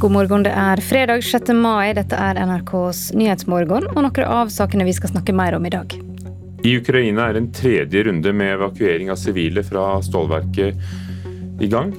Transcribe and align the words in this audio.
God 0.00 0.12
morgen, 0.12 0.42
det 0.42 0.52
er 0.56 0.80
fredag 0.80 1.20
6. 1.28 1.50
mai. 1.60 1.90
Dette 1.92 2.16
er 2.16 2.38
NRKs 2.40 3.10
Nyhetsmorgen 3.20 3.90
og 3.90 3.98
noen 3.98 4.20
av 4.24 4.48
sakene 4.48 4.86
vi 4.88 4.94
skal 4.96 5.10
snakke 5.12 5.34
mer 5.36 5.52
om 5.58 5.66
i 5.68 5.72
dag. 5.74 5.92
I 6.64 6.72
Ukraina 6.78 7.26
er 7.28 7.36
en 7.36 7.50
tredje 7.52 8.06
runde 8.06 8.32
med 8.32 8.54
evakuering 8.54 9.10
av 9.12 9.18
sivile 9.20 9.60
fra 9.66 9.98
stålverket 10.00 11.60
i 11.60 11.68
gang. 11.68 11.92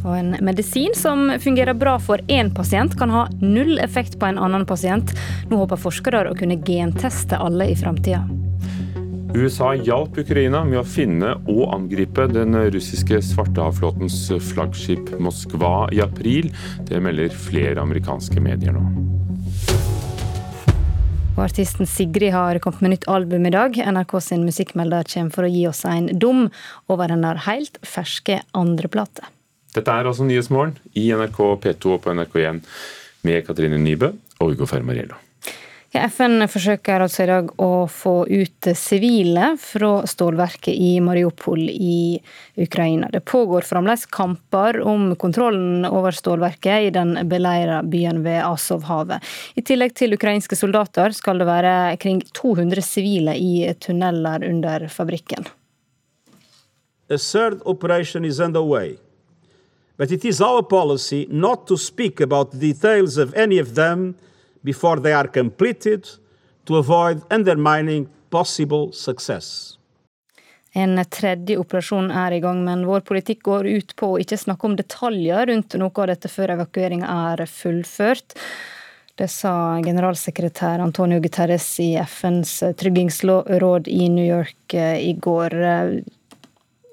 Og 0.00 0.14
en 0.16 0.32
medisin 0.48 0.96
som 0.96 1.28
fungerer 1.44 1.76
bra 1.76 1.98
for 2.00 2.24
én 2.32 2.48
pasient, 2.56 2.96
kan 2.96 3.12
ha 3.12 3.26
null 3.42 3.76
effekt 3.84 4.16
på 4.16 4.30
en 4.30 4.40
annen 4.40 4.64
pasient. 4.64 5.12
Nå 5.52 5.60
håper 5.60 5.84
forskere 5.84 6.24
å 6.30 6.40
kunne 6.40 6.56
genteste 6.64 7.36
alle 7.36 7.68
i 7.68 7.76
framtida. 7.76 8.24
USA 9.34 9.72
hjalp 9.74 10.18
Ukraina 10.22 10.60
med 10.62 10.78
å 10.78 10.86
finne 10.86 11.32
og 11.50 11.72
angripe 11.74 12.28
den 12.30 12.54
russiske 12.70 13.18
svartehavflåtens 13.32 14.28
flaggskip 14.52 15.10
Moskva 15.18 15.88
i 15.90 15.98
april. 16.04 16.52
Det 16.86 17.00
melder 17.02 17.34
flere 17.34 17.82
amerikanske 17.82 18.38
medier 18.38 18.76
nå. 18.76 18.84
Og 21.34 21.42
Artisten 21.48 21.90
Sigrid 21.90 22.30
har 22.30 22.60
kommet 22.62 22.84
med 22.86 22.94
nytt 22.94 23.08
album 23.10 23.50
i 23.50 23.52
dag. 23.56 23.74
NRK 23.74 24.14
sin 24.22 24.46
musikkmelder 24.46 25.10
kommer 25.10 25.34
for 25.34 25.48
å 25.48 25.50
gi 25.50 25.66
oss 25.66 25.82
en 25.90 26.12
dom 26.14 26.46
over 26.86 27.10
hennes 27.10 27.42
helt 27.48 27.82
ferske 27.82 28.38
andreplate. 28.54 29.26
Dette 29.74 29.90
er 29.90 30.06
altså 30.06 30.22
Nyhetsmorgen 30.30 30.78
i 30.94 31.08
NRK 31.10 31.42
P2 31.66 31.96
og 31.96 32.04
på 32.06 32.14
NRK1 32.14 32.62
med 33.26 33.42
Katrine 33.50 33.82
Nybø 33.82 34.14
og 34.38 34.54
Ugo 34.54 34.70
Fermariello. 34.70 35.23
FN 35.94 36.42
forsøker 36.50 37.04
altså 37.04 37.22
i 37.22 37.28
dag 37.28 37.50
å 37.62 37.86
få 37.86 38.24
ut 38.26 38.68
sivile 38.74 39.52
fra 39.62 40.00
stålverket 40.10 40.74
i 40.74 40.96
Mariupol 41.04 41.62
i 41.70 42.18
Ukraina. 42.58 43.06
Det 43.12 43.20
pågår 43.30 43.62
fremdeles 43.68 44.06
kamper 44.10 44.80
om 44.82 45.12
kontrollen 45.20 45.86
over 45.86 46.16
stålverket 46.16 46.88
i 46.88 46.90
den 46.94 47.14
beleira 47.30 47.82
byen 47.86 48.24
ved 48.26 48.40
Azovhavet. 48.42 49.22
I 49.54 49.62
tillegg 49.62 49.94
til 49.94 50.18
ukrainske 50.18 50.58
soldater 50.58 51.14
skal 51.14 51.38
det 51.38 51.46
være 51.46 51.76
kring 52.02 52.24
200 52.34 52.82
sivile 52.82 53.38
i 53.38 53.70
tunneler 53.78 54.42
under 54.50 54.88
fabrikken. 54.90 55.46
A 57.08 57.18
third 57.18 57.62
operation 57.64 58.24
is 58.24 58.40
underway, 58.40 58.96
but 59.96 60.10
it 60.10 60.24
is 60.24 60.40
our 60.40 60.62
policy 60.62 61.26
not 61.30 61.68
to 61.68 61.76
speak 61.76 62.20
about 62.20 62.58
details 62.58 63.16
of 63.16 63.34
any 63.36 63.60
of 63.60 63.76
them 63.76 64.16
before 64.64 65.00
they 65.00 65.12
are 65.12 65.28
completed 65.28 66.08
to 66.64 66.76
avoid 66.76 67.22
undermining 67.30 68.08
possible 68.30 68.92
success. 68.92 69.78
En 70.74 70.98
tredje 71.06 71.54
operasjon 71.60 72.08
er 72.10 72.34
i 72.34 72.40
gang, 72.42 72.64
men 72.66 72.82
vår 72.88 73.04
politikk 73.06 73.44
går 73.46 73.68
ut 73.76 73.92
på 73.94 74.08
å 74.10 74.16
ikke 74.18 74.40
snakke 74.40 74.66
om 74.66 74.74
detaljer 74.74 75.46
rundt 75.52 75.76
noe 75.78 76.02
av 76.02 76.10
dette 76.10 76.30
før 76.32 76.56
evakueringa 76.56 77.10
er 77.30 77.44
fullført. 77.46 78.34
Det 79.14 79.28
sa 79.30 79.78
generalsekretær 79.78 80.82
Antonio 80.82 81.20
Guterres 81.22 81.68
i 81.78 81.92
FNs 82.02 82.56
tryggingsråd 82.80 83.86
i 83.86 84.08
New 84.10 84.26
York 84.26 84.74
eh, 84.74 84.98
i 84.98 85.12
går. 85.14 85.54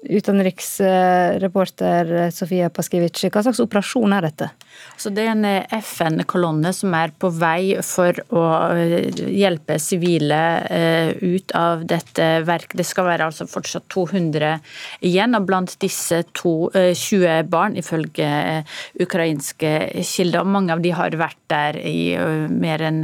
Utenriksreporter 0.02 2.30
Sofia 2.34 2.66
Paskiewicz, 2.74 3.22
hva 3.30 3.42
slags 3.44 3.60
operasjon 3.62 4.10
er 4.16 4.22
dette? 4.26 4.48
Så 4.96 5.10
Det 5.10 5.24
er 5.24 5.32
en 5.32 5.44
eh, 5.46 5.74
FN-kolonne 5.78 6.72
som 6.74 6.94
er 6.94 7.12
på 7.18 7.30
vei 7.34 7.76
for 7.86 8.16
å 8.34 8.42
eh, 8.74 9.08
hjelpe 9.34 9.78
sivile 9.82 10.40
eh, 10.66 11.10
ut 11.22 11.54
av 11.58 11.84
dette 11.86 12.42
verket. 12.46 12.76
Det 12.80 12.86
skal 12.86 13.08
være 13.08 13.26
altså 13.30 13.46
fortsatt 13.50 13.88
200 13.92 14.52
igjen, 15.06 15.36
og 15.38 15.46
blant 15.48 15.74
disse 15.82 16.22
to, 16.34 16.70
20 16.72 17.48
barn, 17.50 17.76
ifølge 17.78 18.28
ukrainske 19.02 19.72
kilder. 20.06 20.46
Mange 20.46 20.74
av 20.74 20.82
de 20.84 20.92
har 20.94 21.14
vært 21.18 21.38
der 21.52 21.78
i 21.78 22.14
mer 22.50 22.82
enn 22.86 23.02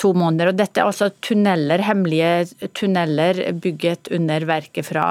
to 0.00 0.12
måneder. 0.16 0.50
Og 0.50 0.58
dette 0.58 0.80
er 0.80 0.88
altså 0.88 1.10
tunneler, 1.24 1.84
hemmelige 1.84 2.68
tunneler 2.76 3.40
bygget 3.64 4.10
under 4.14 4.48
verket 4.48 4.88
fra 4.88 5.06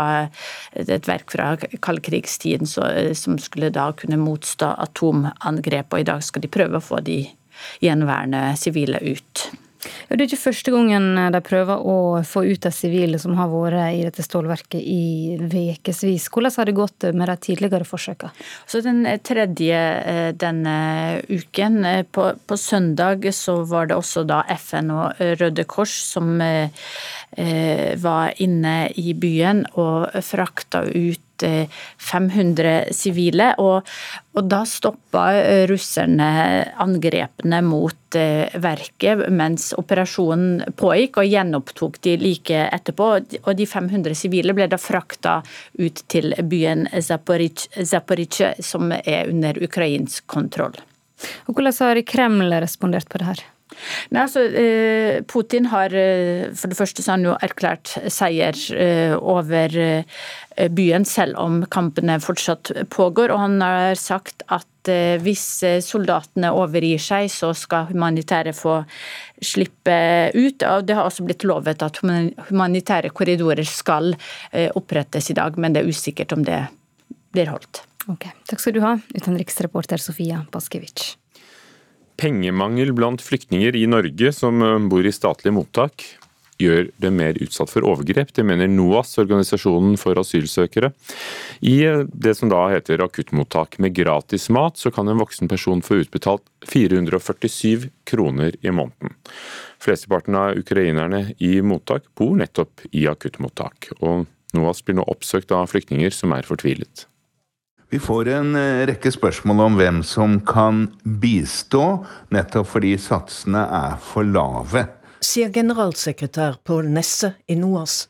et 0.73 1.07
verk 1.07 1.22
fra 1.31 1.53
kaldkrigstiden 1.57 2.67
som 3.16 3.38
skulle 3.39 3.72
da 3.73 3.91
kunne 3.97 4.19
motstå 4.22 4.73
atomangrep. 4.85 5.94
og 5.94 6.00
I 6.00 6.09
dag 6.11 6.23
skal 6.23 6.44
de 6.44 6.51
prøve 6.51 6.79
å 6.79 6.84
få 6.84 7.01
de 7.06 7.22
gjenværende 7.84 8.45
sivile 8.59 9.00
ut. 9.03 9.47
Det 9.83 10.17
er 10.17 10.25
ikke 10.27 10.41
første 10.45 10.73
gangen 10.73 11.17
de 11.33 11.41
prøver 11.44 11.81
å 11.83 11.97
få 12.27 12.45
ut 12.47 12.63
de 12.63 12.71
sivile 12.73 13.19
som 13.21 13.35
har 13.39 13.49
vært 13.51 13.95
i 13.97 14.03
dette 14.05 14.25
stålverket 14.25 14.79
i 14.79 15.38
ukevis. 15.39 16.29
Hvordan 16.31 16.55
har 16.57 16.69
det 16.69 16.75
gått 16.77 17.07
med 17.13 17.29
de 17.29 17.38
tidligere 17.47 17.88
forsøkene? 17.88 18.31
Så 18.67 18.81
Den 18.83 19.03
tredje 19.23 19.79
eh, 19.79 20.31
denne 20.35 20.75
uken, 21.29 21.83
eh, 21.85 22.03
på, 22.03 22.29
på, 22.47 22.57
søndag, 22.57 23.25
så 23.33 23.61
var 23.67 23.88
det 23.89 23.97
også 23.97 24.25
da 24.27 24.43
FN 24.57 24.91
og 24.93 25.22
Røde 25.39 25.66
Kors 25.66 25.93
som 26.13 26.41
eh, 26.41 26.69
var 28.03 28.33
inne 28.43 28.75
i 28.99 29.13
byen 29.17 29.63
og 29.73 30.13
frakta 30.22 30.83
ut 30.85 31.32
500 31.41 32.94
sivile. 32.94 33.53
Og, 33.61 33.89
og 34.38 34.49
da 34.49 34.61
stoppa 34.67 35.25
russerne 35.69 36.29
angrepene 36.83 37.61
mot 37.66 38.17
eh, 38.19 38.53
verket 38.61 39.25
mens 39.33 39.72
operasjonen 39.79 40.75
pågikk, 40.79 41.22
og 41.22 41.31
gjenopptok 41.31 41.99
de 42.05 42.17
like 42.22 42.66
etterpå. 42.69 43.09
Og 43.43 43.51
de 43.57 43.69
500 43.69 44.17
sivile 44.17 44.55
ble 44.57 44.69
da 44.72 44.79
frakta 44.81 45.39
ut 45.79 46.03
til 46.11 46.35
byen 46.49 46.88
Zaporizjzja, 46.93 48.55
som 48.63 48.91
er 48.93 49.29
under 49.31 49.57
ukrainsk 49.63 50.27
kontroll. 50.27 50.75
Og 51.47 51.55
Hvordan 51.55 51.73
har 51.79 52.01
Kreml 52.07 52.53
respondert 52.59 53.09
på 53.09 53.22
det 53.22 53.31
her? 53.31 53.43
Nei, 54.13 54.23
altså, 54.25 54.44
eh, 54.45 55.22
Putin 55.29 55.67
har 55.72 55.94
eh, 55.95 56.50
for 56.57 56.72
det 56.72 56.78
første 56.78 57.03
så 57.03 57.16
han 57.16 57.25
jo 57.28 57.35
erklært 57.44 57.95
seier 58.13 58.57
eh, 58.75 59.16
over 59.17 60.03
byen, 60.69 61.06
selv 61.07 61.39
om 61.41 61.63
kampene 61.73 62.19
fortsatt 62.22 62.69
pågår. 62.94 63.34
Og 63.34 63.41
han 63.41 63.57
har 63.63 63.97
sagt 63.97 64.45
at 64.53 64.69
hvis 65.23 65.63
soldatene 65.81 66.50
overgir 66.53 67.00
seg, 67.01 67.29
så 67.31 67.53
skal 67.56 67.88
humanitære 67.88 68.51
få 68.53 68.81
slippe 69.41 69.95
ut. 70.35 70.66
Og 70.67 70.85
det 70.85 70.97
har 71.00 71.07
også 71.07 71.25
blitt 71.25 71.47
lovet 71.47 71.81
at 71.88 72.01
humanitære 72.03 73.13
korridorer 73.16 73.66
skal 73.66 74.11
opprettes 74.75 75.31
i 75.31 75.38
dag, 75.40 75.57
men 75.57 75.73
det 75.73 75.81
er 75.81 75.90
usikkert 75.90 76.35
om 76.35 76.45
det 76.45 76.59
blir 77.34 77.50
holdt. 77.55 77.85
Ok, 78.11 78.29
Takk 78.51 78.61
skal 78.61 78.75
du 78.75 78.84
ha, 78.84 78.97
utenriksreporter 79.16 80.03
Sofia 80.03 80.44
Baskevitsj 80.51 81.16
pengemangel 82.19 82.94
blant 82.96 83.22
flyktninger 83.24 83.75
i 83.75 83.85
Norge 83.90 84.34
som 84.35 84.62
eh, 84.62 84.81
bor 84.90 85.06
i 85.06 85.13
statlige 85.13 85.56
mottak, 85.56 86.06
gjør 86.62 86.88
dem 87.01 87.18
mer 87.18 87.38
utsatt 87.44 87.72
for 87.72 87.85
overgrep. 87.88 88.31
Det 88.35 88.46
mener 88.46 88.69
NOAS, 88.72 89.16
organisasjonen 89.22 89.97
for 90.00 90.19
asylsøkere. 90.22 90.94
I 91.66 91.75
eh, 91.88 92.03
det 92.13 92.35
som 92.40 92.52
da 92.53 92.66
heter 92.73 93.03
akuttmottak 93.06 93.79
med 93.84 93.96
gratis 93.97 94.50
mat, 94.53 94.78
så 94.79 94.91
kan 94.94 95.09
en 95.09 95.22
voksen 95.22 95.52
person 95.52 95.84
få 95.85 96.03
utbetalt 96.03 96.46
447 96.69 97.90
kroner 98.09 98.57
i 98.62 98.72
måneden. 98.72 99.18
Flesteparten 99.84 100.38
av 100.40 100.59
ukrainerne 100.59 101.34
i 101.44 101.57
mottak 101.66 102.07
bor 102.18 102.38
nettopp 102.40 102.85
i 102.91 103.07
akuttmottak. 103.12 103.91
og 104.00 104.29
NOAS 104.53 104.84
blir 104.85 105.00
nå 105.00 105.06
oppsøkt 105.09 105.52
av 105.52 105.66
flyktninger 105.72 106.13
som 106.13 106.34
er 106.35 106.46
fortvilet. 106.46 107.07
Vi 107.93 107.99
får 107.99 108.27
en 108.27 108.55
eh, 108.55 108.87
rekke 108.89 109.11
spørsmål 109.13 109.59
om 109.61 109.75
hvem 109.77 109.97
som 110.01 110.39
kan 110.49 110.87
bistå, 111.21 111.99
nettopp 112.33 112.71
fordi 112.71 112.95
satsene 112.97 113.59
er 113.69 113.99
for 114.01 114.25
lave. 114.25 114.81
Sier 115.22 115.51
generalsekretær 115.53 116.57
Pål 116.66 116.90
Nesse 116.95 117.35
i 117.45 117.53
NOAS. 117.59 118.07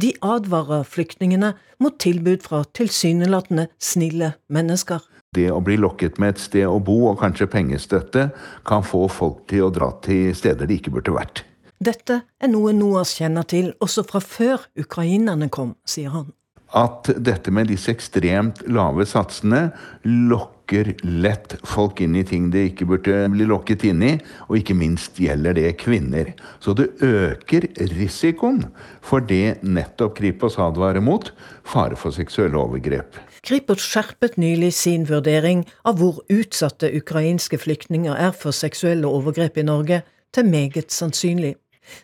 De 0.00 0.14
advarer 0.24 0.86
flyktningene 0.88 1.50
mot 1.84 1.98
tilbud 2.00 2.46
fra 2.48 2.62
tilsynelatende 2.78 3.66
snille 3.76 4.32
mennesker. 4.48 5.04
Det 5.36 5.50
å 5.52 5.60
bli 5.60 5.76
lokket 5.84 6.16
med 6.16 6.38
et 6.38 6.42
sted 6.46 6.64
å 6.64 6.80
bo 6.80 6.96
og 7.10 7.20
kanskje 7.20 7.50
pengestøtte 7.58 8.30
kan 8.64 8.88
få 8.88 9.04
folk 9.18 9.44
til 9.52 9.66
å 9.66 9.70
dra 9.82 9.90
til 10.08 10.32
steder 10.32 10.64
de 10.64 10.80
ikke 10.80 10.96
burde 10.96 11.12
vært. 11.18 11.44
Dette 11.76 12.22
er 12.40 12.54
noe 12.56 12.72
NOAS 12.72 13.12
kjenner 13.20 13.44
til 13.44 13.74
også 13.84 14.08
fra 14.08 14.24
før 14.24 14.64
ukrainerne 14.80 15.52
kom, 15.52 15.76
sier 15.84 16.16
han 16.16 16.32
at 16.74 17.10
dette 17.22 17.52
med 17.54 17.70
disse 17.70 17.92
ekstremt 17.92 18.64
lave 18.66 19.06
satsene 19.06 19.68
lokker 20.02 20.96
lett 21.06 21.54
folk 21.66 22.00
inn 22.02 22.16
i 22.18 22.24
ting 22.26 22.48
de 22.50 22.64
ikke 22.68 22.88
burde 22.90 23.20
bli 23.30 23.46
lokket 23.46 23.84
inn 23.86 24.02
i, 24.02 24.14
og 24.48 24.58
ikke 24.58 24.74
minst 24.74 25.20
gjelder 25.22 25.54
det 25.54 25.76
kvinner. 25.78 26.32
Så 26.58 26.74
det 26.74 26.88
øker 27.06 27.68
risikoen 27.94 28.64
for 29.04 29.22
det 29.22 29.62
nettopp 29.62 30.16
Kripos 30.18 30.58
advarer 30.58 31.04
mot, 31.04 31.30
fare 31.62 31.98
for 31.98 32.14
seksuelle 32.14 32.58
overgrep. 32.58 33.20
Kripos 33.46 33.84
skjerpet 33.86 34.34
nylig 34.42 34.72
sin 34.74 35.06
vurdering 35.06 35.62
av 35.86 36.00
hvor 36.00 36.18
utsatte 36.34 36.90
ukrainske 36.90 37.60
flyktninger 37.62 38.18
er 38.18 38.34
for 38.34 38.50
seksuelle 38.50 39.06
overgrep 39.06 39.62
i 39.62 39.66
Norge, 39.68 40.02
til 40.34 40.50
meget 40.50 40.90
sannsynlig. 40.92 41.54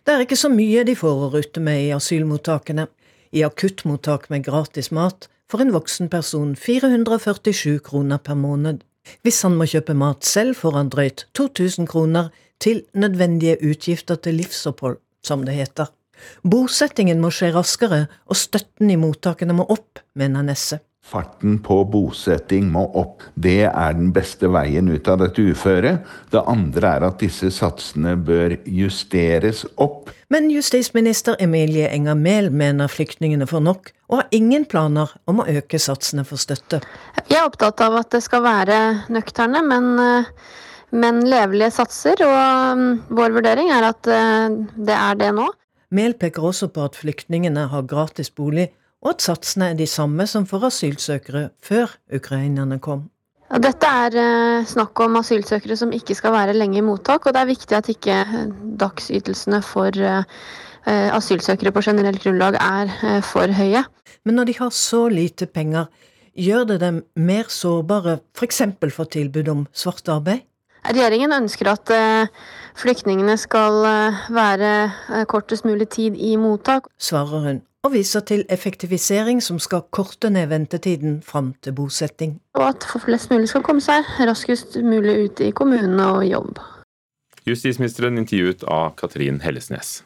Det 0.06 0.14
er 0.14 0.23
ikke 0.25 0.38
så 0.38 0.49
mye 0.49 0.85
de 0.87 0.94
får 0.97 1.25
å 1.25 1.31
rutte 1.35 1.61
med 1.61 1.88
i 1.88 1.91
asylmottakene. 1.93 2.87
I 3.32 3.44
akuttmottak 3.46 4.29
med 4.29 4.44
gratis 4.44 4.90
mat 4.93 5.29
får 5.50 5.64
en 5.64 5.73
voksen 5.73 6.11
person 6.12 6.52
447 6.56 7.79
kroner 7.84 8.20
per 8.20 8.37
måned. 8.37 8.82
Hvis 9.25 9.40
han 9.43 9.56
må 9.56 9.67
kjøpe 9.67 9.96
mat 9.99 10.25
selv, 10.29 10.55
får 10.61 10.76
han 10.76 10.93
drøyt 10.93 11.26
2000 11.34 11.88
kroner 11.88 12.29
til 12.62 12.84
nødvendige 12.94 13.56
utgifter 13.64 14.20
til 14.20 14.37
livsopphold, 14.38 15.00
som 15.25 15.46
det 15.46 15.56
heter. 15.56 15.90
Bosettingen 16.44 17.20
må 17.25 17.32
skje 17.34 17.50
raskere, 17.56 18.05
og 18.29 18.38
støtten 18.38 18.93
i 18.93 19.00
mottakene 19.00 19.56
må 19.56 19.67
opp, 19.73 20.02
mener 20.14 20.44
Nesse. 20.46 20.78
Farten 21.02 21.56
på 21.58 21.81
bosetting 21.90 22.69
må 22.72 22.84
opp. 22.96 23.25
Det 23.34 23.66
er 23.66 23.96
den 23.99 24.12
beste 24.14 24.46
veien 24.54 24.87
ut 24.88 25.08
av 25.10 25.19
dette 25.25 25.43
uføret. 25.43 26.06
Det 26.31 26.43
andre 26.49 26.93
er 26.96 27.06
at 27.08 27.19
disse 27.20 27.50
satsene 27.52 28.14
bør 28.16 28.54
justeres 28.70 29.64
opp. 29.82 30.12
Men 30.32 30.46
justisminister 30.52 31.37
Emilie 31.43 31.90
Enger 31.90 32.16
Mehl 32.16 32.52
mener 32.54 32.88
flyktningene 32.88 33.49
får 33.50 33.64
nok, 33.66 33.90
og 34.08 34.22
har 34.22 34.37
ingen 34.38 34.64
planer 34.64 35.10
om 35.28 35.43
å 35.43 35.49
øke 35.50 35.81
satsene 35.82 36.25
for 36.28 36.40
støtte. 36.40 36.81
Jeg 37.26 37.40
er 37.40 37.49
opptatt 37.49 37.82
av 37.84 37.99
at 37.99 38.14
det 38.14 38.22
skal 38.25 38.44
være 38.46 38.78
nøkterne, 39.12 39.64
men, 39.66 39.90
men 40.94 41.20
levelige 41.26 41.75
satser. 41.82 42.22
Og 42.25 43.10
vår 43.10 43.34
vurdering 43.40 43.75
er 43.75 43.90
at 43.90 44.06
eh, 44.08 44.54
det 44.78 44.96
er 44.96 45.19
det 45.19 45.34
nå. 45.37 45.50
Mehl 45.93 46.14
peker 46.16 46.46
også 46.49 46.70
på 46.72 46.87
at 46.87 46.96
flyktningene 46.96 47.66
har 47.69 47.90
gratis 47.90 48.31
bolig, 48.32 48.70
og 49.02 49.16
at 49.16 49.25
satsene 49.25 49.72
er 49.72 49.78
de 49.78 49.88
samme 49.90 50.26
som 50.31 50.46
for 50.49 50.64
asylsøkere 50.69 51.49
før 51.62 51.96
ukrainerne 52.14 52.78
kom. 52.82 53.08
Dette 53.52 53.84
er 53.84 54.14
eh, 54.16 54.64
snakk 54.64 54.96
om 55.04 55.19
asylsøkere 55.20 55.76
som 55.76 55.90
ikke 55.93 56.14
skal 56.16 56.32
være 56.32 56.54
lenge 56.56 56.78
i 56.81 56.84
mottak, 56.84 57.26
og 57.26 57.34
det 57.34 57.43
er 57.43 57.50
viktig 57.50 57.76
at 57.76 57.90
ikke 57.93 58.20
eh, 58.22 58.46
dagsytelsene 58.81 59.60
for 59.66 59.99
eh, 59.99 60.22
asylsøkere 60.88 61.75
på 61.75 61.82
generelt 61.84 62.22
grunnlag 62.22 62.56
er 62.56 63.20
for 63.26 63.52
høye. 63.52 63.84
Men 64.25 64.38
når 64.38 64.49
de 64.49 64.54
har 64.56 64.72
så 64.75 65.04
lite 65.12 65.46
penger, 65.46 65.90
gjør 66.32 66.64
det 66.72 66.78
dem 66.81 67.02
mer 67.14 67.50
sårbare 67.52 68.16
f.eks. 68.38 68.62
for, 68.81 68.94
for 68.96 69.10
tilbud 69.12 69.50
om 69.52 69.66
svart 69.76 70.08
arbeid? 70.08 70.46
Regjeringen 70.82 71.31
ønsker 71.37 71.70
at 71.70 71.93
flyktningene 72.75 73.37
skal 73.38 73.84
være 74.34 74.72
kortest 75.31 75.69
mulig 75.69 75.87
tid 75.94 76.19
i 76.19 76.34
mottak. 76.40 76.90
Svarer 76.99 77.46
hun 77.46 77.60
og 77.82 77.93
viser 77.96 78.23
til 78.26 78.44
effektivisering 78.50 79.43
som 79.43 79.58
skal 79.58 79.82
korte 79.90 80.31
ned 80.31 80.46
ventetiden 80.52 81.20
fram 81.23 81.52
til 81.62 81.75
bosetting. 81.75 82.37
Og 82.55 82.69
at 82.69 82.87
flest 83.05 83.31
mulig 83.31 83.49
skal 83.50 83.64
komme 83.67 83.82
seg 83.82 84.06
raskest 84.29 84.79
mulig 84.87 85.17
ut 85.25 85.43
i 85.43 85.50
kommunene 85.50 86.06
og 86.19 86.26
jobb. 86.29 86.62
Justisministeren 87.46 88.23
intervjuet 88.23 88.62
av 88.70 88.94
Katrin 89.00 89.40
Hellesnes. 89.43 90.05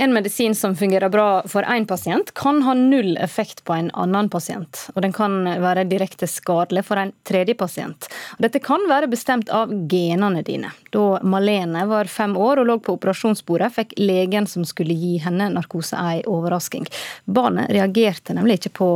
En 0.00 0.12
medisin 0.12 0.54
som 0.54 0.76
fungerer 0.76 1.08
bra 1.08 1.42
for 1.46 1.62
én 1.62 1.84
pasient, 1.86 2.30
kan 2.34 2.62
ha 2.62 2.72
null 2.74 3.18
effekt 3.20 3.64
på 3.64 3.74
en 3.74 3.90
annen 3.92 4.30
pasient. 4.32 4.86
Og 4.94 5.02
den 5.04 5.12
kan 5.12 5.34
være 5.60 5.82
direkte 5.90 6.24
skadelig 6.24 6.86
for 6.88 6.96
en 6.96 7.10
tredje 7.28 7.52
pasient. 7.60 8.08
Og 8.38 8.46
dette 8.46 8.62
kan 8.64 8.86
være 8.88 9.10
bestemt 9.12 9.52
av 9.52 9.68
genene 9.92 10.40
dine. 10.46 10.70
Da 10.96 11.18
Malene 11.20 11.82
var 11.90 12.08
fem 12.08 12.32
år 12.32 12.62
og 12.62 12.70
lå 12.70 12.76
på 12.80 12.94
operasjonsbordet, 12.96 13.68
fikk 13.74 13.92
legen 14.00 14.48
som 14.48 14.64
skulle 14.64 14.96
gi 14.96 15.18
henne 15.20 15.50
narkose, 15.52 16.00
ei 16.00 16.24
overrasking. 16.24 16.88
Barnet 17.28 17.68
reagerte 17.68 18.38
nemlig 18.40 18.62
ikke 18.62 18.72
på 18.80 18.90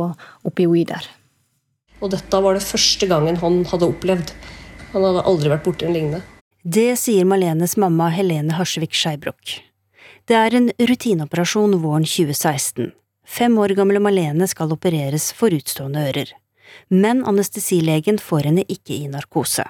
opioider. 0.49 1.05
Og 2.01 2.15
dette 2.17 2.41
var 2.47 2.57
det 2.57 2.65
første 2.65 3.11
gangen 3.13 3.37
han 3.45 3.61
hadde 3.69 3.91
opplevd. 3.93 4.33
Han 4.97 5.05
hadde 5.05 5.27
aldri 5.29 5.53
vært 5.53 5.69
borti 5.69 5.85
en 5.85 5.93
lignende. 5.99 6.25
Det 6.65 6.95
sier 6.97 7.29
Malenes 7.29 7.77
mamma 7.77 8.09
Helene 8.09 8.57
Harsvik 8.57 8.97
Skeibrok. 8.97 9.59
Det 10.25 10.33
er 10.33 10.55
en 10.57 10.71
rutineoperasjon 10.81 11.75
våren 11.83 12.05
2016. 12.09 12.87
Fem 13.29 13.57
år 13.61 13.75
gamle 13.77 13.99
Malene 14.01 14.47
skal 14.49 14.71
opereres 14.73 15.27
for 15.37 15.53
utstående 15.53 16.01
ører. 16.01 16.31
Men 16.89 17.19
anestesilegen 17.29 18.17
får 18.17 18.47
henne 18.49 18.63
ikke 18.65 18.95
i 18.95 19.09
narkose. 19.11 19.67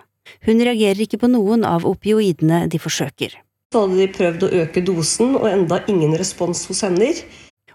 Hun 0.47 0.61
reagerer 0.63 1.01
ikke 1.03 1.19
på 1.19 1.27
noen 1.33 1.65
av 1.67 1.83
opioidene 1.89 2.61
de 2.71 2.79
forsøker. 2.79 3.35
Så 3.73 3.81
hadde 3.83 3.99
de 3.99 4.05
prøvd 4.15 4.45
å 4.47 4.51
øke 4.61 4.83
dosen, 4.87 5.33
og 5.35 5.49
enda 5.49 5.81
ingen 5.91 6.15
respons 6.15 6.61
hos 6.69 6.85
henne. 6.87 7.09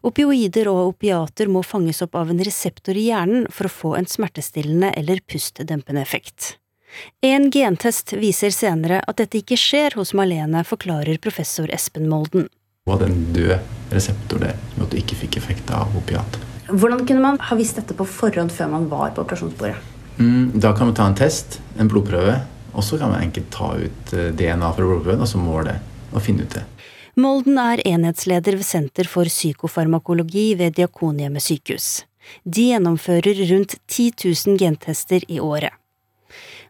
Opioider 0.00 0.70
og 0.72 0.94
opiater 0.94 1.50
må 1.52 1.60
fanges 1.60 2.00
opp 2.00 2.16
av 2.16 2.32
en 2.32 2.40
reseptor 2.40 2.96
i 2.96 3.10
hjernen 3.10 3.44
for 3.52 3.68
å 3.68 3.74
få 3.74 3.90
en 3.98 4.08
smertestillende 4.08 4.94
eller 4.96 5.20
pustdempende 5.28 6.00
effekt. 6.00 6.54
En 7.20 7.50
gentest 7.52 8.16
viser 8.16 8.56
senere 8.56 9.02
at 9.04 9.20
dette 9.20 9.42
ikke 9.44 9.60
skjer 9.60 9.98
hos 10.00 10.14
Malene, 10.16 10.64
forklarer 10.64 11.20
professor 11.20 11.68
Espen 11.76 12.08
Molden 12.08 12.48
og 12.90 12.98
hadde 12.98 13.10
en 13.12 13.26
død 13.34 13.94
reseptor 13.94 14.42
der, 14.42 14.58
med 14.76 14.86
at 14.86 14.92
du 14.92 14.98
ikke 14.98 15.18
fikk 15.22 15.38
effekt 15.40 15.70
av 15.74 15.94
opiat. 15.98 16.38
Hvordan 16.70 17.06
kunne 17.06 17.22
man 17.22 17.38
ha 17.42 17.56
visst 17.58 17.78
dette 17.78 17.96
på 17.98 18.06
forhånd 18.06 18.52
før 18.54 18.70
man 18.74 18.88
var 18.90 19.14
på 19.14 19.24
operasjonsbordet? 19.24 19.78
Mm, 20.20 20.60
da 20.60 20.74
kan 20.76 20.90
man 20.90 20.96
ta 20.98 21.06
en 21.08 21.16
test, 21.18 21.60
en 21.78 21.88
blodprøve, 21.90 22.36
og 22.72 22.84
så 22.86 22.98
kan 22.98 23.10
man 23.10 23.24
enkelt 23.24 23.50
ta 23.54 23.72
ut 23.78 24.12
eh, 24.14 24.30
DNA 24.36 24.68
fra 24.76 24.86
blodprøven 24.86 25.24
og 25.24 25.30
så 25.30 25.40
måle 25.40 25.78
og 26.10 26.22
finne 26.22 26.46
ut 26.46 26.58
det. 26.58 26.66
Molden 27.20 27.58
er 27.58 27.82
enhetsleder 27.86 28.58
ved 28.58 28.66
Senter 28.66 29.08
for 29.10 29.28
psykofarmakologi 29.28 30.52
ved 30.58 30.76
Diakonhjemmet 30.78 31.42
sykehus. 31.42 31.88
De 32.44 32.68
gjennomfører 32.70 33.42
rundt 33.50 33.74
10 33.88 34.12
000 34.46 34.58
gentester 34.60 35.24
i 35.26 35.40
året. 35.42 35.74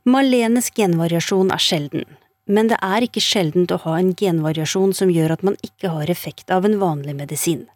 Malenes 0.09 0.71
genvariasjon 0.73 1.53
er 1.53 1.61
sjelden, 1.61 2.07
men 2.51 2.71
det 2.71 2.79
er 2.83 3.07
ikke 3.07 3.23
sjeldent 3.23 3.73
å 3.75 3.81
ha 3.85 3.99
en 3.99 4.15
genvariasjon 4.19 4.95
som 4.97 5.13
gjør 5.13 5.37
at 5.37 5.45
man 5.47 5.59
ikke 5.67 5.93
har 5.95 6.11
effekt 6.11 6.51
av 6.51 6.67
en 6.67 6.79
vanlig 6.81 7.15
medisin. 7.19 7.69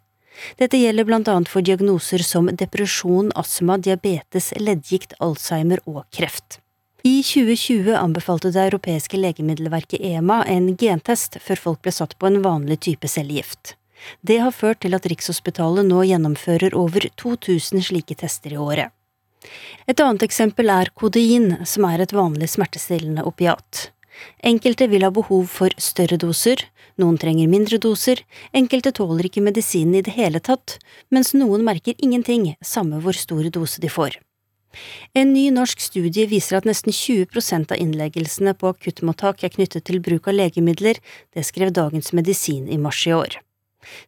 Dette 0.59 0.81
gjelder 0.81 1.07
blant 1.07 1.31
annet 1.31 1.51
for 1.51 1.63
diagnoser 1.63 2.25
som 2.27 2.51
depresjon, 2.51 3.31
astma, 3.39 3.79
diabetes, 3.79 4.51
leddgikt, 4.59 5.15
alzheimer 5.23 5.83
og 5.87 6.03
kreft. 6.15 6.59
I 7.05 7.21
2020 7.23 7.95
anbefalte 8.01 8.51
det 8.51 8.63
europeiske 8.65 9.19
legemiddelverket 9.21 10.01
EMA 10.01 10.41
en 10.49 10.71
gentest 10.81 11.37
før 11.45 11.61
folk 11.67 11.83
ble 11.85 11.93
satt 11.93 12.17
på 12.19 12.31
en 12.31 12.41
vanlig 12.43 12.81
type 12.89 13.09
cellegift. 13.13 13.77
Det 14.21 14.39
har 14.41 14.57
ført 14.57 14.81
til 14.85 14.97
at 14.97 15.07
Rikshospitalet 15.09 15.87
nå 15.87 16.03
gjennomfører 16.09 16.75
over 16.77 17.07
2000 17.21 17.85
slike 17.85 18.17
tester 18.21 18.57
i 18.57 18.61
året. 18.61 18.91
Et 19.87 20.01
annet 20.01 20.25
eksempel 20.25 20.73
er 20.73 20.91
kodein, 20.97 21.59
som 21.69 21.85
er 21.89 22.01
et 22.01 22.17
vanlig 22.17 22.49
smertestillende 22.55 23.27
opiat. 23.29 23.91
Enkelte 24.43 24.89
vil 24.91 25.07
ha 25.07 25.11
behov 25.15 25.47
for 25.51 25.75
større 25.79 26.19
doser, 26.21 26.61
noen 27.01 27.17
trenger 27.19 27.51
mindre 27.51 27.81
doser, 27.83 28.21
enkelte 28.55 28.93
tåler 28.95 29.27
ikke 29.29 29.43
medisinen 29.43 29.99
i 29.99 30.05
det 30.07 30.15
hele 30.15 30.41
tatt, 30.41 30.79
mens 31.11 31.33
noen 31.35 31.65
merker 31.67 31.99
ingenting, 31.99 32.53
samme 32.63 33.01
hvor 33.03 33.19
stor 33.19 33.49
dose 33.51 33.83
de 33.83 33.91
får. 33.91 34.21
En 35.15 35.33
ny 35.33 35.49
norsk 35.55 35.81
studie 35.81 36.27
viser 36.31 36.59
at 36.59 36.67
nesten 36.69 36.95
20% 36.95 37.75
av 37.75 37.81
innleggelsene 37.81 38.55
på 38.59 38.73
akuttmottak 38.75 39.45
er 39.47 39.55
knyttet 39.55 39.87
til 39.87 40.01
bruk 40.03 40.29
av 40.31 40.39
legemidler, 40.39 40.99
det 41.35 41.47
skrev 41.47 41.75
Dagens 41.75 42.13
Medisin 42.13 42.67
i 42.69 42.79
mars 42.79 43.05
i 43.07 43.15
år. 43.15 43.39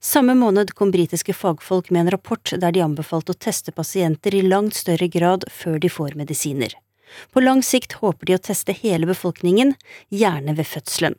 Samme 0.00 0.34
måned 0.34 0.72
kom 0.75 0.90
britiske 0.90 1.34
fagfolk 1.36 1.90
med 1.90 2.06
en 2.06 2.14
rapport 2.16 2.54
der 2.56 2.72
de 2.72 2.82
anbefalte 2.82 3.34
å 3.34 3.40
teste 3.46 3.75
pasienter 3.76 4.34
i 4.34 4.42
langt 4.46 4.75
større 4.75 5.08
grad 5.12 5.44
før 5.52 5.78
de 5.82 5.92
får 5.92 6.16
medisiner. 6.16 6.72
På 7.32 7.42
lang 7.42 7.62
sikt 7.64 7.98
håper 8.02 8.28
de 8.28 8.36
å 8.36 8.42
teste 8.48 8.75
hele 8.76 9.08
befolkningen, 9.08 9.75
gjerne 10.12 10.56
ved 10.58 10.68
fødselen. 10.68 11.16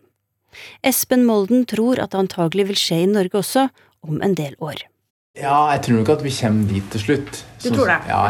Espen 0.86 1.26
Molden 1.28 1.66
tror 1.70 2.02
at 2.02 2.14
det 2.14 2.22
antagelig 2.24 2.70
vil 2.72 2.80
skje 2.80 3.02
i 3.04 3.10
Norge 3.12 3.42
også, 3.42 3.68
om 4.08 4.22
en 4.24 4.36
del 4.38 4.56
år. 4.64 4.86
Ja, 5.38 5.68
jeg 5.76 5.84
tror 5.86 6.00
nok 6.00 6.14
at 6.16 6.24
vi 6.26 6.34
kommer 6.34 6.72
dit 6.72 6.88
til 6.94 7.04
slutt. 7.04 7.44
Du 7.62 7.70
tror 7.70 7.92
det? 7.92 8.00
Ja, 8.10 8.22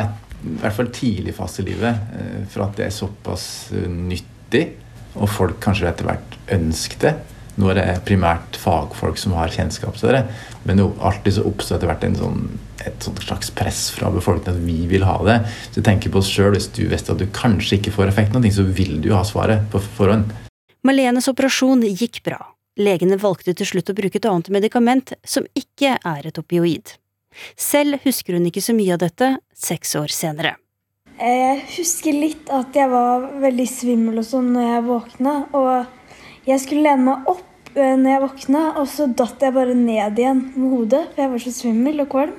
I 0.43 0.57
hvert 0.61 0.75
fall 0.75 0.91
tidlig 0.95 1.35
fast 1.37 1.61
i 1.61 1.67
livet. 1.67 2.01
Eh, 2.17 2.43
for 2.51 2.67
at 2.67 2.75
det 2.79 2.87
er 2.89 2.95
såpass 2.95 3.45
eh, 3.75 3.87
nyttig, 3.87 4.65
og 5.15 5.31
folk 5.31 5.61
kanskje 5.63 5.87
etter 5.91 6.09
hvert 6.09 6.37
ønsker 6.57 7.03
det. 7.05 7.13
Nå 7.57 7.71
er 7.71 7.79
det 7.79 7.85
primært 8.05 8.57
fagfolk 8.61 9.17
som 9.17 9.33
har 9.37 9.53
kjennskap 9.53 9.97
til 9.97 10.13
det, 10.13 10.23
men 10.67 10.83
alltid 10.85 11.39
så 11.39 11.45
oppstår 11.49 11.79
etter 11.79 11.89
hvert 11.89 12.05
en 12.05 12.17
sånn 12.19 12.41
et 12.85 13.07
slags 13.23 13.49
press 13.51 13.87
fra 13.91 14.11
befolkningen 14.13 14.59
at 14.59 14.65
vi 14.67 14.85
vil 14.89 15.05
ha 15.07 15.17
det. 15.25 15.37
Så 15.73 15.81
tenker 15.83 16.13
på 16.13 16.21
oss 16.21 16.29
sjøl, 16.31 16.53
hvis 16.55 16.69
du 16.75 16.85
visste 16.91 17.15
at 17.15 17.21
du 17.21 17.25
kanskje 17.33 17.79
ikke 17.79 17.95
får 17.95 18.11
effekt 18.11 18.35
av 18.37 18.43
noe, 18.43 18.53
så 18.53 18.63
vil 18.63 18.99
du 19.03 19.09
ha 19.15 19.23
svaret 19.27 19.65
på 19.73 19.81
forhånd. 19.97 20.29
Malenes 20.87 21.27
operasjon 21.31 21.83
gikk 21.89 22.21
bra. 22.27 22.39
Legene 22.77 23.17
valgte 23.19 23.55
til 23.57 23.67
slutt 23.71 23.89
å 23.89 23.97
bruke 23.97 24.21
et 24.21 24.29
annet 24.29 24.51
medikament, 24.53 25.15
som 25.25 25.47
ikke 25.57 25.97
er 25.97 26.29
et 26.29 26.39
opioid. 26.39 26.93
Selv 27.57 28.01
husker 28.05 28.37
hun 28.37 28.47
ikke 28.49 28.63
så 28.63 28.77
mye 28.77 28.95
av 28.95 29.01
dette 29.01 29.33
seks 29.57 29.95
år 29.97 30.13
senere. 30.13 30.55
Jeg 31.17 31.61
husker 31.73 32.13
litt 32.13 32.49
at 32.53 32.75
jeg 32.77 32.89
var 32.91 33.25
veldig 33.41 33.65
svimmel 33.69 34.21
og 34.21 34.25
sånn 34.27 34.51
når 34.53 34.67
jeg 34.69 34.83
våkna. 34.85 35.33
Og 35.57 35.96
jeg 36.47 36.63
skulle 36.63 36.87
lene 36.87 37.03
meg 37.03 37.29
opp 37.29 37.71
eh, 37.75 37.95
når 37.99 38.11
jeg 38.13 38.23
våkna, 38.23 38.65
og 38.79 38.89
så 38.91 39.07
datt 39.11 39.43
jeg 39.43 39.55
bare 39.55 39.75
ned 39.75 40.19
igjen 40.19 40.43
med 40.55 40.67
hodet. 40.73 41.03
For 41.13 41.23
jeg 41.25 41.33
var 41.33 41.43
så 41.43 41.55
svimmel 41.55 42.03
og 42.03 42.11
kvalm. 42.13 42.35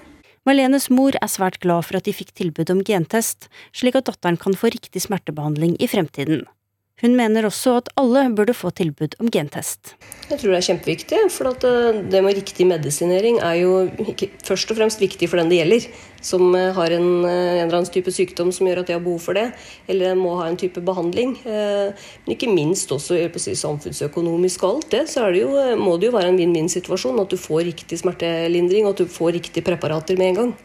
Malenes 0.49 0.89
mor 0.89 1.17
er 1.19 1.29
svært 1.29 1.59
glad 1.61 1.85
for 1.85 1.99
at 1.99 2.07
de 2.09 2.15
fikk 2.17 2.33
tilbud 2.39 2.71
om 2.73 2.81
gentest, 2.87 3.51
slik 3.77 3.99
at 3.99 4.09
datteren 4.09 4.39
kan 4.41 4.57
få 4.57 4.71
riktig 4.73 5.03
smertebehandling 5.05 5.77
i 5.77 5.89
fremtiden. 5.91 6.47
Hun 6.99 7.15
mener 7.15 7.47
også 7.47 7.77
at 7.79 7.91
alle 8.01 8.25
burde 8.35 8.55
få 8.57 8.73
tilbud 8.75 9.15
om 9.23 9.29
gentest. 9.31 9.95
Jeg 10.29 10.41
tror 10.41 10.51
det 10.51 10.59
er 10.59 10.67
kjempeviktig, 10.67 11.21
for 11.31 11.49
eh, 11.55 12.01
det 12.11 12.23
med 12.25 12.37
riktig 12.37 12.67
medisinering 12.67 13.39
er 13.39 13.61
jo 13.61 13.87
først 14.45 14.75
og 14.75 14.81
fremst 14.81 15.01
viktig 15.01 15.29
for 15.31 15.39
den 15.41 15.53
det 15.53 15.61
gjelder, 15.61 15.87
som 16.21 16.51
eh, 16.59 16.73
har 16.75 16.97
en, 16.97 17.09
eh, 17.23 17.31
en 17.31 17.63
eller 17.63 17.79
annen 17.79 17.95
type 17.95 18.13
sykdom 18.13 18.51
som 18.53 18.67
gjør 18.67 18.83
at 18.83 18.91
de 18.91 18.99
har 18.99 19.05
behov 19.05 19.23
for 19.29 19.39
det, 19.39 19.47
eller 19.89 20.19
må 20.19 20.35
ha 20.43 20.51
en 20.51 20.59
type 20.59 20.83
behandling. 20.85 21.37
Men 21.47 22.35
ikke 22.35 22.51
minst 22.51 22.91
også 22.93 23.17
si, 23.39 23.55
samfunnsøkonomisk 23.57 24.67
og 24.67 24.71
alt 24.75 24.91
det, 24.97 25.05
så 25.15 25.31
det 25.33 25.45
jo, 25.47 25.55
må 25.79 25.97
det 25.97 26.11
jo 26.11 26.17
være 26.19 26.35
en 26.35 26.41
vinn-vinn-situasjon. 26.41 27.23
At 27.23 27.31
du 27.31 27.39
får 27.41 27.69
riktig 27.71 28.03
smertelindring, 28.03 28.89
og 28.89 28.97
at 28.97 29.05
du 29.07 29.13
får 29.19 29.39
riktige 29.39 29.65
preparater 29.65 30.19
med 30.19 30.35
en 30.35 30.43
gang. 30.43 30.57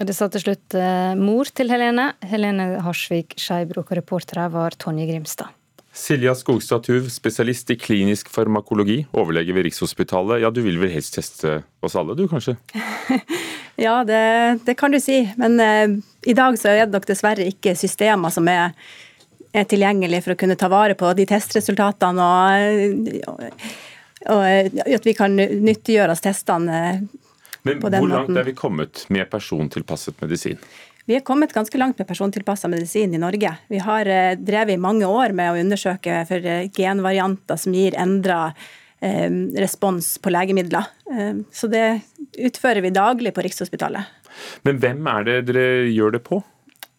Det 0.00 0.14
sa 0.16 0.30
til 0.32 0.40
slutt 0.40 0.74
eh, 0.80 1.12
mor 1.18 1.48
til 1.52 1.68
Helene. 1.68 2.14
Helene 2.24 2.78
Harsvik 2.80 3.34
Skeibrok, 3.36 3.90
og 3.90 3.98
reportere 3.98 4.46
var 4.48 4.72
Tonje 4.80 5.04
Grimstad. 5.10 5.52
Silja 5.92 6.32
Skogstad 6.38 6.86
Tuv, 6.86 7.10
spesialist 7.12 7.68
i 7.74 7.76
klinisk 7.76 8.30
farmakologi, 8.32 9.02
overlege 9.12 9.52
ved 9.52 9.66
Rikshospitalet. 9.66 10.40
Ja, 10.40 10.52
du 10.54 10.62
vil 10.64 10.80
vel 10.80 10.94
helst 10.94 11.18
teste 11.18 11.58
oss 11.84 11.98
alle, 12.00 12.16
du 12.16 12.24
kanskje? 12.30 12.56
ja, 13.86 13.98
det, 14.08 14.22
det, 14.64 14.78
kan 14.80 14.94
du 14.94 15.02
si. 15.04 15.20
Men 15.36 15.60
eh, 15.60 15.98
i 16.32 16.38
dag 16.38 16.56
så 16.56 16.72
er 16.72 16.86
det 16.86 16.96
nok 16.96 17.08
dessverre 17.10 17.50
ikke 17.52 17.76
systemer 17.76 18.32
som 18.32 18.48
er, 18.48 18.72
er 19.52 19.68
tilgjengelige 19.68 20.24
for 20.24 20.38
å 20.38 20.40
kunne 20.46 20.56
ta 20.56 20.72
vare 20.72 20.96
på 20.96 21.12
de 21.18 21.28
testresultatene. 21.28 22.32
Og, 22.32 23.16
og, 23.36 23.64
og 24.32 24.94
at 24.96 25.12
vi 25.12 25.18
kan 25.18 25.36
nyttiggjøre 25.36 26.16
oss 26.16 26.24
testene 26.24 26.80
men 27.62 27.80
hvor 27.82 28.08
langt 28.08 28.36
er 28.36 28.46
vi 28.46 28.54
kommet 28.56 29.04
med 29.12 29.28
persontilpasset 29.30 30.20
medisin? 30.22 30.60
Vi 31.08 31.16
er 31.16 31.24
kommet 31.26 31.54
ganske 31.54 31.78
langt 31.80 31.98
med 31.98 32.06
persontilpassa 32.06 32.68
medisin 32.70 33.14
i 33.14 33.20
Norge. 33.20 33.50
Vi 33.72 33.80
har 33.82 34.06
eh, 34.06 34.36
drevet 34.38 34.76
i 34.76 34.80
mange 34.80 35.08
år 35.08 35.34
med 35.36 35.52
å 35.52 35.58
undersøke 35.58 36.20
for 36.28 36.46
eh, 36.46 36.68
genvarianter 36.76 37.58
som 37.58 37.74
gir 37.74 37.96
endra 37.98 38.52
eh, 39.00 39.26
respons 39.58 40.12
på 40.22 40.32
legemidler. 40.32 40.86
Så 41.50 41.66
det 41.66 42.04
utfører 42.38 42.84
vi 42.84 42.92
daglig 42.94 43.32
på 43.34 43.42
Rikshospitalet. 43.42 44.06
Men 44.62 44.78
hvem 44.78 45.08
er 45.10 45.24
det 45.26 45.38
dere 45.48 45.64
gjør 45.90 46.14
det 46.14 46.20
på? 46.28 46.38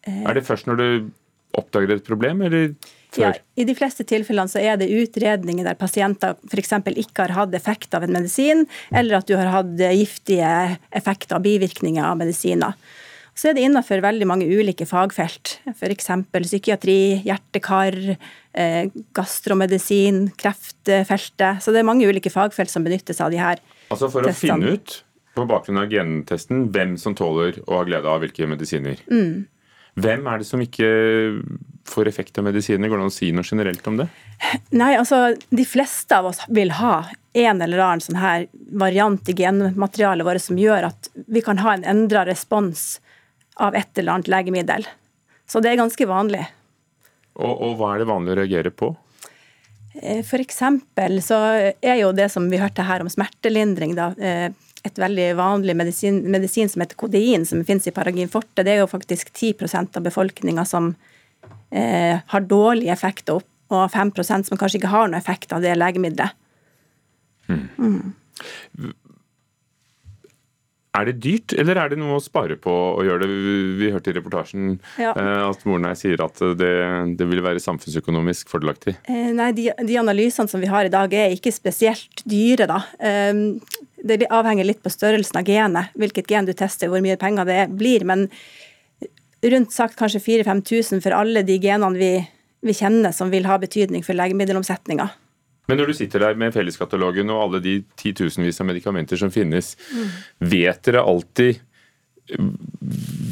Er 0.04 0.36
det 0.36 0.44
først 0.44 0.68
når 0.68 0.80
du 0.82 0.88
oppdager 1.56 1.94
et 1.94 2.04
problem, 2.04 2.42
eller 2.44 2.74
før? 3.12 3.36
Ja, 3.36 3.62
I 3.62 3.66
de 3.68 3.76
fleste 3.76 4.06
tilfellene 4.08 4.50
så 4.50 4.62
er 4.62 4.80
det 4.80 4.90
utredninger 4.92 5.66
der 5.68 5.78
pasienter 5.78 6.36
f.eks. 6.48 6.74
ikke 6.92 7.26
har 7.26 7.36
hatt 7.36 7.54
effekt 7.58 7.94
av 7.96 8.06
en 8.06 8.14
medisin, 8.16 8.66
eller 8.90 9.20
at 9.20 9.30
du 9.30 9.36
har 9.38 9.52
hatt 9.52 9.72
giftige 9.78 10.52
effekter 10.90 11.38
og 11.38 11.46
bivirkninger 11.46 12.04
av 12.04 12.18
medisiner. 12.20 12.76
Så 13.32 13.48
er 13.48 13.56
det 13.56 13.64
innenfor 13.64 14.02
veldig 14.04 14.26
mange 14.28 14.44
ulike 14.44 14.84
fagfelt, 14.84 15.54
f.eks. 15.72 16.10
psykiatri, 16.34 17.22
hjerte-kar, 17.24 17.96
eh, 18.52 18.90
gastromedisin, 19.16 20.26
kreftfeltet. 20.36 21.62
Så 21.64 21.72
det 21.72 21.80
er 21.80 21.88
mange 21.88 22.08
ulike 22.08 22.32
fagfelt 22.32 22.72
som 22.72 22.84
benytter 22.84 23.16
seg 23.16 23.30
av 23.30 23.32
de 23.32 23.40
her 23.40 23.62
Altså 23.92 24.08
For 24.08 24.24
å 24.24 24.32
finne 24.32 24.76
ut 24.76 25.02
på 25.36 25.44
bakgrunn 25.48 25.80
av 25.80 25.90
gentesten 25.92 26.66
hvem 26.72 26.94
som 27.00 27.16
tåler 27.16 27.58
å 27.66 27.80
ha 27.80 27.86
glede 27.88 28.08
av 28.08 28.22
hvilke 28.22 28.48
medisiner. 28.48 29.00
Mm. 29.08 29.44
Hvem 30.00 30.28
er 30.28 30.40
det 30.40 30.48
som 30.48 30.60
ikke 30.64 30.88
får 31.84 32.08
effekt 32.08 32.38
av 32.38 32.44
medisiner? 32.44 32.88
Går 32.88 33.00
det 33.00 33.04
an 33.06 33.12
å 33.12 33.14
si 33.14 33.30
noe 33.34 33.46
generelt 33.46 33.86
om 33.86 33.98
det? 34.00 34.08
Nei, 34.70 34.94
altså 34.98 35.34
De 35.50 35.64
fleste 35.68 36.18
av 36.18 36.30
oss 36.32 36.42
vil 36.48 36.72
ha 36.78 37.04
en 37.32 37.62
eller 37.64 37.80
annen 37.80 38.02
sånn 38.04 38.20
her 38.20 38.46
variant 38.76 39.28
i 39.28 39.36
genmaterialet 39.36 40.26
vårt 40.26 40.44
som 40.44 40.58
gjør 40.60 40.90
at 40.90 41.08
vi 41.26 41.42
kan 41.44 41.62
ha 41.62 41.76
en 41.76 41.86
endra 41.88 42.26
respons 42.28 43.00
av 43.60 43.76
et 43.76 43.98
eller 43.98 44.16
annet 44.16 44.32
legemiddel. 44.32 44.88
Så 45.48 45.60
det 45.60 45.72
er 45.72 45.80
ganske 45.80 46.08
vanlig. 46.08 46.44
Og, 47.36 47.52
og 47.52 47.78
hva 47.78 47.94
er 47.94 48.02
det 48.02 48.10
vanlig 48.10 48.34
å 48.34 48.40
reagere 48.42 48.72
på? 48.74 48.92
Eh, 49.94 50.20
for 50.24 50.40
eksempel 50.40 51.18
så 51.24 51.38
er 51.80 51.96
jo 52.00 52.12
det 52.16 52.28
som 52.32 52.48
vi 52.52 52.60
hørte 52.60 52.84
her 52.88 53.04
om 53.04 53.10
smertelindring, 53.12 53.96
da, 53.96 54.12
eh, 54.20 54.52
et 54.82 54.98
veldig 54.98 55.28
vanlig 55.38 55.76
medisin, 55.78 56.20
medisin 56.30 56.68
som 56.68 56.82
heter 56.82 56.98
kodein, 56.98 57.46
som 57.46 57.62
finnes 57.64 57.86
i 57.86 57.94
Paragin 57.94 58.30
forte. 58.30 58.64
Det 58.64 58.74
er 58.74 58.82
jo 58.82 58.90
faktisk 58.90 59.30
10% 59.32 59.96
av 59.96 60.04
befolkninga 60.04 60.64
som 60.66 60.92
eh, 61.72 62.20
har 62.26 62.48
effekt, 62.92 63.30
og, 63.30 63.42
og 63.72 63.90
5 63.90 64.12
som 64.22 64.58
kanskje 64.58 64.78
ikke 64.80 64.92
har 64.92 65.08
noe 65.08 65.20
effekt 65.20 65.52
av 65.52 65.62
det 65.64 65.76
legemiddelet. 65.76 66.38
Mm. 67.48 67.68
Mm. 67.78 68.92
Er 70.92 71.08
det 71.08 71.22
dyrt, 71.24 71.54
eller 71.56 71.78
er 71.80 71.88
det 71.88 71.96
noe 71.96 72.18
å 72.18 72.20
spare 72.20 72.58
på 72.60 72.68
å 72.70 73.00
gjøre 73.06 73.24
det? 73.24 73.36
Vi 73.80 73.88
hørte 73.94 74.12
i 74.12 74.16
reportasjen 74.18 74.74
ja. 75.00 75.14
Eh, 75.16 75.44
at 75.46 75.62
moren 75.64 75.88
her 75.88 75.96
sier 75.96 76.20
at 76.20 76.36
det, 76.60 76.72
det, 77.16 77.28
vil 77.30 77.40
være 77.44 77.62
samfunnsøkonomisk 77.64 78.52
fordelaktig. 78.52 78.98
Eh, 79.08 79.30
nei, 79.32 79.48
de, 79.56 79.70
de, 79.78 79.96
analysene 79.96 80.52
som 80.52 80.60
vi 80.60 80.68
har 80.68 80.84
i 80.84 80.92
dag 80.92 81.14
er 81.16 81.32
ikke 81.32 81.54
spesielt 81.54 82.20
dyre, 82.28 82.68
da. 82.68 82.82
Um, 83.00 83.62
det 84.04 84.28
avhenger 84.28 84.68
litt 84.68 84.82
på 84.84 84.92
størrelsen 84.92 85.40
av 85.40 85.48
genet, 85.48 85.96
hvilket 85.96 86.28
gen 86.28 86.50
du 86.50 86.52
tester, 86.58 86.92
hvor 86.92 87.00
mye 87.00 87.16
penger 87.16 87.48
det 87.48 87.60
blir. 87.72 88.04
Men 88.04 88.26
rundt 89.42 89.72
sagt 89.74 89.98
kanskje 89.98 90.22
4000-5000 90.22 91.02
for 91.02 91.16
alle 91.16 91.42
de 91.46 91.58
genene 91.62 91.98
vi, 91.98 92.12
vi 92.62 92.76
kjenner 92.76 93.14
som 93.16 93.32
vil 93.32 93.48
ha 93.50 93.58
betydning 93.62 94.04
for 94.06 94.18
legemiddelomsetninga. 94.18 95.08
Men 95.70 95.78
når 95.78 95.92
du 95.92 95.96
sitter 95.96 96.24
der 96.24 96.38
med 96.38 96.54
felleskatalogen 96.54 97.30
og 97.30 97.44
alle 97.44 97.60
de 97.62 97.76
titusenvis 97.98 98.60
av 98.62 98.68
medikamenter 98.68 99.18
som 99.18 99.30
finnes, 99.34 99.74
mm. 99.92 100.08
vet 100.52 100.82
dere 100.86 101.04
alltid 101.06 101.60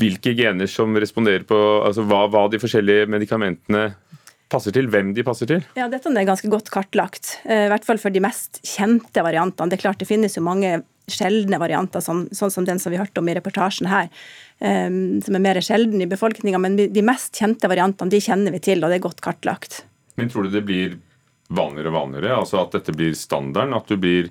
hvilke 0.01 0.35
gener 0.37 0.71
som 0.71 0.95
responderer 0.99 1.45
på 1.49 1.59
altså 1.87 2.05
hva, 2.09 2.25
hva, 2.31 2.47
de 2.51 2.61
forskjellige 2.61 3.09
medikamentene 3.11 3.91
passer 4.51 4.75
til, 4.75 4.89
hvem 4.91 5.13
de 5.15 5.25
passer 5.27 5.47
til? 5.47 5.63
Ja, 5.79 5.87
Dette 5.91 6.11
er 6.11 6.27
ganske 6.27 6.51
godt 6.51 6.73
kartlagt, 6.75 7.37
eh, 7.45 7.69
i 7.69 7.71
hvert 7.71 7.87
fall 7.87 8.01
for 8.03 8.11
de 8.11 8.23
mest 8.23 8.59
kjente 8.67 9.23
variantene. 9.23 9.71
Det 9.71 9.79
er 9.79 9.85
klart 9.85 10.03
det 10.03 10.11
finnes 10.11 10.35
jo 10.35 10.43
mange 10.43 10.81
sjeldne 11.11 11.59
varianter, 11.63 12.03
sånn, 12.03 12.27
sånn 12.35 12.53
som 12.55 12.67
den 12.67 12.83
som 12.83 12.93
vi 12.93 12.99
hørte 12.99 13.23
om 13.23 13.31
i 13.31 13.35
reportasjen 13.39 13.91
her, 13.91 14.11
som 14.61 15.37
er 15.37 15.41
mer 15.41 15.57
sjelden 15.65 16.03
i 16.05 16.09
befolkninga. 16.11 16.59
Men 16.61 16.75
de 16.77 17.03
mest 17.07 17.39
kjente 17.41 17.69
variantene 17.71 18.13
de 18.13 18.21
kjenner 18.21 18.53
vi 18.53 18.61
til, 18.61 18.83
og 18.85 18.93
det 18.93 18.99
er 18.99 19.07
godt 19.07 19.23
kartlagt. 19.25 19.79
Men 20.21 20.29
tror 20.29 20.45
du 20.45 20.53
det 20.53 20.67
blir 20.69 20.99
vanligere 21.51 21.91
og 21.91 21.97
vanligere? 21.97 22.39
Altså 22.39 22.61
at 22.63 22.75
dette 22.77 22.95
blir 22.97 23.15
standarden? 23.17 23.75
At 23.77 23.91
du 23.91 23.99
blir 24.01 24.31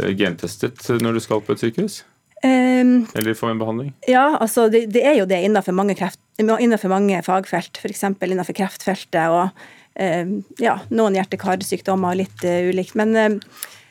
eh, 0.00 0.12
gentestet 0.18 0.82
når 1.02 1.18
du 1.18 1.24
skal 1.24 1.42
på 1.44 1.54
et 1.54 1.64
sykehus? 1.64 2.02
Um, 2.44 3.06
Eller 3.16 3.34
få 3.34 3.48
en 3.48 3.60
behandling? 3.60 3.94
Ja, 4.06 4.36
altså 4.36 4.68
det, 4.68 4.86
det 4.94 5.06
er 5.08 5.16
jo 5.16 5.28
det 5.28 5.40
innenfor 5.46 5.74
mange, 5.74 5.96
kreft, 5.98 6.20
innenfor 6.38 6.92
mange 6.92 7.22
fagfelt. 7.24 7.80
F.eks. 7.80 8.04
innenfor 8.04 8.56
kreftfeltet 8.56 9.32
og 9.32 9.48
um, 9.96 10.36
ja, 10.62 10.76
noen 10.92 11.16
hjerte-karsykdommer 11.16 12.18
litt 12.20 12.44
uh, 12.44 12.68
ulikt. 12.68 12.96
Men 12.98 13.16
um, 13.16 13.40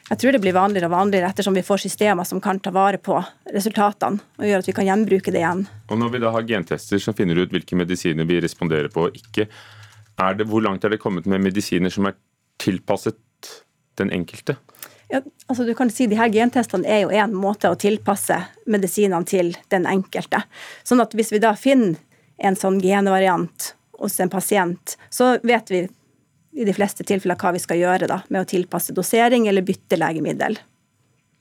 jeg 0.09 0.19
tror 0.21 0.35
det 0.35 0.41
blir 0.43 0.53
vanligere 0.53 0.85
og 0.85 0.93
vanligere 0.93 1.31
ettersom 1.33 1.55
vi 1.57 1.63
får 1.65 1.81
systemer 1.87 2.27
som 2.29 2.41
kan 2.41 2.59
ta 2.61 2.69
vare 2.75 2.99
på 3.01 3.17
resultatene 3.53 4.21
og 4.37 4.45
gjøre 4.45 4.61
at 4.61 4.69
vi 4.69 4.75
kan 4.77 4.85
gjenbruke 4.85 5.33
det 5.33 5.41
igjen. 5.41 5.65
Og 5.89 5.97
Når 5.97 6.13
vi 6.13 6.21
da 6.21 6.33
har 6.35 6.45
gentester 6.45 7.01
som 7.01 7.17
finner 7.17 7.41
ut 7.41 7.53
hvilke 7.53 7.77
medisiner 7.79 8.27
vi 8.29 8.37
responderer 8.43 8.91
på 8.93 9.07
og 9.07 9.17
ikke, 9.17 9.47
det, 10.15 10.45
hvor 10.47 10.61
langt 10.61 10.85
er 10.85 10.93
det 10.93 11.01
kommet 11.01 11.25
med 11.25 11.41
medisiner 11.43 11.89
som 11.89 12.05
er 12.05 12.15
tilpasset 12.61 13.17
den 13.97 14.13
enkelte? 14.13 14.59
Ja, 15.09 15.21
altså 15.47 15.65
du 15.65 15.73
kan 15.77 15.89
si 15.93 16.07
de 16.09 16.17
her 16.17 16.31
Gentestene 16.33 16.87
er 16.89 17.03
jo 17.03 17.11
en 17.13 17.33
måte 17.37 17.69
å 17.69 17.77
tilpasse 17.77 18.37
medisinene 18.69 19.25
til 19.27 19.51
den 19.73 19.85
enkelte. 19.89 20.41
Sånn 20.83 21.01
at 21.01 21.13
Hvis 21.13 21.33
vi 21.33 21.41
da 21.41 21.53
finner 21.57 21.97
en 22.37 22.55
sånn 22.55 22.81
genvariant 22.81 23.73
hos 23.99 24.19
en 24.19 24.29
pasient, 24.29 24.97
så 25.09 25.37
vet 25.43 25.71
vi 25.71 25.85
i 26.55 26.65
de 26.67 26.73
fleste 26.75 27.03
tilfeller 27.07 27.37
hva 27.39 27.51
vi 27.55 27.61
skal 27.63 27.81
gjøre 27.81 28.09
da, 28.09 28.21
med 28.31 28.45
å 28.45 28.49
tilpasse 28.49 28.95
dosering 28.95 29.49
eller 29.51 29.65
bytte 29.65 29.99
legemiddel. 29.99 30.57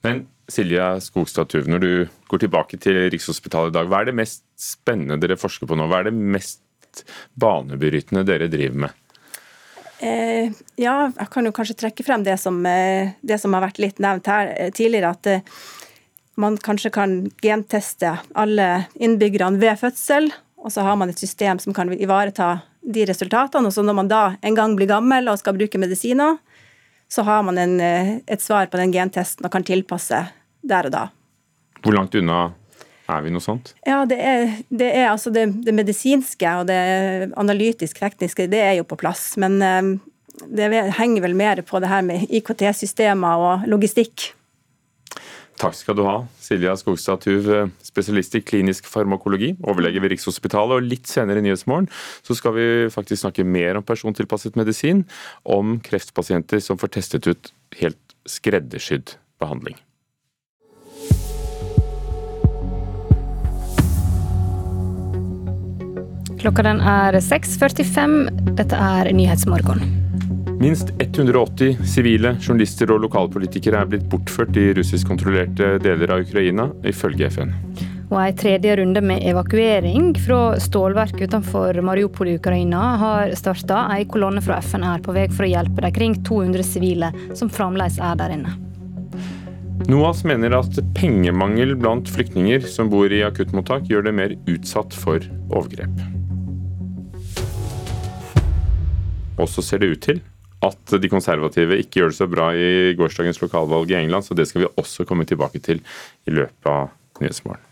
Men 0.05 0.25
Silja 0.51 0.99
Skogstad 1.01 1.49
Tuv, 1.49 1.69
når 1.71 1.81
du 1.81 1.91
går 2.29 2.43
tilbake 2.43 2.77
til 2.81 2.99
Rikshospitalet 3.13 3.73
i 3.73 3.77
dag, 3.79 3.87
hva 3.89 4.03
er 4.03 4.11
det 4.11 4.19
mest 4.19 4.43
spennende 4.59 5.17
dere 5.21 5.39
forsker 5.39 5.69
på 5.69 5.77
nå? 5.79 5.87
Hva 5.89 6.03
er 6.03 6.11
det 6.11 6.19
mest 6.35 6.61
banebrytende 7.39 8.25
dere 8.27 8.51
driver 8.51 8.85
med? 8.85 9.01
Eh, 10.03 10.51
ja, 10.77 10.95
jeg 11.07 11.31
kan 11.31 11.47
jo 11.47 11.55
kanskje 11.55 11.77
trekke 11.79 12.05
frem 12.05 12.25
det 12.27 12.35
som, 12.41 12.59
eh, 12.67 13.15
det 13.25 13.39
som 13.41 13.55
har 13.55 13.63
vært 13.65 13.81
litt 13.81 14.01
nevnt 14.03 14.27
her 14.29 14.51
eh, 14.53 14.71
tidligere. 14.75 15.15
At 15.15 15.31
eh, 15.31 15.57
man 16.37 16.59
kanskje 16.59 16.91
kan 16.93 17.17
genteste 17.41 18.17
alle 18.35 18.85
innbyggerne 18.99 19.61
ved 19.61 19.79
fødsel. 19.79 20.29
Og 20.65 20.73
så 20.73 20.85
har 20.85 20.97
man 20.99 21.09
et 21.09 21.21
system 21.21 21.61
som 21.61 21.73
kan 21.73 21.91
ivareta 21.93 22.59
de 22.85 23.05
resultatene. 23.09 23.69
Og 23.69 23.73
så 23.73 23.83
når 23.85 23.97
man 23.97 24.11
da 24.11 24.23
en 24.45 24.57
gang 24.57 24.75
blir 24.77 24.89
gammel 24.89 25.29
og 25.31 25.39
skal 25.41 25.57
bruke 25.57 25.81
medisiner, 25.81 26.37
så 27.11 27.25
har 27.25 27.43
man 27.45 27.57
en, 27.57 27.79
eh, 27.81 28.17
et 28.27 28.41
svar 28.41 28.67
på 28.67 28.77
den 28.77 28.93
gentesten 28.93 29.45
og 29.45 29.51
kan 29.51 29.63
tilpasse 29.63 30.25
der 30.61 30.89
og 30.89 30.91
da. 30.91 31.07
Hvor 31.81 31.93
langt 31.93 32.15
unna 32.15 32.53
er 33.07 33.21
vi 33.21 33.33
noe 33.33 33.43
sånt? 33.43 33.75
Ja, 33.85 34.03
det 34.09 34.17
er, 34.17 34.55
det, 34.69 34.89
er 34.89 35.11
altså 35.11 35.29
det, 35.29 35.45
det, 35.65 35.73
medisinske 35.77 36.55
og 36.59 36.67
det 36.67 37.31
analytisk-tekniske, 37.37 38.49
det 38.49 38.61
er 38.61 38.73
jo 38.79 38.87
på 38.89 38.97
plass. 38.97 39.35
Men 39.41 39.61
eh, 39.61 39.91
det 40.49 40.71
henger 40.97 41.27
vel 41.27 41.37
mer 41.37 41.61
på 41.61 41.79
det 41.79 41.91
her 41.91 42.01
med 42.05 42.25
IKT-systemer 42.29 43.45
og 43.45 43.69
logistikk. 43.69 44.33
Takk 45.55 45.75
skal 45.77 45.95
du 45.95 46.03
ha, 46.03 46.17
Silja 46.43 46.73
Skogstad 46.75 47.21
Tuv, 47.23 47.47
spesialist 47.79 48.33
i 48.35 48.41
klinisk 48.43 48.89
farmakologi, 48.91 49.53
overlege 49.63 50.01
ved 50.03 50.11
Rikshospitalet. 50.11 50.81
Og 50.81 50.89
litt 50.91 51.07
senere 51.07 51.39
i 51.39 51.45
Nyhetsmorgen 51.45 51.87
så 52.27 52.35
skal 52.35 52.57
vi 52.57 52.67
faktisk 52.91 53.23
snakke 53.23 53.47
mer 53.47 53.79
om 53.79 53.87
persontilpasset 53.87 54.59
medisin, 54.59 55.05
om 55.47 55.77
kreftpasienter 55.79 56.59
som 56.59 56.79
får 56.81 56.97
testet 56.97 57.31
ut 57.31 57.53
helt 57.79 58.15
skreddersydd 58.27 59.15
behandling. 59.39 59.79
Klokka 66.43 66.67
den 66.67 66.83
er 66.83 67.15
6.45. 67.23 68.51
Dette 68.59 68.77
er 68.77 69.15
Nyhetsmorgen. 69.15 70.04
Minst 70.65 70.89
180 70.97 71.77
sivile, 71.85 72.31
journalister 72.41 72.89
og 72.89 73.03
lokalpolitikere 73.03 73.83
er 73.83 73.89
blitt 73.91 74.07
bortført 74.09 74.55
i 74.57 74.71
russiskkontrollerte 74.73 75.75
deler 75.83 76.09
av 76.15 76.23
Ukraina, 76.25 76.65
ifølge 76.89 77.27
FN. 77.29 77.51
Og 78.07 78.15
En 78.23 78.39
tredje 78.39 78.73
runde 78.79 79.03
med 79.05 79.21
evakuering 79.29 80.15
fra 80.25 80.57
stålverk 80.57 81.21
utenfor 81.21 81.77
Mariupol 81.85 82.33
i 82.33 82.35
Ukraina 82.39 82.81
har 82.97 83.35
starta. 83.37 83.83
En 83.93 84.09
kolonne 84.09 84.41
fra 84.41 84.57
FN 84.57 84.89
er 84.89 85.05
på 85.05 85.13
vei 85.13 85.29
for 85.29 85.45
å 85.45 85.53
hjelpe 85.53 85.85
de 85.85 85.93
kring 85.93 86.17
200 86.25 86.65
sivile 86.65 87.13
som 87.37 87.53
fremdeles 87.53 88.01
er 88.01 88.17
der 88.17 88.33
inne. 88.39 88.57
NOAS 89.85 90.25
mener 90.25 90.57
at 90.63 90.81
pengemangel 90.97 91.77
blant 91.77 92.09
flyktninger 92.09 92.65
som 92.65 92.89
bor 92.89 93.13
i 93.13 93.21
akuttmottak, 93.21 93.85
gjør 93.85 94.09
det 94.09 94.17
mer 94.17 94.39
utsatt 94.49 94.97
for 94.97 95.21
overgrep. 95.51 96.07
Og 99.37 99.45
så 99.51 99.61
ser 99.61 99.85
det 99.85 99.93
ut 99.93 100.09
til 100.09 100.25
at 100.63 100.95
de 101.01 101.11
konservative 101.11 101.77
ikke 101.81 102.01
gjør 102.01 102.13
det 102.13 102.19
så 102.19 102.29
bra 102.31 102.49
i 102.55 102.93
gårsdagens 102.97 103.41
lokalvalg 103.41 103.91
i 103.91 103.99
England, 103.99 104.25
så 104.25 104.37
det 104.37 104.47
skal 104.49 104.65
vi 104.65 104.71
også 104.79 105.05
komme 105.09 105.27
tilbake 105.27 105.61
til 105.63 105.81
i 106.25 106.33
løpet 106.33 106.71
av 106.71 106.89
Nyhetsmorgen. 107.21 107.63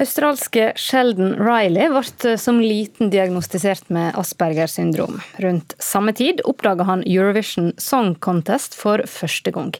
Australske 0.00 0.70
Sheldon 0.80 1.34
Riley 1.36 1.90
ble 1.92 2.36
som 2.40 2.62
liten 2.62 3.10
diagnostisert 3.12 3.90
med 3.92 4.16
Aspergers 4.18 4.78
syndrom. 4.78 5.20
Rundt 5.44 5.76
samme 5.82 6.14
tid 6.16 6.40
oppdaga 6.48 6.86
han 6.88 7.04
Eurovision 7.04 7.74
Song 7.76 8.14
Contest 8.16 8.74
for 8.78 9.04
første 9.06 9.52
gang. 9.52 9.76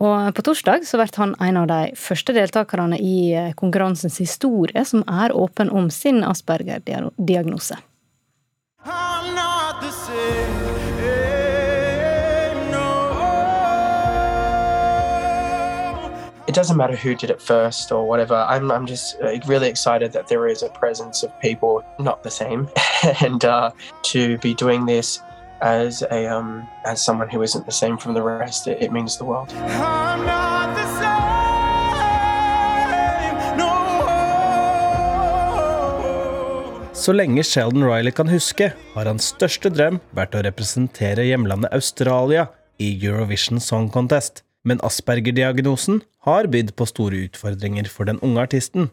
Og 0.00 0.30
På 0.36 0.44
torsdag 0.46 0.86
så 0.88 1.00
ble 1.00 1.10
han 1.18 1.34
en 1.42 1.58
av 1.60 1.66
de 1.68 1.80
første 1.98 2.32
deltakerne 2.36 2.96
i 3.02 3.50
konkurransens 3.58 4.20
historie 4.22 4.84
som 4.86 5.02
er 5.10 5.34
åpen 5.36 5.68
om 5.68 5.90
sin 5.90 6.22
Asperger-diagnose. 6.24 7.76
It 16.50 16.54
doesn't 16.54 16.76
matter 16.76 16.96
who 16.96 17.14
did 17.14 17.30
it 17.30 17.40
first 17.40 17.92
or 17.92 18.08
whatever. 18.08 18.34
I'm, 18.34 18.72
I'm 18.72 18.84
just 18.84 19.14
uh, 19.22 19.38
really 19.46 19.68
excited 19.68 20.10
that 20.14 20.26
there 20.26 20.48
is 20.48 20.64
a 20.64 20.68
presence 20.70 21.22
of 21.22 21.30
people 21.38 21.84
not 22.00 22.24
the 22.24 22.30
same, 22.30 22.68
and 23.22 23.44
uh, 23.44 23.70
to 24.10 24.36
be 24.38 24.52
doing 24.54 24.84
this 24.84 25.20
as 25.60 26.02
a 26.10 26.26
um, 26.26 26.66
as 26.84 27.04
someone 27.04 27.28
who 27.28 27.42
isn't 27.42 27.66
the 27.66 27.72
same 27.82 27.96
from 27.96 28.14
the 28.14 28.22
rest, 28.22 28.66
it, 28.66 28.82
it 28.82 28.90
means 28.90 29.16
the 29.16 29.24
world. 29.24 29.48
Så 36.92 37.12
lenge 37.12 37.44
Sheldon 37.44 37.84
Riley 37.84 38.10
kan 38.10 38.28
huske, 38.28 38.72
har 38.94 39.06
hans 39.06 39.30
største 39.36 39.70
drøm 39.70 40.02
vært 40.10 40.34
å 40.34 40.42
representere 40.42 41.30
hjemlandet 41.30 41.70
Australia 41.72 42.48
i 42.76 42.90
Eurovision 43.06 43.60
Song 43.60 43.86
Contest. 43.90 44.42
Men 44.64 44.80
Asperger-diagnosen 44.84 46.02
har 46.26 46.48
bydd 46.52 46.74
på 46.76 46.86
store 46.86 47.26
utfordringer 47.26 47.88
for 47.88 48.04
den 48.04 48.20
unge 48.20 48.40
artisten. 48.40 48.90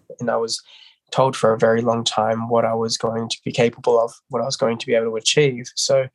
told 1.12 1.36
for 1.36 1.54
a 1.54 1.58
very 1.58 1.82
long 1.82 2.04
time 2.04 2.50
what 2.50 2.66
I 2.66 2.74
was 2.74 2.98
going 2.98 3.30
to 3.30 3.38
be 3.46 3.52
capable 3.52 3.98
of, 3.98 4.12
what 4.30 4.42
I 4.42 4.46
was 4.46 4.58
going 4.58 4.78
to 4.78 4.86
be 4.86 4.94
able 4.94 5.12
to 5.12 5.16
achieve. 5.16 5.66
So 5.76 6.08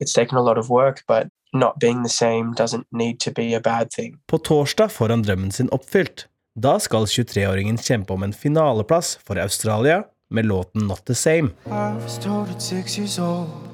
it's 0.00 0.12
taken 0.12 0.38
a 0.38 0.42
lot 0.42 0.58
of 0.58 0.68
work, 0.68 1.02
but 1.08 1.28
not 1.52 1.78
being 1.80 2.02
the 2.02 2.08
same 2.08 2.52
doesn't 2.52 2.86
need 2.92 3.20
to 3.20 3.30
be 3.30 3.54
a 3.54 3.60
bad 3.60 3.90
thing. 3.90 4.18
På 4.26 4.38
torsdag 4.38 4.88
får 4.88 5.08
han 5.08 5.22
drømmen 5.22 5.52
sin 5.52 5.68
oppfylt. 5.72 6.26
Da 6.54 6.78
skal 6.78 7.06
23-åringen 7.06 7.78
kjempe 7.78 8.12
om 8.12 8.22
en 8.22 8.32
finaleplass 8.32 9.18
for 9.26 9.38
Australia 9.38 10.04
med 10.30 10.46
låten 10.46 10.86
Not 10.86 11.04
The 11.06 11.14
Same. 11.14 11.50
I 11.66 11.94
was 12.02 12.18
told 12.18 12.50
at 12.50 12.62
six 12.62 12.98
years 12.98 13.18
old 13.18 13.73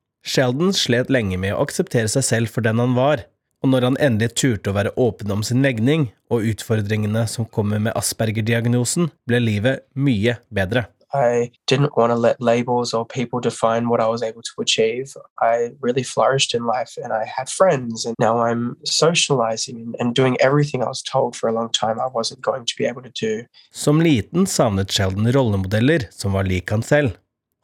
Sheldon 0.23 0.73
slet 0.73 1.09
lenge 1.09 1.37
med 1.41 1.55
å 1.55 1.61
akseptere 1.65 2.09
seg 2.11 2.25
selv 2.27 2.53
for 2.53 2.65
den 2.65 2.81
han 2.81 2.93
var, 2.97 3.25
og 3.61 3.73
når 3.73 3.89
han 3.89 3.99
endelig 4.01 4.35
turte 4.41 4.71
å 4.71 4.77
være 4.77 4.93
åpen 4.97 5.33
om 5.33 5.43
sin 5.45 5.61
legning 5.65 6.09
og 6.33 6.45
utfordringene 6.53 7.27
som 7.29 7.45
kommer 7.45 7.81
med 7.81 7.93
Asperger-diagnosen, 7.97 9.11
ble 9.29 9.41
livet 9.41 9.85
mye 9.93 10.37
bedre. 10.53 10.87
I 11.13 11.51
didn't 11.67 11.97
want 11.97 12.11
to 12.11 12.15
let 12.15 12.39
labels 12.39 12.93
or 12.93 13.05
people 13.05 13.41
define 13.41 13.89
what 13.89 13.99
I 13.99 14.07
was 14.07 14.23
able 14.23 14.41
to 14.41 14.61
achieve. 14.61 15.13
I 15.41 15.71
really 15.81 16.03
flourished 16.03 16.53
in 16.55 16.65
life 16.65 16.97
and 17.03 17.11
I 17.11 17.25
had 17.25 17.49
friends, 17.49 18.05
and 18.05 18.15
now 18.17 18.39
I'm 18.39 18.77
socializing 18.85 19.93
and 19.99 20.15
doing 20.15 20.37
everything 20.39 20.81
I 20.81 20.87
was 20.87 21.03
told 21.03 21.35
for 21.35 21.49
a 21.49 21.51
long 21.51 21.69
time 21.69 21.99
I 21.99 22.07
wasn't 22.07 22.41
going 22.41 22.65
to 22.65 22.73
be 22.77 22.85
able 22.85 23.01
to 23.03 23.11
do. 23.11 23.45
Som 23.71 24.01
liten 24.01 24.47
savnet 24.47 24.91
Sheldon 24.91 25.31
rollemodeller 25.31 26.07
som 26.09 26.31
var 26.33 26.43
lik 26.43 26.71
han 26.71 26.83
selv. 26.83 27.17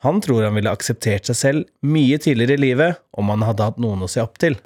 Han 0.06 0.22
tror 0.22 0.44
han 0.46 0.58
ville 0.58 0.72
akseptert 0.72 1.30
seg 1.30 1.38
selv 1.40 1.66
mye 1.82 2.20
tidligere 2.22 2.58
i 2.58 2.64
livet 2.70 3.02
om 3.18 3.32
han 3.34 3.46
hadde 3.48 3.66
hatt 3.66 3.82
noen 3.82 4.06
å 4.06 4.12
se 4.12 4.22
opp 4.22 4.38
til. 4.42 4.58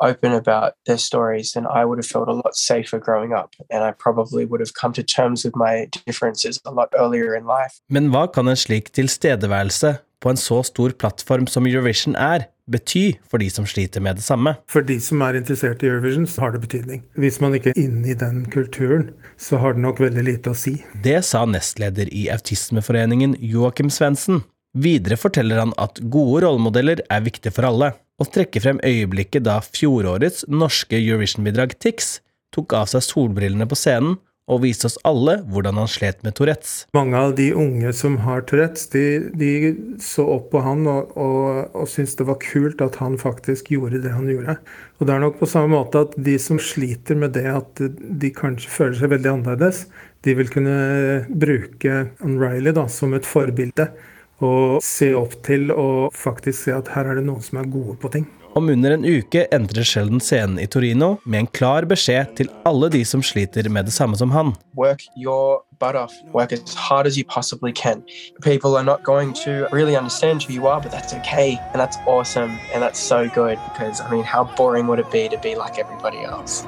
open 0.00 0.32
about 0.32 0.72
their 0.84 0.98
stories, 0.98 1.52
then 1.52 1.66
I 1.66 1.84
would 1.84 1.98
have 1.98 2.06
felt 2.06 2.28
a 2.28 2.32
lot 2.32 2.56
safer 2.56 2.98
growing 2.98 3.32
up, 3.32 3.54
and 3.70 3.82
I 3.82 3.92
probably 3.92 4.44
would 4.44 4.60
have 4.60 4.74
come 4.74 4.92
to 4.92 5.02
terms 5.02 5.44
with 5.44 5.56
my 5.56 5.88
differences 6.06 6.60
a 6.66 6.70
lot 6.70 6.92
earlier 6.98 7.34
in 7.34 7.46
life. 7.46 7.80
Men 7.88 8.10
hva 8.12 8.26
kan 8.32 8.48
en 8.48 8.56
slik 8.60 8.92
tilstedeværelse 8.92 9.96
på 10.20 10.32
en 10.32 10.40
så 10.40 10.62
stor 10.68 10.92
plattform 11.00 11.46
som 11.46 11.66
Eurovision 11.66 12.16
er, 12.16 12.48
bety 12.70 13.16
for 13.28 13.42
de 13.42 13.48
som 13.52 13.66
sliter 13.68 14.02
med 14.04 14.18
det 14.18 14.24
samme? 14.26 14.56
For 14.70 14.84
de 14.86 14.98
som 15.02 15.22
er 15.26 15.38
interessert 15.38 15.84
i 15.84 15.90
Eurovision, 15.90 16.26
så 16.30 16.46
har 16.46 16.54
det 16.54 16.64
betydning. 16.66 17.04
Hvis 17.20 17.40
man 17.42 17.54
ikke 17.56 17.72
er 17.72 17.80
inne 17.80 18.10
i 18.12 18.18
den 18.18 18.44
kulturen, 18.52 19.10
så 19.40 19.60
har 19.62 19.76
det 19.76 19.84
nok 19.84 20.02
veldig 20.02 20.26
lite 20.26 20.52
å 20.52 20.58
si. 20.58 20.78
Det 21.04 21.20
sa 21.26 21.44
nestleder 21.48 22.10
i 22.12 22.26
Autismeforeningen 22.34 23.38
Joakim 23.40 23.92
Svendsen. 23.92 24.42
Videre 24.76 25.16
forteller 25.16 25.62
han 25.62 25.72
at 25.80 26.02
gode 26.12 26.44
rollemodeller 26.44 27.00
er 27.08 27.24
viktig 27.24 27.54
for 27.56 27.70
alle, 27.70 27.94
og 28.20 28.30
trekker 28.32 28.64
frem 28.64 28.80
øyeblikket 28.84 29.46
da 29.46 29.60
fjorårets 29.64 30.44
norske 30.48 30.98
Eurovision-bidrag 30.98 31.76
Tix 31.80 32.18
tok 32.54 32.74
av 32.76 32.88
seg 32.90 33.04
solbrillene 33.04 33.68
på 33.68 33.76
scenen 33.78 34.16
og 34.46 34.62
viste 34.62 34.86
oss 34.86 34.96
alle 35.06 35.40
hvordan 35.50 35.78
han 35.80 35.90
slet 35.90 36.22
med 36.22 36.36
Tourettes. 36.38 36.74
Mange 36.96 37.18
av 37.18 37.34
de 37.38 37.48
unge 37.58 37.90
som 37.96 38.18
har 38.22 38.44
Tourettes, 38.46 38.86
de, 38.92 39.04
de 39.34 39.50
så 40.02 40.26
opp 40.36 40.48
på 40.52 40.62
han 40.62 40.86
og, 40.90 41.14
og, 41.18 41.74
og 41.74 41.90
syntes 41.90 42.14
det 42.20 42.28
var 42.28 42.38
kult 42.44 42.84
at 42.84 43.00
han 43.02 43.18
faktisk 43.20 43.72
gjorde 43.74 44.02
det 44.04 44.14
han 44.14 44.30
gjorde. 44.30 44.58
Og 45.00 45.08
det 45.08 45.16
er 45.16 45.24
nok 45.24 45.40
på 45.40 45.50
samme 45.50 45.74
måte 45.74 46.06
at 46.06 46.14
de 46.28 46.36
som 46.42 46.60
sliter 46.62 47.18
med 47.18 47.34
det 47.36 47.46
at 47.50 47.82
de 47.82 48.32
kanskje 48.34 48.72
føler 48.72 49.00
seg 49.00 49.12
veldig 49.16 49.32
annerledes, 49.34 49.86
de 50.26 50.34
vil 50.38 50.50
kunne 50.50 50.76
bruke 51.30 51.98
O'Reilly 52.24 52.74
som 52.90 53.14
et 53.18 53.26
forbilde. 53.26 53.90
Og 54.44 54.82
se 54.84 55.14
opp 55.16 55.38
til 55.46 55.70
og 55.72 56.12
faktisk 56.14 56.66
se 56.66 56.74
at 56.76 56.90
her 56.92 57.08
er 57.08 57.18
det 57.18 57.28
noen 57.28 57.44
som 57.44 57.62
er 57.62 57.70
gode 57.72 57.96
på 58.02 58.10
ting. 58.12 58.26
Om 58.56 58.68
under 58.68 58.90
en 58.90 59.04
uke 59.04 59.42
entrer 59.52 59.84
Sheldon 59.84 60.20
scenen 60.20 60.56
i 60.58 60.66
Torino 60.66 61.18
med 61.24 61.42
en 61.42 61.48
klar 61.58 61.84
beskjed 61.84 62.30
til 62.38 62.48
alle 62.64 62.88
de 62.88 63.02
som 63.04 63.20
sliter 63.20 63.68
med 63.68 63.84
det 63.84 63.92
samme 63.92 64.16
som 64.16 64.32
han. 64.32 64.54
Work 64.80 65.04
your 65.12 65.60
butt 65.78 65.94
off. 65.94 66.14
Work 66.32 66.54
as 66.56 66.72
hard 66.74 67.06
as 67.06 67.18
you 67.18 67.24
possibly 67.28 67.70
can. 67.72 68.02
People 68.40 68.78
are 68.78 68.82
not 68.82 69.04
going 69.04 69.34
to 69.44 69.68
really 69.72 69.94
understand 69.94 70.42
who 70.42 70.54
you 70.54 70.66
are, 70.66 70.80
but 70.80 70.90
that's 70.90 71.12
okay. 71.12 71.60
And 71.74 71.80
that's 71.82 71.98
awesome. 72.06 72.56
And 72.72 72.82
that's 72.82 72.98
so 72.98 73.28
good 73.28 73.58
because, 73.68 74.00
I 74.00 74.10
mean, 74.10 74.24
how 74.24 74.44
boring 74.56 74.86
would 74.86 75.00
it 75.00 75.10
be 75.10 75.28
to 75.28 75.36
be 75.36 75.54
like 75.54 75.78
everybody 75.78 76.24
else? 76.24 76.64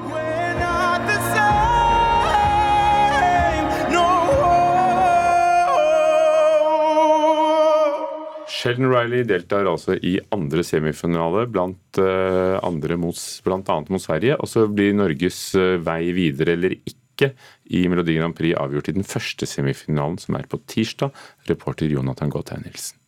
Sheldon 8.49 8.89
Riley 8.89 9.25
deltar 9.29 9.67
altså 9.69 9.95
i 9.95 10.15
andre 10.33 10.63
semifinale, 10.65 11.45
blant, 11.51 11.99
uh, 12.01 12.57
andre 12.65 12.97
mot, 12.99 13.19
blant 13.45 13.69
annet 13.69 13.91
mot 13.93 14.03
Sverige. 14.03 14.37
Og 14.41 14.49
så 14.49 14.65
blir 14.67 14.95
Norges 14.97 15.41
uh, 15.57 15.77
vei 15.85 16.09
videre 16.17 16.57
eller 16.57 16.77
ikke 16.79 17.33
i 17.75 17.83
Melodi 17.91 18.15
Grand 18.17 18.35
Prix 18.37 18.57
avgjort 18.57 18.89
i 18.89 18.95
den 18.97 19.07
første 19.07 19.47
semifinalen, 19.49 20.17
som 20.21 20.39
er 20.39 20.49
på 20.49 20.61
tirsdag. 20.71 21.13
Reporter 21.51 21.91
Jonathan 21.91 22.31
Gotheim 22.33 22.65
Nilsen. 22.65 22.98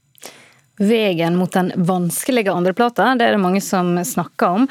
Veien 0.82 1.36
mot 1.38 1.52
den 1.54 1.68
vanskelige 1.76 2.50
andreplata, 2.50 3.12
det 3.14 3.28
er 3.28 3.36
det 3.36 3.42
mange 3.44 3.60
som 3.62 3.94
snakker 4.02 4.56
om. 4.58 4.64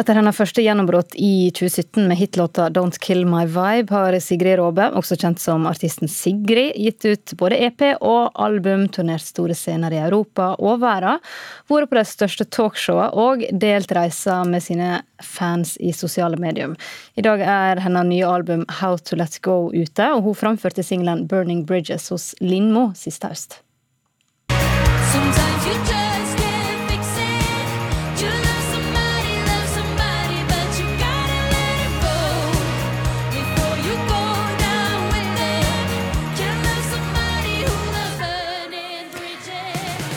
Etter 0.00 0.16
hennes 0.16 0.36
første 0.36 0.62
gjennombrudd 0.64 1.12
i 1.20 1.50
2017 1.52 2.06
med 2.08 2.16
hitlåta 2.16 2.70
'Don't 2.72 2.96
Kill 3.04 3.26
My 3.28 3.44
Vibe', 3.44 3.92
har 3.92 4.16
Sigrid 4.20 4.56
Råbe, 4.56 4.86
også 4.96 5.18
kjent 5.20 5.38
som 5.38 5.66
artisten 5.68 6.08
Sigrid, 6.08 6.72
gitt 6.72 7.04
ut 7.04 7.34
både 7.36 7.60
EP 7.66 7.84
og 8.00 8.32
album, 8.34 8.88
turnert 8.88 9.20
store 9.20 9.52
scener 9.52 9.92
i 9.92 10.00
Europa 10.00 10.54
og 10.58 10.80
verden, 10.80 11.20
vært 11.68 11.90
på 11.92 12.00
de 12.00 12.06
største 12.14 12.48
talkshowene 12.48 13.12
og 13.12 13.44
delt 13.52 13.92
reiser 13.92 14.48
med 14.48 14.64
sine 14.64 15.02
fans 15.20 15.76
i 15.80 15.92
sosiale 15.92 16.40
medium. 16.40 16.76
I 17.14 17.22
dag 17.22 17.40
er 17.44 17.80
hennes 17.84 18.08
nye 18.08 18.24
album 18.24 18.64
'How 18.64 18.96
To 18.96 19.16
Let 19.16 19.42
Go' 19.42 19.70
ute, 19.74 20.12
og 20.14 20.22
hun 20.22 20.34
framførte 20.34 20.82
singelen 20.82 21.28
'Burning 21.28 21.66
Bridges' 21.66 22.08
hos 22.08 22.34
Lindmo 22.40 22.92
sist 22.94 23.22
høst. 23.22 23.67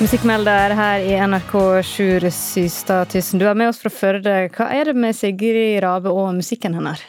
Musikkmelder 0.01 0.73
her 0.73 1.03
i 1.05 1.11
NRK 1.29 1.51
Sjur 1.85 2.23
Systad 2.33 3.11
Tyssen, 3.13 3.37
du 3.39 3.45
er 3.45 3.53
med 3.55 3.69
oss 3.69 3.77
fra 3.83 3.91
Førde. 3.93 4.31
Hva 4.49 4.65
er 4.73 4.89
det 4.89 4.95
med 4.97 5.13
Sigrid 5.13 5.77
Rabe 5.85 6.09
og 6.09 6.33
musikken 6.35 6.73
hennes? 6.73 7.03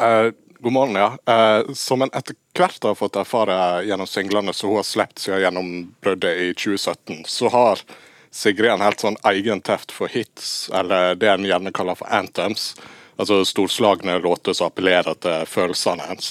Uh, 0.00 0.32
god 0.64 0.74
morgen, 0.74 0.96
ja. 0.96 1.10
Uh, 1.28 1.74
som 1.76 2.00
en 2.02 2.10
etter 2.16 2.34
hvert 2.56 2.84
har 2.84 2.94
fått 2.94 3.16
erfare 3.16 3.82
gjennom 3.86 4.06
singlene 4.06 4.52
som 4.52 4.68
hun 4.68 4.80
har 4.80 4.86
sluppet 4.86 5.18
siden 5.18 5.40
gjennombruddet 5.40 6.38
i 6.38 6.48
2017, 6.54 7.24
så 7.26 7.48
har 7.48 7.84
Sigrid 8.32 8.70
en 8.72 8.80
helt 8.80 9.00
sånn 9.00 9.18
egen 9.28 9.60
teft 9.60 9.92
for 9.92 10.08
hits, 10.08 10.70
eller 10.72 11.14
det 11.20 11.28
en 11.28 11.44
gjerne 11.44 11.72
kaller 11.72 11.98
for 11.98 12.08
anthems. 12.08 12.72
Altså 13.20 13.42
storslagne 13.44 14.18
låter 14.24 14.56
som 14.56 14.70
appellerer 14.70 15.18
til 15.20 15.44
følelsene 15.46 16.06
hennes. 16.08 16.30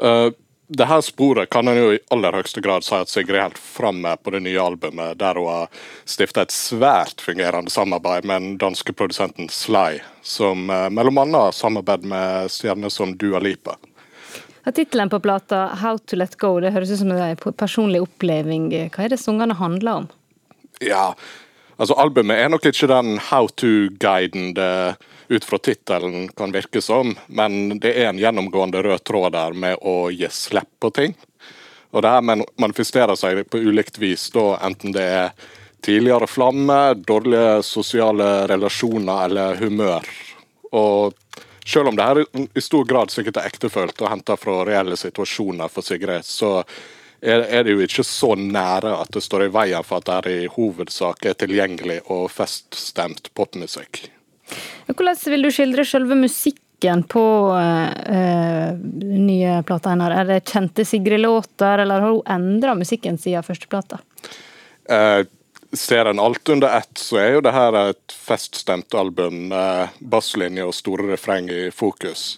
Uh, 0.00 0.32
det 0.72 0.88
her 0.88 1.02
sporet 1.04 1.50
kan 1.52 1.68
en 1.68 1.76
jo 1.76 1.90
i 1.92 2.00
aller 2.14 2.32
høyeste 2.32 2.62
grad 2.64 2.84
si 2.86 2.96
at 2.96 3.10
Sigrid 3.12 3.36
er 3.36 3.44
helt 3.50 3.60
framme 3.60 4.14
på 4.16 4.32
det 4.32 4.40
nye 4.46 4.62
albumet, 4.62 5.18
der 5.20 5.36
hun 5.36 5.50
har 5.50 5.84
stifta 6.08 6.46
et 6.46 6.54
svært 6.56 7.20
fungerende 7.20 7.70
samarbeid 7.70 8.24
med 8.24 8.40
den 8.40 8.58
danske 8.62 8.96
produsenten 8.96 9.52
Sly, 9.52 10.00
som 10.24 10.70
uh, 10.72 10.88
mellom 10.88 11.20
annet 11.26 11.60
samarbeider 11.60 12.08
med 12.08 12.52
stjerner 12.56 12.92
som 12.94 13.12
Dua 13.20 13.42
Lipa. 13.44 13.76
Tittelen 14.70 15.10
på 15.10 15.18
plata 15.20 15.70
'How 15.74 15.98
to 15.98 16.16
let 16.16 16.36
go' 16.38 16.60
det 16.60 16.70
høres 16.70 16.90
ut 16.90 16.98
som 16.98 17.10
en 17.10 17.36
personlig 17.36 18.02
oppleving. 18.02 18.70
Hva 18.94 19.04
er 19.04 19.08
det 19.08 19.18
sangene 19.18 19.54
handler 19.58 19.92
om? 19.92 20.08
Ja, 20.80 21.14
altså 21.76 21.94
Albumet 21.98 22.38
er 22.38 22.48
nok 22.48 22.66
ikke 22.66 22.86
den 22.86 23.18
how 23.18 23.48
to-guiden 23.48 24.54
det 24.54 24.96
ut 25.28 25.44
fra 25.44 25.58
tittelen 25.58 26.28
kan 26.28 26.52
virke 26.52 26.82
som, 26.82 27.16
men 27.26 27.80
det 27.80 27.94
er 27.96 28.10
en 28.10 28.20
gjennomgående 28.20 28.82
rød 28.82 29.04
tråd 29.04 29.32
der 29.32 29.52
med 29.52 29.78
å 29.80 30.10
gi 30.12 30.28
slipp 30.30 30.70
på 30.80 30.90
ting. 30.94 31.14
Og 31.92 32.02
det 32.02 32.12
her 32.12 32.22
manifesterer 32.60 33.16
seg 33.18 33.42
på 33.50 33.60
ulikt 33.60 33.98
vis, 33.98 34.30
da, 34.30 34.58
enten 34.64 34.94
det 34.94 35.02
er 35.02 35.32
tidligere 35.82 36.28
flamme, 36.30 36.94
dårlige 36.94 37.62
sosiale 37.66 38.46
relasjoner 38.48 39.24
eller 39.26 39.58
humør. 39.60 40.06
Og 40.72 41.18
selv 41.66 41.90
om 41.90 41.96
det 41.96 42.06
her 42.08 42.24
i 42.54 42.64
stor 42.64 42.84
grad 42.88 43.12
sikkert 43.14 43.38
er 43.40 43.50
ektefølt 43.50 44.02
og 44.02 44.10
henta 44.10 44.36
fra 44.40 44.62
reelle 44.66 44.96
situasjoner 44.98 45.70
for 45.72 45.86
Sigrid, 45.86 46.26
så 46.26 46.60
er 47.22 47.62
det 47.62 47.76
jo 47.76 47.84
ikke 47.84 48.02
så 48.02 48.32
nære 48.34 48.96
at 48.98 49.12
det 49.14 49.22
står 49.22 49.46
i 49.46 49.52
veien 49.54 49.86
for 49.86 50.02
at 50.02 50.26
det 50.26 50.32
i 50.42 50.50
hovedsak 50.50 51.28
er 51.30 51.38
tilgjengelig 51.38 52.00
og 52.10 52.26
feststemt 52.34 53.30
popmusikk. 53.38 54.08
Hvordan 54.90 55.20
vil 55.30 55.46
du 55.46 55.50
skildre 55.54 55.84
selve 55.86 56.18
musikken 56.18 57.04
på 57.06 57.24
uh, 57.54 58.72
nye 58.74 59.60
plata 59.68 59.92
hennes? 59.92 60.16
Er 60.18 60.26
det 60.32 60.40
kjente 60.50 60.84
Sigrid-låter, 60.88 61.84
eller 61.84 62.02
har 62.02 62.16
hun 62.16 62.26
endra 62.34 62.74
musikken 62.74 63.20
siden 63.22 63.46
første 63.46 63.70
plata? 63.70 64.02
Uh, 64.90 65.22
ser 65.72 66.04
en 66.04 66.20
alt 66.20 66.48
under 66.48 66.78
ett, 66.78 66.98
så 66.98 67.16
er 67.16 67.30
jo 67.36 67.44
det 67.44 67.52
her 67.54 67.76
et 67.80 68.12
feststemt 68.12 68.94
album 68.94 69.48
med 69.52 69.94
basslinje 70.00 70.66
og 70.68 70.74
store 70.76 71.12
refreng 71.14 71.48
i 71.50 71.70
fokus. 71.74 72.36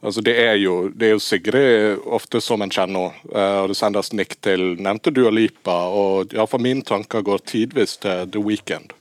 Altså 0.00 0.22
det, 0.24 0.32
er 0.40 0.54
jo, 0.56 0.88
det 0.88 1.10
er 1.10 1.12
jo 1.12 1.20
Sigrid 1.20 2.06
ofte 2.08 2.40
som 2.40 2.62
en 2.64 2.72
kjenner 2.72 3.10
henne, 3.12 3.42
og 3.60 3.68
det 3.68 3.76
sendes 3.76 4.14
nikk 4.16 4.38
til 4.40 4.78
nevnte 4.80 5.12
Dua 5.12 5.32
Lipa, 5.34 5.76
og 5.92 6.32
iallfall 6.32 6.64
mine 6.64 6.86
tanker 6.86 7.26
går 7.26 7.44
tidvis 7.44 7.98
til 8.00 8.30
The 8.32 8.40
Weekend. 8.40 8.94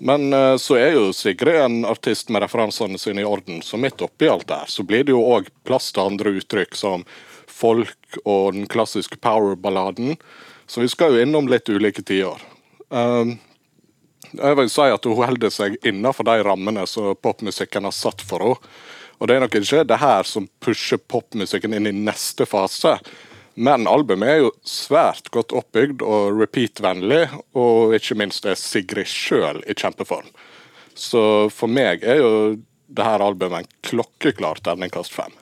Men 0.00 0.32
uh, 0.32 0.56
så 0.60 0.76
er 0.80 0.94
jo 0.96 1.10
Sigrid 1.16 1.60
en 1.60 1.82
artist 1.88 2.28
med 2.32 2.44
referansene 2.44 3.00
sine 3.00 3.24
i 3.24 3.28
orden, 3.28 3.64
så 3.64 3.80
midt 3.80 4.04
oppi 4.04 4.28
alt 4.28 4.48
der 4.48 4.68
så 4.68 4.84
blir 4.84 5.04
det 5.04 5.16
jo 5.16 5.24
òg 5.24 5.48
plass 5.68 5.88
til 5.92 6.12
andre 6.12 6.36
uttrykk 6.40 6.76
som 6.76 7.04
folk 7.48 8.20
og 8.24 8.54
den 8.56 8.68
klassiske 8.68 9.16
power-balladen. 9.20 10.16
Så 10.66 10.84
vi 10.84 10.88
skal 10.88 11.16
jo 11.16 11.24
innom 11.24 11.48
litt 11.50 11.68
ulike 11.68 12.04
tiår. 12.06 12.40
Uh, 12.90 13.36
jeg 14.30 14.58
vil 14.58 14.70
si 14.70 14.86
at 14.92 15.06
hun 15.08 15.18
holder 15.18 15.52
seg 15.54 15.76
innenfor 15.86 16.26
de 16.28 16.36
rammene 16.46 16.86
som 16.90 17.14
popmusikken 17.22 17.86
har 17.88 17.96
satt 17.96 18.22
for 18.26 18.44
henne. 18.44 18.72
Og 19.20 19.28
det 19.28 19.36
er 19.36 19.42
nok 19.44 19.56
ikke 19.58 19.82
det 19.84 19.98
her 20.00 20.24
som 20.24 20.46
pusher 20.64 20.96
popmusikken 21.12 21.74
inn 21.76 21.90
i 21.90 21.92
neste 21.92 22.46
fase. 22.48 22.94
Men 23.60 23.84
albumet 23.90 24.30
er 24.32 24.38
jo 24.40 24.52
svært 24.64 25.28
godt 25.34 25.52
oppbygd 25.52 26.00
og 26.06 26.38
repeat-vennlig, 26.38 27.26
og 27.52 27.92
ikke 27.98 28.16
minst 28.16 28.48
er 28.48 28.56
Sigrid 28.56 29.10
sjøl 29.10 29.60
i 29.68 29.76
kjempeform. 29.76 30.30
Så 30.96 31.22
for 31.52 31.68
meg 31.68 32.06
er 32.06 32.22
jo 32.22 32.32
det 32.88 33.04
her 33.04 33.22
albumet 33.22 33.66
en 33.66 33.74
klokkeklar 33.90 34.62
terningkast 34.64 35.12
fem. 35.12 35.34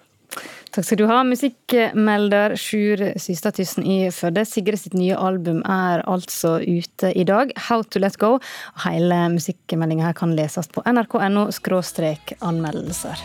Takk 0.74 0.84
skal 0.84 0.98
du 1.00 1.06
ha, 1.08 1.22
musikkmelder 1.24 2.54
Sjur 2.60 3.00
Systad 3.18 3.56
Tyssen 3.56 3.86
i 3.88 3.98
Førde. 4.14 4.44
Sigrid 4.46 4.82
sitt 4.82 4.96
nye 4.98 5.16
album 5.16 5.62
er 5.64 6.04
altså 6.06 6.58
ute 6.60 7.12
i 7.16 7.24
dag, 7.24 7.52
'How 7.56 7.82
to 7.82 7.98
let 7.98 8.18
go'. 8.18 8.38
Hele 8.84 9.28
musikkmeldinga 9.32 10.10
her 10.10 10.12
kan 10.12 10.36
leses 10.36 10.68
på 10.68 10.84
nrk.no 10.84 11.48
anmeldelser. 12.40 13.18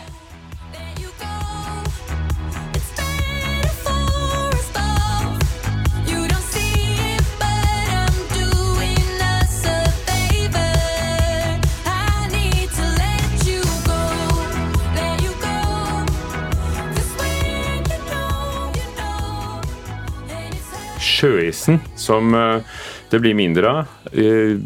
Sjøisen, 21.14 21.80
som 21.98 22.34
eh, 22.34 22.78
det 23.12 23.20
blir 23.22 23.36
mindre 23.38 23.70
av, 23.70 23.92
eh, 24.12 24.58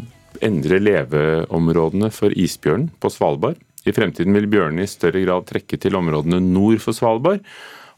endrer 0.45 0.81
leveområdene 0.83 2.11
for 2.15 2.33
isbjørnen 2.33 2.89
på 3.01 3.11
Svalbard. 3.13 3.59
I 3.87 3.93
fremtiden 3.95 4.35
vil 4.35 4.49
bjørnene 4.51 4.85
i 4.85 4.91
større 4.91 5.21
grad 5.23 5.47
trekke 5.49 5.79
til 5.81 5.97
områdene 5.99 6.41
nord 6.43 6.81
for 6.83 6.95
Svalbard 6.95 7.45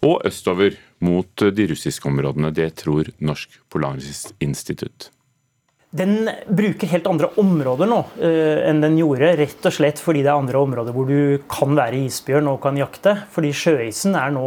og 0.06 0.26
østover 0.28 0.78
mot 1.06 1.46
de 1.56 1.68
russiske 1.70 2.08
områdene. 2.10 2.54
Det 2.54 2.70
tror 2.82 3.10
Norsk 3.22 3.60
Polarinstitutt. 3.70 5.10
Den 5.92 6.30
bruker 6.48 6.88
helt 6.88 7.08
andre 7.12 7.28
områder 7.42 7.90
nå 7.92 7.98
uh, 8.22 8.60
enn 8.64 8.80
den 8.80 8.96
gjorde. 9.00 9.34
Rett 9.42 9.66
og 9.68 9.76
slett 9.76 10.00
fordi 10.00 10.22
det 10.24 10.32
er 10.32 10.40
andre 10.40 10.62
områder 10.62 10.96
hvor 10.96 11.10
du 11.10 11.42
kan 11.52 11.76
være 11.76 12.00
isbjørn 12.06 12.48
og 12.54 12.62
kan 12.64 12.80
jakte. 12.80 13.18
Fordi 13.34 13.52
sjøisen 13.56 14.16
er 14.16 14.32
nå 14.32 14.46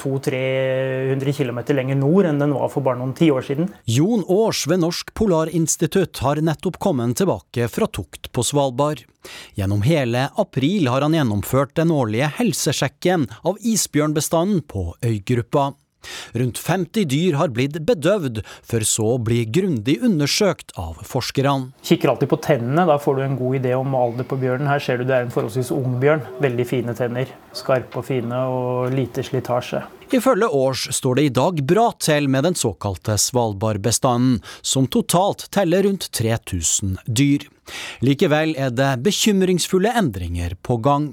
200-300 0.00 1.36
km 1.36 1.60
lenger 1.76 2.00
nord 2.00 2.30
enn 2.30 2.40
den 2.40 2.54
var 2.56 2.72
for 2.72 2.86
bare 2.86 3.00
noen 3.00 3.12
tiår 3.18 3.44
siden. 3.44 3.68
Jon 3.84 4.24
Aars 4.24 4.64
ved 4.70 4.80
Norsk 4.86 5.12
Polarinstitutt 5.18 6.22
har 6.24 6.40
nettopp 6.40 6.80
kommet 6.80 7.18
tilbake 7.20 7.68
fra 7.68 7.88
tukt 7.92 8.30
på 8.32 8.44
Svalbard. 8.46 9.04
Gjennom 9.58 9.82
hele 9.84 10.30
april 10.40 10.88
har 10.88 11.04
han 11.04 11.16
gjennomført 11.16 11.76
den 11.76 11.92
årlige 11.92 12.30
helsesjekken 12.38 13.28
av 13.44 13.60
isbjørnbestanden 13.60 14.64
på 14.64 14.94
øygruppa. 15.04 15.74
Rundt 16.38 16.58
50 16.58 17.08
dyr 17.08 17.38
har 17.40 17.52
blitt 17.54 17.78
bedøvd, 17.88 18.42
for 18.62 18.86
så 18.86 19.14
å 19.14 19.20
bli 19.22 19.42
grundig 19.48 19.98
undersøkt 20.04 20.74
av 20.78 21.00
forskerne. 21.08 21.72
Kikker 21.86 22.12
alltid 22.12 22.32
på 22.32 22.40
tennene, 22.44 22.86
da 22.88 22.98
får 23.02 23.18
du 23.18 23.24
en 23.26 23.38
god 23.40 23.60
idé 23.60 23.74
om 23.78 23.96
alder 23.98 24.28
på 24.28 24.38
bjørnen. 24.40 24.70
Her 24.70 24.82
ser 24.82 25.00
du 25.00 25.06
det 25.08 25.16
er 25.16 25.26
en 25.26 25.34
forholdsvis 25.34 25.72
ung 25.74 25.98
bjørn. 26.02 26.24
Veldig 26.44 26.66
fine 26.68 26.96
tenner. 26.98 27.30
Skarpe 27.56 28.02
og 28.02 28.08
fine 28.08 28.42
og 28.48 28.94
lite 28.94 29.24
slitasje. 29.26 29.84
Ifølge 30.14 30.48
Års 30.56 30.86
står 30.96 31.18
det 31.18 31.24
i 31.26 31.32
dag 31.36 31.58
bra 31.68 31.90
til 32.00 32.30
med 32.32 32.46
den 32.48 32.56
såkalte 32.56 33.18
Svalbard-bestanden, 33.20 34.38
som 34.62 34.88
totalt 34.88 35.50
teller 35.52 35.84
rundt 35.84 36.08
3000 36.16 36.96
dyr. 37.04 37.44
Likevel 38.04 38.54
er 38.58 38.72
det 38.74 38.90
bekymringsfulle 39.04 39.92
endringer 39.98 40.54
på 40.62 40.78
gang. 40.84 41.10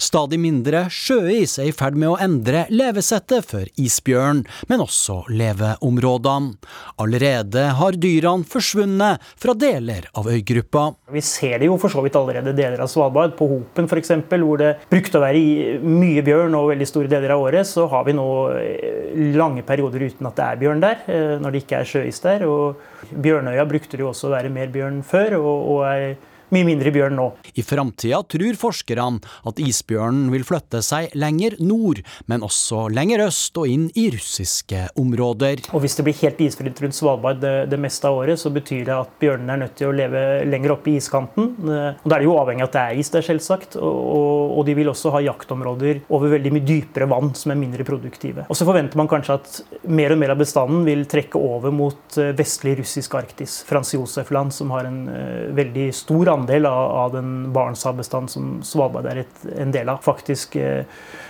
Stadig 0.00 0.38
mindre 0.40 0.86
sjøis 0.92 1.58
er 1.58 1.70
i 1.70 1.74
ferd 1.76 1.98
med 1.98 2.12
å 2.12 2.18
endre 2.22 2.66
levesettet 2.72 3.46
for 3.48 3.68
isbjørn, 3.80 4.44
men 4.70 4.84
også 4.84 5.22
leveområdene. 5.32 6.56
Allerede 7.00 7.68
har 7.78 7.98
dyrene 7.98 8.46
forsvunnet 8.48 9.24
fra 9.38 9.54
deler 9.58 10.08
av 10.18 10.28
øygruppa. 10.30 10.88
Vi 11.14 11.22
ser 11.24 11.58
det 11.60 11.68
jo 11.70 11.78
for 11.80 11.92
så 11.92 12.02
vidt 12.04 12.16
allerede 12.18 12.54
deler 12.56 12.82
av 12.84 12.90
Svalbard. 12.92 13.36
På 13.38 13.48
Hopen 13.50 13.88
f.eks., 13.88 14.12
hvor 14.28 14.60
det 14.60 14.74
brukte 14.90 15.20
å 15.20 15.24
være 15.24 15.80
mye 15.84 16.24
bjørn 16.26 16.56
og 16.58 16.72
veldig 16.72 16.88
store 16.88 17.10
deler 17.10 17.34
av 17.34 17.46
året, 17.46 17.68
så 17.68 17.86
har 17.90 18.06
vi 18.06 18.16
nå 18.16 18.28
eh, 18.58 19.32
lange 19.38 19.64
perioder 19.66 20.08
uten 20.08 20.28
at 20.28 20.38
det 20.38 20.46
er 20.46 20.62
bjørn 20.62 20.84
der, 20.84 21.02
eh, 21.10 21.34
når 21.42 21.54
det 21.54 21.64
ikke 21.64 21.82
er 21.82 21.92
sjøis 21.92 22.22
der. 22.24 22.46
og 22.48 22.97
Bjørnøya 23.10 23.64
brukte 23.68 23.96
det 23.96 24.04
jo 24.04 24.10
også 24.12 24.28
å 24.28 24.34
være 24.34 24.52
mer 24.52 24.72
bjørn 24.74 25.02
før, 25.06 25.38
og, 25.38 25.68
og 25.74 25.84
er 25.88 26.16
mye 26.54 26.66
mindre 26.68 26.92
bjørn 26.94 27.16
nå. 27.18 27.28
I 27.54 27.64
framtida 27.66 28.20
tror 28.30 28.58
forskerne 28.58 29.20
at 29.48 29.60
isbjørnen 29.62 30.28
vil 30.32 30.44
flytte 30.46 30.80
seg 30.84 31.12
lenger 31.18 31.56
nord, 31.62 32.00
men 32.30 32.44
også 32.46 32.86
lenger 32.92 33.26
øst 33.28 33.58
og 33.60 33.68
inn 33.70 33.88
i 33.98 34.08
russiske 34.14 34.88
områder. 34.98 35.64
Og 35.72 35.82
Hvis 35.84 35.98
det 35.98 36.06
blir 36.06 36.18
helt 36.22 36.40
isfritt 36.44 36.82
rundt 36.82 36.96
Svalbard 36.96 37.42
det, 37.42 37.54
det, 37.72 37.80
meste 37.80 38.08
av 38.08 38.18
året, 38.22 38.40
så 38.40 38.52
betyr 38.54 38.86
det 38.88 38.96
at 38.96 39.12
bjørnene 39.20 39.54
er 39.54 39.62
nødt 39.64 39.76
til 39.78 39.90
å 39.90 39.96
leve 39.96 40.24
lenger 40.48 40.74
oppe 40.74 40.92
i 40.92 40.96
iskanten. 41.00 41.52
Og 41.68 42.08
Da 42.08 42.16
er 42.16 42.24
det 42.24 42.28
jo 42.28 42.38
avhengig 42.40 42.64
av 42.64 42.70
at 42.70 42.76
det 42.76 42.84
er 42.84 43.02
is 43.02 43.12
der, 43.14 43.26
selvsagt. 43.28 43.78
Og, 43.78 43.98
og, 44.18 44.56
og, 44.58 44.62
de 44.68 44.76
vil 44.78 44.90
også 44.90 45.12
ha 45.14 45.22
jaktområder 45.24 46.02
over 46.14 46.34
veldig 46.34 46.54
mye 46.54 46.66
dypere 46.66 47.08
vann 47.10 47.32
som 47.38 47.54
er 47.54 47.60
mindre 47.60 47.86
produktive. 47.88 48.46
Og 48.48 48.58
så 48.58 48.66
forventer 48.68 49.00
man 49.00 49.10
kanskje 49.10 49.38
at 49.38 49.60
mer 49.88 50.14
og 50.14 50.20
mer 50.20 50.34
av 50.34 50.40
bestanden 50.40 50.84
vil 50.88 51.04
trekke 51.10 51.40
over 51.40 51.74
mot 51.74 52.18
eh, 52.20 52.34
vestlig 52.36 52.78
russisk 52.82 53.16
Arktis. 53.18 53.60
Frans 53.68 53.94
Josef-land, 53.94 54.54
som 54.54 54.70
har 54.74 54.88
en 54.88 55.00
uh, 55.08 55.48
veldig 55.56 55.88
stor 55.96 56.30
andel 56.32 56.37
andel 56.38 56.68
av, 56.70 56.90
av 57.04 57.14
den 57.16 57.32
Barentshavbestanden 57.54 58.32
som 58.32 58.50
Svalbard 58.66 59.08
er 59.10 59.24
et, 59.24 59.42
en 59.58 59.74
del 59.74 59.90
av. 59.92 60.00
Faktisk 60.04 60.56
eh, 60.58 60.86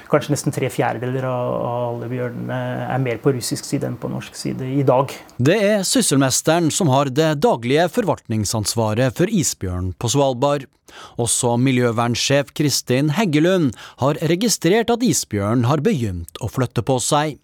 kanskje 0.09 0.35
nesten 0.35 0.55
tre 0.55 0.71
fjerdedeler 0.73 1.27
av, 1.29 1.53
av 1.59 1.89
alle 1.91 2.11
bjørnene 2.13 2.59
er 2.89 3.03
mer 3.05 3.21
på 3.23 3.35
russisk 3.37 3.67
side 3.69 3.89
enn 3.89 3.99
på 4.01 4.11
norsk 4.13 4.37
side 4.39 4.69
i 4.79 4.85
dag. 4.87 5.13
Det 5.37 5.59
er 5.73 5.87
sysselmesteren 5.89 6.73
som 6.75 6.93
har 6.93 7.13
det 7.13 7.35
daglige 7.45 7.89
forvaltningsansvaret 7.93 9.17
for 9.19 9.31
isbjørn 9.33 9.95
på 9.99 10.13
Svalbard. 10.15 10.69
Også 11.21 11.57
miljøvernsjef 11.61 12.53
Kristin 12.57 13.13
Heggelund 13.17 13.73
har 14.03 14.21
registrert 14.31 14.93
at 14.95 15.05
isbjørn 15.05 15.67
har 15.69 15.83
begynt 15.85 16.41
å 16.43 16.51
flytte 16.53 16.85
på 16.87 16.99
seg. 17.03 17.39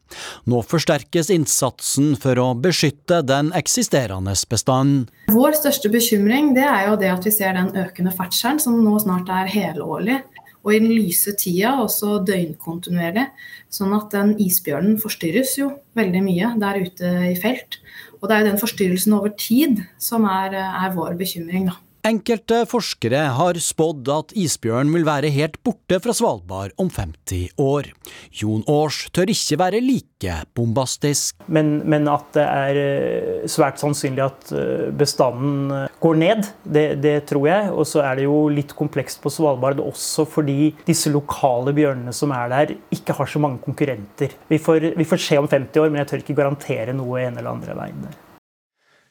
Nå 0.50 0.60
forsterkes 0.66 1.30
innsatsen 1.34 2.14
for 2.20 2.38
å 2.38 2.52
beskytte 2.54 3.22
den 3.26 3.50
eksisterende 3.56 4.36
bestanden. 4.50 5.08
Vår 5.34 5.56
største 5.58 5.90
bekymring 5.92 6.52
er 6.58 6.90
jo 6.90 6.98
det 7.00 7.10
at 7.12 7.26
vi 7.26 7.34
ser 7.34 7.56
den 7.58 7.72
økende 7.74 8.14
ferdselen, 8.14 8.62
som 8.62 8.78
nå 8.84 8.98
snart 9.02 9.30
er 9.32 9.50
helårlig 9.50 10.22
og 10.64 10.72
i 10.72 10.80
den 10.80 10.94
lyse 10.96 11.34
tida 11.36 11.74
også 11.82 12.22
døgnkontinuerlig. 12.24 13.26
Sånn 13.72 13.92
at 13.96 14.08
den 14.14 14.32
isbjørnen 14.40 14.96
forstyrres 15.02 15.58
jo 15.60 15.70
veldig 15.98 16.22
mye 16.24 16.52
der 16.60 16.80
ute 16.86 17.10
i 17.28 17.34
felt. 17.40 17.78
Og 18.20 18.28
det 18.28 18.36
er 18.36 18.44
jo 18.44 18.50
den 18.52 18.62
forstyrrelsen 18.62 19.16
over 19.16 19.34
tid 19.36 19.82
som 20.00 20.24
er, 20.28 20.56
er 20.56 20.94
vår 20.96 21.18
bekymring, 21.20 21.68
da. 21.68 21.76
Enkelte 22.04 22.58
forskere 22.68 23.20
har 23.32 23.56
spådd 23.64 24.08
at 24.12 24.32
isbjørn 24.36 24.90
vil 24.92 25.06
være 25.08 25.30
helt 25.32 25.54
borte 25.64 25.96
fra 26.04 26.12
Svalbard 26.12 26.74
om 26.76 26.90
50 26.92 27.54
år. 27.64 27.86
Jon 28.28 28.60
Aars 28.68 28.98
tør 29.16 29.30
ikke 29.32 29.56
være 29.62 29.80
like 29.80 30.34
bombastisk. 30.52 31.38
Men, 31.48 31.78
men 31.88 32.04
at 32.12 32.26
det 32.36 32.44
er 32.44 32.80
eh, 32.82 33.46
svært 33.48 33.80
sannsynlig 33.80 34.20
at 34.20 34.52
eh, 34.52 34.90
bestanden 34.92 35.72
eh, 35.72 35.94
går 36.04 36.20
ned, 36.20 36.50
det, 36.76 36.84
det 37.00 37.14
tror 37.30 37.48
jeg. 37.48 37.72
Og 37.72 37.88
så 37.88 38.04
er 38.04 38.20
det 38.20 38.28
jo 38.28 38.36
litt 38.52 38.76
komplekst 38.76 39.24
på 39.24 39.32
Svalbard 39.32 39.80
også 39.80 40.26
fordi 40.28 40.74
disse 40.84 41.08
lokale 41.14 41.72
bjørnene 41.72 42.12
som 42.12 42.36
er 42.36 42.52
der, 42.52 42.76
ikke 42.92 43.16
har 43.16 43.32
så 43.32 43.40
mange 43.40 43.64
konkurrenter. 43.64 44.36
Vi 44.52 44.60
får, 44.60 44.90
vi 44.92 45.08
får 45.08 45.24
se 45.24 45.40
om 45.40 45.48
50 45.48 45.80
år, 45.80 45.88
men 45.88 46.04
jeg 46.04 46.12
tør 46.12 46.26
ikke 46.26 46.38
garantere 46.44 46.98
noe 47.00 47.24
en 47.24 47.40
eller 47.40 47.54
andre 47.56 47.80
veien 47.80 48.04
der. 48.04 48.20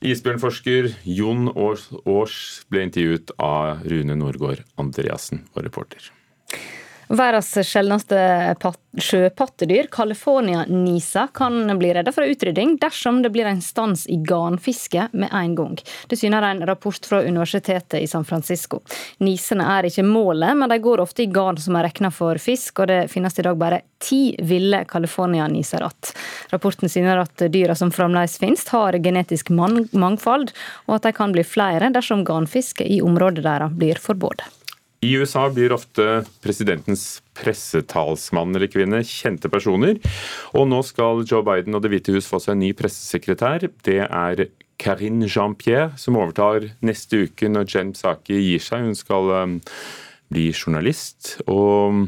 Isbjørnforsker 0.04 0.90
Jon 1.08 1.46
Aars 1.56 2.34
ble 2.68 2.82
intervjuet 2.84 3.32
av 3.40 3.86
Rune 3.88 4.18
Norgård 4.20 4.60
Andreassen, 4.82 5.46
vår 5.56 5.70
reporter. 5.70 6.10
Verdens 7.08 7.58
sjeldneste 7.68 8.18
sjøpattedyr, 8.98 9.88
California-nisa, 9.92 11.28
kan 11.34 11.78
bli 11.80 11.94
redda 11.94 12.12
fra 12.12 12.26
utrydding 12.30 12.78
dersom 12.82 13.22
det 13.24 13.32
blir 13.34 13.46
en 13.50 13.62
stans 13.62 14.06
i 14.08 14.18
garnfiske 14.18 15.08
med 15.12 15.30
en 15.34 15.56
gang. 15.56 15.78
Det 16.08 16.18
syner 16.18 16.46
en 16.48 16.66
rapport 16.68 17.06
fra 17.06 17.22
Universitetet 17.24 18.02
i 18.02 18.08
San 18.08 18.26
Francisco. 18.26 18.82
Nisene 19.18 19.66
er 19.78 19.90
ikke 19.90 20.06
målet, 20.06 20.56
men 20.58 20.70
de 20.70 20.80
går 20.84 21.04
ofte 21.04 21.26
i 21.26 21.32
garn 21.34 21.58
som 21.58 21.76
er 21.76 21.90
regna 21.90 22.12
for 22.14 22.40
fisk, 22.42 22.80
og 22.80 22.92
det 22.92 23.02
finnes 23.12 23.40
i 23.40 23.46
dag 23.48 23.58
bare 23.60 23.84
ti 24.04 24.36
ville 24.40 24.84
California-niser 24.90 25.84
igjen. 25.84 26.16
Rapporten 26.54 26.90
syner 26.90 27.24
at 27.24 27.48
dyra 27.52 27.76
som 27.76 27.92
fremdeles 27.92 28.38
finnes, 28.40 28.68
har 28.70 28.98
genetisk 29.04 29.50
mangfold, 29.54 30.52
og 30.88 31.00
at 31.00 31.08
de 31.08 31.16
kan 31.18 31.34
bli 31.34 31.44
flere 31.44 31.92
dersom 31.94 32.24
garnfiske 32.28 32.86
i 32.86 33.02
området 33.02 33.44
deres 33.46 33.74
blir 33.74 34.00
forbudt. 34.00 34.46
I 35.04 35.18
USA 35.20 35.50
blir 35.52 35.74
ofte 35.76 36.24
presidentens 36.40 37.22
pressetalsmann 37.36 38.56
eller 38.56 38.70
-kvinne 38.72 39.02
kjente 39.04 39.50
personer. 39.52 40.00
Og 40.56 40.68
nå 40.70 40.80
skal 40.84 41.26
Joe 41.28 41.44
Biden 41.44 41.76
og 41.76 41.82
Det 41.82 41.92
hvite 41.92 42.14
hus 42.16 42.30
få 42.30 42.40
seg 42.40 42.54
en 42.54 42.64
ny 42.64 42.72
pressesekretær. 42.74 43.68
Det 43.84 44.00
er 44.00 44.48
Karine 44.80 45.28
Jean-Pierre, 45.28 45.98
som 45.98 46.16
overtar 46.16 46.72
neste 46.82 47.28
uke 47.28 47.50
når 47.50 47.68
Jen 47.68 47.92
Psaki 47.94 48.34
gir 48.34 48.60
seg. 48.60 48.80
Hun 48.80 48.96
skal 48.96 49.32
um, 49.44 49.62
bli 50.32 50.52
journalist 50.52 51.42
og 51.48 52.08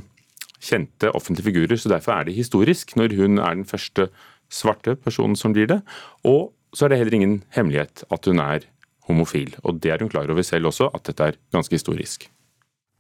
kjente 0.62 1.12
offentlige 1.12 1.52
figurer, 1.52 1.78
så 1.78 1.90
derfor 1.90 2.14
er 2.14 2.24
det 2.26 2.36
historisk 2.36 2.96
når 2.96 3.16
hun 3.16 3.40
er 3.40 3.56
den 3.56 3.66
første 3.66 4.08
svarte 4.50 4.96
personen 4.96 5.36
som 5.36 5.52
blir 5.54 5.68
det. 5.68 5.82
Og 6.24 6.54
så 6.74 6.86
er 6.86 6.90
det 6.90 6.98
heller 7.00 7.14
ingen 7.14 7.44
hemmelighet 7.52 8.04
at 8.10 8.26
hun 8.26 8.40
er 8.40 8.60
homofil. 9.08 9.56
Og 9.64 9.82
det 9.84 9.92
er 9.92 10.00
hun 10.00 10.10
klar 10.10 10.32
over 10.32 10.42
selv 10.42 10.72
også, 10.72 10.90
at 10.94 11.04
dette 11.04 11.24
er 11.24 11.38
ganske 11.52 11.76
historisk. 11.76 12.30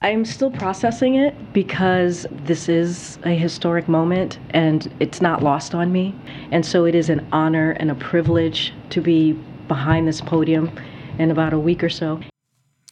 I'm 0.05 0.23
still 0.23 0.51
processing 0.51 1.15
it 1.15 1.33
because 1.51 2.27
this 2.45 2.69
is 2.69 3.17
a 3.23 3.33
historic 3.33 3.87
moment 3.87 4.37
and 4.51 4.87
it's 4.99 5.19
not 5.19 5.41
lost 5.41 5.73
on 5.73 5.91
me. 5.91 6.13
And 6.51 6.63
so 6.63 6.85
it 6.85 6.93
is 6.93 7.09
an 7.09 7.25
honor 7.31 7.71
and 7.79 7.89
a 7.89 7.95
privilege 7.95 8.71
to 8.91 9.01
be 9.01 9.33
behind 9.67 10.07
this 10.07 10.21
podium 10.21 10.69
in 11.17 11.31
about 11.31 11.53
a 11.53 11.57
week 11.57 11.83
or 11.83 11.89
so. 11.89 12.19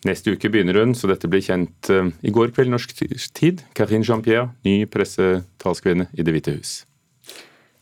Neste 0.05 0.33
uke 0.33 0.49
begynner 0.49 0.79
hun, 0.79 0.95
så 0.95 1.07
dette 1.07 1.29
blir 1.29 1.45
kjent 1.45 1.91
uh, 1.93 2.09
i 2.23 2.33
går 2.33 2.49
kveld 2.51 2.73
norsk 2.73 2.97
tid. 2.97 3.61
Karine 3.77 4.03
Jean-Pierre, 4.03 4.49
ny 4.65 4.83
pressetalskvinne 4.89 6.09
i 6.17 6.25
Det 6.25 6.33
hvite 6.33 6.57
hus. 6.57 6.73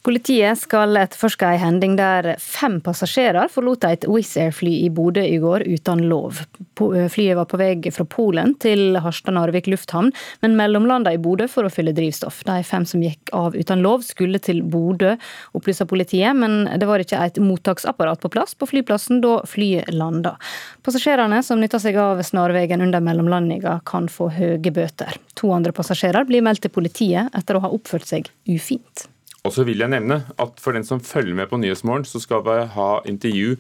Politiet 0.02 0.58
skal 0.58 0.98
etterforske 0.98 1.46
en 1.46 1.60
hending 1.62 1.92
der 2.00 2.32
fem 2.42 2.80
passasjerer 2.82 3.52
forlot 3.54 3.84
et 3.86 4.08
Wizz 4.10 4.34
Air-fly 4.42 4.72
i 4.88 4.90
Bodø 4.90 5.22
i 5.22 5.38
går 5.38 5.68
uten 5.70 6.02
lov. 6.10 6.40
Eh, 6.82 7.06
flyet 7.14 7.38
var 7.38 7.46
på 7.46 7.60
vei 7.62 7.76
fra 7.94 8.06
Polen 8.10 8.56
til 8.58 8.98
Harstad-Narvik 8.98 9.70
lufthavn, 9.70 10.10
men 10.42 10.58
mellomlanda 10.58 11.14
i 11.14 11.20
Bodø 11.22 11.46
for 11.52 11.70
å 11.70 11.74
fylle 11.74 11.94
drivstoff. 11.94 12.42
De 12.48 12.58
fem 12.66 12.88
som 12.90 13.04
gikk 13.06 13.30
av 13.38 13.54
uten 13.54 13.86
lov, 13.86 14.02
skulle 14.08 14.42
til 14.42 14.64
Bodø, 14.66 15.14
opplyser 15.54 15.86
politiet, 15.86 16.34
men 16.34 16.66
det 16.82 16.90
var 16.90 17.06
ikke 17.06 17.22
et 17.22 17.38
mottaksapparat 17.38 18.26
på 18.26 18.34
plass 18.34 18.58
på 18.58 18.72
flyplassen 18.74 19.22
da 19.22 19.38
flyet 19.46 19.94
landa. 19.94 20.34
Passasjerene 20.82 21.44
som 21.46 21.62
nytta 21.62 21.78
seg 21.78 22.02
av 22.02 22.26
snarveien 22.26 22.82
under 22.82 23.06
mellomlandinga, 23.06 23.78
kan 23.86 24.10
få 24.10 24.32
høye 24.34 24.74
bøter. 24.74 25.14
To 25.38 25.54
andre 25.54 25.78
passasjerer 25.78 26.26
blir 26.26 26.42
meldt 26.42 26.66
til 26.66 26.74
politiet 26.74 27.30
etter 27.38 27.58
å 27.58 27.68
ha 27.68 27.76
oppført 27.78 28.10
seg 28.10 28.34
ufint. 28.50 29.11
Og 29.42 29.54
så 29.56 29.66
vil 29.66 29.82
jeg 29.82 29.90
nevne 29.90 30.22
at 30.42 30.60
For 30.62 30.76
den 30.76 30.86
som 30.86 31.02
følger 31.02 31.36
med 31.38 31.50
på 31.50 31.58
Nyhetsmorgen, 31.58 32.06
så 32.06 32.22
skal 32.22 32.44
vi 32.46 32.58
ha 32.76 32.90
intervju 33.10 33.56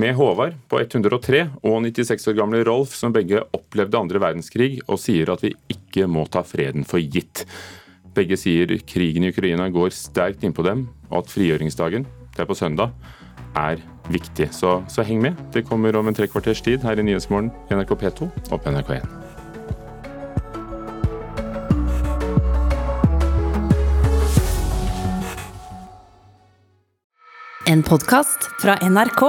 med 0.00 0.16
Håvard 0.18 0.58
på 0.68 0.80
103 0.82 1.46
og 1.62 1.78
96 1.86 2.28
år 2.28 2.36
gamle 2.40 2.64
Rolf, 2.66 2.96
som 2.98 3.14
begge 3.14 3.44
opplevde 3.54 4.00
andre 4.00 4.20
verdenskrig, 4.20 4.82
og 4.88 4.98
sier 5.00 5.30
at 5.32 5.44
vi 5.44 5.54
ikke 5.70 6.08
må 6.10 6.26
ta 6.26 6.42
freden 6.44 6.84
for 6.88 6.98
gitt. 6.98 7.46
Begge 8.14 8.36
sier 8.38 8.76
krigen 8.86 9.24
i 9.24 9.32
Ukraina 9.32 9.70
går 9.72 9.94
sterkt 9.94 10.44
innpå 10.44 10.66
dem, 10.66 10.88
og 11.10 11.22
at 11.22 11.32
frigjøringsdagen, 11.32 12.06
det 12.34 12.42
er 12.42 12.50
på 12.50 12.58
søndag, 12.58 12.92
er 13.54 13.82
viktig. 14.10 14.50
Så, 14.52 14.80
så 14.90 15.06
heng 15.06 15.22
med. 15.22 15.38
Det 15.54 15.66
kommer 15.68 15.96
om 15.96 16.10
en 16.10 16.16
tre 16.16 16.28
kvarters 16.28 16.62
tid 16.62 16.84
her 16.84 16.98
i 16.98 17.06
Nyhetsmorgen 17.06 17.54
NRK 17.70 17.94
P2 18.02 18.32
og 18.50 18.58
på 18.58 18.74
NRK1. 18.74 19.23
En 27.66 27.82
podkast 27.82 28.48
fra 28.60 28.74
NRK. 28.84 29.22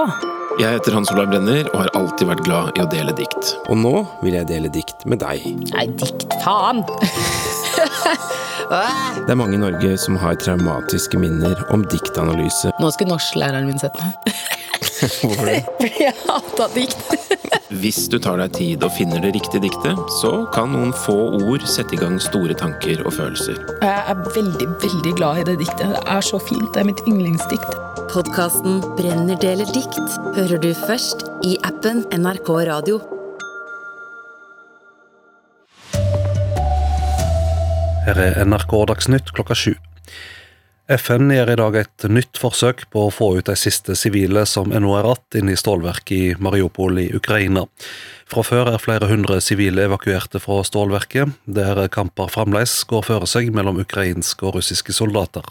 Jeg 0.59 0.75
heter 0.75 0.95
Hans 0.95 1.11
Olav 1.13 1.29
Brenner 1.31 1.67
og 1.71 1.77
har 1.79 1.91
alltid 1.95 2.27
vært 2.27 2.41
glad 2.43 2.75
i 2.75 2.83
å 2.83 2.87
dele 2.91 3.13
dikt. 3.15 3.53
Og 3.71 3.79
nå 3.79 3.93
vil 4.23 4.35
jeg 4.35 4.47
dele 4.49 4.71
dikt 4.71 5.05
med 5.07 5.21
deg. 5.23 5.45
Nei, 5.71 5.85
dikt, 5.99 6.25
faen! 6.43 6.83
Det 8.65 9.31
er 9.31 9.39
mange 9.39 9.55
i 9.55 9.61
Norge 9.61 9.93
som 10.01 10.17
har 10.19 10.35
traumatiske 10.41 11.19
minner 11.21 11.59
om 11.71 11.85
diktanalyse. 11.91 12.73
Nå 12.81 12.91
skulle 12.95 13.13
norsklæreren 13.13 13.69
min 13.69 13.79
sett 13.79 13.95
meg. 14.01 14.35
Hvorfor 15.05 15.49
det? 15.49 15.61
Fordi 15.79 16.03
jeg 16.05 16.15
hata 16.25 16.67
dikt. 16.75 17.15
Hvis 17.81 18.05
du 18.11 18.17
tar 18.21 18.39
deg 18.39 18.53
tid 18.55 18.83
og 18.85 18.93
finner 18.95 19.23
det 19.23 19.33
riktige 19.35 19.63
diktet, 19.65 19.99
så 20.19 20.31
kan 20.55 20.71
noen 20.73 20.93
få 21.05 21.15
ord 21.41 21.65
sette 21.69 21.97
i 21.97 21.99
gang 21.99 22.19
store 22.21 22.55
tanker 22.57 23.01
og 23.05 23.15
følelser. 23.17 23.57
Jeg 23.81 24.13
er 24.13 24.21
veldig, 24.35 24.69
veldig 24.83 25.15
glad 25.17 25.41
i 25.41 25.47
det 25.49 25.57
diktet. 25.65 25.89
Det 25.95 26.03
er 26.15 26.25
så 26.25 26.39
fint. 26.41 26.69
Det 26.73 26.83
er 26.83 26.89
mitt 26.91 27.03
yndlingsdikt. 27.09 27.75
Podkasten 28.13 28.79
Brenner 28.95 29.37
deler 29.41 29.67
dikt 29.75 29.99
hører 30.37 30.61
du 30.61 30.71
først 30.85 31.25
i 31.43 31.57
appen 31.67 32.05
NRK 32.15 32.53
Radio. 32.69 33.01
Her 38.05 38.21
er 38.21 38.39
NRK 38.45 38.77
Dagsnytt 38.93 39.33
klokka 39.33 39.57
sju. 39.57 39.73
FN 40.85 41.31
gjør 41.33 41.49
i 41.49 41.55
dag 41.57 41.75
et 41.79 42.03
nytt 42.13 42.37
forsøk 42.37 42.83
på 42.93 43.07
å 43.07 43.13
få 43.13 43.31
ut 43.39 43.47
de 43.47 43.55
siste 43.57 43.95
sivile 43.97 44.43
som 44.45 44.69
ennå 44.69 44.91
er 44.99 45.07
igjen 45.09 45.39
inne 45.39 45.55
i 45.55 45.57
stålverket 45.57 46.11
i 46.13 46.35
Mariupol 46.37 46.99
i 47.01 47.07
Ukraina. 47.17 47.63
Fra 48.29 48.43
før 48.45 48.69
er 48.69 48.83
flere 48.83 49.09
hundre 49.09 49.39
sivile 49.41 49.87
evakuerte 49.89 50.37
fra 50.43 50.59
stålverket, 50.61 51.33
der 51.49 51.87
kamper 51.89 52.29
fremdeles 52.29 52.75
går 52.85 53.01
føre 53.07 53.25
seg 53.25 53.49
mellom 53.49 53.81
ukrainske 53.81 54.45
og 54.45 54.59
russiske 54.59 54.93
soldater. 54.93 55.49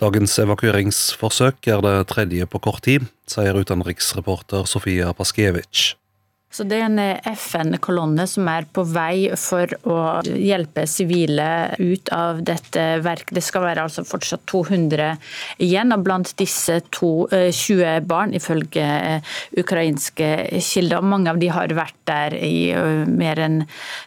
Dagens 0.00 0.38
evakueringsforsøk 0.40 1.68
er 1.68 1.84
det 1.84 1.98
tredje 2.14 2.48
på 2.48 2.62
kort 2.64 2.86
tid, 2.88 3.04
sier 3.28 3.60
utenriksreporter 3.60 4.64
Sofia 4.64 5.12
Paskiewicz. 5.12 5.92
Så 6.54 6.62
Det 6.62 6.76
er 6.78 6.84
en 6.86 7.00
FN-kolonne 7.34 8.28
som 8.30 8.46
er 8.46 8.66
på 8.70 8.84
vei 8.86 9.26
for 9.34 9.72
å 9.90 9.96
hjelpe 10.22 10.84
sivile 10.86 11.74
ut 11.80 12.10
av 12.14 12.44
dette 12.46 12.82
verket. 13.02 13.32
Det 13.34 13.42
skal 13.42 13.64
være 13.64 13.82
altså 13.88 14.04
fortsatt 14.06 14.44
200 14.52 15.08
igjen, 15.66 15.90
og 15.96 16.04
blant 16.06 16.30
disse 16.38 16.76
to, 16.94 17.26
20 17.26 17.82
eh, 17.82 17.98
barn, 18.06 18.36
ifølge 18.38 18.84
eh, 18.84 19.32
ukrainske 19.58 20.28
kilder. 20.62 21.00
og 21.00 21.08
Mange 21.10 21.32
av 21.32 21.40
de 21.42 21.48
har 21.50 21.74
vært 21.74 21.98
der 22.06 22.36
i 22.38 22.70
eh, 22.70 23.02
mer 23.10 23.42
enn 23.42 23.64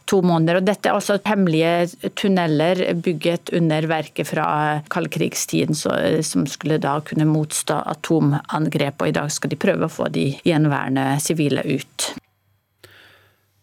to 0.07 0.21
måneder. 0.23 0.62
Og 0.62 0.69
dette 0.69 0.88
er 0.88 0.95
altså 0.95 1.17
hemmelige 1.27 2.13
tunneler 2.15 2.93
bygget 2.95 3.51
under 3.60 3.89
verket 3.91 4.31
fra 4.31 4.47
kaldkrigstiden, 4.93 5.75
som 5.75 6.47
skulle 6.47 6.79
da 6.79 6.95
kunne 7.03 7.27
motstå 7.27 7.81
atomangrep. 7.97 9.03
Og 9.03 9.12
i 9.12 9.17
dag 9.19 9.36
skal 9.36 9.51
de 9.51 9.60
prøve 9.60 9.91
å 9.91 9.95
få 9.97 10.07
de 10.15 10.29
gjenværende 10.47 11.10
sivile 11.27 11.67
ut. 11.67 12.07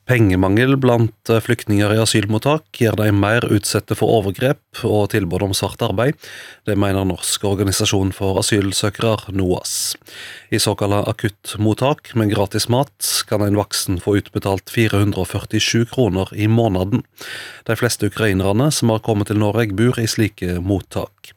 Pengemangel 0.05 0.77
blant 0.77 1.31
eh, 1.33 1.40
flyktninger 1.40 1.95
i 1.95 2.01
asylmottak 2.03 2.77
gjør 2.77 2.99
dem 3.01 3.23
mer 3.23 3.47
utsatte 3.49 3.97
for 3.97 4.12
overgrep 4.19 4.83
og 4.85 5.07
tilbud 5.14 5.47
om 5.47 5.55
svart 5.57 5.81
arbeid. 5.87 6.19
Det 6.69 6.77
mener 6.77 7.07
Norsk 7.09 7.47
organisasjon 7.49 8.11
for 8.12 8.37
asylsøkere, 8.43 9.33
NOAS. 9.33 9.95
I 10.53 10.61
såkalte 10.61 10.99
akuttmottak 11.09 12.12
med 12.21 12.35
gratis 12.35 12.69
mat 12.69 12.93
kan 13.31 13.47
en 13.47 13.57
voksen 13.57 13.97
få 14.05 14.19
utbetalt 14.21 14.69
447 14.75 15.87
kroner 15.95 16.29
i 16.37 16.51
måneden. 16.53 17.07
De 17.64 17.77
fleste 17.81 18.12
ukrainerne 18.12 18.69
som 18.77 18.93
har 18.93 19.01
kommet 19.07 19.33
til 19.33 19.40
Norge, 19.40 19.73
bor 19.73 19.97
i 19.97 20.05
slike 20.11 20.59
mottak. 20.61 21.33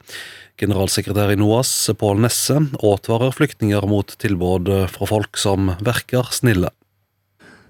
Generalsekretær 0.60 1.32
i 1.32 1.38
NOAS, 1.40 1.72
Pål 1.96 2.20
Nesse, 2.26 2.60
advarer 2.84 3.32
flyktninger 3.32 3.88
mot 3.88 4.12
tilbud 4.20 4.68
fra 4.92 5.08
folk 5.08 5.40
som 5.40 5.72
virker 5.80 6.28
snille. 6.36 6.74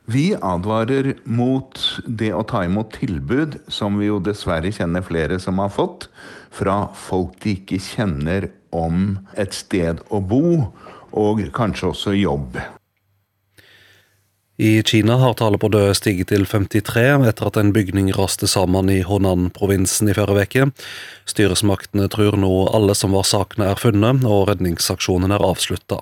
Vi 0.09 0.33
advarer 0.33 1.19
mot 1.29 1.77
det 2.07 2.31
å 2.33 2.41
ta 2.49 2.63
imot 2.65 2.95
tilbud, 2.97 3.59
som 3.69 3.99
vi 4.01 4.07
jo 4.09 4.17
dessverre 4.25 4.71
kjenner 4.73 5.05
flere 5.05 5.37
som 5.37 5.61
har 5.61 5.69
fått, 5.75 6.07
fra 6.49 6.87
folk 6.97 7.35
de 7.45 7.59
ikke 7.59 7.77
kjenner 7.91 8.49
om 8.73 9.19
et 9.37 9.53
sted 9.53 10.01
å 10.09 10.23
bo, 10.25 10.71
og 11.13 11.45
kanskje 11.53 11.91
også 11.93 12.17
jobb. 12.17 12.57
I 14.61 14.83
Kina 14.83 15.17
har 15.17 15.35
tallet 15.39 15.61
på 15.63 15.69
døde 15.71 15.93
stiget 15.95 16.33
til 16.33 16.43
53 16.43 17.29
etter 17.29 17.47
at 17.47 17.59
en 17.61 17.69
bygning 17.71 18.09
raste 18.17 18.49
sammen 18.51 18.89
i 18.91 19.05
Honan-provinsen 19.07 20.11
i 20.11 20.17
forrige 20.19 20.49
uke. 20.49 20.67
Styresmaktene 21.31 22.09
tror 22.11 22.35
nå 22.43 22.51
alle 22.75 22.97
som 22.99 23.15
var 23.15 23.29
sakene 23.29 23.69
er 23.71 23.79
funnet, 23.79 24.27
og 24.27 24.49
redningsaksjonen 24.51 25.31
er 25.31 25.47
avslutta. 25.47 26.01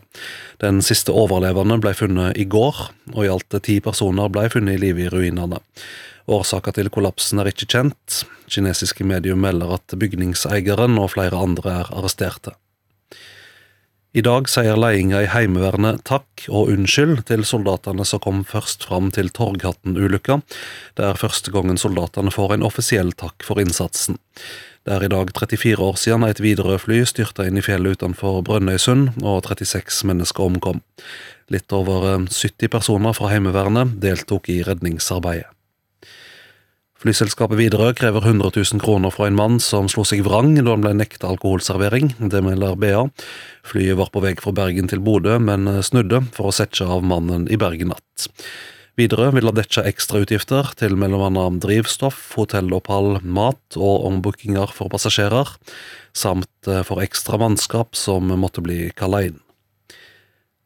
Den 0.64 0.80
siste 0.80 1.12
overlevende 1.12 1.76
ble 1.84 1.92
funnet 2.00 2.40
i 2.40 2.48
går, 2.48 2.80
og 3.12 3.22
i 3.26 3.30
alt 3.36 3.60
ti 3.68 3.76
personer 3.84 4.32
ble 4.32 4.48
funnet 4.48 4.78
i 4.78 4.84
live 4.86 5.04
i 5.04 5.12
ruinene. 5.12 5.60
Årsaka 6.26 6.72
til 6.72 6.88
kollapsen 6.88 7.44
er 7.44 7.52
ikke 7.52 7.68
kjent. 7.68 8.22
Kinesiske 8.48 9.04
medier 9.04 9.36
melder 9.36 9.76
at 9.76 10.00
bygningseieren 10.00 10.96
og 10.96 11.12
flere 11.12 11.44
andre 11.44 11.82
er 11.82 11.92
arresterte. 11.92 12.56
I 14.16 14.22
dag 14.24 14.46
sier 14.48 14.78
ledelsen 14.80 15.10
i 15.12 15.26
Heimevernet 15.28 15.98
takk 16.08 16.46
og 16.48 16.70
unnskyld 16.72 17.26
til 17.28 17.42
soldatene 17.44 18.04
som 18.08 18.22
kom 18.24 18.38
først 18.48 18.86
fram 18.88 19.10
til 19.12 19.28
Torghatten-ulykka. 19.28 20.38
Det 20.96 21.04
er 21.04 21.20
første 21.20 21.52
gangen 21.52 21.76
soldatene 21.76 22.32
får 22.32 22.54
en 22.54 22.64
offisiell 22.64 23.12
takk 23.12 23.44
for 23.44 23.60
innsatsen. 23.60 24.16
Det 24.88 24.94
er 24.94 25.04
i 25.04 25.10
dag 25.12 25.34
34 25.36 25.84
år 25.84 26.00
siden 26.00 26.24
et 26.24 26.40
Widerøe-fly 26.40 27.02
styrta 27.04 27.44
inn 27.44 27.60
i 27.60 27.64
fjellet 27.66 27.98
utenfor 27.98 28.40
Brønnøysund, 28.46 29.18
og 29.20 29.50
36 29.50 30.08
mennesker 30.08 30.48
omkom. 30.48 30.80
Litt 31.52 31.76
over 31.76 32.08
70 32.24 32.72
personer 32.72 33.12
fra 33.18 33.34
Heimevernet 33.34 33.98
deltok 34.00 34.48
i 34.48 34.62
redningsarbeidet. 34.64 35.55
Flyselskapet 37.06 37.60
Widerøe 37.60 37.92
krever 37.94 38.24
100 38.24 38.48
000 38.50 38.80
kroner 38.82 39.12
fra 39.14 39.28
en 39.28 39.36
mann 39.38 39.60
som 39.62 39.86
slo 39.86 40.02
seg 40.02 40.24
vrang 40.26 40.56
da 40.56 40.72
han 40.72 40.82
ble 40.82 40.90
nekta 40.98 41.28
alkoholservering. 41.30 42.16
Det 42.18 42.40
melder 42.42 42.74
BA. 42.82 43.04
Flyet 43.62 43.94
var 44.00 44.10
på 44.10 44.24
vei 44.24 44.32
fra 44.40 44.50
Bergen 44.56 44.90
til 44.90 45.04
Bodø, 45.06 45.36
men 45.38 45.70
snudde 45.86 46.24
for 46.34 46.50
å 46.50 46.56
sette 46.56 46.82
av 46.82 47.06
mannen 47.06 47.46
i 47.46 47.60
Bergen 47.62 47.92
natt. 47.94 48.26
Widerøe 48.98 49.36
vil 49.36 49.46
ha 49.46 49.54
dekka 49.54 49.86
ekstrautgifter 49.86 50.74
til 50.82 50.98
bl.a. 50.98 51.46
drivstoff, 51.62 52.34
hotellopphold, 52.40 53.22
mat 53.22 53.78
og 53.78 54.10
ombookinger 54.10 54.74
for 54.74 54.90
passasjerer, 54.90 55.54
samt 56.10 56.66
eh, 56.66 56.82
for 56.82 57.06
ekstra 57.06 57.38
mannskap 57.38 57.94
som 57.94 58.34
måtte 58.34 58.66
bli 58.66 58.88
kalla 58.98 59.28
inn. 59.30 59.38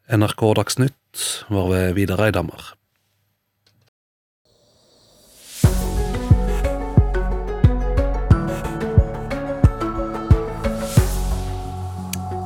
NRK 0.09 0.49
Dagsnytt 0.57 1.33
var 1.53 1.69
ved 1.75 1.99
Vidar 2.01 2.31
Eidhammer. 2.31 2.80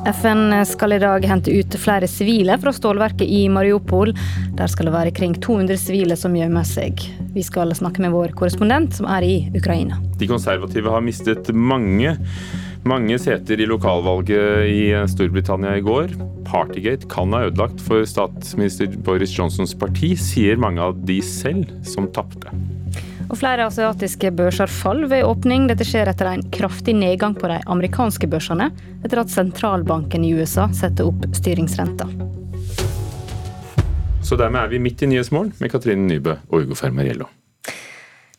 FN 0.05 0.65
skal 0.65 0.93
i 0.93 0.99
dag 1.01 1.25
hente 1.25 1.51
ut 1.51 1.75
flere 1.81 2.07
sivile 2.07 2.57
fra 2.61 2.73
stålverket 2.73 3.25
i 3.25 3.47
Mariupol. 3.49 4.11
Der 4.53 4.69
skal 4.69 4.85
det 4.85 4.93
være 4.93 5.13
kring 5.17 5.33
200 5.41 5.79
sivile 5.81 6.17
som 6.19 6.35
gjemmer 6.37 6.67
seg. 6.67 7.01
Vi 7.33 7.41
skal 7.45 7.73
snakke 7.73 8.03
med 8.03 8.13
vår 8.13 8.35
korrespondent 8.37 8.93
som 8.99 9.09
er 9.09 9.25
i 9.25 9.33
Ukraina. 9.57 9.97
De 10.21 10.29
konservative 10.29 10.93
har 10.93 11.01
mistet 11.01 11.49
mange, 11.49 12.13
mange 12.85 13.17
seter 13.21 13.57
i 13.57 13.69
lokalvalget 13.69 14.69
i 14.69 14.85
Storbritannia 15.09 15.73
i 15.79 15.85
går. 15.85 16.13
Partygate 16.45 17.09
kan 17.09 17.33
ha 17.33 17.47
ødelagt 17.49 17.81
for 17.81 18.05
statsminister 18.05 18.93
Boris 19.09 19.33
Johnsons 19.33 19.73
parti, 19.73 20.13
sier 20.21 20.61
mange 20.61 20.85
av 20.85 21.01
de 21.09 21.17
selv 21.25 21.65
som 21.81 22.11
tapte. 22.13 22.53
Og 23.35 23.41
flere 23.41 23.65
asiatiske 23.67 24.29
børser 24.31 24.71
faller 24.71 25.09
ved 25.11 25.25
åpning. 25.27 25.65
Dette 25.67 25.83
skjer 25.83 26.07
etter 26.07 26.29
en 26.29 26.43
kraftig 26.55 26.93
nedgang 26.95 27.33
på 27.35 27.49
de 27.51 27.57
amerikanske 27.67 28.29
børsene, 28.31 28.69
etter 29.03 29.19
at 29.19 29.33
sentralbanken 29.33 30.23
i 30.23 30.31
USA 30.37 30.69
setter 30.71 31.09
opp 31.09 31.27
styringsrenta. 31.35 32.07
Så 34.23 34.39
dermed 34.39 34.61
er 34.61 34.71
vi 34.71 34.79
midt 34.79 35.03
i 35.03 35.09
Nyhetsmorgen 35.11 35.51
med 35.59 35.73
Katrine 35.73 36.07
Nybø 36.07 36.37
og 36.47 36.61
Ugo 36.61 36.79
Fermariello. 36.79 37.27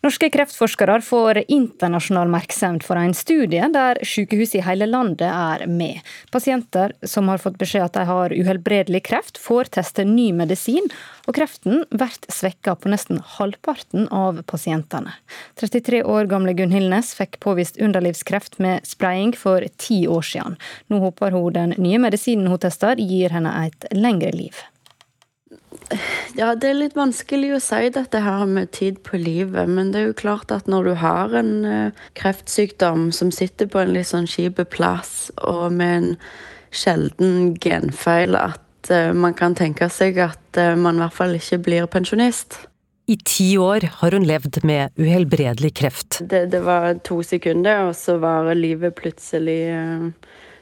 Norske 0.06 0.28
kreftforskere 0.30 1.00
får 1.02 1.40
internasjonal 1.50 2.28
oppmerksomhet 2.28 2.84
for 2.86 3.00
en 3.00 3.14
studie 3.16 3.66
der 3.74 3.98
sykehus 4.06 4.52
i 4.54 4.60
hele 4.62 4.86
landet 4.86 5.26
er 5.26 5.64
med. 5.66 5.98
Pasienter 6.30 6.92
som 7.02 7.26
har 7.26 7.42
fått 7.42 7.56
beskjed 7.58 7.88
at 7.88 7.96
de 7.96 8.04
har 8.06 8.34
uhelbredelig 8.36 9.00
kreft, 9.08 9.40
får 9.42 9.72
teste 9.74 10.04
ny 10.06 10.28
medisin, 10.36 10.86
og 11.26 11.34
kreften 11.40 11.82
blir 11.90 12.14
svekka 12.30 12.76
på 12.78 12.92
nesten 12.92 13.18
halvparten 13.32 14.06
av 14.14 14.38
pasientene. 14.46 15.16
33 15.58 16.04
år 16.06 16.30
gamle 16.30 16.54
Gunhild 16.54 16.92
Næss 16.92 17.10
fikk 17.18 17.40
påvist 17.42 17.82
underlivskreft 17.82 18.60
med 18.62 18.86
spraying 18.86 19.34
for 19.34 19.66
ti 19.82 20.04
år 20.06 20.22
siden. 20.22 20.54
Nå 20.86 21.02
håper 21.02 21.34
hun 21.34 21.50
den 21.58 21.74
nye 21.82 21.98
medisinen 22.06 22.46
hun 22.52 22.62
tester, 22.62 22.94
gir 22.94 23.34
henne 23.34 23.58
et 23.66 23.90
lengre 23.90 24.30
liv. 24.38 24.54
Ja, 26.36 26.50
det 26.58 26.68
er 26.68 26.78
litt 26.80 26.96
vanskelig 26.98 27.52
å 27.56 27.62
si 27.62 27.88
dette 27.94 28.20
her 28.24 28.44
med 28.50 28.72
tid 28.74 28.98
på 29.06 29.20
livet. 29.20 29.70
Men 29.70 29.92
det 29.92 30.00
er 30.00 30.08
jo 30.10 30.18
klart 30.18 30.52
at 30.54 30.68
når 30.70 30.90
du 30.90 30.94
har 31.00 31.34
en 31.38 31.52
uh, 31.64 32.06
kreftsykdom 32.18 33.10
som 33.14 33.32
sitter 33.34 33.70
på 33.70 33.82
en 33.82 33.94
litt 33.94 34.10
sånn 34.10 34.28
kjip 34.30 34.60
plass, 34.72 35.30
og 35.46 35.70
med 35.78 35.96
en 35.96 36.08
sjelden 36.74 37.54
genfeil 37.62 38.36
at 38.38 38.90
uh, 38.92 39.12
man 39.16 39.36
kan 39.38 39.56
tenke 39.58 39.88
seg 39.92 40.18
at 40.22 40.60
uh, 40.60 40.74
man 40.74 40.98
i 40.98 41.04
hvert 41.04 41.16
fall 41.16 41.36
ikke 41.38 41.62
blir 41.68 41.90
pensjonist. 41.90 42.64
I 43.06 43.14
ti 43.22 43.52
år 43.62 43.86
har 44.00 44.16
hun 44.16 44.26
levd 44.26 44.64
med 44.66 44.96
uhelbredelig 44.98 45.76
kreft. 45.78 46.18
Det, 46.26 46.48
det 46.50 46.64
var 46.66 46.96
to 47.06 47.20
sekunder, 47.22 47.84
og 47.86 47.94
så 47.94 48.16
var 48.18 48.50
livet 48.58 48.96
plutselig 48.98 49.60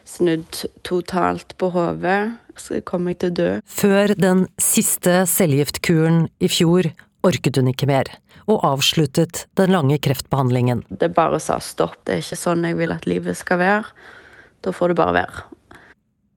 snudd 0.08 0.64
totalt 0.86 1.56
på 1.60 1.70
hodet. 1.74 2.36
Så 2.56 2.78
kom 2.86 3.08
jeg 3.10 3.18
til 3.18 3.32
å 3.32 3.34
dø. 3.34 3.48
Før 3.66 4.14
den 4.14 4.44
siste 4.62 5.24
cellegiftkuren 5.26 6.28
i 6.38 6.50
fjor 6.52 6.92
orket 7.26 7.58
hun 7.58 7.72
ikke 7.72 7.88
mer, 7.90 8.10
og 8.46 8.62
avsluttet 8.68 9.46
den 9.58 9.72
lange 9.74 9.98
kreftbehandlingen. 10.04 10.84
Det 10.90 11.10
bare 11.16 11.40
sa 11.42 11.58
stopp, 11.58 11.96
det 12.04 12.18
er 12.18 12.22
ikke 12.22 12.38
sånn 12.38 12.66
jeg 12.68 12.78
vil 12.78 12.94
at 12.94 13.08
livet 13.10 13.38
skal 13.40 13.60
være. 13.62 13.90
Da 14.64 14.72
får 14.72 14.92
det 14.92 15.00
bare 15.00 15.16
være. 15.18 15.44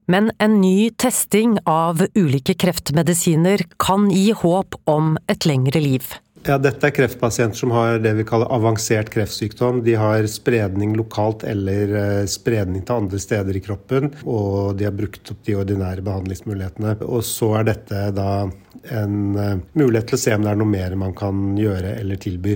Men 0.07 0.32
en 0.39 0.61
ny 0.61 0.89
testing 0.95 1.57
av 1.68 1.99
ulike 2.15 2.55
kreftmedisiner 2.55 3.65
kan 3.84 4.07
gi 4.11 4.32
håp 4.32 4.80
om 4.88 5.18
et 5.28 5.47
lengre 5.49 5.82
liv. 5.84 6.07
Ja, 6.47 6.55
dette 6.55 6.87
er 6.87 6.93
kreftpasienter 6.95 7.59
som 7.59 7.73
har 7.75 7.97
det 7.99 8.13
vi 8.15 8.23
kaller 8.23 8.47
avansert 8.55 9.09
kreftsykdom. 9.11 9.81
De 9.83 9.97
har 9.99 10.23
spredning 10.31 10.93
lokalt 10.95 11.43
eller 11.43 11.91
eh, 11.99 12.21
spredning 12.31 12.85
til 12.87 13.01
andre 13.01 13.19
steder 13.19 13.57
i 13.59 13.61
kroppen, 13.65 14.13
og 14.23 14.77
de 14.79 14.87
har 14.87 14.95
brukt 14.95 15.33
opp 15.33 15.41
de 15.43 15.57
ordinære 15.59 16.05
behandlingsmulighetene. 16.07 16.95
Og 17.03 17.25
så 17.27 17.51
er 17.59 17.67
dette 17.73 18.05
da 18.15 18.29
en 18.95 19.35
eh, 19.35 19.59
mulighet 19.75 20.07
til 20.13 20.19
å 20.19 20.21
se 20.23 20.37
om 20.37 20.47
det 20.47 20.53
er 20.53 20.61
noe 20.61 20.71
mer 20.71 20.95
man 21.03 21.17
kan 21.19 21.49
gjøre 21.59 21.97
eller 21.99 22.23
tilby. 22.23 22.55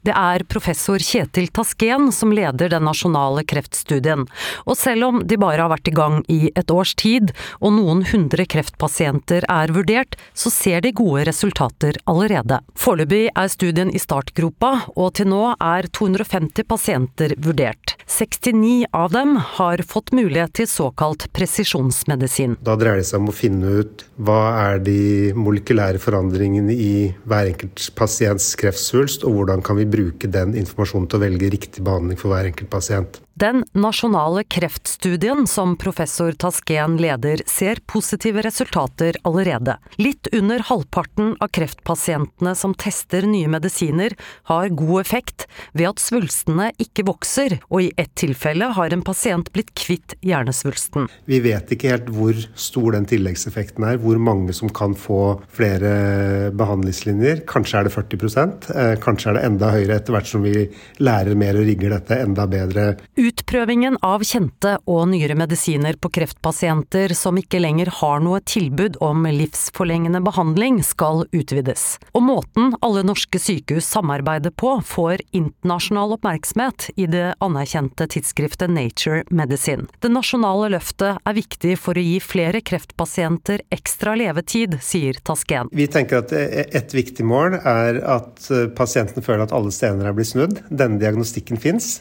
Det 0.00 0.14
er 0.16 0.46
professor 0.48 1.02
Kjetil 1.02 1.50
Tasken 1.52 2.08
som 2.16 2.30
leder 2.32 2.70
den 2.72 2.86
nasjonale 2.88 3.42
kreftstudien, 3.44 4.22
og 4.64 4.78
selv 4.80 5.08
om 5.10 5.18
de 5.28 5.36
bare 5.40 5.60
har 5.60 5.68
vært 5.72 5.90
i 5.90 5.94
gang 5.96 6.22
i 6.32 6.38
et 6.56 6.72
års 6.72 6.94
tid, 6.96 7.34
og 7.60 7.74
noen 7.76 8.00
hundre 8.08 8.46
kreftpasienter 8.48 9.44
er 9.44 9.74
vurdert, 9.76 10.16
så 10.32 10.48
ser 10.52 10.80
de 10.86 10.94
gode 10.96 11.26
resultater 11.28 11.98
allerede. 12.08 12.62
Foreløpig 12.80 13.26
er 13.28 13.52
studien 13.52 13.92
i 13.92 14.00
startgropa, 14.00 14.86
og 14.96 15.12
til 15.18 15.28
nå 15.34 15.42
er 15.60 15.90
250 15.92 16.64
pasienter 16.70 17.36
vurdert. 17.36 17.98
69 18.08 18.88
av 18.96 19.12
dem 19.12 19.36
har 19.58 19.84
fått 19.86 20.14
mulighet 20.16 20.56
til 20.62 20.70
såkalt 20.70 21.28
presisjonsmedisin. 21.36 22.56
Da 22.64 22.78
dreier 22.80 23.02
det 23.02 23.10
seg 23.10 23.20
om 23.20 23.28
å 23.30 23.36
finne 23.36 23.76
ut 23.84 24.06
hva 24.16 24.40
er 24.64 24.80
de 24.84 25.36
molekylære 25.36 26.00
forandringene 26.00 26.72
i 26.72 26.92
hver 27.28 27.52
enkelt 27.52 27.84
pasients 28.00 28.48
kreftsvulst, 28.60 29.28
og 29.28 29.36
hvordan 29.36 29.64
kan 29.64 29.76
vi 29.76 29.89
bruke 29.92 30.30
den 30.30 30.54
informasjonen 30.58 31.08
til 31.10 31.20
å 31.20 31.24
velge 31.24 31.50
riktig 31.52 31.84
behandling 31.86 32.18
for 32.20 32.32
hver 32.32 32.48
enkelt 32.50 32.70
pasient. 32.72 33.20
Den 33.34 33.62
nasjonale 33.72 34.42
kreftstudien 34.44 35.46
som 35.46 35.76
professor 35.76 36.32
Tasken 36.32 36.96
leder, 36.96 37.40
ser 37.46 37.78
positive 37.86 38.42
resultater 38.42 39.16
allerede. 39.22 39.76
Litt 39.96 40.28
under 40.32 40.64
halvparten 40.66 41.36
av 41.40 41.52
kreftpasientene 41.54 42.54
som 42.58 42.74
tester 42.74 43.26
nye 43.30 43.48
medisiner, 43.48 44.16
har 44.50 44.68
god 44.74 45.00
effekt 45.00 45.46
ved 45.72 45.92
at 45.92 46.02
svulstene 46.02 46.70
ikke 46.82 47.06
vokser, 47.06 47.60
og 47.70 47.86
i 47.86 47.92
ett 48.00 48.12
tilfelle 48.18 48.72
har 48.76 48.92
en 48.92 49.04
pasient 49.06 49.52
blitt 49.54 49.70
kvitt 49.78 50.16
hjernesvulsten. 50.26 51.06
Vi 51.30 51.40
vet 51.44 51.70
ikke 51.70 51.94
helt 51.94 52.10
hvor 52.12 52.36
stor 52.58 52.98
den 52.98 53.06
tilleggseffekten 53.08 53.86
er, 53.86 54.00
hvor 54.02 54.18
mange 54.18 54.52
som 54.56 54.72
kan 54.74 54.96
få 54.98 55.38
flere 55.54 56.50
behandlingslinjer. 56.58 57.44
Kanskje 57.48 57.78
er 57.78 57.88
det 57.88 57.94
40 57.94 58.74
eh, 58.74 58.94
kanskje 59.00 59.30
er 59.30 59.38
det 59.38 59.46
enda 59.46 59.70
høyere 59.76 60.00
etter 60.00 60.18
hvert 60.18 60.28
som 60.28 60.44
vi 60.44 60.66
lærer 60.98 61.38
mer 61.38 61.56
og 61.56 61.68
rigger 61.70 61.94
dette 61.94 62.20
enda 62.26 62.48
bedre. 62.50 62.90
Utprøvingen 63.20 63.98
av 64.00 64.22
kjente 64.24 64.78
og 64.88 65.10
nyere 65.10 65.34
medisiner 65.36 65.98
på 66.00 66.08
kreftpasienter 66.16 67.12
som 67.12 67.36
ikke 67.36 67.58
lenger 67.60 67.90
har 67.98 68.22
noe 68.24 68.38
tilbud 68.48 68.94
om 69.04 69.26
livsforlengende 69.28 70.22
behandling, 70.24 70.78
skal 70.80 71.26
utvides. 71.36 71.98
Og 72.16 72.24
måten 72.24 72.70
alle 72.80 73.02
norske 73.04 73.36
sykehus 73.36 73.84
samarbeider 73.92 74.54
på, 74.56 74.78
får 74.88 75.20
internasjonal 75.36 76.14
oppmerksomhet 76.16 76.86
i 76.96 77.10
det 77.12 77.26
anerkjente 77.44 78.06
tidsskriftet 78.14 78.72
Nature 78.72 79.26
Medicine. 79.28 79.84
Det 80.00 80.08
nasjonale 80.14 80.70
løftet 80.78 81.20
er 81.20 81.36
viktig 81.36 81.76
for 81.82 82.00
å 82.00 82.06
gi 82.06 82.16
flere 82.24 82.64
kreftpasienter 82.64 83.66
ekstra 83.68 84.16
levetid, 84.16 84.78
sier 84.80 85.20
Tasken. 85.20 85.68
Vi 85.76 85.90
tenker 85.92 86.22
at 86.22 86.32
et 86.32 86.96
viktig 86.96 87.28
mål 87.28 87.58
er 87.60 88.00
at 88.16 88.48
pasienten 88.80 89.20
føler 89.28 89.44
at 89.44 89.52
alle 89.60 89.76
stener 89.76 90.08
er 90.08 90.16
blitt 90.16 90.32
snudd. 90.32 90.64
Denne 90.72 90.96
diagnostikken 91.04 91.60
fins. 91.60 91.98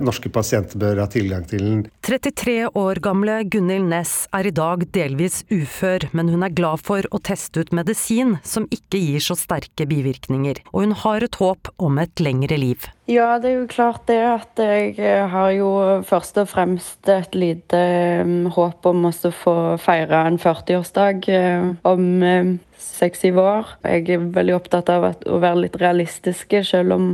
Norske 0.00 0.32
pasienter 0.32 0.61
bør 0.78 1.02
ha 1.02 1.08
tilgang 1.10 1.44
til 1.50 1.64
den. 1.66 1.82
33 2.06 2.70
år 2.78 3.00
gamle 3.04 3.40
Gunhild 3.50 3.90
Næss 3.90 4.14
er 4.34 4.48
i 4.48 4.54
dag 4.54 4.86
delvis 4.94 5.42
ufør, 5.52 6.08
men 6.12 6.30
hun 6.32 6.46
er 6.46 6.54
glad 6.54 6.82
for 6.86 7.06
å 7.10 7.20
teste 7.22 7.62
ut 7.62 7.74
medisin 7.76 8.36
som 8.46 8.68
ikke 8.74 9.00
gir 9.02 9.22
så 9.24 9.36
sterke 9.38 9.86
bivirkninger, 9.90 10.62
og 10.72 10.86
hun 10.86 10.96
har 11.04 11.26
et 11.26 11.38
håp 11.40 11.72
om 11.82 12.00
et 12.02 12.22
lengre 12.22 12.58
liv. 12.60 12.88
Ja, 13.10 13.36
det 13.42 13.50
er 13.50 13.56
jo 13.58 13.68
klart 13.70 14.04
det 14.06 14.20
at 14.22 14.60
jeg 14.62 14.96
har 15.32 15.50
jo 15.56 15.70
først 16.06 16.38
og 16.38 16.48
fremst 16.52 17.08
et 17.10 17.34
lite 17.34 17.80
um, 18.22 18.46
håp 18.54 18.86
om 18.88 19.08
å 19.08 19.12
få 19.12 19.56
feire 19.82 20.22
en 20.28 20.38
40-årsdag 20.40 21.26
uh, 21.34 21.72
om 21.90 22.04
um, 22.22 22.52
seks-syv 22.78 23.40
år. 23.42 23.72
Jeg 23.82 24.06
er 24.14 24.28
veldig 24.36 24.54
opptatt 24.54 24.92
av 24.92 25.08
å 25.10 25.40
være 25.42 25.64
litt 25.64 25.80
realistiske, 25.82 26.62
selv 26.66 26.96
om 26.96 27.08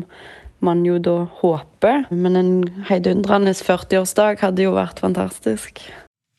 man 0.65 0.85
jo 0.87 0.99
da 1.03 1.21
håper. 1.41 2.05
Men 2.11 2.37
en 2.37 2.53
heidundrende 2.91 3.55
40-årsdag 3.57 4.43
hadde 4.43 4.67
jo 4.67 4.77
vært 4.77 5.03
fantastisk. 5.05 5.83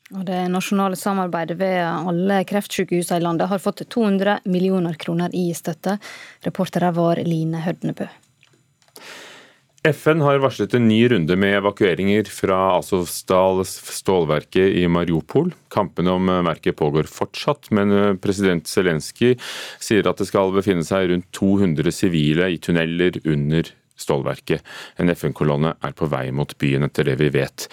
Og 0.09 0.23
det 0.25 0.39
nasjonale 0.49 0.97
samarbeidet 0.97 1.59
ved 1.59 1.83
alle 1.85 2.41
kreftsykehusene 2.49 3.19
i 3.21 3.25
landet 3.27 3.51
har 3.51 3.61
fått 3.61 3.85
200 3.93 4.39
millioner 4.49 4.97
kroner 4.97 5.33
i 5.37 5.51
støtte. 5.53 5.99
Reportere 6.45 6.89
var 6.95 7.21
Line 7.25 7.61
Hødnebø. 7.61 8.09
FN 9.87 10.19
har 10.25 10.41
varslet 10.43 10.73
en 10.75 10.89
ny 10.89 10.97
runde 11.07 11.37
med 11.39 11.53
evakueringer 11.61 12.27
fra 12.27 12.57
Azovstal 12.75 13.61
stålverket 13.63 14.75
i 14.81 14.83
Mariupol. 14.91 15.53
Kampene 15.71 16.17
om 16.17 16.27
verket 16.49 16.75
pågår 16.81 17.07
fortsatt, 17.07 17.69
men 17.71 18.17
president 18.19 18.67
Zelenskyj 18.67 19.37
sier 19.79 20.09
at 20.09 20.19
det 20.19 20.27
skal 20.27 20.51
befinne 20.57 20.83
seg 20.83 21.13
rundt 21.13 21.29
200 21.37 21.95
sivile 21.95 22.49
i 22.51 22.59
tunneler 22.59 23.21
under 23.23 23.71
stålverket. 23.99 24.65
En 24.99 25.11
FN-kolonne 25.13 25.75
er 25.83 25.95
på 25.97 26.09
vei 26.11 26.29
mot 26.35 26.55
byen, 26.59 26.87
etter 26.87 27.09
det 27.11 27.19
vi 27.21 27.31
vet. 27.33 27.67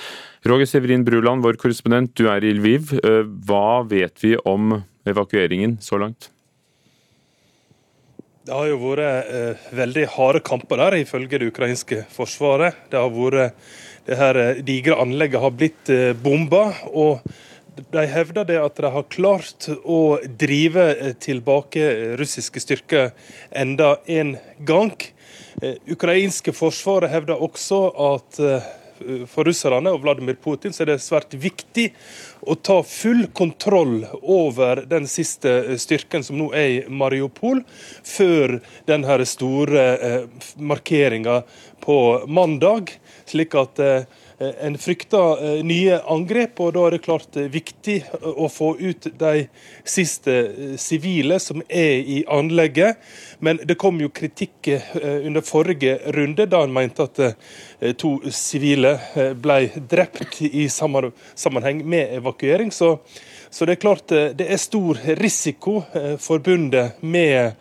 Roger 0.47 0.68
Severin 0.70 1.07
Bruland, 1.07 1.45
vår 1.47 1.59
korrespondent, 1.62 2.14
du 2.18 2.29
er 2.33 2.45
i 2.45 2.55
Lviv. 2.57 2.95
Eh, 3.03 3.22
hva 3.49 3.83
vet 3.89 4.22
vi 4.24 4.37
om 4.45 4.81
evakueringen 5.07 5.79
så 5.83 6.01
langt? 6.03 6.31
Det 8.47 8.55
har 8.55 8.68
jo 8.70 8.79
vært 8.79 9.33
eh, 9.35 9.66
veldig 9.74 10.07
harde 10.14 10.45
kamper 10.47 10.79
der, 10.79 11.01
ifølge 11.03 11.41
det 11.43 11.51
ukrainske 11.51 12.05
forsvaret. 12.14 12.79
Det 12.93 13.01
har 13.01 13.11
vært 13.11 13.66
det 14.07 14.18
her 14.20 14.39
eh, 14.39 14.62
digre 14.62 14.99
anlegget 15.03 15.43
har 15.43 15.55
blitt 15.55 15.91
eh, 15.91 16.12
bomba. 16.14 16.70
og 16.93 17.27
de 17.93 18.07
hevder 18.09 18.47
det 18.49 18.57
at 18.57 18.79
de 18.81 18.89
har 18.89 19.11
klart 19.12 19.66
å 19.85 20.18
drive 20.41 20.85
eh, 20.95 21.12
tilbake 21.20 22.16
russiske 22.20 22.62
styrker 22.62 23.11
enda 23.51 23.97
en 24.07 24.37
gang. 24.68 24.95
Eh, 25.63 25.75
ukrainske 25.89 26.53
forsvaret 26.53 27.09
hevder 27.09 27.41
også 27.41 27.79
at 28.13 28.41
eh, 28.45 28.65
for 29.29 29.49
russerne 29.49 29.89
og 29.93 30.03
Vladimir 30.03 30.37
Putin 30.41 30.73
så 30.73 30.83
er 30.85 30.91
det 30.91 30.97
svært 31.05 31.33
viktig 31.41 31.87
å 32.45 32.59
ta 32.61 32.83
full 32.85 33.25
kontroll 33.37 34.03
over 34.21 34.83
den 34.89 35.09
siste 35.09 35.55
eh, 35.63 35.79
styrken 35.81 36.27
som 36.27 36.37
nå 36.37 36.51
er 36.53 36.69
i 36.75 36.83
Mariupol, 36.93 37.63
før 38.05 38.59
den 38.91 39.09
store 39.25 39.87
markeringa 40.61 41.41
på 41.81 41.99
mandag. 42.29 42.93
Slik 43.25 43.57
at 43.57 43.81
en 44.39 44.74
frykter 44.78 45.62
nye 45.64 45.97
angrep, 46.12 46.61
og 46.61 46.74
da 46.76 46.82
er 46.87 46.97
det 46.97 47.05
klart 47.07 47.37
viktig 47.53 47.97
å 48.20 48.49
få 48.53 48.74
ut 48.76 49.09
de 49.16 49.47
siste 49.89 50.34
sivile 50.80 51.39
som 51.41 51.62
er 51.68 52.03
i 52.05 52.18
anlegget. 52.28 53.01
Men 53.39 53.61
det 53.64 53.78
kom 53.80 54.01
jo 54.01 54.11
kritikk 54.12 54.68
eh, 54.74 54.93
under 55.26 55.45
forrige 55.45 55.99
runde, 56.16 56.47
da 56.53 56.62
en 56.64 56.74
mente 56.76 57.07
at 57.09 57.22
eh, 57.22 57.95
to 57.97 58.18
sivile 58.32 58.97
eh, 59.14 59.32
ble 59.32 59.70
drept 59.89 60.43
i 60.45 60.66
sammenheng 60.68 61.80
med 61.89 62.18
evakuering. 62.20 62.72
Så, 62.72 62.97
så 63.51 63.66
det 63.66 63.76
er 63.76 63.82
klart 63.82 64.09
det 64.09 64.47
er 64.47 64.61
stor 64.61 64.99
risiko 65.20 65.80
forbundet 66.22 67.03
med, 67.03 67.53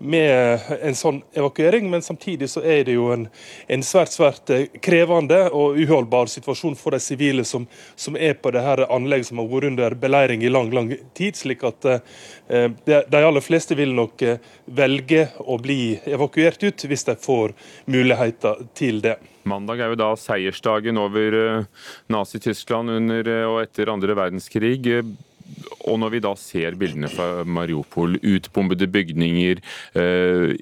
med, 0.00 0.60
en 0.80 0.96
sånn 0.96 1.22
evakuering, 1.36 1.88
men 1.90 2.02
samtidig 2.02 2.50
så 2.50 2.62
er 2.62 2.84
det 2.88 2.96
jo 2.96 3.10
en, 3.14 3.26
en 3.68 3.84
svært 3.86 4.14
svært 4.14 4.52
krevende 4.84 5.42
og 5.56 5.78
uholdbar 5.80 6.30
situasjon 6.30 6.76
for 6.78 6.96
de 6.96 7.02
sivile 7.02 7.44
som, 7.48 7.66
som, 7.96 8.16
er 8.16 8.36
på 8.40 8.52
det 8.54 8.64
her 8.64 8.84
anlegget 8.90 9.30
som 9.30 9.42
har 9.42 9.50
vært 9.50 9.70
under 9.70 9.96
beleiring 9.98 10.44
i 10.44 10.52
lang 10.52 10.70
lang 10.74 10.92
tid. 11.14 11.36
slik 11.36 11.64
at 11.64 11.86
de 12.84 13.22
aller 13.24 13.44
fleste 13.44 13.76
vil 13.78 13.94
nok 13.94 14.22
velge 14.66 15.26
å 15.40 15.58
bli 15.62 15.98
evakuert 16.04 16.62
ut 16.62 16.86
hvis 16.86 17.06
de 17.08 17.16
får 17.20 17.54
muligheter 17.90 18.66
til 18.74 19.00
det. 19.04 19.16
Mandag 19.48 19.80
er 19.80 19.92
jo 19.92 19.98
da 19.98 20.10
seiersdagen 20.20 21.00
over 21.00 21.64
Nazi-Tyskland 22.12 22.92
under 22.92 23.30
og 23.48 23.60
etter 23.62 23.92
andre 23.92 24.16
verdenskrig. 24.18 24.90
Og 25.88 25.96
når 26.02 26.12
vi 26.12 26.20
da 26.24 26.34
ser 26.38 26.76
bildene 26.78 27.08
fra 27.10 27.44
Mariupol, 27.48 28.18
utbombede 28.20 28.86
bygninger, 28.92 29.62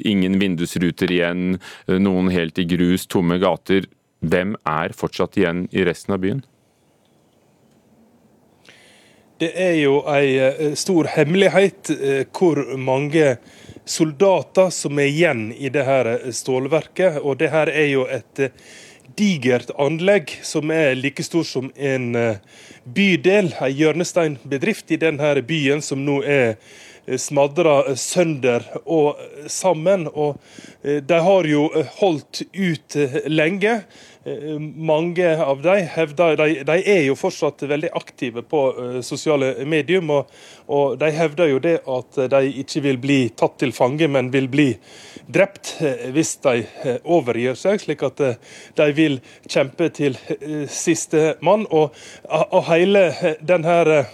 ingen 0.09 0.39
vindusruter 0.41 1.11
igjen, 1.13 1.59
noen 2.01 2.31
helt 2.33 2.59
i 2.63 2.67
grus, 2.71 3.07
tomme 3.11 3.41
gater. 3.43 3.89
Hvem 4.19 4.57
er 4.67 4.95
fortsatt 4.99 5.37
igjen 5.39 5.67
i 5.75 5.85
resten 5.87 6.17
av 6.17 6.23
byen? 6.23 6.45
Det 9.39 9.53
er 9.55 9.77
jo 9.79 10.01
ei 10.11 10.75
stor 10.79 11.07
hemmelighet 11.15 11.93
hvor 12.35 12.59
mange 12.75 13.37
soldater 13.89 14.73
som 14.75 14.99
er 14.99 15.13
igjen 15.13 15.45
i 15.55 15.71
det 15.71 15.85
her 15.87 16.11
stålverket. 16.35 17.21
Og 17.23 17.39
det 17.39 17.53
her 17.55 17.71
er 17.71 17.87
jo 17.93 18.07
et 18.11 18.49
digert 19.19 19.73
anlegg 19.79 20.31
som 20.47 20.71
er 20.71 20.95
like 20.99 21.25
stor 21.27 21.47
som 21.47 21.73
en 21.75 22.13
bydel. 22.85 23.51
En 23.59 23.75
hjørnesteinbedrift 23.75 24.95
i 24.95 25.01
denne 25.03 25.35
byen 25.47 25.83
som 25.85 26.05
nå 26.07 26.21
er 26.23 26.55
smadra 27.19 27.97
sønder 27.97 28.65
og 28.85 29.19
sammen. 29.51 30.07
Og 30.13 30.39
de 30.83 31.21
har 31.29 31.49
jo 31.51 31.67
holdt 31.99 32.45
ut 32.55 32.99
lenge. 33.27 33.81
Mange 34.75 35.29
av 35.43 35.63
dem 35.63 35.87
hevder 35.95 36.37
de, 36.37 36.49
de, 36.67 36.77
er 36.83 37.03
jo 37.07 37.17
fortsatt 37.19 37.63
veldig 37.71 37.91
aktive 37.97 38.43
på 38.47 38.63
uh, 38.77 38.99
sosiale 39.05 39.53
medium, 39.69 40.11
og, 40.15 40.33
og, 40.67 40.97
de 41.01 41.11
hevder 41.15 41.53
jo 41.53 41.61
det 41.63 41.75
at 41.89 42.19
de 42.33 42.41
ikke 42.63 42.83
vil 42.85 43.01
bli 43.03 43.19
tatt 43.37 43.59
til 43.63 43.73
fange, 43.77 44.09
men 44.11 44.33
vil 44.35 44.49
bli 44.51 44.69
drept 45.29 45.75
hvis 46.15 46.35
de 46.45 46.65
overgir 47.05 47.57
seg. 47.59 47.81
Slik 47.83 48.05
at 48.07 48.23
de 48.79 48.89
vil 48.97 49.19
kjempe 49.49 49.91
til 49.95 50.17
siste 50.73 51.35
mann. 51.45 51.67
Og, 51.71 51.97
og 52.25 52.63
hele 52.71 53.09
denne 53.45 54.05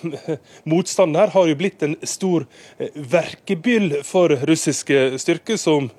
motstanden 0.69 1.21
her 1.21 1.35
har 1.35 1.51
jo 1.51 1.59
blitt 1.59 1.85
en 1.87 1.97
stor 2.03 2.47
verkebyll 2.95 4.01
for 4.07 4.35
russiske 4.49 5.15
styrker, 5.23 5.61
som 5.61 5.91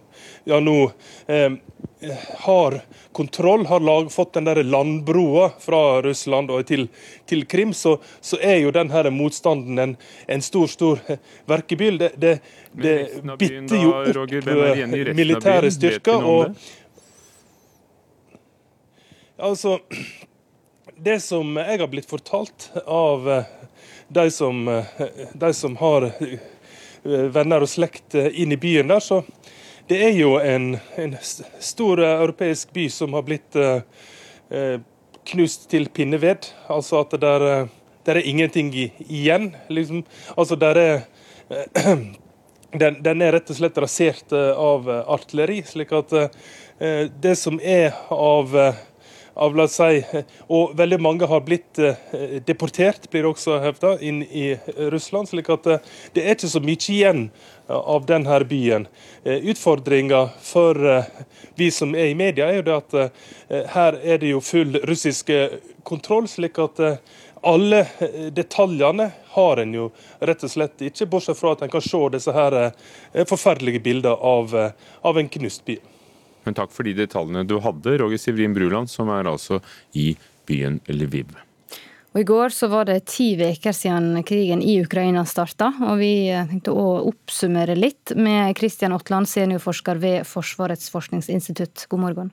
ja, 0.46 0.60
nå 0.60 0.92
eh, 1.28 1.52
har 2.46 2.82
kontroll, 3.12 3.66
har 3.66 3.80
lag, 3.80 4.12
fått 4.12 4.34
den 4.34 4.44
der 4.44 4.64
landbroa 4.64 5.50
fra 5.60 6.02
Russland 6.02 6.52
og 6.52 6.66
til, 6.68 6.88
til 7.26 7.46
Krim, 7.46 7.74
så, 7.74 7.98
så, 8.22 8.38
er 8.42 8.58
jo 8.64 8.72
den 8.72 8.92
her 8.92 9.10
motstanden 9.10 9.80
en, 9.80 9.98
en 10.28 10.42
stor 10.42 10.68
stor 10.68 11.00
verkebyll. 11.46 11.98
Det, 11.98 12.12
det, 12.16 12.34
det 12.72 12.98
bitter 13.38 13.84
jo 13.84 13.94
opp 13.94 14.12
Roger, 14.18 15.14
militære 15.14 15.72
styrker. 15.72 16.26
og 16.26 16.56
Altså, 19.38 19.80
det 20.96 21.20
som 21.20 21.58
jeg 21.60 21.80
har 21.80 21.90
blitt 21.92 22.08
fortalt 22.08 22.70
av 22.88 23.26
de 24.08 24.30
som, 24.32 24.62
de 25.34 25.50
som 25.54 25.76
har 25.76 26.08
venner 27.36 27.66
og 27.66 27.70
slekt 27.70 28.16
inn 28.16 28.56
i 28.56 28.60
byen 28.60 28.88
der, 28.88 29.04
så 29.04 29.20
det 29.88 30.02
er 30.02 30.16
jo 30.18 30.36
en, 30.42 30.76
en 30.98 31.16
stor 31.22 32.02
eh, 32.02 32.20
europeisk 32.24 32.74
by 32.74 32.88
som 32.90 33.14
har 33.14 33.26
blitt 33.28 33.58
eh, 33.60 33.82
eh, 34.50 34.78
knust 35.30 35.68
til 35.70 35.88
pinneved. 35.94 36.50
Altså 36.74 37.04
at 37.04 37.14
der, 37.22 37.68
der 38.06 38.20
er 38.20 38.26
ingenting 38.26 38.74
igjen. 38.74 39.52
Liksom. 39.70 40.04
Altså 40.38 40.58
der 40.58 40.82
er 40.82 41.00
den, 42.82 43.00
den, 43.06 43.22
er 43.22 43.38
rett 43.38 43.50
og 43.54 43.60
slett 43.60 43.78
rasert 43.82 44.34
av 44.34 44.90
artilleri. 44.90 45.62
slik 45.66 45.94
at 45.94 46.14
det 47.22 47.36
som 47.38 47.60
er 47.62 47.94
av 48.12 48.54
av, 49.36 49.56
la 49.56 49.68
og 50.48 50.76
veldig 50.78 51.00
mange 51.02 51.28
har 51.28 51.44
blitt 51.44 51.80
eh, 51.80 52.40
deportert, 52.48 53.10
blir 53.12 53.26
det 53.26 53.32
også 53.34 53.60
hevda, 53.64 53.96
inn 54.00 54.24
i 54.24 54.54
Russland. 54.92 55.30
slik 55.30 55.50
at 55.52 55.68
eh, 55.68 55.92
det 56.16 56.24
er 56.24 56.38
ikke 56.38 56.52
så 56.54 56.62
mye 56.64 56.80
igjen 56.80 57.28
eh, 57.68 57.76
av 57.76 58.08
denne 58.08 58.40
byen. 58.48 58.88
Utfordringa 59.26 60.28
for 60.42 60.80
vi 61.58 61.72
som 61.72 61.96
er 61.96 62.12
i 62.12 62.18
media, 62.18 62.48
er 62.48 62.60
jo 62.60 62.66
det 62.68 62.76
at 62.76 63.72
her 63.74 63.98
er 64.04 64.20
det 64.22 64.30
jo 64.36 64.42
full 64.44 64.78
russisk 64.86 65.32
kontroll. 65.84 66.28
slik 66.30 66.60
at 66.62 66.82
alle 67.42 67.82
detaljene 68.34 69.10
har 69.34 69.62
en 69.62 69.74
jo 69.74 69.90
rett 70.20 70.46
og 70.46 70.54
slett 70.54 70.86
ikke, 70.86 71.10
bortsett 71.10 71.40
fra 71.40 71.56
at 71.56 71.66
en 71.66 71.74
kan 71.74 71.82
se 71.82 72.04
disse 72.14 72.38
her 72.38 72.60
forferdelige 73.26 73.82
bildene 73.82 74.16
av, 74.16 74.56
av 75.02 75.18
en 75.18 75.30
knust 75.30 75.66
by. 75.66 75.80
Men 76.46 76.58
takk 76.58 76.72
for 76.74 76.88
de 76.88 76.94
detaljene 76.98 77.46
du 77.48 77.58
hadde, 77.64 77.98
Roger 78.02 78.22
Sivrin 78.22 78.54
Bruland, 78.56 78.92
som 78.92 79.10
er 79.14 79.28
altså 79.30 79.60
i 79.98 80.14
byen 80.46 80.80
Lviv. 80.88 81.34
Og 82.16 82.22
I 82.22 82.28
går 82.30 82.54
så 82.56 82.70
var 82.72 82.88
det 82.88 83.10
ti 83.12 83.34
uker 83.36 83.76
siden 83.76 84.22
krigen 84.24 84.62
i 84.64 84.78
Ukraina 84.80 85.26
starta, 85.28 85.74
og 85.84 85.98
vi 86.00 86.32
tenkte 86.32 86.72
å 86.72 87.02
oppsummere 87.10 87.76
litt 87.76 88.14
med 88.16 88.56
Kristian 88.56 88.96
Aatland, 88.96 89.28
seniorforsker 89.28 90.00
ved 90.00 90.24
Forsvarets 90.30 90.88
forskningsinstitutt. 90.94 91.90
God 91.92 92.06
morgen. 92.06 92.32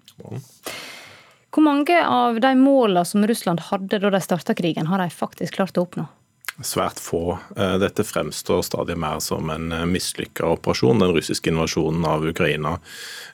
Hvor 1.53 1.67
mange 1.67 1.99
av 1.99 2.39
de 2.41 2.55
målene 2.57 3.03
som 3.05 3.27
Russland 3.27 3.67
hadde 3.73 3.99
da 3.99 4.13
de 4.15 4.23
starta 4.23 4.55
krigen, 4.55 4.87
har 4.87 5.03
de 5.03 5.11
faktisk 5.11 5.59
klart 5.59 5.77
å 5.77 5.89
oppnå? 5.89 6.07
Svært 6.67 7.01
få. 7.01 7.39
Eh, 7.57 7.75
dette 7.83 8.05
fremstår 8.05 8.63
stadig 8.63 8.97
mer 8.99 9.21
som 9.21 9.51
en 9.51 9.73
eh, 9.73 9.85
mislykka 9.89 10.47
operasjon, 10.55 10.99
den 11.03 11.15
russiske 11.17 11.51
invasjonen 11.51 12.05
av 12.09 12.27
Ukraina. 12.29 12.79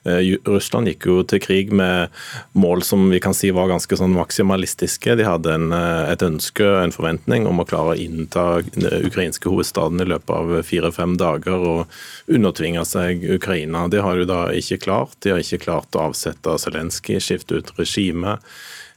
Eh, 0.03 0.35
Russland 0.45 0.89
gikk 0.89 1.07
jo 1.09 1.17
til 1.27 1.41
krig 1.43 1.73
med 1.75 2.13
mål 2.57 2.83
som 2.85 3.07
vi 3.11 3.21
kan 3.23 3.35
si 3.37 3.51
var 3.55 3.69
ganske 3.71 3.99
sånn 3.99 4.15
maksimalistiske. 4.17 5.17
De 5.19 5.27
hadde 5.27 5.55
en, 5.55 5.73
et 5.73 6.25
ønske, 6.25 6.65
en 6.83 6.95
forventning 6.95 7.47
om 7.49 7.61
å 7.61 7.67
klare 7.69 7.95
å 7.95 7.99
innta 7.99 8.47
den 8.75 9.07
ukrainske 9.09 9.51
hovedstaden 9.51 10.01
i 10.03 10.09
løpet 10.09 10.35
av 10.35 10.55
fire-fem 10.67 11.17
dager 11.19 11.57
og 11.59 12.01
undertvinge 12.31 12.85
seg 12.87 13.23
Ukraina. 13.37 13.87
Det 13.91 14.03
har 14.05 14.19
de 14.19 14.27
da 14.29 14.41
ikke 14.55 14.81
klart. 14.87 15.17
De 15.23 15.33
har 15.33 15.43
ikke 15.43 15.63
klart 15.67 15.95
å 15.95 16.09
avsette 16.09 16.57
Zelenskyj, 16.61 17.21
skifte 17.23 17.59
ut 17.59 17.73
regimet. 17.79 18.43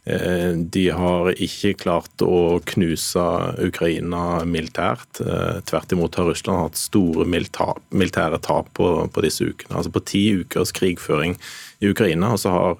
Eh, 0.04 0.50
de 0.56 0.88
har 0.90 1.28
ikke 1.38 1.76
klart 1.78 2.22
å 2.26 2.58
knuse 2.72 3.26
Ukraina 3.62 4.42
militært. 4.42 5.20
Eh, 5.22 5.60
tvert 5.68 5.94
imot 5.94 6.18
har 6.18 6.26
Russland 6.26 6.58
hatt 6.58 6.80
store 6.80 7.26
militære 7.28 8.40
tap 8.42 8.72
på, 8.74 8.88
disse 9.22 9.46
ukene. 9.46 9.76
Altså 9.78 9.92
På 9.94 10.02
ti 10.02 10.24
ukers 10.42 10.74
krigføring 10.74 11.36
i 11.78 11.92
Ukraina 11.94 12.34
så 12.34 12.50
har 12.50 12.76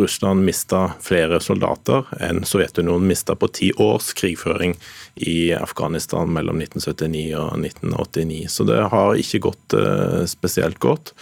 Russland 0.00 0.46
mista 0.48 0.94
flere 1.04 1.42
soldater 1.44 2.08
enn 2.24 2.40
Sovjetunionen 2.48 3.04
mista 3.10 3.36
på 3.36 3.50
ti 3.52 3.68
års 3.76 4.14
krigføring 4.16 4.72
i 5.20 5.52
Afghanistan 5.52 6.32
mellom 6.32 6.62
1979 6.64 7.36
og 7.36 7.60
1989. 7.60 8.48
Så 8.48 8.64
det 8.64 8.80
har 8.88 9.20
ikke 9.20 9.44
gått 9.50 9.76
eh, 9.76 10.22
spesielt 10.24 10.80
godt. 10.80 11.12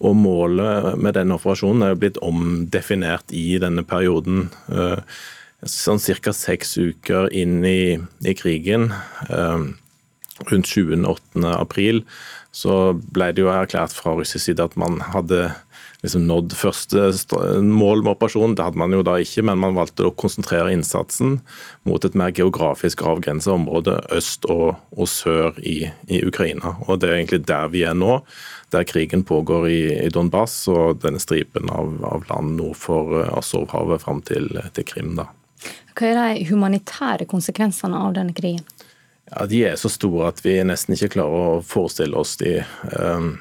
Og 0.00 0.16
målet 0.16 0.96
med 0.96 1.14
denne 1.18 1.36
operasjonen 1.36 1.84
er 1.84 1.92
jo 1.92 2.00
blitt 2.00 2.20
omdefinert 2.24 3.34
i 3.36 3.58
denne 3.60 3.84
perioden. 3.84 4.48
Eh, 4.72 5.02
sånn 5.68 6.00
ca. 6.00 6.32
seks 6.32 6.78
uker 6.80 7.28
inn 7.36 7.60
i, 7.68 7.98
i 8.24 8.34
krigen, 8.34 8.90
eh, 9.28 9.66
rundt 10.48 10.70
7.-8. 10.72 11.44
april, 11.52 12.04
så 12.50 12.94
ble 13.12 13.28
det 13.34 13.44
jo 13.44 13.52
erklært 13.52 13.92
fra 13.94 14.16
russisk 14.16 14.48
side 14.48 14.64
at 14.64 14.76
man 14.80 15.02
hadde 15.12 15.50
liksom 16.02 16.26
nådd 16.28 16.54
første 16.56 17.10
mål 17.64 18.04
med 18.04 18.14
operasjonen. 18.14 18.54
Det 18.56 18.64
hadde 18.64 18.80
man 18.80 18.94
jo 18.94 19.02
da 19.06 19.16
ikke, 19.20 19.44
men 19.46 19.60
man 19.60 19.76
valgte 19.76 20.08
å 20.08 20.14
konsentrere 20.16 20.72
innsatsen 20.74 21.38
mot 21.88 22.04
et 22.04 22.16
mer 22.18 22.32
geografisk 22.36 23.04
avgrenset 23.06 23.52
område 23.52 23.98
øst 24.16 24.48
og, 24.50 24.78
og 24.96 25.10
sør 25.10 25.58
i, 25.60 25.90
i, 26.08 26.22
Ukraina. 26.26 26.76
Og 26.88 27.00
Det 27.00 27.10
er 27.10 27.18
egentlig 27.18 27.42
der 27.48 27.68
vi 27.72 27.84
er 27.88 27.98
nå, 27.98 28.20
der 28.72 28.86
krigen 28.88 29.24
pågår 29.26 29.68
i, 29.68 29.82
i 30.06 30.08
Donbass 30.14 30.62
og 30.72 31.02
denne 31.04 31.20
stripen 31.20 31.70
av, 31.74 31.92
av 32.06 32.24
land 32.30 32.56
nord 32.60 32.78
for 32.80 33.20
eh, 33.20 33.32
Azovhavet 33.36 34.04
fram 34.04 34.24
til, 34.24 34.48
til 34.76 34.86
Krim. 34.86 35.14
da. 35.18 35.28
Hva 35.98 36.08
er 36.08 36.20
de 36.38 36.46
humanitære 36.48 37.26
konsekvensene 37.28 37.98
av 37.98 38.14
denne 38.16 38.32
krigen? 38.36 38.64
Ja, 39.30 39.46
De 39.46 39.62
er 39.68 39.76
så 39.78 39.90
store 39.92 40.30
at 40.32 40.40
vi 40.44 40.56
nesten 40.66 40.96
ikke 40.96 41.14
klarer 41.18 41.58
å 41.58 41.62
forestille 41.66 42.18
oss 42.18 42.36
de. 42.40 42.60
Um, 42.96 43.36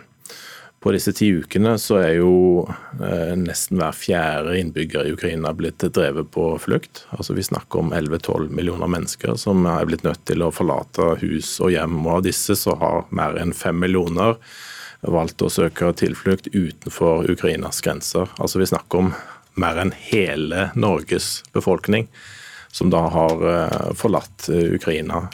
på 0.80 0.92
disse 0.96 1.12
ti 1.16 1.28
ukene 1.36 1.74
så 1.82 1.98
er 2.00 2.14
jo 2.22 2.64
eh, 3.04 3.34
nesten 3.36 3.80
hver 3.82 3.96
fjerde 3.96 4.56
innbygger 4.62 5.10
i 5.10 5.14
Ukraina 5.16 5.52
blitt 5.56 5.84
drevet 5.84 6.32
på 6.32 6.46
flukt. 6.62 7.04
Altså 7.12 7.36
Vi 7.36 7.44
snakker 7.44 7.82
om 7.82 7.94
11-12 7.94 8.48
millioner 8.56 8.88
mennesker 8.88 9.36
som 9.40 9.68
er 9.68 9.90
blitt 9.90 10.06
nødt 10.08 10.24
til 10.30 10.46
å 10.46 10.54
forlate 10.56 11.18
hus 11.24 11.58
og 11.60 11.74
hjem. 11.76 12.00
og 12.06 12.20
Av 12.20 12.26
disse 12.30 12.56
så 12.56 12.78
har 12.80 13.10
mer 13.12 13.36
enn 13.42 13.52
fem 13.56 13.80
millioner 13.80 14.40
valgt 15.04 15.44
å 15.44 15.52
søke 15.52 15.92
tilflukt 16.00 16.48
utenfor 16.54 17.28
Ukrainas 17.32 17.84
grenser. 17.84 18.32
Altså 18.40 18.64
Vi 18.64 18.72
snakker 18.72 19.04
om 19.04 19.14
mer 19.60 19.80
enn 19.84 19.92
hele 19.92 20.70
Norges 20.80 21.42
befolkning 21.56 22.08
som 22.72 22.90
da 22.90 23.02
har 23.10 23.44
eh, 23.54 23.92
forlatt 23.96 24.50
eh, 24.50 24.74
Ukraina. 24.78 25.28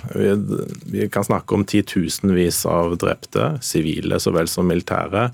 Vi, 0.86 1.10
kan 1.12 1.24
snakke 1.24 1.56
om 1.56 1.66
titusenvis 1.66 2.66
av 2.66 2.98
drepte, 2.98 3.58
sivile 3.62 4.20
så 4.20 4.32
vel 4.32 4.48
som 4.48 4.68
militære. 4.68 5.30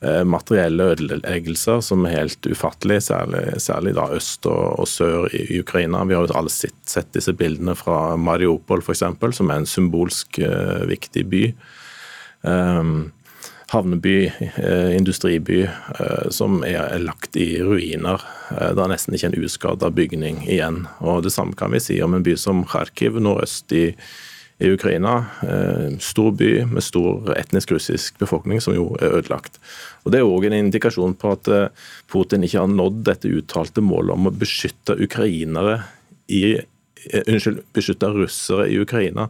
eh, 0.00 0.24
materielle 0.24 0.92
ødeleggelser 0.92 1.80
som 1.82 2.06
er 2.06 2.16
helt 2.16 2.46
ufattelige, 2.46 3.00
særlig, 3.10 3.44
særlig 3.62 3.94
da 3.94 4.08
øst 4.14 4.46
og, 4.46 4.80
og, 4.80 4.88
sør 4.88 5.28
i, 5.34 5.60
Ukraina. 5.60 6.04
Vi 6.04 6.14
har 6.14 6.26
jo 6.26 6.38
alle 6.38 6.50
sett, 6.50 6.78
sett 6.86 7.12
disse 7.14 7.32
bildene 7.32 7.74
fra 7.74 8.16
Mariupol 8.16 8.82
f.eks., 8.82 9.04
som 9.38 9.50
er 9.50 9.62
en 9.62 9.66
symbolsk 9.66 10.40
viktig 10.86 11.26
by. 11.30 11.44
Um, 12.42 13.10
havneby, 13.68 14.32
eh, 14.56 14.96
industriby, 14.96 15.62
eh, 16.00 16.30
som 16.30 16.64
er 16.64 16.98
lagt 16.98 17.36
i 17.36 17.62
ruiner. 17.62 18.20
Eh, 18.50 18.72
det 18.74 18.80
er 18.80 18.88
nesten 18.88 19.14
ikke 19.14 19.28
en 19.28 19.44
uskada 19.44 19.90
bygning 19.90 20.46
igjen. 20.48 20.86
Og 21.00 21.22
Det 21.22 21.32
samme 21.32 21.54
kan 21.56 21.70
vi 21.70 21.80
si 21.80 22.00
om 22.02 22.14
en 22.14 22.22
by 22.22 22.36
som 22.36 22.64
Kharkiv 22.64 23.20
nordøst 23.20 23.72
i, 23.72 23.94
i 24.60 24.72
Ukraina. 24.72 25.26
Stor 26.00 26.32
by 26.32 26.64
med 26.64 26.82
stor 26.82 27.34
etnisk 27.36 27.70
russisk 27.70 28.18
befolkning, 28.18 28.60
som 28.60 28.74
jo 28.74 28.96
er 29.00 29.20
ødelagt. 29.20 29.58
Og 30.04 30.12
Det 30.12 30.20
er 30.20 30.24
òg 30.24 30.46
en 30.46 30.64
indikasjon 30.64 31.14
på 31.14 31.32
at 31.32 31.72
Putin 32.08 32.42
ikke 32.42 32.60
har 32.60 32.66
nådd 32.66 33.04
dette 33.04 33.28
uttalte 33.28 33.80
målet 33.80 34.16
om 34.16 34.26
å 34.26 34.34
beskytte 34.34 34.96
i 36.28 36.58
Unnskyld, 37.28 37.62
beskytte 37.72 38.10
russere 38.10 38.68
i 38.68 38.78
Ukraina. 38.80 39.28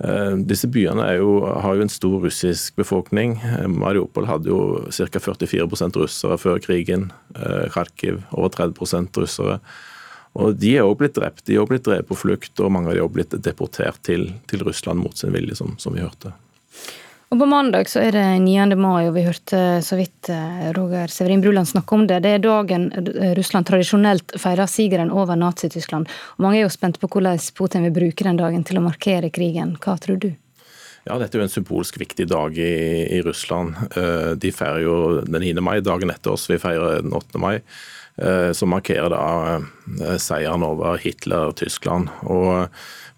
Eh, 0.00 0.34
disse 0.48 0.68
byene 0.72 1.04
jo, 1.18 1.32
har 1.60 1.76
jo 1.76 1.84
en 1.84 1.92
stor 1.92 2.22
russisk 2.24 2.76
befolkning. 2.80 3.36
Eh, 3.44 3.66
Mariupol 3.68 4.28
hadde 4.30 4.48
jo 4.48 4.60
ca. 4.88 5.20
44% 5.20 6.00
russere 6.00 6.38
før 6.40 6.60
krigen. 6.64 7.10
Eh, 7.36 7.66
Kharkiv 7.74 8.22
over 8.32 8.48
30% 8.54 9.20
russere. 9.20 9.58
Og 10.40 10.56
De 10.56 10.76
er 10.76 10.86
også 10.86 11.00
blitt 11.02 11.18
drept. 11.18 11.44
De 11.44 11.56
er 11.56 11.60
også 11.60 11.74
blitt 11.74 11.84
drevet 11.88 12.08
på 12.08 12.16
flukt, 12.16 12.54
og 12.62 12.72
mange 12.72 12.88
av 12.88 12.94
de 12.94 13.02
er 13.02 13.04
også 13.04 13.16
blitt 13.18 13.36
deportert 13.42 13.98
til, 14.06 14.30
til 14.46 14.62
Russland 14.64 15.02
mot 15.02 15.16
sin 15.18 15.34
vilje, 15.34 15.58
som, 15.58 15.74
som 15.76 15.96
vi 15.96 16.04
hørte. 16.04 16.32
Og 17.30 17.38
På 17.38 17.46
mandag 17.46 17.86
så 17.86 18.00
er 18.02 18.16
det 18.16 18.24
9. 18.42 18.74
mai, 18.74 19.06
og 19.06 19.14
vi 19.14 19.22
hørte 19.22 19.58
så 19.86 19.94
vidt 19.94 20.26
eh, 20.34 20.72
Roger 20.74 21.12
Severin 21.14 21.42
Bruland 21.44 21.68
snakke 21.70 21.94
om 21.94 22.08
det. 22.10 22.16
Det 22.24 22.32
er 22.34 22.42
dagen 22.42 22.88
Russland 23.38 23.68
tradisjonelt 23.68 24.34
feirer 24.34 24.66
sigeren 24.66 25.12
over 25.14 25.38
Nazi-Tyskland. 25.38 26.10
Mange 26.42 26.58
er 26.58 26.64
jo 26.64 26.72
spent 26.74 26.98
på 26.98 27.06
hvordan 27.06 27.38
Putin 27.54 27.86
vil 27.86 27.94
bruke 27.94 28.26
den 28.26 28.40
dagen 28.40 28.66
til 28.66 28.80
å 28.80 28.82
markere 28.82 29.30
krigen. 29.30 29.76
Hva 29.78 29.94
tror 30.02 30.18
du? 30.18 30.32
Ja, 31.06 31.20
Dette 31.22 31.38
er 31.38 31.44
jo 31.44 31.46
en 31.46 31.54
symbolsk 31.54 32.00
viktig 32.02 32.26
dag 32.34 32.58
i, 32.58 32.74
i 33.14 33.22
Russland. 33.22 33.78
Eh, 33.94 34.32
de 34.34 34.50
feirer 34.50 34.82
jo 34.88 34.98
den 35.22 35.38
9. 35.38 35.62
mai, 35.62 35.76
dagen 35.86 36.10
etter 36.10 36.34
oss. 36.34 36.50
Vi 36.50 36.58
feirer 36.58 36.98
den 37.06 37.14
8. 37.14 37.38
mai. 37.38 37.60
Eh, 38.18 38.50
som 38.58 38.74
markerer 38.74 39.14
da 39.14 40.18
seieren 40.18 40.66
over 40.66 40.98
Hitler 40.98 41.54
og 41.54 41.60
Tyskland. 41.62 42.10
Og 42.26 42.66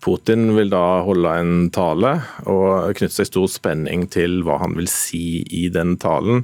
Putin 0.03 0.49
vil 0.57 0.73
da 0.73 1.03
holde 1.07 1.33
en 1.39 1.69
tale 1.71 2.17
og 2.51 2.97
knytte 2.99 3.21
seg 3.21 3.29
stor 3.29 3.47
spenning 3.51 4.09
til 4.11 4.41
hva 4.43 4.57
han 4.65 4.75
vil 4.75 4.89
si 4.91 5.45
i 5.47 5.69
den 5.71 5.95
talen. 6.03 6.43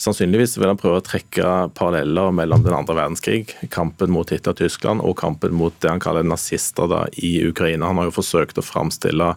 Sannsynligvis 0.00 0.54
vil 0.56 0.70
han 0.70 0.78
prøve 0.80 1.00
å 1.00 1.04
trekke 1.04 1.48
paralleller 1.76 2.30
mellom 2.32 2.62
den 2.64 2.76
andre 2.76 2.94
verdenskrig, 2.96 3.50
kampen 3.74 4.12
mot 4.14 4.30
Hitler-Tyskland 4.30 5.02
og 5.04 5.18
kampen 5.20 5.52
mot 5.58 5.74
det 5.82 5.90
han 5.90 6.00
kaller 6.00 6.24
nazister 6.24 6.88
da, 6.88 7.02
i 7.18 7.42
Ukraina. 7.48 7.90
Han 7.90 8.00
har 8.00 8.08
jo 8.08 8.18
forsøkt 8.20 8.62
å 8.62 8.64
framstille 8.64 9.34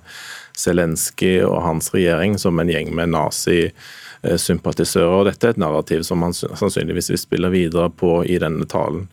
Zelenskyj 0.53 1.41
og 1.49 1.57
hans 1.65 1.89
regjering 1.95 2.37
som 2.39 2.61
en 2.61 2.71
gjeng 2.71 2.93
med 2.95 3.11
nazisympatisører. 3.17 5.17
og 5.17 5.27
Dette 5.31 5.49
er 5.49 5.57
et 5.57 5.63
narrativ 5.65 6.05
som 6.05 6.23
han 6.23 6.37
sannsynligvis 6.37 7.11
vil 7.11 7.23
spille 7.25 7.51
videre 7.51 7.89
på 7.89 8.21
i 8.23 8.39
denne 8.39 8.69
talen. 8.69 9.09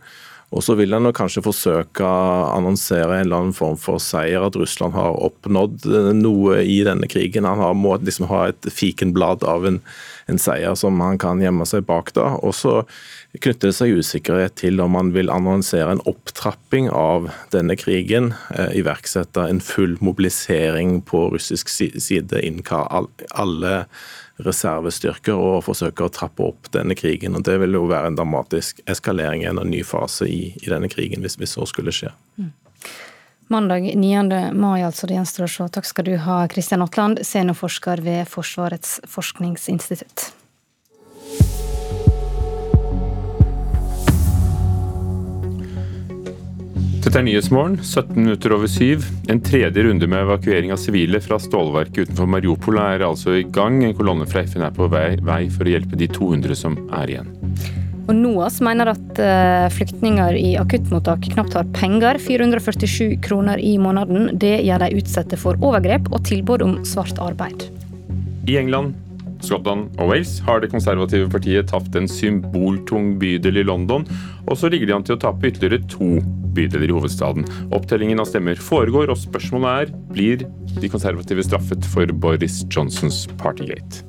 Og 0.50 0.64
så 0.66 0.74
vil 0.74 0.90
han 0.90 1.06
kanskje 1.14 1.44
forsøke 1.46 2.02
å 2.02 2.46
annonsere 2.56 3.20
en 3.20 3.26
eller 3.26 3.38
annen 3.38 3.54
form 3.54 3.76
for 3.78 4.02
seier, 4.02 4.42
at 4.42 4.56
Russland 4.58 4.96
har 4.98 5.18
oppnådd 5.22 5.86
eh, 5.86 6.10
noe 6.18 6.58
i 6.66 6.80
denne 6.86 7.06
krigen. 7.10 7.46
Han 7.46 7.62
har, 7.62 7.76
må 7.78 7.94
liksom 8.02 8.26
ha 8.32 8.48
et 8.50 8.70
fikenblad 8.74 9.46
av 9.46 9.68
en, 9.68 9.78
en, 10.26 10.40
seier 10.42 10.74
som 10.78 10.98
han 11.04 11.20
kan 11.22 11.42
gjemme 11.42 11.66
seg 11.70 11.86
bak. 11.86 12.10
da. 12.18 12.32
Og 12.42 12.56
så 12.58 12.80
knytter 13.38 13.70
det 13.70 13.76
seg 13.78 14.02
usikkerhet 14.02 14.58
til 14.58 14.82
om 14.82 14.98
han 14.98 15.14
vil 15.14 15.30
annonsere 15.30 15.94
en 15.94 16.02
opptrapping 16.10 16.90
av 16.90 17.30
denne 17.54 17.78
krigen. 17.78 18.32
Eh, 18.50 18.74
iverksette 18.82 19.46
en 19.46 19.62
full 19.62 19.94
mobilisering 20.02 20.98
på 21.06 21.28
russisk 21.36 21.70
side, 21.70 22.42
innkalle 22.42 23.06
alle 23.38 23.84
reservestyrker 24.44 25.36
og 25.36 25.64
forsøke 25.66 26.06
å 26.06 26.12
trappe 26.12 26.46
opp 26.46 26.70
denne 26.74 26.96
krigen. 26.98 27.36
og 27.36 27.44
Det 27.46 27.58
vil 27.62 27.76
jo 27.78 27.86
være 27.90 28.12
en 28.12 28.18
dramatisk 28.18 28.80
eskalering 28.90 29.44
i 29.44 29.50
en 29.50 29.62
ny 29.68 29.84
fase 29.86 30.28
i, 30.28 30.40
i 30.60 30.72
denne 30.72 30.90
krigen, 30.92 31.24
hvis, 31.24 31.38
hvis, 31.40 31.56
så 31.58 31.68
skulle 31.68 31.94
skje. 31.94 32.12
Mm. 32.40 32.52
Mandag 33.50 33.88
9. 33.98 34.52
mai, 34.54 34.82
altså. 34.86 35.08
Det 35.10 35.16
gjenstår 35.16 35.48
å 35.48 35.50
se. 35.50 35.68
Takk 35.74 35.88
skal 35.88 36.06
du 36.06 36.12
ha, 36.22 36.42
Kristian 36.52 36.84
Aatland, 36.84 37.24
seniorforsker 37.26 38.04
ved 38.06 38.28
Forsvarets 38.30 39.00
forskningsinstitutt. 39.10 40.30
Dette 47.00 47.16
er 47.16 47.24
Nyhetsmorgen, 47.24 47.78
17 47.80 48.12
minutter 48.18 48.52
over 48.52 48.68
syv. 48.68 49.06
En 49.32 49.38
tredje 49.40 49.82
runde 49.86 50.04
med 50.04 50.20
evakuering 50.20 50.68
av 50.74 50.76
sivile 50.82 51.16
fra 51.24 51.38
stålverket 51.40 52.10
utenfor 52.10 52.28
Mariupol 52.28 52.76
er 52.76 53.00
altså 53.06 53.38
i 53.38 53.46
gang. 53.56 53.78
En 53.86 53.94
kolonne 53.96 54.26
fra 54.28 54.42
FN 54.44 54.66
er 54.66 54.74
på 54.76 54.84
vei, 54.92 55.14
vei 55.24 55.46
for 55.48 55.64
å 55.64 55.72
hjelpe 55.72 55.96
de 55.96 56.10
200 56.12 56.58
som 56.60 56.76
er 56.98 57.14
igjen. 57.14 57.32
Og 58.04 58.12
NOAS 58.18 58.60
mener 58.66 58.92
at 58.92 59.20
uh, 59.22 59.70
flyktninger 59.72 60.36
i 60.36 60.52
akuttmottak 60.60 61.24
knapt 61.32 61.56
har 61.56 61.72
penger. 61.72 62.20
447 62.20 63.16
kroner 63.24 63.64
i 63.64 63.78
måneden. 63.80 64.34
Det 64.36 64.58
gjør 64.66 64.84
de 64.84 65.00
utsatte 65.00 65.40
for 65.40 65.56
overgrep 65.64 66.12
og 66.12 66.26
tilbud 66.28 66.66
om 66.66 66.82
svart 66.84 67.16
arbeid. 67.16 67.70
I 68.44 68.60
England 68.60 68.92
Skottland 69.44 69.88
og 70.00 70.12
Wales 70.12 70.36
har 70.46 70.60
det 70.62 70.70
konservative 70.72 71.30
partiet 71.32 71.70
tapt 71.70 71.96
en 71.98 72.08
symboltung 72.10 73.14
bydel 73.20 73.62
i 73.62 73.66
London, 73.66 74.06
og 74.46 74.58
så 74.58 74.70
ligger 74.72 74.90
de 74.90 74.96
an 74.96 75.06
til 75.06 75.16
å 75.16 75.22
tape 75.22 75.50
ytterligere 75.50 75.84
to 75.90 76.20
bydeler 76.56 76.90
i 76.90 76.96
hovedstaden. 76.96 77.46
Opptellingen 77.76 78.20
av 78.22 78.28
stemmer 78.30 78.58
foregår, 78.60 79.12
og 79.12 79.20
spørsmålet 79.20 79.70
er 79.70 79.94
blir 80.10 80.48
de 80.80 80.92
konservative 80.92 81.46
straffet 81.46 81.86
for 81.92 82.10
Boris 82.22 82.62
Johnsons 82.68 83.26
Partygate. 83.40 84.04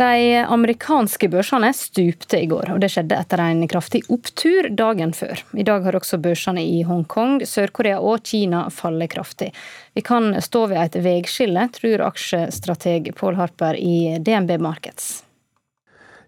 De 0.00 0.44
amerikanske 0.48 1.28
børsene 1.28 1.74
stupte 1.76 2.38
i 2.40 2.46
går, 2.48 2.70
og 2.72 2.78
det 2.80 2.88
skjedde 2.88 3.18
etter 3.20 3.42
en 3.44 3.60
kraftig 3.68 4.00
opptur 4.08 4.70
dagen 4.72 5.12
før. 5.12 5.42
I 5.52 5.66
dag 5.68 5.84
har 5.84 5.98
også 5.98 6.16
børsene 6.24 6.62
i 6.64 6.80
Hongkong, 6.88 7.42
Sør-Korea 7.44 7.98
og 8.00 8.24
Kina 8.24 8.62
fallet 8.72 9.12
kraftig. 9.12 9.50
Vi 9.92 10.00
kan 10.00 10.32
stå 10.40 10.70
ved 10.72 10.80
et 10.86 11.02
veiskille, 11.04 11.68
tror 11.76 12.06
aksjestrateg 12.08 13.12
Paul 13.18 13.36
Harper 13.36 13.76
i 13.76 14.16
DNB 14.24 14.56
Markets. 14.64 15.18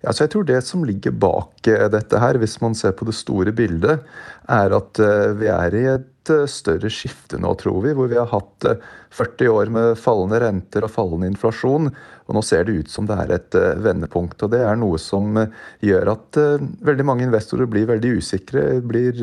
Ja, 0.02 0.10
så 0.10 0.24
jeg 0.24 0.32
tror 0.32 0.46
det 0.46 0.58
som 0.66 0.82
ligger 0.86 1.14
bak 1.14 1.68
eh, 1.70 1.86
dette 1.92 2.18
her, 2.18 2.38
hvis 2.42 2.58
man 2.62 2.74
ser 2.74 2.94
på 2.98 3.06
det 3.06 3.14
store 3.14 3.52
bildet, 3.54 4.02
er 4.50 4.74
at 4.74 4.98
eh, 4.98 5.28
vi 5.38 5.46
er 5.46 5.76
i 5.78 5.84
et 5.92 6.32
eh, 6.34 6.48
større 6.50 6.90
skifte 6.90 7.38
nå, 7.38 7.52
tror 7.60 7.78
vi. 7.84 7.92
Hvor 7.94 8.10
vi 8.10 8.18
har 8.18 8.26
hatt 8.32 8.66
40 9.14 9.52
år 9.52 9.70
med 9.70 9.94
fallende 10.02 10.42
renter 10.42 10.88
og 10.88 10.90
fallende 10.90 11.30
inflasjon. 11.30 11.92
Og 12.26 12.34
nå 12.34 12.42
ser 12.46 12.66
det 12.66 12.80
ut 12.82 12.90
som 12.90 13.06
det 13.06 13.20
er 13.22 13.36
et 13.36 13.60
vendepunkt. 13.84 14.42
Og 14.42 14.50
det 14.50 14.64
er 14.66 14.78
noe 14.80 14.98
som 14.98 15.38
gjør 15.86 16.14
at 16.16 16.42
veldig 16.82 17.06
mange 17.06 17.28
investorer 17.28 17.70
blir 17.70 17.86
veldig 17.90 18.16
usikre. 18.18 18.68
Blir 18.82 19.22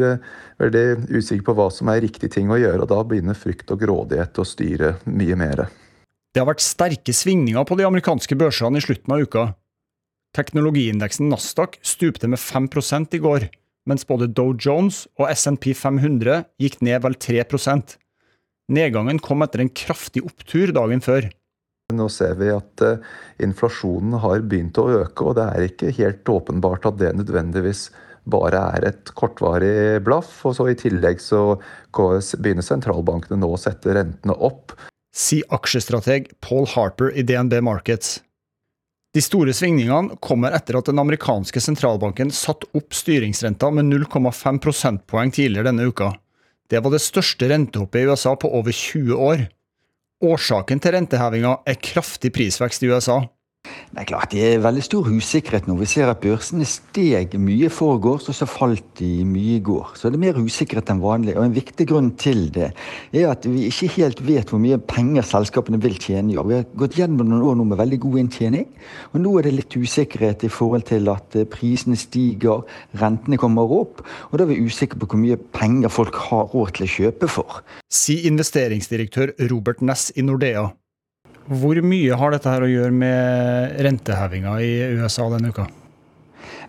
veldig 0.64 0.88
usikre 1.12 1.50
på 1.50 1.60
hva 1.60 1.70
som 1.74 1.92
er 1.92 2.04
riktig 2.06 2.32
ting 2.36 2.52
å 2.52 2.60
gjøre. 2.60 2.86
Og 2.86 2.92
da 2.92 3.04
begynner 3.04 3.40
frykt 3.40 3.72
og 3.76 3.84
grådighet 3.84 4.40
å 4.40 4.48
styre 4.48 4.98
mye 5.12 5.40
mer. 5.40 5.68
Det 6.30 6.44
har 6.44 6.48
vært 6.48 6.64
sterke 6.64 7.16
svingninger 7.16 7.66
på 7.66 7.80
de 7.80 7.88
amerikanske 7.88 8.38
børsene 8.38 8.80
i 8.80 8.86
slutten 8.86 9.16
av 9.16 9.26
uka. 9.26 9.50
Teknologiindeksen 10.38 11.32
Nasdaq 11.32 11.80
stupte 11.82 12.30
med 12.30 12.40
5% 12.40 13.16
i 13.18 13.22
går, 13.24 13.48
mens 13.90 14.06
både 14.06 14.30
Dow 14.30 14.54
Jones 14.54 15.08
og 15.18 15.32
SNP 15.34 15.72
500 15.74 16.44
gikk 16.62 16.80
ned 16.86 17.02
vel 17.06 17.18
3% 17.18 17.98
Nedgangen 18.70 19.18
kom 19.20 19.42
etter 19.42 19.64
en 19.64 19.72
kraftig 19.74 20.22
opptur 20.26 20.74
dagen 20.76 21.02
før. 21.02 21.26
Nå 21.98 22.06
ser 22.14 22.36
vi 22.38 22.52
at 22.54 22.84
uh, 22.86 23.02
inflasjonen 23.42 24.20
har 24.22 24.46
begynt 24.46 24.78
å 24.78 24.86
øke, 25.00 25.26
og 25.26 25.40
det 25.40 25.48
er 25.50 25.66
ikke 25.66 25.96
helt 25.98 26.30
åpenbart 26.30 26.86
at 26.86 27.00
det 27.02 27.16
nødvendigvis 27.18 27.88
bare 28.30 28.62
er 28.78 28.86
et 28.92 29.10
kortvarig 29.18 29.98
blaff. 30.06 30.30
Og 30.46 30.54
så 30.60 30.68
i 30.70 30.78
tillegg 30.78 31.18
så 31.24 31.58
begynner 32.38 32.66
sentralbankene 32.66 33.42
nå 33.42 33.50
å 33.56 33.58
sette 33.58 33.98
rentene 33.98 34.38
opp. 34.38 34.76
Sier 35.18 35.50
aksjestrateg 35.56 36.30
Paul 36.46 36.70
Harper 36.70 37.10
i 37.18 37.26
DNB 37.26 37.58
Markets. 37.66 38.20
De 39.16 39.22
store 39.26 39.54
svingningene 39.58 40.20
kommer 40.22 40.54
etter 40.54 40.78
at 40.78 40.90
den 40.92 41.02
amerikanske 41.02 41.62
sentralbanken 41.64 42.30
satte 42.36 42.68
opp 42.78 42.94
styringsrenta 42.94 43.72
med 43.74 43.90
0,5 43.90 44.60
prosentpoeng 44.62 45.32
tidligere 45.34 45.72
denne 45.72 45.88
uka. 45.90 46.12
Det 46.70 46.84
var 46.86 46.94
det 46.94 47.02
største 47.02 47.50
rentehoppet 47.50 48.04
i 48.04 48.12
USA 48.12 48.36
på 48.38 48.52
over 48.54 48.76
20 48.76 49.18
år. 49.18 49.48
Årsaken 50.22 50.82
til 50.84 50.94
rentehevinga 50.94 51.56
er 51.66 51.82
kraftig 51.82 52.30
prisvekst 52.36 52.86
i 52.86 52.92
USA. 52.92 53.24
Det 53.90 54.04
er 54.04 54.06
klart 54.06 54.32
det 54.32 54.42
er 54.46 54.62
veldig 54.62 54.84
stor 54.86 55.08
usikkerhet 55.10 55.66
nå. 55.68 55.74
Vi 55.80 55.88
ser 55.90 56.12
at 56.12 56.22
børsene 56.22 56.64
steg 56.70 57.34
mye 57.42 57.68
i 57.68 57.74
forgårs, 57.74 58.28
og 58.30 58.36
så 58.38 58.46
falt 58.46 58.86
de 59.00 59.26
mye 59.26 59.58
i 59.58 59.64
går. 59.66 59.96
Så 59.98 60.12
det 60.12 60.20
er 60.20 60.24
mer 60.28 60.40
usikkerhet 60.40 60.92
enn 60.94 61.02
vanlig. 61.02 61.34
Og 61.36 61.48
en 61.48 61.56
viktig 61.56 61.88
grunn 61.90 62.12
til 62.22 62.46
det 62.56 62.70
er 62.70 63.26
at 63.32 63.48
vi 63.50 63.66
ikke 63.68 63.90
helt 63.98 64.22
vet 64.28 64.54
hvor 64.54 64.62
mye 64.62 64.78
penger 64.94 65.26
selskapene 65.26 65.82
vil 65.82 65.98
tjene 66.00 66.36
i 66.36 66.38
år. 66.38 66.48
Vi 66.48 66.60
har 66.60 66.68
gått 66.80 67.00
gjennom 67.00 67.28
noen 67.28 67.48
år 67.50 67.60
nå 67.60 67.68
med 67.72 67.82
veldig 67.82 68.02
god 68.06 68.20
inntjening, 68.24 68.68
og 69.12 69.24
nå 69.26 69.36
er 69.40 69.50
det 69.50 69.56
litt 69.58 69.80
usikkerhet 69.82 70.46
i 70.46 70.54
forhold 70.54 70.86
til 70.88 71.10
at 71.12 71.36
eh, 71.36 71.50
prisene 71.50 71.98
stiger, 72.00 72.64
rentene 73.02 73.42
kommer 73.42 73.74
opp, 73.82 74.04
og 74.30 74.38
da 74.38 74.46
er 74.46 74.54
vi 74.54 74.62
usikre 74.70 75.02
på 75.02 75.10
hvor 75.10 75.24
mye 75.24 75.40
penger 75.58 75.92
folk 75.92 76.22
har 76.30 76.54
råd 76.54 76.78
til 76.78 76.86
å 76.86 76.94
kjøpe 76.94 77.32
for. 77.40 77.64
Si 77.90 78.22
investeringsdirektør 78.30 79.34
Robert 79.50 79.82
Ness 79.82 80.14
i 80.16 80.24
Nordea. 80.24 80.70
Hvor 81.50 81.80
mye 81.82 82.14
har 82.14 82.30
dette 82.30 82.52
her 82.52 82.62
å 82.62 82.70
gjøre 82.70 82.94
med 82.94 83.80
rentehevinga 83.82 84.52
i 84.62 84.74
USA 85.00 85.24
denne 85.32 85.50
uka? 85.50 85.64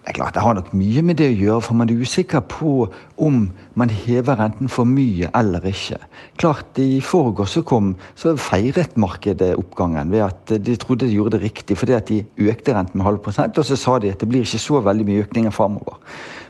Det 0.00 0.08
er 0.08 0.16
klart 0.16 0.32
det 0.32 0.40
har 0.40 0.54
nok 0.56 0.70
mye 0.72 1.02
med 1.04 1.18
det 1.20 1.26
å 1.28 1.34
gjøre, 1.36 1.64
for 1.66 1.76
man 1.76 1.90
er 1.92 2.00
usikker 2.00 2.40
på 2.48 2.86
om 3.20 3.42
man 3.76 3.92
hever 3.92 4.38
renten 4.40 4.70
for 4.72 4.88
mye 4.88 5.28
eller 5.36 5.66
ikke. 5.68 5.98
Klart 6.40 6.80
I 6.80 7.02
forgårs 7.04 7.58
så 7.58 7.80
så 8.16 8.32
feiret 8.40 8.96
markedet 8.96 9.52
oppgangen 9.60 10.10
ved 10.10 10.24
at 10.24 10.54
de 10.64 10.78
trodde 10.80 11.04
de 11.04 11.12
gjorde 11.12 11.36
det 11.36 11.44
riktig 11.44 11.76
fordi 11.76 11.98
at 11.98 12.08
de 12.08 12.24
økte 12.48 12.72
renten 12.72 12.96
med 12.96 13.04
halv 13.04 13.20
prosent, 13.20 13.58
og 13.60 13.68
så 13.68 13.76
sa 13.76 13.98
de 13.98 14.14
at 14.14 14.24
det 14.24 14.30
blir 14.32 14.48
ikke 14.48 14.64
så 14.64 14.80
veldig 14.80 15.04
mye 15.04 15.26
økninger 15.26 15.52
framover. 15.52 16.00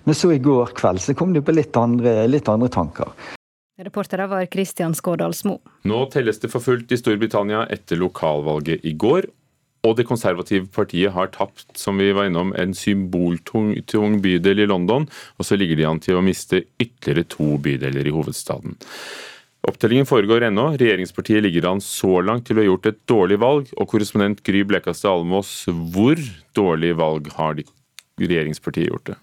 Men 0.06 0.14
så 0.14 0.30
i 0.30 0.38
går 0.38 0.70
kveld 0.78 1.02
så 1.02 1.18
kom 1.18 1.34
de 1.34 1.42
på 1.42 1.58
litt 1.58 1.74
andre, 1.74 2.28
litt 2.30 2.46
andre 2.48 2.70
tanker. 2.70 3.10
Reportere 3.80 4.26
var 4.28 4.44
Kristian 4.52 4.94
Skårdalsmo. 4.94 5.56
Nå 5.88 6.00
telles 6.12 6.40
det 6.42 6.50
for 6.52 6.60
fullt 6.60 6.90
i 6.92 6.98
Storbritannia 7.00 7.64
etter 7.72 8.00
lokalvalget 8.00 8.84
i 8.84 8.92
går. 8.92 9.30
Og 9.88 9.96
det 9.96 10.04
konservative 10.04 10.68
partiet 10.68 11.14
har 11.14 11.30
tapt, 11.32 11.70
som 11.80 11.96
vi 11.96 12.10
var 12.12 12.28
innom, 12.28 12.52
en 12.52 12.74
symboltung 12.76 13.72
bydel 14.20 14.60
i 14.60 14.68
London. 14.68 15.06
Og 15.40 15.48
så 15.48 15.56
ligger 15.56 15.80
de 15.80 15.88
an 15.88 16.02
til 16.04 16.18
å 16.18 16.24
miste 16.24 16.66
ytterligere 16.76 17.24
to 17.32 17.54
bydeler 17.64 18.04
i 18.04 18.12
hovedstaden. 18.12 18.76
Opptellingen 19.70 20.08
foregår 20.08 20.44
ennå. 20.48 20.70
Regjeringspartiet 20.80 21.44
ligger 21.44 21.70
an 21.72 21.80
så 21.84 22.20
langt 22.24 22.46
til 22.48 22.58
å 22.58 22.62
ha 22.62 22.68
gjort 22.68 22.90
et 22.92 23.00
dårlig 23.08 23.40
valg. 23.40 23.72
Og 23.80 23.88
korrespondent 23.92 24.44
Gry 24.44 24.62
Blekastad 24.68 25.14
Almås, 25.14 25.54
hvor 25.68 26.20
dårlig 26.56 26.94
valg 27.00 27.32
har 27.38 27.60
regjeringspartiet 28.20 28.92
gjort 28.92 29.12
det? 29.12 29.18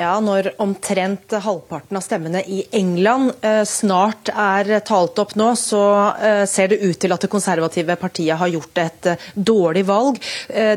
Ja, 0.00 0.14
Når 0.24 0.54
omtrent 0.62 1.34
halvparten 1.44 1.98
av 1.98 2.00
stemmene 2.00 2.40
i 2.48 2.62
England 2.72 3.34
eh, 3.44 3.66
snart 3.68 4.30
er 4.32 4.78
talt 4.86 5.18
opp 5.20 5.34
nå, 5.36 5.50
så 5.60 5.82
eh, 6.16 6.44
ser 6.48 6.70
det 6.72 6.78
ut 6.80 6.96
til 7.02 7.12
at 7.12 7.20
det 7.20 7.28
konservative 7.28 7.96
partiet 8.00 8.40
har 8.40 8.48
gjort 8.48 8.80
et 8.80 9.08
eh, 9.12 9.26
dårlig 9.34 9.82
valg. 9.90 10.16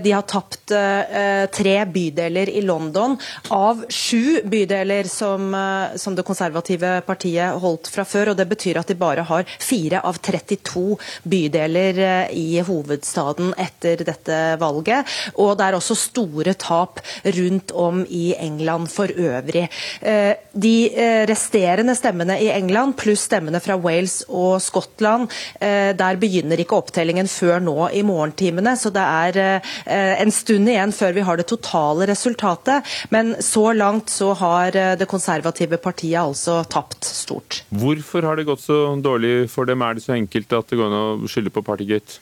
De 0.03 0.11
har 0.11 0.26
tapt 0.28 0.74
tre 0.74 1.74
bydeler 1.93 2.49
i 2.51 2.61
London 2.65 3.15
av 3.53 3.84
sju 3.91 4.41
bydeler 4.49 5.07
som, 5.09 5.53
som, 5.99 6.15
det 6.15 6.26
konservative 6.28 6.91
partiet 7.07 7.59
holdt 7.63 7.89
fra 7.91 8.05
før. 8.07 8.32
og 8.32 8.39
Det 8.39 8.47
betyr 8.49 8.80
at 8.82 8.91
de 8.91 8.97
bare 8.99 9.26
har 9.28 9.47
fire 9.61 10.01
av 10.03 10.19
32 10.24 10.97
bydeler 11.30 12.01
i 12.32 12.61
hovedstaden 12.65 13.53
etter 13.61 14.03
dette 14.07 14.39
valget. 14.61 15.09
Og 15.36 15.55
det 15.59 15.67
er 15.67 15.80
også 15.80 15.97
store 15.99 16.55
tap 16.59 17.01
rundt 17.38 17.76
om 17.76 18.03
i 18.07 18.26
England 18.38 18.91
for 18.93 19.12
øvrig. 19.18 19.68
Eh, 20.01 20.34
de 20.53 20.74
eh, 20.89 21.24
resterende 21.30 21.95
stemmene 21.97 22.38
i 22.41 22.49
England 22.53 22.97
pluss 22.99 23.26
stemmene 23.30 23.61
fra 23.64 23.78
Wales 23.80 24.22
og 24.30 24.59
Skottland, 24.64 25.30
eh, 25.59 25.91
der 25.97 26.20
begynner 26.22 26.59
ikke 26.59 26.80
opptellingen 26.82 27.30
før 27.32 27.61
nå 27.64 27.78
i 27.93 28.03
morgentimene. 28.05 28.76
Så 28.80 28.91
det 28.93 29.03
er 29.03 29.61
en 30.24 30.32
stund 30.34 30.70
igjen 30.70 30.93
før 30.95 31.14
vi 31.16 31.24
har 31.26 31.39
det 31.39 31.47
totale 31.49 32.07
resultatet. 32.09 32.84
Men 33.14 33.36
så 33.43 33.70
langt 33.76 34.11
så 34.14 34.34
har 34.38 34.76
det 34.99 35.07
konservative 35.09 35.80
partiet 35.82 36.20
altså 36.22 36.61
tapt 36.70 37.05
stort. 37.05 37.64
Hvorfor 37.70 38.26
har 38.28 38.38
det 38.38 38.47
gått 38.49 38.64
så 38.66 38.84
dårlig 39.01 39.49
for 39.51 39.70
dem? 39.70 39.82
Er 39.82 39.97
det 39.97 40.05
så 40.05 40.16
enkelt 40.18 40.53
at 40.53 40.70
det 40.70 40.80
går 40.80 40.91
an 40.91 40.99
å 40.99 41.32
skylde 41.32 41.53
på 41.53 41.66
Partygate? 41.66 42.22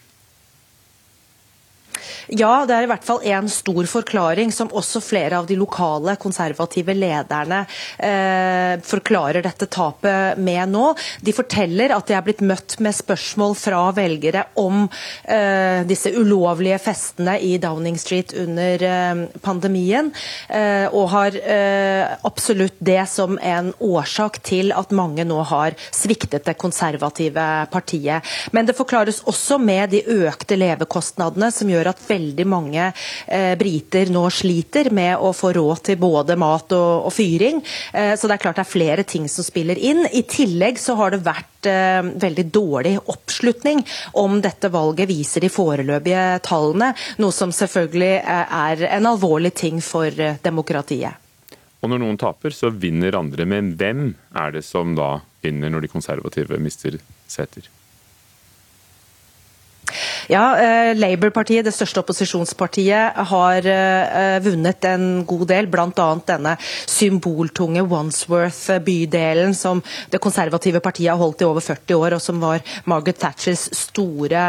Ja, 2.32 2.64
det 2.64 2.72
er 2.72 2.86
i 2.86 2.88
hvert 2.88 3.04
fall 3.04 3.26
en 3.28 3.50
stor 3.52 3.84
forklaring 3.92 4.54
som 4.56 4.70
også 4.72 5.02
flere 5.04 5.42
av 5.42 5.48
de 5.50 5.58
lokale 5.60 6.14
konservative 6.16 6.94
lederne 6.96 7.66
eh, 8.00 8.78
forklarer 8.88 9.44
dette 9.44 9.68
tapet 9.68 10.40
med 10.40 10.72
nå. 10.72 10.94
De 11.20 11.34
forteller 11.36 11.92
at 11.92 12.08
de 12.08 12.16
er 12.16 12.24
blitt 12.24 12.40
møtt 12.48 12.78
med 12.80 12.96
spørsmål 12.96 13.56
fra 13.60 13.82
velgere 13.98 14.46
om 14.64 14.86
eh, 15.28 15.84
disse 15.90 16.14
ulovlige 16.16 16.78
festene 16.80 17.34
i 17.44 17.58
Downing 17.60 18.00
Street 18.00 18.32
under 18.40 18.86
eh, 18.88 19.26
pandemien, 19.44 20.14
eh, 20.48 20.88
og 20.88 21.12
har 21.12 21.36
eh, 21.36 22.16
absolutt 22.32 22.80
det 22.80 23.02
som 23.12 23.36
en 23.44 23.74
årsak 23.84 24.40
til 24.48 24.72
at 24.72 24.96
mange 24.96 25.28
nå 25.28 25.42
har 25.52 25.76
sviktet 25.92 26.48
det 26.48 26.56
konservative 26.64 27.50
partiet. 27.76 28.24
Men 28.56 28.72
det 28.72 28.80
forklares 28.80 29.20
også 29.28 29.60
med 29.60 29.92
de 29.98 30.06
økte 30.24 30.56
levekostnadene, 30.56 31.52
som 31.52 31.76
gjør 31.76 31.92
at 31.92 32.08
veldig 32.22 32.48
mange 32.50 32.90
eh, 33.28 33.54
briter 33.58 34.12
nå 34.14 34.26
sliter 34.34 34.92
med 34.94 35.18
å 35.18 35.34
få 35.36 35.54
råd 35.58 35.84
til 35.90 36.00
både 36.02 36.38
mat 36.40 36.74
og, 36.78 37.08
og 37.08 37.14
fyring. 37.16 37.62
Eh, 37.94 38.14
så 38.18 38.28
det 38.28 38.38
er 38.38 38.44
klart 38.46 38.60
det 38.60 38.66
er 38.66 38.72
flere 38.72 39.08
ting 39.08 39.28
som 39.32 39.46
spiller 39.46 39.80
inn. 39.80 40.06
I 40.12 40.24
tillegg 40.30 40.80
så 40.82 40.96
har 41.00 41.14
det 41.14 41.24
vært 41.26 41.70
eh, 41.70 42.02
veldig 42.26 42.48
dårlig 42.54 42.96
oppslutning 43.12 43.84
om 44.22 44.40
dette 44.44 44.72
valget, 44.74 45.10
viser 45.10 45.46
de 45.46 45.52
foreløpige 45.52 46.28
tallene. 46.48 46.94
Noe 47.22 47.36
som 47.36 47.54
selvfølgelig 47.56 48.14
eh, 48.22 48.56
er 48.62 48.88
en 49.00 49.12
alvorlig 49.12 49.56
ting 49.58 49.82
for 49.86 50.08
eh, 50.12 50.40
demokratiet. 50.44 51.18
Og 51.82 51.90
når 51.90 52.04
noen 52.04 52.18
taper, 52.22 52.54
så 52.54 52.70
vinner 52.70 53.18
andre. 53.18 53.48
Men 53.50 53.74
hvem 53.78 54.12
er 54.38 54.54
det 54.54 54.62
som 54.68 54.94
da 54.98 55.16
vinner 55.42 55.74
når 55.74 55.88
de 55.88 55.96
konservative 55.96 56.60
mister 56.62 57.00
seter? 57.26 57.66
Ja, 60.32 60.46
eh, 60.60 60.92
Labour-partiet, 60.98 61.66
det 61.66 61.76
største 61.76 62.02
opposisjonspartiet, 62.04 63.22
har 63.32 63.68
eh, 63.68 64.38
vunnet 64.44 64.86
en 64.90 65.26
god 65.28 65.48
del. 65.52 65.70
Bl.a. 65.72 66.10
denne 66.28 66.56
symboltunge 66.90 67.84
Wandsworth-bydelen 67.92 69.56
som 69.58 69.82
det 70.12 70.22
konservative 70.24 70.82
partiet 70.84 71.12
har 71.14 71.22
holdt 71.22 71.44
i 71.44 71.48
over 71.48 71.64
40 71.64 71.98
år, 71.98 72.18
og 72.18 72.24
som 72.24 72.42
var 72.42 72.62
Margaret 72.90 73.20
Thatchers 73.22 73.68
store 73.78 74.44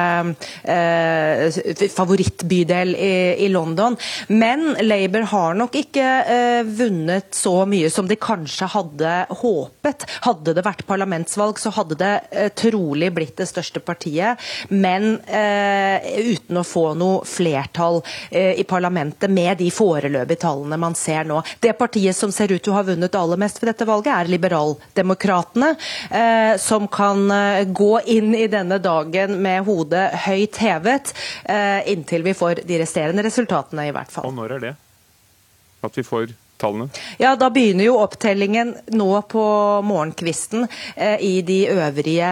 eh, 0.64 1.88
favorittbydel 1.92 2.94
i, 2.96 3.12
i, 3.44 3.48
London. 3.52 3.96
Men 4.28 4.72
Labour 4.82 5.26
har 5.32 5.58
nok 5.58 5.76
ikke 5.82 6.06
eh, 6.36 6.62
vunnet 6.66 7.32
så 7.36 7.54
mye 7.68 7.90
som 7.92 8.08
de 8.08 8.18
kanskje 8.20 8.68
hadde 8.72 9.14
håpet. 9.42 10.06
Hadde 10.26 10.56
det 10.56 10.66
vært 10.66 10.86
parlamentsvalg, 10.88 11.60
så 11.60 11.72
hadde 11.76 11.98
det 12.00 12.12
eh, 12.30 12.50
trolig 12.58 13.12
blitt 13.14 13.36
det 13.40 13.48
største 13.50 13.82
partiet. 13.84 14.40
Men 14.70 15.18
uten 15.32 16.60
å 16.60 16.64
få 16.66 16.84
noe 16.98 17.22
flertall 17.28 18.00
eh, 18.30 18.60
i 18.60 18.64
parlamentet 18.68 19.30
med 19.30 19.58
de 19.58 19.70
foreløpige 19.72 20.42
tallene 20.44 20.78
man 20.80 20.96
ser 20.98 21.26
nå. 21.28 21.40
Det 21.62 21.72
partiet 21.78 22.16
som 22.16 22.32
ser 22.34 22.52
ut 22.52 22.62
til 22.62 22.74
å 22.74 22.78
ha 22.78 22.84
vunnet 22.86 23.16
aller 23.18 23.40
mest 23.40 23.62
ved 23.62 23.72
dette 23.72 23.88
valget, 23.88 24.12
er 24.12 24.32
Liberaldemokratene, 24.32 25.72
eh, 26.10 26.54
som 26.62 26.88
kan 26.92 27.24
gå 27.72 27.92
inn 28.12 28.34
i 28.36 28.46
denne 28.50 28.78
dagen 28.82 29.36
med 29.42 29.64
hodet 29.66 30.04
høyt 30.26 30.58
hevet, 30.62 31.12
inntil 31.88 32.24
vi 32.26 32.34
får 32.36 32.62
de 32.66 32.78
resterende 32.82 33.24
resultatene, 33.24 33.86
i 33.88 33.94
hvert 33.94 34.12
fall. 34.12 34.28
Og 34.30 34.36
når 34.36 34.56
er 34.56 34.64
det? 34.66 34.72
At 35.82 35.96
vi 35.98 36.04
får 36.06 36.32
tallene? 36.62 36.88
Ja, 37.18 37.34
Da 37.36 37.50
begynner 37.50 37.86
jo 37.88 37.98
opptellingen 38.02 38.74
nå 38.94 39.10
på 39.30 39.44
morgenkvisten 39.86 40.66
eh, 40.96 41.16
i 41.20 41.42
de 41.42 41.58
øvrige 41.72 42.30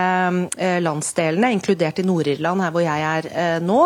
eh, 0.59 0.79
landsdelene, 0.83 1.53
inkludert 1.53 1.99
i 1.99 2.07
Nord-Irland, 2.07 2.63
her 2.65 2.75
hvor 2.75 2.85
jeg 2.85 3.07
er 3.11 3.29
eh, 3.31 3.59
nå. 3.65 3.81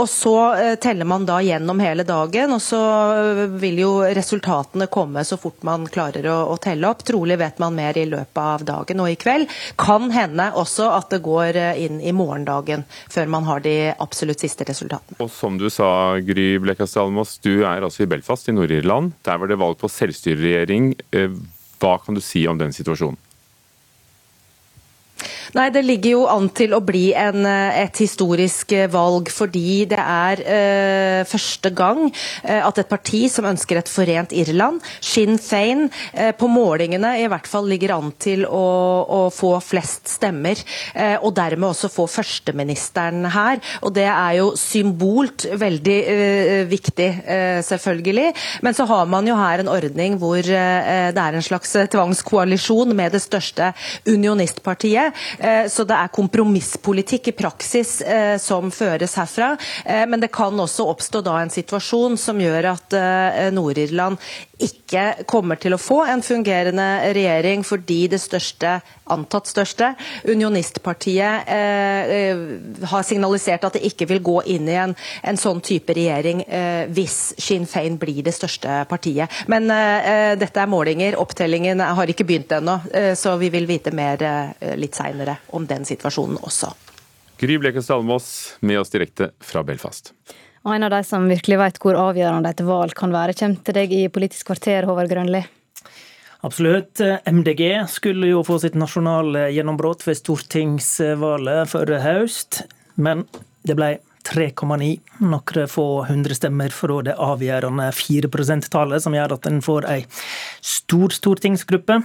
Og 0.00 0.06
Så 0.10 0.34
teller 0.82 1.06
man 1.08 1.24
da 1.28 1.38
gjennom 1.42 1.80
hele 1.80 2.04
dagen, 2.06 2.52
og 2.54 2.60
så 2.62 2.80
vil 3.60 3.80
jo 3.80 3.90
resultatene 4.04 4.88
komme 4.92 5.22
så 5.24 5.38
fort 5.40 5.62
man 5.66 5.86
klarer 5.90 6.26
å, 6.30 6.36
å, 6.52 6.56
telle 6.60 6.88
opp. 6.88 7.04
Trolig 7.06 7.38
vet 7.40 7.60
man 7.62 7.76
mer 7.76 7.98
i 7.98 8.06
løpet 8.08 8.40
av 8.40 8.64
dagen 8.66 9.02
og 9.02 9.10
i 9.10 9.16
kveld. 9.20 9.50
Kan 9.80 10.10
hende 10.14 10.50
også 10.60 10.90
at 10.96 11.10
det 11.14 11.22
går 11.24 11.58
inn 11.80 12.00
i 12.00 12.12
morgendagen 12.16 12.84
før 13.10 13.30
man 13.32 13.48
har 13.48 13.64
de 13.64 13.74
absolutt 13.98 14.42
siste 14.44 14.66
resultatene. 14.68 15.18
Og 15.22 15.30
som 15.32 15.58
du 15.60 15.68
sa, 15.72 16.18
Gry 16.24 16.52
Blekastad 16.62 17.06
Almås, 17.06 17.38
du 17.42 17.62
er 17.64 17.84
altså 17.84 18.04
i 18.04 18.10
Belfast 18.10 18.50
i 18.50 18.56
Nord-Irland. 18.56 19.14
Der 19.26 19.40
var 19.40 19.50
det 19.50 19.58
valg 19.60 19.78
på 19.80 19.90
selvstyreregjering. 19.90 20.94
Eh, 21.12 21.34
hva 21.80 21.96
kan 22.00 22.16
du 22.16 22.22
si 22.24 22.46
om 22.48 22.60
den 22.60 22.72
situasjonen? 22.76 23.18
Nei, 25.54 25.70
Det 25.70 25.82
ligger 25.84 26.10
jo 26.14 26.24
an 26.30 26.48
til 26.54 26.74
å 26.76 26.80
bli 26.84 27.10
en, 27.16 27.44
eh, 27.46 27.82
et 27.84 28.00
historisk 28.02 28.72
eh, 28.76 28.88
valg, 28.90 29.30
fordi 29.32 29.86
det 29.90 29.98
er 30.00 30.42
eh, 30.44 31.24
første 31.28 31.70
gang 31.76 32.06
eh, 32.44 32.60
at 32.60 32.78
et 32.78 32.90
parti 32.90 33.24
som 33.32 33.48
ønsker 33.48 33.80
et 33.80 33.90
forent 33.90 34.34
Irland, 34.36 34.80
Sinn 35.00 35.38
Fein, 35.38 35.88
eh, 36.12 36.32
på 36.36 36.48
målingene 36.50 37.16
i 37.22 37.28
hvert 37.30 37.48
fall 37.50 37.68
ligger 37.70 37.96
an 37.96 38.12
til 38.20 38.44
å, 38.46 38.64
å 39.04 39.20
få 39.34 39.56
flest 39.64 40.10
stemmer, 40.10 40.60
eh, 40.94 41.16
og 41.20 41.34
dermed 41.38 41.70
også 41.70 41.90
få 41.92 42.06
førsteministeren 42.10 43.26
her. 43.34 43.60
Og 43.82 43.94
Det 43.96 44.06
er 44.06 44.38
jo 44.38 44.52
symbolt 44.58 45.46
veldig 45.58 45.98
viktig, 46.70 47.08
selvfølgelig. 47.66 48.32
Men 48.64 48.76
så 48.76 48.86
har 48.88 49.08
man 49.10 49.26
jo 49.28 49.36
her 49.38 49.62
en 49.62 49.70
ordning 49.72 50.16
hvor 50.20 50.40
det 50.42 51.20
er 51.20 51.36
en 51.36 51.44
slags 51.44 51.72
tvangskoalisjon 51.92 52.94
med 52.96 53.12
det 53.14 53.22
største 53.24 53.72
unionistpartiet. 54.08 55.16
Eh, 55.38 55.66
så 55.70 55.84
det 55.88 55.96
er 55.96 56.12
kompromisspolitikk 56.14 57.30
i 57.30 57.36
praksis 57.36 58.00
eh, 58.02 58.36
som 58.42 58.70
føres 58.74 59.16
herfra. 59.20 59.52
Eh, 59.84 60.04
men 60.10 60.22
det 60.22 60.32
kan 60.34 60.58
også 60.60 60.88
oppstå 60.90 61.22
da 61.26 61.38
en 61.40 61.52
situasjon 61.52 62.18
som 62.20 62.40
gjør 62.40 62.72
at 62.74 62.96
Nord-Irland 63.54 64.18
ikke 64.64 65.04
kommer 65.30 65.58
til 65.60 65.74
å 65.74 65.80
få 65.80 66.00
en 66.08 66.22
fungerende 66.24 66.86
regjering 67.16 67.64
fordi 67.66 68.02
det 68.12 68.20
største, 68.22 68.78
antatt 69.10 69.50
største, 69.50 69.92
unionistpartiet 70.28 71.50
eh, 71.50 72.42
har 72.90 73.06
signalisert 73.06 73.66
at 73.66 73.78
det 73.78 73.84
ikke 73.90 74.08
vil 74.10 74.22
gå 74.24 74.36
inn 74.54 74.68
i 74.70 74.76
en, 74.80 74.94
en 75.22 75.40
sånn 75.40 75.62
type 75.64 75.94
regjering 75.96 76.44
eh, 76.46 76.84
hvis 76.92 77.18
Sinn 77.40 77.66
Fein 77.70 77.98
blir 78.00 78.22
det 78.26 78.34
største 78.36 78.82
partiet. 78.90 79.30
Men 79.50 79.70
eh, 79.74 80.34
dette 80.40 80.62
er 80.62 80.70
målinger, 80.70 81.18
opptellingen 81.20 81.80
har 81.80 82.10
ikke 82.10 82.26
begynt 82.28 82.52
ennå, 82.56 82.78
så 83.16 83.34
vi 83.40 83.50
vil 83.52 83.66
vite 83.68 83.92
mer 83.94 84.22
litt 84.78 84.96
seinere 84.96 85.36
om 85.56 85.66
den 85.68 85.86
situasjonen 85.88 86.40
også. 86.42 86.72
Gry 87.40 87.56
Blekastad 87.58 87.96
Almås 87.96 88.56
med 88.60 88.80
oss 88.80 88.92
direkte 88.92 89.30
fra 89.40 89.62
Belfast. 89.64 90.12
Og 90.66 90.74
en 90.74 90.84
av 90.84 90.92
de 90.92 91.00
som 91.06 91.24
virkelig 91.28 91.56
vet 91.60 91.78
hvor 91.80 91.96
avgjørende 91.96 92.50
et 92.52 92.60
valg 92.66 92.92
kan 92.96 93.14
være, 93.14 93.36
kommer 93.38 93.64
til 93.64 93.76
deg 93.78 93.94
i 93.96 94.02
Politisk 94.12 94.50
kvarter, 94.50 94.84
Håvard 94.88 95.08
Grønli. 95.08 95.40
Absolutt. 96.44 97.00
MDG 97.28 97.62
skulle 97.92 98.30
jo 98.30 98.42
få 98.44 98.58
sitt 98.62 98.76
nasjonale 98.78 99.48
gjennombrudd 99.54 100.04
ved 100.06 100.18
stortingsvalget 100.20 101.68
forrige 101.68 102.00
høst, 102.04 102.62
men 102.96 103.26
det 103.68 103.76
ble 103.76 103.98
3,9, 104.28 104.88
noen 105.24 105.68
få 105.68 105.86
hundre 106.08 106.36
stemmer 106.36 106.72
fra 106.72 107.00
det 107.04 107.16
avgjørende 107.16 107.88
4 107.96 108.28
%-tallet, 108.28 109.04
som 109.04 109.16
gjør 109.16 109.36
at 109.36 109.48
en 109.48 109.62
får 109.64 109.88
ei 109.88 110.02
stor 110.60 111.16
stortingsgruppe. 111.16 112.02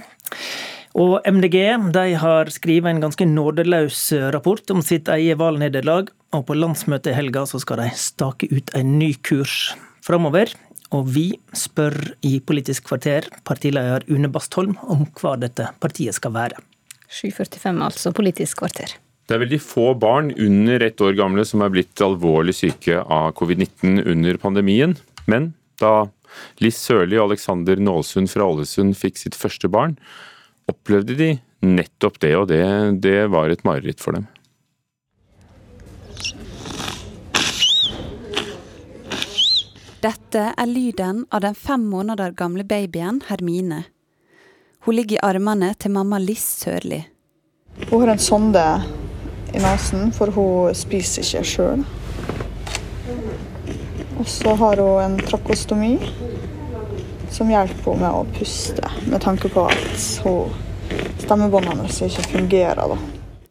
Og 0.96 1.18
MDG 1.28 1.56
de 1.92 2.04
har 2.16 2.48
skrevet 2.48 2.88
en 2.88 3.02
ganske 3.02 3.24
nådeløs 3.28 3.98
rapport 4.32 4.70
om 4.72 4.80
sitt 4.80 5.10
eget 5.12 5.36
valgnederlag, 5.36 6.08
og 6.32 6.46
på 6.48 6.56
landsmøtet 6.56 7.12
i 7.12 7.16
helga 7.18 7.42
så 7.48 7.60
skal 7.60 7.82
de 7.82 7.90
stake 8.00 8.48
ut 8.48 8.72
en 8.78 8.94
ny 8.96 9.10
kurs 9.20 9.74
framover. 10.04 10.54
Og 10.96 11.10
vi 11.12 11.26
spør 11.56 11.98
i 12.24 12.38
Politisk 12.40 12.86
kvarter 12.88 13.26
partileder 13.44 14.06
Une 14.08 14.30
Bastholm 14.32 14.78
om 14.88 15.04
hva 15.18 15.34
dette 15.40 15.66
partiet 15.82 16.16
skal 16.16 16.32
være. 16.32 16.62
7.45 17.12 17.82
altså, 17.84 18.12
Politisk 18.16 18.62
kvarter. 18.62 18.94
Det 19.26 19.34
er 19.34 19.42
veldig 19.42 19.58
få 19.60 19.90
barn 19.98 20.30
under 20.32 20.84
ett 20.86 21.02
år 21.02 21.16
gamle 21.18 21.44
som 21.44 21.64
er 21.66 21.72
blitt 21.74 22.00
alvorlig 22.00 22.54
syke 22.56 23.02
av 23.02 23.34
covid-19 23.36 24.00
under 24.06 24.38
pandemien. 24.40 24.94
Men 25.26 25.50
da 25.82 26.06
Liss 26.62 26.78
Sørli 26.86 27.18
og 27.18 27.32
Alexander 27.32 27.76
Nålsund 27.76 28.30
fra 28.30 28.46
Ålesund 28.46 28.96
fikk 28.96 29.18
sitt 29.20 29.36
første 29.36 29.68
barn, 29.68 29.96
opplevde 30.70 31.14
de 31.18 31.30
nettopp 31.66 32.20
det, 32.20 32.32
og 32.36 32.48
det, 32.50 32.62
det 33.02 33.26
var 33.32 33.50
et 33.50 33.64
mareritt 33.66 34.02
for 34.02 34.18
dem. 34.18 34.26
Dette 40.06 40.42
er 40.52 40.68
lyden 40.70 41.24
av 41.34 41.42
den 41.42 41.56
fem 41.58 41.82
måneder 41.90 42.34
gamle 42.36 42.62
babyen 42.68 43.22
Hermine. 43.26 43.86
Hun 44.86 44.94
ligger 44.94 45.16
i 45.16 45.24
armene 45.24 45.72
til 45.74 45.90
mamma 45.96 46.20
Liss 46.22 46.44
Sørli. 46.60 47.00
Hun 47.90 48.04
har 48.04 48.12
en 48.12 48.22
sonde 48.22 48.62
i 49.50 49.62
nesen, 49.62 50.12
for 50.14 50.30
hun 50.36 50.76
spiser 50.78 51.24
ikke 51.24 51.48
sjøl. 51.50 51.82
Og 54.16 54.28
så 54.30 54.54
har 54.60 54.82
hun 54.84 55.02
en 55.02 55.18
trakostomi 55.26 55.96
som 57.36 57.50
hjelper 57.52 57.92
henne 57.92 58.06
med 58.06 58.16
å 58.16 58.24
puste, 58.38 58.90
med 59.10 59.20
tanke 59.20 59.50
på 59.52 59.66
at 59.68 60.08
stemmebåndene 61.20 61.82
hennes 61.82 62.00
ikke 62.06 62.24
fungerer. 62.32 62.94
da. 62.94 62.98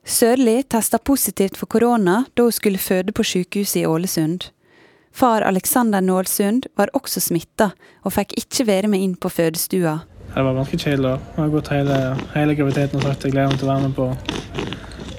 Sørli 0.05 0.63
testa 0.69 0.97
positivt 0.97 1.57
for 1.57 1.69
korona 1.69 2.23
da 2.33 2.47
hun 2.47 2.53
skulle 2.53 2.81
føde 2.81 3.13
på 3.13 3.25
sykehuset 3.25 3.83
i 3.83 3.86
Ålesund. 3.89 4.49
Far 5.15 5.41
Alexander 5.41 6.01
Nålsund 6.01 6.67
var 6.75 6.91
også 6.93 7.21
smitta, 7.23 7.69
og 8.03 8.13
fikk 8.13 8.36
ikke 8.41 8.67
være 8.67 8.91
med 8.91 8.99
inn 9.05 9.15
på 9.15 9.29
fødestua. 9.31 9.99
Det 10.36 10.43
var 10.43 10.57
ganske 10.57 10.77
kjedelig. 10.77 11.13
Jeg 11.36 11.39
har 11.39 11.53
gått 11.53 11.71
hele, 11.71 11.99
hele 12.33 12.55
graviditeten 12.57 12.99
og 12.99 13.05
sagt 13.05 13.21
at 13.21 13.23
jeg 13.29 13.36
gleder 13.38 13.53
meg 13.53 13.61
til 13.61 13.69
å 13.69 13.71
være 13.71 13.88
med 13.88 13.95
på 13.95 14.07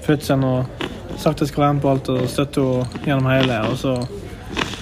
fødselen. 0.05 0.45
Og 0.45 1.17
sagt 1.17 1.39
at 1.39 1.47
jeg 1.47 1.53
skal 1.55 1.65
være 1.65 1.79
med 1.79 1.83
på 1.87 1.93
alt 1.95 2.11
og 2.13 2.29
støtte 2.29 2.67
henne 2.67 3.07
gjennom 3.07 3.31
hele. 3.31 3.61
Og 3.71 3.79
så 3.81 3.95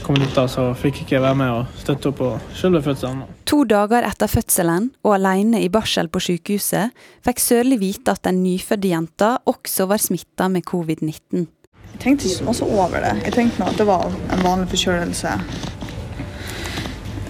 kom 0.04 0.18
dit 0.20 0.34
da, 0.36 0.44
så 0.50 0.68
fikk 0.76 1.00
jeg 1.00 1.06
ikke 1.06 1.22
være 1.24 1.38
med 1.40 1.50
og 1.54 1.80
støtte 1.80 2.10
opp 2.10 2.18
på 2.20 2.28
selve 2.56 2.82
fødselen. 2.84 3.24
To 3.48 3.62
dager 3.68 4.04
etter 4.04 4.28
fødselen, 4.28 4.90
og 5.04 5.16
alene 5.16 5.62
i 5.64 5.70
barsel 5.72 6.10
på 6.12 6.20
sykehuset, 6.22 6.92
fikk 7.24 7.40
Sørli 7.40 7.78
vite 7.80 8.12
at 8.12 8.24
den 8.28 8.42
nyfødte 8.44 8.90
jenta 8.92 9.30
også 9.48 9.88
var 9.90 10.02
smitta 10.02 10.50
med 10.52 10.66
covid-19. 10.68 11.46
Jeg 11.94 12.02
tenkte 12.02 12.28
ikke 12.28 12.54
så 12.58 12.66
mye 12.68 12.80
over 12.84 13.04
det. 13.04 13.12
Jeg 13.24 13.36
tenkte 13.36 13.68
at 13.68 13.78
det 13.80 13.86
var 13.88 14.08
en 14.10 14.44
vanlig 14.44 14.68
forkjølelse. 14.74 15.36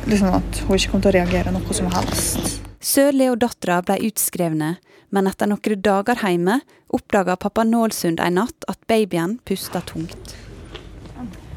Liksom 0.09 0.39
at 0.41 0.63
hun 0.65 0.79
ikke 0.79 0.95
kom 0.95 1.05
til 1.05 1.13
å 1.13 1.17
reagere 1.19 1.53
noe 1.55 1.77
som 1.77 1.93
helst. 1.95 2.57
Sørli 2.85 3.29
og 3.33 3.39
dattera 3.45 3.79
ble 3.85 4.01
utskrevne, 4.09 4.75
men 5.15 5.31
etter 5.31 5.49
noen 5.49 5.85
dager 5.85 6.19
hjemme 6.21 6.59
oppdaga 6.95 7.37
pappa 7.41 7.65
Nålsund 7.65 8.21
en 8.21 8.41
natt 8.41 8.67
at 8.71 8.83
babyen 8.91 9.39
pusta 9.47 9.85
tungt. 9.87 10.35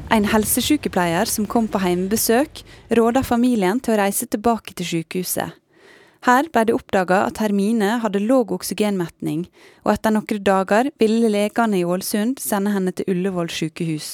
En 0.08 0.24
helsesykepleier 0.24 1.28
som 1.28 1.44
kom 1.44 1.66
på 1.68 1.80
hjemmebesøk, 1.82 2.62
råda 2.96 3.20
familien 3.20 3.80
til 3.84 3.92
å 3.92 3.98
reise 4.00 4.24
tilbake 4.30 4.72
til 4.78 4.88
sykehuset. 4.88 5.56
Her 6.24 6.48
ble 6.50 6.62
det 6.66 6.74
oppdaga 6.74 7.20
at 7.28 7.38
Hermine 7.42 7.98
hadde 8.02 8.22
låg 8.24 8.54
oksygenmetning, 8.56 9.44
og 9.84 9.92
etter 9.92 10.14
noen 10.14 10.40
dager 10.42 10.88
ville 10.98 11.28
legene 11.30 11.78
i 11.78 11.84
Ålesund 11.84 12.40
sende 12.42 12.72
henne 12.72 12.94
til 12.96 13.12
Ullevål 13.12 13.52
sykehus. 13.52 14.08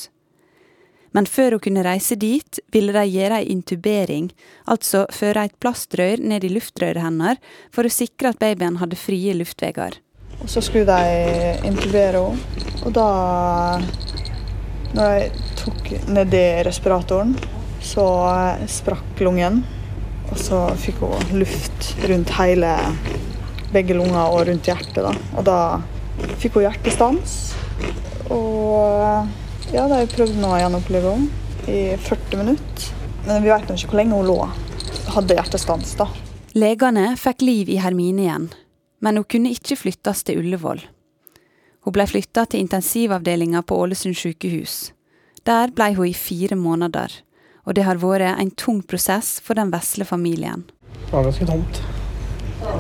Men 1.15 1.31
før 1.31 1.55
hun 1.55 1.63
kunne 1.63 1.85
reise 1.87 2.19
dit, 2.19 2.59
ville 2.75 2.93
de 2.93 3.05
gjøre 3.07 3.39
ei 3.39 3.53
intubering, 3.55 4.33
altså 4.67 5.05
føre 5.15 5.47
et 5.47 5.55
plastrør 5.63 6.19
ned 6.19 6.43
i 6.43 6.51
luftrøret 6.51 7.07
hennes 7.07 7.39
for 7.71 7.87
å 7.87 7.95
sikre 8.03 8.35
at 8.35 8.43
babyen 8.43 8.81
hadde 8.83 8.99
frie 8.99 9.37
luftveier. 9.39 10.01
Og 10.43 10.51
så 10.51 10.61
skulle 10.61 10.91
de 10.91 11.55
intubere 11.71 12.25
henne, 12.27 12.51
og 12.85 12.91
da 12.99 13.07
når 14.95 15.15
jeg 15.19 15.31
tok 15.59 15.91
nedi 16.15 16.43
respiratoren, 16.67 17.35
så 17.85 18.07
sprakk 18.71 19.23
lungen. 19.27 19.63
Og 20.31 20.39
så 20.41 20.61
fikk 20.81 21.03
hun 21.05 21.35
luft 21.37 21.91
rundt 22.09 22.33
hele 22.39 22.71
begge 23.75 23.97
lunger 23.99 24.31
og 24.33 24.47
rundt 24.49 24.71
hjertet. 24.71 25.03
Da. 25.05 25.13
Og 25.37 25.47
da 25.47 25.59
fikk 26.41 26.59
hun 26.59 26.69
hjertestans. 26.69 27.37
Og 28.33 29.75
ja, 29.75 29.87
de 29.91 30.05
prøvde 30.15 30.39
nå 30.41 30.55
å 30.55 30.61
gjenopplive 30.63 31.17
henne 31.17 31.43
i 31.71 31.97
40 31.99 32.41
minutter. 32.41 32.91
Men 33.27 33.45
vi 33.45 33.51
vet 33.53 33.71
ikke 33.75 33.93
hvor 33.93 34.01
lenge 34.01 34.19
hun 34.19 34.29
lå. 34.29 34.39
Hadde 35.15 35.37
hjertestans, 35.39 35.95
da. 35.99 36.09
Legene 36.55 37.15
fikk 37.19 37.43
liv 37.43 37.71
i 37.73 37.81
Hermine 37.83 38.23
igjen, 38.23 38.51
men 39.03 39.19
hun 39.19 39.27
kunne 39.27 39.51
ikke 39.51 39.79
flyttes 39.81 40.23
til 40.27 40.39
Ullevål. 40.39 40.85
Hun 41.85 41.93
ble 41.93 42.07
flytta 42.09 42.47
til 42.49 42.65
intensivavdelinga 42.65 43.63
på 43.69 43.77
Ålesund 43.85 44.17
sykehus. 44.17 44.93
Der 45.45 45.73
ble 45.77 45.91
hun 45.99 46.09
i 46.09 46.15
fire 46.17 46.57
måneder, 46.57 47.13
og 47.65 47.77
det 47.77 47.85
har 47.85 48.01
vært 48.01 48.41
en 48.41 48.53
tung 48.57 48.81
prosess 48.83 49.37
for 49.45 49.61
den 49.61 49.73
vesle 49.73 50.07
familien. 50.09 50.65
Det 51.05 51.13
var 51.13 51.29
ganske 51.29 51.49
tomt. 51.49 51.83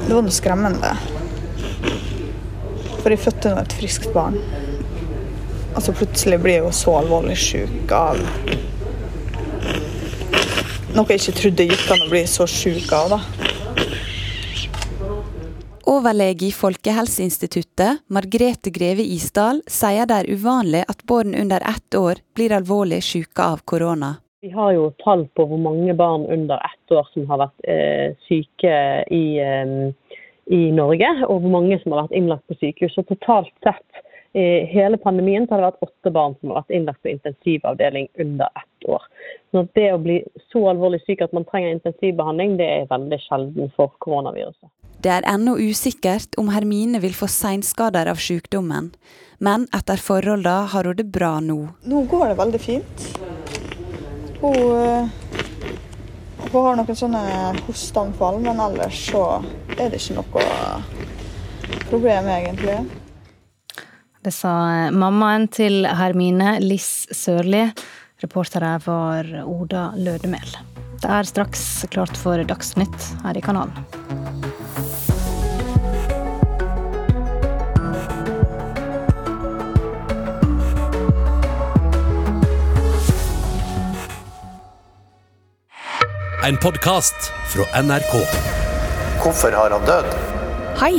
Det 0.07 0.14
var 0.14 0.24
noe 0.24 0.32
skremmende. 0.32 0.94
For 3.02 3.12
jeg 3.12 3.20
fødte 3.26 3.52
nå 3.52 3.61
et 3.61 3.76
friskt 3.76 4.09
barn. 4.16 4.40
Altså 5.74 5.92
plutselig 5.92 6.40
blir 6.40 6.59
jeg 6.59 6.64
jo 6.64 6.72
så 6.72 7.00
alvorlig 7.02 7.36
syk 7.36 7.92
av 7.92 8.20
noe 10.94 11.11
jeg 11.11 11.24
ikke 11.24 11.40
trodde 11.40 11.64
gikk 11.66 11.88
an 11.90 12.05
å 12.05 12.11
bli 12.11 12.20
så 12.30 12.44
syk 12.46 12.92
av. 12.94 13.16
da. 13.16 13.63
Overlege 15.87 16.47
i 16.47 16.53
Folkehelseinstituttet, 16.53 17.99
Margrethe 18.09 18.70
Greve 18.72 19.05
Isdal, 19.05 19.59
sier 19.68 20.09
det 20.09 20.16
er 20.22 20.30
uvanlig 20.32 20.80
at 20.89 21.03
barn 21.05 21.35
under 21.37 21.61
ett 21.61 21.97
år 21.99 22.22
blir 22.37 22.55
alvorlig 22.57 23.03
syke 23.05 23.45
av 23.45 23.61
korona. 23.68 24.14
Vi 24.41 24.49
har 24.55 24.72
jo 24.72 24.87
tall 25.05 25.26
på 25.37 25.45
hvor 25.51 25.61
mange 25.61 25.93
barn 25.97 26.24
under 26.32 26.62
ett 26.64 26.95
år 26.97 27.05
som 27.12 27.28
har 27.28 27.43
vært 27.45 27.68
eh, 27.68 28.16
syke 28.24 28.78
i, 29.12 29.24
eh, 29.45 30.16
i 30.57 30.62
Norge, 30.72 31.11
og 31.28 31.45
hvor 31.45 31.53
mange 31.53 31.76
som 31.82 31.93
har 31.93 32.07
vært 32.07 32.16
innlagt 32.16 32.49
på 32.49 32.57
sykehus. 32.62 32.97
Og 33.01 33.09
totalt 33.12 33.53
sett 33.64 34.05
i 34.35 34.64
hele 34.72 34.97
pandemien 34.99 35.45
har 35.51 35.61
det 35.61 35.68
vært 35.68 35.85
åtte 35.87 36.14
barn 36.16 36.32
som 36.41 36.51
har 36.51 36.62
vært 36.62 36.76
innlagt 36.80 37.05
på 37.05 37.12
intensivavdeling 37.12 38.09
under 38.24 38.49
ett 38.57 38.89
år. 38.89 39.05
Så 39.55 39.61
det 39.78 39.86
å 39.94 40.00
bli 40.02 40.16
så 40.50 40.64
alvorlig 40.66 40.98
syk 41.05 41.20
at 41.22 41.34
man 41.36 41.44
trenger 41.46 41.76
intensivbehandling, 41.76 42.57
det 42.59 42.66
er 42.66 42.88
veldig 42.90 43.18
sjelden 43.22 43.68
for 43.76 43.92
koronaviruset. 44.02 44.66
Det 44.98 45.12
er 45.14 45.26
ennå 45.30 45.55
usikkert 45.62 46.34
om 46.42 46.50
Hermine 46.50 46.98
vil 46.98 47.14
få 47.14 47.28
seinskader 47.30 48.11
av 48.11 48.18
sykdommen, 48.18 48.90
men 49.38 49.68
etter 49.78 50.02
forholdene 50.02 50.72
har 50.74 50.90
hun 50.90 50.98
det 50.98 51.07
bra 51.14 51.36
nå. 51.44 51.61
Nå 51.86 52.02
går 52.11 52.32
det 52.32 52.38
veldig 52.42 52.62
fint. 52.66 53.07
Hun, 54.42 54.59
eh, 54.59 55.14
hun 56.50 56.61
har 56.66 56.82
noen 56.82 57.00
sånne 57.05 57.24
hosteanfall, 57.68 58.42
men 58.42 58.59
ellers 58.59 59.07
så 59.12 59.24
er 59.78 59.94
det 59.94 60.02
ikke 60.02 60.18
noe 60.18 60.48
problem, 61.92 62.34
egentlig. 62.40 62.80
Det 64.24 64.34
sa 64.34 64.90
mammaen 64.90 65.46
til 65.46 65.84
Hermine, 65.86 66.59
Liss 66.64 67.05
Sørli. 67.14 67.68
Reportere 68.25 68.81
var 68.87 69.27
Oda 69.45 69.91
Lødemel. 70.01 70.57
Det 71.03 71.09
er 71.12 71.27
straks 71.29 71.85
klart 71.93 72.16
for 72.16 72.41
Dagsnytt 72.49 73.09
her 73.20 73.37
i 73.37 73.43
kanalen. 73.45 73.75
En 86.45 86.57
podkast 86.62 87.29
fra 87.53 87.66
NRK. 87.83 88.14
Hvorfor 89.20 89.53
har 89.53 89.75
han 89.77 89.85
dødd? 89.85 90.09
Hei, 90.81 90.95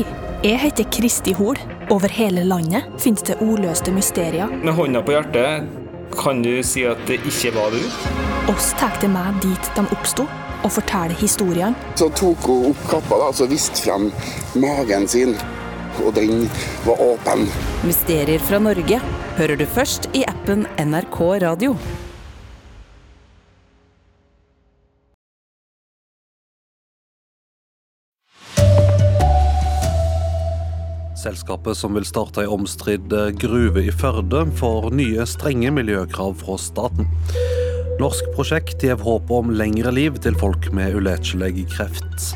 jeg 0.45 0.61
heter 0.61 0.85
Kristi 0.93 1.33
Hol. 1.37 1.57
Over 1.89 2.13
hele 2.13 2.45
landet 2.45 2.85
finnes 3.01 3.25
det 3.25 3.39
ordløste 3.41 3.93
mysterier. 3.93 4.53
Med 4.61 4.77
hånda 4.77 5.01
på 5.05 5.13
hjertet, 5.17 5.84
kan 6.25 6.41
du 6.41 6.63
si 6.65 6.81
at 6.89 7.01
det 7.05 7.19
ikke 7.29 7.51
var 7.53 7.69
du? 7.69 7.83
Oss 8.49 8.71
tar 8.79 8.95
det 9.01 9.11
med 9.13 9.37
dit 9.43 9.67
de 9.75 9.83
oppsto, 9.93 10.23
og 10.65 10.71
forteller 10.73 11.13
historiene. 11.19 11.77
Så 11.99 12.07
tok 12.17 12.47
hun 12.49 12.71
opp 12.71 12.81
kappa 12.89 13.19
da, 13.21 13.27
og 13.29 13.51
viste 13.51 13.83
frem 13.83 14.07
magen 14.57 15.05
sin, 15.11 15.35
og 16.01 16.15
den 16.17 16.47
var 16.87 17.03
åpen. 17.11 17.45
Mysterier 17.85 18.41
fra 18.41 18.57
Norge 18.57 18.97
hører 19.37 19.61
du 19.61 19.67
først 19.69 20.09
i 20.17 20.25
appen 20.25 20.65
NRK 20.81 21.21
Radio. 21.45 21.77
Selskapet 31.25 31.73
som 31.73 31.95
vil 31.97 32.05
starte 32.05 32.43
ei 32.43 32.49
omstridt 32.51 33.09
gruve 33.41 33.81
i 33.81 33.89
Førde, 33.89 34.43
får 34.59 34.91
nye 34.93 35.23
strenge 35.25 35.71
miljøkrav 35.73 36.35
fra 36.37 36.57
staten. 36.61 37.07
Norsk 37.97 38.27
prosjekt 38.35 38.85
gir 38.85 38.99
håp 39.01 39.33
om 39.33 39.49
lengre 39.57 39.89
liv 39.95 40.19
til 40.21 40.37
folk 40.37 40.67
med 40.75 40.93
uletelig 40.99 41.65
kreft. 41.73 42.27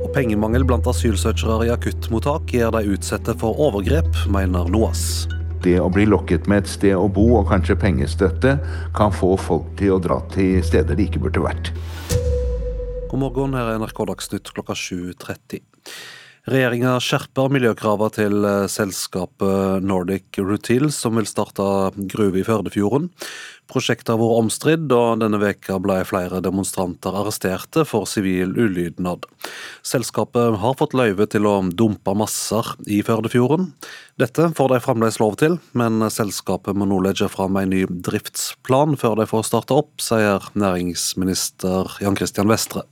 Og 0.00 0.10
pengemangel 0.16 0.66
blant 0.66 0.90
asylsøkere 0.90 1.68
i 1.68 1.72
akuttmottak 1.76 2.56
gjør 2.56 2.74
de 2.80 2.96
utsatte 2.96 3.38
for 3.38 3.62
overgrep, 3.68 4.10
mener 4.34 4.66
NOAS. 4.66 5.28
Det 5.62 5.78
å 5.78 5.86
bli 5.92 6.10
lokket 6.10 6.50
med 6.50 6.64
et 6.64 6.74
sted 6.74 6.98
å 6.98 7.06
bo 7.06 7.28
og 7.38 7.46
kanskje 7.52 7.78
pengestøtte 7.78 8.58
kan 8.98 9.14
få 9.14 9.36
folk 9.38 9.70
til 9.78 9.94
å 9.94 10.02
dra 10.02 10.18
til 10.34 10.58
steder 10.66 10.98
de 10.98 11.06
ikke 11.06 11.22
burde 11.22 11.46
vært. 11.46 11.70
God 13.08 13.22
morgen, 13.22 13.54
her 13.54 13.76
er 13.76 13.78
NRK 13.78 14.08
Dagsnytt 14.10 14.56
klokka 14.56 14.74
7.30. 14.74 15.62
Regjeringa 16.48 16.94
skjerper 17.02 17.50
miljøkravene 17.52 18.14
til 18.14 18.46
selskapet 18.72 19.84
Nordic 19.84 20.38
Rutile, 20.40 20.88
som 20.94 21.18
vil 21.18 21.26
starte 21.28 21.64
gruve 22.08 22.40
i 22.40 22.44
Førdefjorden. 22.46 23.10
Prosjektet 23.68 24.14
har 24.14 24.20
vært 24.22 24.40
omstridt, 24.40 24.86
og 24.96 25.20
denne 25.20 25.40
veka 25.42 25.76
ble 25.84 25.98
flere 26.08 26.40
demonstranter 26.40 27.18
arresterte 27.20 27.84
for 27.84 28.08
sivil 28.08 28.54
ulydnad. 28.56 29.28
Selskapet 29.84 30.56
har 30.62 30.76
fått 30.80 30.96
løyve 30.96 31.28
til 31.28 31.44
å 31.50 31.58
dumpe 31.68 32.16
masser 32.16 32.72
i 32.88 33.02
Førdefjorden. 33.04 33.74
Dette 34.16 34.48
får 34.56 34.72
de 34.72 34.82
fremdeles 34.86 35.20
lov 35.20 35.36
til, 35.42 35.58
men 35.76 36.00
selskapet 36.08 36.78
må 36.78 36.88
nå 36.88 37.02
legge 37.04 37.28
fram 37.28 37.60
en 37.60 37.74
ny 37.74 37.84
driftsplan 38.08 38.96
før 38.96 39.20
de 39.20 39.28
får 39.28 39.50
starte 39.50 39.76
opp, 39.82 39.98
sier 40.00 40.48
næringsminister 40.56 42.00
Jan 42.00 42.16
Christian 42.16 42.48
Vestre. 42.48 42.88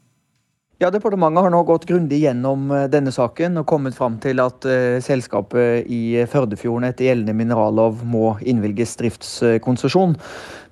Ja, 0.76 0.90
Departementet 0.92 1.40
har 1.40 1.52
nå 1.54 1.62
gått 1.64 1.86
grundig 1.88 2.18
gjennom 2.20 2.66
denne 2.92 3.08
saken 3.08 3.62
og 3.62 3.64
kommet 3.70 3.94
fram 3.96 4.18
til 4.20 4.42
at 4.44 4.66
uh, 4.68 4.98
selskapet 5.00 5.88
i 5.88 6.20
Førdefjorden 6.28 6.84
etter 6.90 7.08
gjeldende 7.08 7.32
minerallov 7.38 8.02
må 8.04 8.34
innvilges 8.44 8.92
driftskonsesjon. 9.00 10.18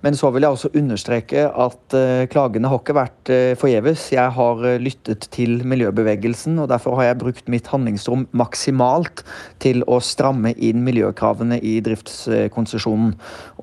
Men 0.05 0.17
så 0.19 0.29
vil 0.35 0.45
jeg 0.45 0.53
også 0.53 0.71
understreke 0.77 1.47
at 1.49 1.97
uh, 1.97 2.25
klagene 2.29 2.69
har 2.69 2.81
ikke 2.83 2.97
vært 2.99 3.31
uh, 3.33 3.55
forgjeves. 3.57 4.11
Jeg 4.13 4.35
har 4.37 4.61
lyttet 4.83 5.29
til 5.33 5.63
miljøbevegelsen, 5.65 6.59
og 6.61 6.69
derfor 6.69 6.99
har 6.99 7.09
jeg 7.09 7.21
brukt 7.23 7.49
mitt 7.53 7.71
handlingsrom 7.73 8.27
maksimalt 8.37 9.25
til 9.65 9.81
å 9.89 10.01
stramme 10.05 10.53
inn 10.61 10.85
miljøkravene 10.85 11.59
i 11.65 11.79
driftskonsesjonen. 11.85 13.15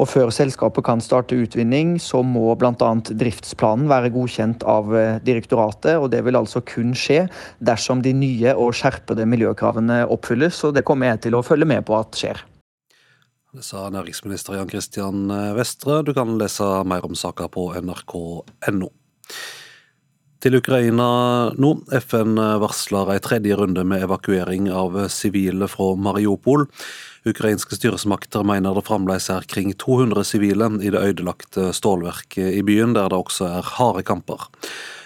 Og 0.02 0.10
før 0.10 0.34
selskapet 0.34 0.88
kan 0.88 1.04
starte 1.06 1.38
utvinning, 1.38 1.96
så 2.02 2.24
må 2.26 2.56
bl.a. 2.58 2.92
driftsplanen 3.12 3.90
være 3.92 4.14
godkjent 4.16 4.66
av 4.66 4.90
direktoratet. 5.26 5.98
og 6.02 6.10
det 6.12 6.24
vil 6.26 6.40
altså 6.40 6.64
kun 6.66 6.96
skje 6.98 7.28
dersom 7.60 8.02
de 8.02 8.14
nye 8.18 8.56
og 8.58 8.74
skjerpede 8.78 9.30
miljøkravene 9.30 10.04
oppfylles, 10.10 10.64
og 10.66 10.78
det 10.78 10.88
kommer 10.88 11.14
jeg 11.14 11.28
til 11.28 11.38
å 11.38 11.46
følge 11.46 11.70
med 11.70 11.86
på 11.86 12.00
at 12.00 12.18
skjer. 12.18 12.42
Det 13.52 13.66
sa 13.68 13.90
næringsminister 13.92 14.56
Jan 14.56 14.70
Christian 14.72 15.26
Vestre. 15.58 15.98
Du 16.08 16.14
kan 16.16 16.38
lese 16.40 16.64
mer 16.88 17.04
om 17.04 17.18
saka 17.20 17.50
på 17.52 17.66
nrk.no. 17.84 18.88
Til 20.42 20.56
Ukraina 20.56 21.08
nå. 21.60 21.74
FN 22.00 22.40
varsler 22.64 23.12
en 23.12 23.26
tredje 23.28 23.60
runde 23.60 23.84
med 23.84 24.08
evakuering 24.08 24.72
av 24.72 24.96
sivile 25.12 25.68
fra 25.68 25.90
Mariupol. 26.00 26.64
Ukrainske 27.28 27.76
styresmakter 27.76 28.48
mener 28.48 28.80
det 28.80 28.88
fremdeles 28.88 29.28
er 29.36 29.44
kring 29.44 29.76
200 29.76 30.24
sivile 30.32 30.72
i 30.80 30.96
det 30.96 31.04
ødelagte 31.12 31.74
stålverket 31.76 32.56
i 32.56 32.64
byen, 32.64 32.96
der 32.96 33.12
det 33.12 33.20
også 33.20 33.52
er 33.52 33.72
harde 33.76 34.08
kamper. 34.08 34.48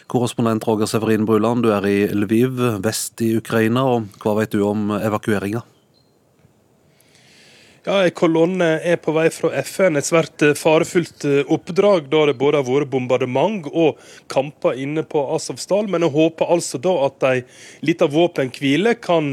Korrespondent 0.06 0.70
Roger 0.70 0.86
Severin 0.86 1.26
Bruland, 1.26 1.66
du 1.66 1.74
er 1.74 1.90
i 1.90 2.02
Lviv, 2.14 2.62
vest 2.86 3.26
i 3.26 3.34
Ukraina. 3.42 3.90
og 3.90 4.22
Hva 4.22 4.38
vet 4.38 4.54
du 4.54 4.62
om 4.70 4.92
evakueringa? 5.02 5.66
Ja, 7.86 8.00
En 8.06 8.12
kolonne 8.18 8.66
er 8.82 8.96
på 8.98 9.14
vei 9.14 9.28
fra 9.30 9.52
FN. 9.62 10.00
Et 10.00 10.06
svært 10.08 10.42
farefullt 10.58 11.22
oppdrag, 11.54 12.08
da 12.10 12.24
det 12.26 12.34
både 12.40 12.58
har 12.58 12.66
vært 12.66 12.90
bombardement 12.90 13.68
og 13.70 14.00
kamper 14.32 14.80
inne 14.82 15.04
på 15.06 15.22
Azovstal. 15.36 15.86
Men 15.94 16.02
jeg 16.02 16.16
håper 16.16 16.50
altså 16.56 16.80
da 16.82 16.96
at 17.06 17.26
ei 17.30 17.44
lita 17.86 18.08
våpenhvile 18.10 18.96
kan 18.98 19.30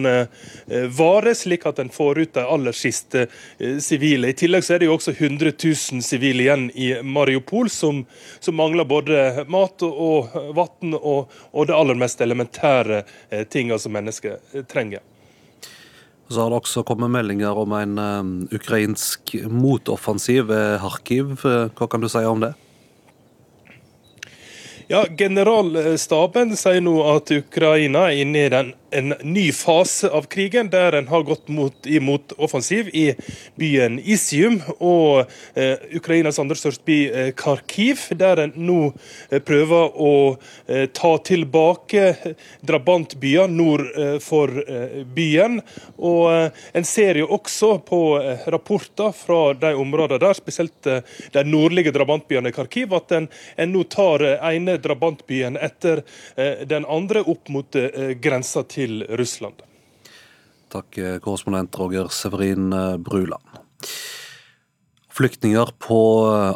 vare, 0.99 1.33
slik 1.33 1.65
at 1.71 1.81
en 1.81 1.89
får 1.95 2.21
ut 2.21 2.35
de 2.37 2.45
aller 2.45 2.77
siste 2.77 3.25
sivile. 3.81 4.29
I 4.29 4.37
tillegg 4.37 4.67
så 4.67 4.77
er 4.77 4.83
det 4.83 4.91
jo 4.91 4.99
også 4.99 5.15
100 5.17 5.55
000 5.57 6.05
sivile 6.05 6.45
igjen 6.45 6.67
i 6.77 6.91
Mariupol, 7.01 7.73
som, 7.73 8.03
som 8.37 8.61
mangler 8.61 8.85
både 8.85 9.47
mat 9.49 9.87
og 9.89 10.37
vann 10.59 10.93
og, 11.01 11.33
og 11.57 11.73
det 11.73 11.79
aller 11.79 11.97
mest 12.05 12.21
elementære 12.21 13.01
tinga 13.49 13.81
som 13.81 13.97
mennesker 13.97 14.65
trenger. 14.69 15.01
Så 16.33 16.41
har 16.41 16.53
det 16.53 16.63
også 16.63 16.83
kommet 16.89 17.13
meldinger 17.13 17.59
om 17.59 17.73
en 17.77 17.99
um, 18.01 18.35
ukrainsk 18.55 19.35
motoffensiv 19.53 20.47
ved 20.49 20.79
Kharkiv. 20.81 21.35
Hva 21.43 21.89
kan 21.91 22.01
du 22.01 22.09
si 22.09 22.23
om 22.25 22.41
det? 22.41 22.55
Ja, 24.89 25.05
Generalstaben 25.19 26.57
sier 26.59 26.81
nå 26.85 26.95
at 27.15 27.31
Ukraina 27.33 28.07
er 28.09 28.23
inne 28.25 28.47
i 28.47 28.53
den, 28.53 28.73
en 28.93 29.15
ny 29.23 29.53
fase 29.53 30.09
av 30.09 30.27
krigen, 30.33 30.71
der 30.71 30.93
en 30.93 31.09
har 31.09 31.23
gått 31.23 31.49
mot, 31.49 31.87
imot 31.87 32.33
offensiv 32.37 32.89
i 32.93 33.13
byen 33.59 33.99
Isium 33.99 34.59
og 34.79 35.31
eh, 35.55 35.81
Ukrainas 35.97 36.39
andre 36.43 36.57
største 36.59 36.85
by, 36.87 36.99
eh, 37.09 37.31
Kharkiv, 37.37 38.05
der 38.19 38.45
en 38.45 38.55
nå 38.57 38.79
eh, 39.31 39.41
prøver 39.45 39.97
å 39.97 40.13
eh, 40.67 40.87
ta 40.93 41.13
tilbake 41.25 42.35
drabantbyer 42.69 43.51
nord 43.53 43.87
eh, 43.97 44.17
for 44.23 44.53
eh, 44.63 45.03
byen. 45.05 45.61
Og 45.99 46.53
En 46.75 46.85
ser 46.87 47.19
jo 47.21 47.27
også 47.35 47.77
på 47.87 48.01
rapporter 48.51 49.13
fra 49.17 49.53
de 49.57 49.73
områdene 49.79 50.21
der, 50.23 50.37
spesielt 50.37 50.89
de 51.35 51.43
nordlige 51.47 51.93
drabantbyene 51.95 52.53
Kharkiv, 52.55 52.95
at 52.97 53.13
en, 53.17 53.29
en 53.57 53.73
nå 53.73 53.85
tar 53.93 54.25
ene 54.35 54.77
drabantbyen 54.83 55.59
etter 55.61 56.03
den 56.69 56.87
andre 56.91 57.23
opp 57.29 57.51
mot 57.53 57.77
grensa 58.23 58.65
til 58.69 58.82
til 58.83 59.03
Russland. 59.19 59.63
Takk, 60.73 60.99
korrespondent 61.23 61.77
Roger 61.79 62.11
Severin 62.11 62.73
Bruland. 63.05 63.63
Flyktninger 65.13 65.69
på 65.85 65.99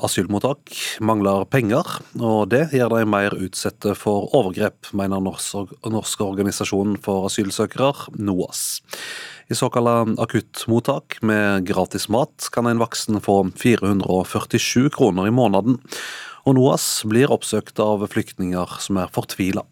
asylmottak 0.06 0.72
mangler 1.04 1.44
penger, 1.52 1.84
og 2.16 2.48
det 2.48 2.70
gjør 2.72 2.94
de 2.94 3.02
mer 3.12 3.36
utsatte 3.36 3.92
for 4.00 4.32
overgrep, 4.32 4.88
mener 4.96 5.20
Norsk 5.20 6.24
organisasjon 6.24 6.96
for 7.04 7.28
asylsøkere, 7.28 8.08
NOAS. 8.16 8.80
I 9.52 9.58
såkalte 9.60 10.16
akuttmottak 10.24 11.20
med 11.20 11.68
gratis 11.68 12.08
mat 12.08 12.48
kan 12.54 12.66
en 12.66 12.80
voksen 12.80 13.20
få 13.20 13.42
447 13.60 14.88
kroner 14.96 15.28
i 15.28 15.36
måneden, 15.36 15.76
og 16.48 16.56
NOAS 16.56 17.04
blir 17.04 17.36
oppsøkt 17.36 17.76
av 17.84 18.08
flyktninger 18.08 18.80
som 18.80 19.04
er 19.04 19.12
fortvila. 19.12 19.68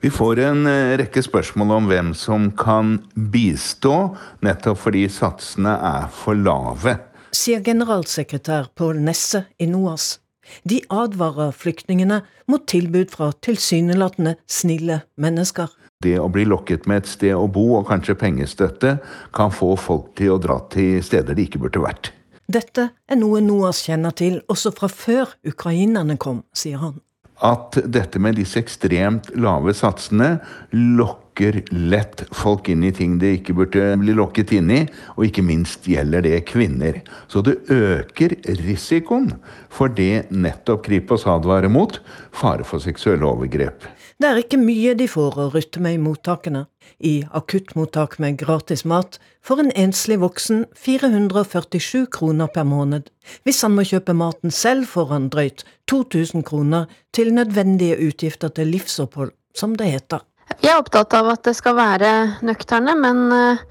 Vi 0.00 0.08
får 0.10 0.40
en 0.46 0.66
eh, 0.66 0.96
rekke 1.00 1.22
spørsmål 1.22 1.76
om 1.76 1.90
hvem 1.90 2.10
som 2.16 2.48
kan 2.56 2.98
bistå, 3.14 4.16
nettopp 4.40 4.80
fordi 4.86 5.04
satsene 5.12 5.76
er 5.76 6.10
for 6.14 6.38
lave 6.38 6.96
sier 7.34 7.62
generalsekretær 7.64 8.70
Pål 8.74 9.00
Nesse 9.04 9.44
i 9.58 9.68
NOAS. 9.70 10.18
De 10.66 10.80
advarer 10.90 11.52
flyktningene 11.54 12.22
mot 12.50 12.64
tilbud 12.68 13.10
fra 13.12 13.30
tilsynelatende 13.44 14.34
snille 14.50 15.02
mennesker. 15.20 15.70
Det 16.02 16.16
å 16.18 16.30
bli 16.32 16.46
lokket 16.48 16.88
med 16.88 17.02
et 17.02 17.10
sted 17.10 17.36
å 17.36 17.46
bo 17.52 17.66
og 17.78 17.86
kanskje 17.90 18.16
pengestøtte 18.18 18.96
kan 19.36 19.52
få 19.54 19.74
folk 19.78 20.14
til 20.18 20.34
å 20.34 20.40
dra 20.42 20.58
til 20.72 20.98
steder 21.04 21.36
de 21.36 21.46
ikke 21.46 21.60
burde 21.62 21.84
vært. 21.84 22.12
Dette 22.50 22.88
er 23.06 23.20
noe 23.20 23.42
NOAS 23.44 23.84
kjenner 23.86 24.16
til 24.16 24.40
også 24.50 24.72
fra 24.74 24.88
før 24.90 25.36
ukrainerne 25.46 26.16
kom, 26.18 26.42
sier 26.56 26.80
han. 26.82 26.98
At 27.40 27.78
dette 27.88 28.20
med 28.20 28.36
disse 28.36 28.60
ekstremt 28.60 29.30
lave 29.40 29.72
satsene 29.76 30.34
lokker 30.76 31.62
lett 31.72 32.26
folk 32.36 32.68
inn 32.68 32.84
i 32.84 32.92
ting 32.92 33.16
de 33.20 33.32
ikke 33.38 33.54
burde 33.56 33.84
bli 34.02 34.12
lokket 34.16 34.52
inn 34.58 34.72
i, 34.74 34.80
og 35.16 35.24
ikke 35.24 35.44
minst 35.46 35.88
gjelder 35.88 36.26
det 36.26 36.42
kvinner. 36.50 37.00
Så 37.32 37.40
det 37.46 37.56
øker 37.72 38.36
risikoen 38.60 39.32
for 39.72 39.88
det 39.88 40.28
nettopp 40.28 40.84
Kripos 40.88 41.24
advarer 41.30 41.72
mot, 41.72 41.96
fare 42.36 42.66
for 42.68 42.84
seksuelle 42.84 43.24
overgrep. 43.24 43.88
Det 44.20 44.28
er 44.28 44.42
ikke 44.42 44.60
mye 44.60 44.92
de 44.98 45.08
får 45.08 45.40
å 45.40 45.48
rutte 45.54 45.80
med 45.80 45.96
i 45.96 46.02
mottakene. 46.02 46.66
I 46.98 47.24
akuttmottak 47.30 48.18
med 48.18 48.38
gratis 48.38 48.84
mat 48.84 49.18
får 49.44 49.60
en 49.60 49.72
enslig 49.76 50.18
voksen 50.20 50.64
447 50.76 52.06
kroner 52.12 52.50
per 52.52 52.66
måned. 52.68 53.08
Hvis 53.44 53.62
han 53.62 53.76
må 53.76 53.84
kjøpe 53.88 54.16
maten 54.16 54.50
selv, 54.54 54.88
får 54.90 55.12
han 55.14 55.28
drøyt 55.32 55.64
2000 55.90 56.44
kroner 56.48 56.90
til 57.16 57.32
nødvendige 57.34 57.98
utgifter 58.08 58.52
til 58.54 58.72
livsopphold, 58.74 59.32
som 59.54 59.76
det 59.76 59.92
heter. 59.94 60.26
Jeg 60.58 60.74
er 60.74 60.82
opptatt 60.82 61.14
av 61.14 61.30
at 61.32 61.46
det 61.46 61.54
skal 61.56 61.76
være 61.78 62.10
nøkterne, 62.46 62.96
men, 62.98 63.22
eh, 63.32 63.62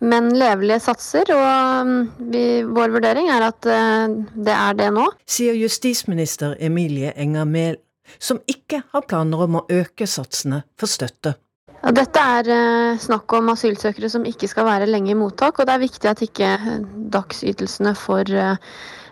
men 0.00 0.28
levelige 0.34 0.82
satser. 0.88 1.30
Og 1.32 1.86
mm, 1.86 1.96
vi, 2.32 2.44
vår 2.66 2.92
vurdering 2.98 3.30
er 3.32 3.48
at 3.48 3.70
eh, 3.70 4.18
det 4.34 4.56
er 4.58 4.76
det 4.78 4.90
nå. 4.98 5.06
Sier 5.24 5.56
justisminister 5.56 6.56
Emilie 6.60 7.14
Enger 7.16 7.48
Mehl, 7.48 7.80
som 8.18 8.42
ikke 8.50 8.82
har 8.92 9.06
planer 9.08 9.46
om 9.46 9.60
å 9.60 9.66
øke 9.72 10.06
satsene 10.10 10.64
for 10.78 10.90
støtte. 10.90 11.36
Dette 11.94 12.22
er 12.40 12.48
eh, 12.50 12.98
snakk 12.98 13.30
om 13.38 13.52
asylsøkere 13.52 14.10
som 14.10 14.26
ikke 14.26 14.48
skal 14.50 14.66
være 14.66 14.88
lenge 14.90 15.12
i 15.12 15.18
mottak, 15.18 15.60
og 15.60 15.68
det 15.68 15.76
er 15.76 15.84
viktig 15.84 16.10
at 16.10 16.22
ikke 16.26 16.52
dagsytelsene 17.14 17.94
for 17.98 18.36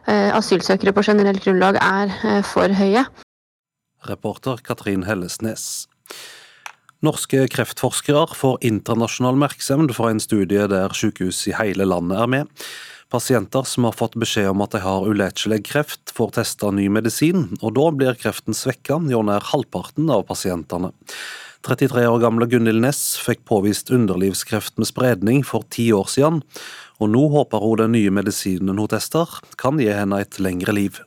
asylsøkere 0.05 0.93
på 0.93 1.01
generelt 1.07 1.41
grunnlag 1.41 1.79
er 1.81 2.43
for 2.45 2.69
høye. 2.77 3.07
Reporter 4.05 4.59
Katrin 4.61 5.07
Hellesnes. 5.09 5.87
Norske 7.05 7.47
kreftforskere 7.53 8.37
får 8.37 8.63
internasjonal 8.65 9.37
merksemd 9.41 9.93
for 9.97 10.09
en 10.13 10.23
studie 10.23 10.67
der 10.71 10.93
sykehus 10.97 11.43
i 11.51 11.55
hele 11.57 11.85
landet 11.89 12.21
er 12.21 12.31
med. 12.31 12.53
Pasienter 13.13 13.67
som 13.69 13.85
har 13.87 13.97
fått 13.97 14.17
beskjed 14.19 14.49
om 14.51 14.63
at 14.65 14.73
de 14.75 14.81
har 14.83 15.05
uletelig 15.05 15.61
kreft, 15.69 16.13
får 16.17 16.33
testa 16.39 16.71
ny 16.75 16.89
medisin, 16.93 17.51
og 17.61 17.77
da 17.77 17.91
blir 17.95 18.17
kreften 18.19 18.57
svekka 18.57 18.99
hjå 19.11 19.21
nær 19.29 19.45
halvparten 19.53 20.09
av 20.11 20.25
pasientene. 20.31 20.91
33 21.65 22.05
år 22.09 22.21
gamle 22.21 22.47
Gunhild 22.51 22.83
Næss 22.85 23.15
fikk 23.25 23.47
påvist 23.49 23.89
underlivskreft 23.95 24.77
med 24.77 24.89
spredning 24.91 25.41
for 25.49 25.65
ti 25.73 25.89
år 25.97 26.11
siden, 26.13 26.43
og 27.01 27.11
nå 27.15 27.23
håper 27.33 27.65
hun 27.65 27.81
den 27.81 27.95
nye 27.97 28.13
medisinen 28.13 28.77
hun 28.77 28.91
tester, 28.93 29.31
kan 29.61 29.81
gi 29.81 29.89
henne 29.89 30.21
et 30.21 30.37
lengre 30.45 30.77
liv. 30.77 31.01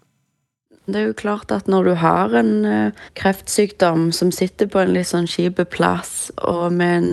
Det 0.88 0.98
er 0.98 1.10
jo 1.10 1.20
klart 1.20 1.52
at 1.52 1.68
når 1.70 1.84
du 1.84 1.94
har 2.02 2.34
en 2.40 2.52
uh, 2.66 3.06
kreftsykdom 3.20 4.10
som 4.16 4.32
sitter 4.32 4.70
på 4.72 4.82
en 4.82 4.96
litt 4.96 5.12
sånn 5.12 5.30
kjip 5.30 5.62
plass, 5.74 6.32
og 6.42 6.72
med 6.74 6.98
en 6.98 7.10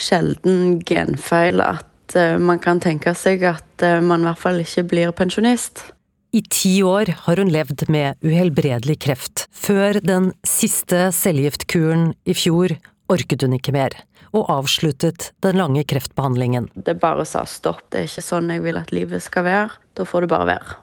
sjelden 0.00 0.80
genfeil, 0.88 1.62
at 1.62 2.16
uh, 2.16 2.38
man 2.40 2.58
kan 2.64 2.82
tenke 2.82 3.14
seg 3.14 3.44
at 3.46 3.84
uh, 3.84 4.00
man 4.00 4.24
i 4.24 4.30
hvert 4.30 4.42
fall 4.42 4.62
ikke 4.64 4.88
blir 4.90 5.14
pensjonist. 5.14 5.84
I 6.32 6.40
ti 6.48 6.78
år 6.80 7.10
har 7.26 7.36
hun 7.36 7.50
levd 7.52 7.82
med 7.92 8.16
uhelbredelig 8.24 8.94
kreft. 9.04 9.42
Før 9.52 9.98
den 10.00 10.30
siste 10.48 11.10
cellegiftkuren 11.12 12.14
i 12.24 12.32
fjor 12.32 12.72
orket 13.12 13.44
hun 13.44 13.52
ikke 13.58 13.74
mer, 13.76 13.92
og 14.32 14.48
avsluttet 14.54 15.28
den 15.44 15.60
lange 15.60 15.84
kreftbehandlingen. 15.84 16.70
Det 16.72 16.96
bare 17.02 17.26
sa 17.28 17.44
stopp, 17.44 17.82
det 17.92 18.00
er 18.00 18.08
ikke 18.08 18.24
sånn 18.24 18.48
jeg 18.48 18.64
vil 18.64 18.80
at 18.80 18.94
livet 18.96 19.20
skal 19.20 19.44
være. 19.44 19.76
Da 19.92 20.08
får 20.08 20.24
det 20.24 20.32
bare 20.32 20.48
være. 20.54 20.78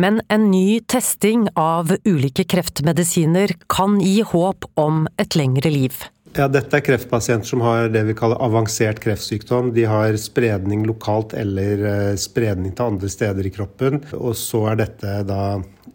Men 0.00 0.22
en 0.32 0.48
ny 0.50 0.80
testing 0.88 1.50
av 1.52 1.92
ulike 2.08 2.48
kreftmedisiner 2.48 3.52
kan 3.68 4.00
gi 4.00 4.22
håp 4.24 4.64
om 4.80 5.04
et 5.20 5.36
lengre 5.36 5.68
liv. 5.68 6.00
Ja, 6.34 6.48
dette 6.50 6.80
er 6.80 6.82
kreftpasienter 6.82 7.46
som 7.46 7.60
har 7.62 7.92
det 7.94 8.00
vi 8.08 8.14
kaller 8.18 8.40
avansert 8.42 8.98
kreftsykdom. 9.04 9.68
De 9.76 9.84
har 9.86 10.16
spredning 10.18 10.82
lokalt 10.88 11.30
eller 11.38 11.84
eh, 11.86 12.16
spredning 12.18 12.72
til 12.74 12.90
andre 12.90 13.10
steder 13.12 13.46
i 13.46 13.52
kroppen. 13.54 14.00
Og 14.18 14.34
så 14.38 14.64
er 14.72 14.80
dette 14.82 15.12
da 15.28 15.44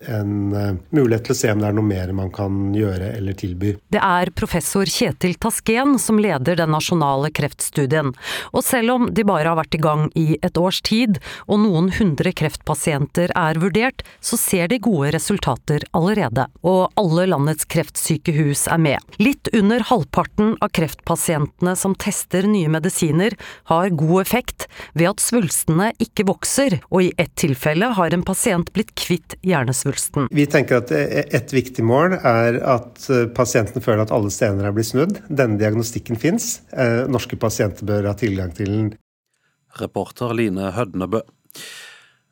en 0.08 0.54
uh, 0.54 0.76
mulighet 0.96 1.26
til 1.28 1.36
å 1.36 1.38
se 1.38 1.52
om 1.54 1.62
det 1.62 1.70
er 1.70 1.76
noe 1.78 1.88
mer 1.88 2.12
man 2.16 2.32
kan 2.34 2.74
gjøre 2.76 3.12
eller 3.18 3.38
tilby. 3.38 3.74
Det 3.92 4.02
er 4.04 4.32
professor 4.38 4.90
Kjetil 4.90 5.36
Tasken 5.42 5.98
som 6.02 6.20
leder 6.22 6.60
den 6.60 6.72
nasjonale 6.74 7.32
kreftstudien. 7.36 8.14
Og 8.54 8.66
selv 8.66 8.96
om 8.96 9.08
de 9.14 9.26
bare 9.28 9.50
har 9.50 9.58
vært 9.60 9.78
i 9.78 9.82
gang 9.82 10.08
i 10.20 10.38
et 10.46 10.60
års 10.60 10.82
tid, 10.86 11.18
og 11.48 11.64
noen 11.64 11.90
hundre 11.98 12.34
kreftpasienter 12.36 13.34
er 13.38 13.60
vurdert, 13.62 14.04
så 14.22 14.40
ser 14.40 14.70
de 14.72 14.80
gode 14.84 15.14
resultater 15.16 15.86
allerede. 15.98 16.48
Og 16.62 16.94
alle 17.00 17.28
landets 17.34 17.68
kreftsykehus 17.70 18.68
er 18.72 18.82
med. 18.82 19.18
Litt 19.22 19.52
under 19.56 19.84
halvparten 19.90 20.56
av 20.62 20.74
kreftpasientene 20.78 21.76
som 21.80 21.98
tester 21.98 22.48
nye 22.50 22.70
medisiner, 22.72 23.36
har 23.70 23.90
god 23.98 24.22
effekt 24.22 24.68
ved 24.94 25.10
at 25.12 25.24
svulstene 25.24 25.92
ikke 26.02 26.28
vokser, 26.30 26.80
og 26.94 27.08
i 27.08 27.14
ett 27.22 27.34
tilfelle 27.40 27.92
har 27.98 28.14
en 28.14 28.26
pasient 28.26 28.70
blitt 28.76 28.94
kvitt 29.00 29.36
hjernesvulst 29.46 29.79
svulsten. 29.80 30.30
Vi 30.36 30.46
tenker 30.52 30.82
at 30.84 30.94
et 30.94 31.54
viktig 31.56 31.86
mål 31.88 32.18
er 32.20 32.60
at 32.78 33.10
pasienten 33.36 33.84
føler 33.84 34.06
at 34.06 34.16
alle 34.16 34.32
stener 34.34 34.70
er 34.70 34.76
blitt 34.76 34.92
snudd. 34.92 35.22
Denne 35.30 35.60
diagnostikken 35.62 36.20
fins. 36.20 36.60
Eh, 36.74 37.06
norske 37.10 37.40
pasienter 37.40 37.88
bør 37.88 38.12
ha 38.12 38.18
tilgang 38.20 38.52
til 38.56 38.74
den. 38.74 38.90
Reporter 39.80 40.34
Line 40.34 40.72
Hødnebø. 40.76 41.24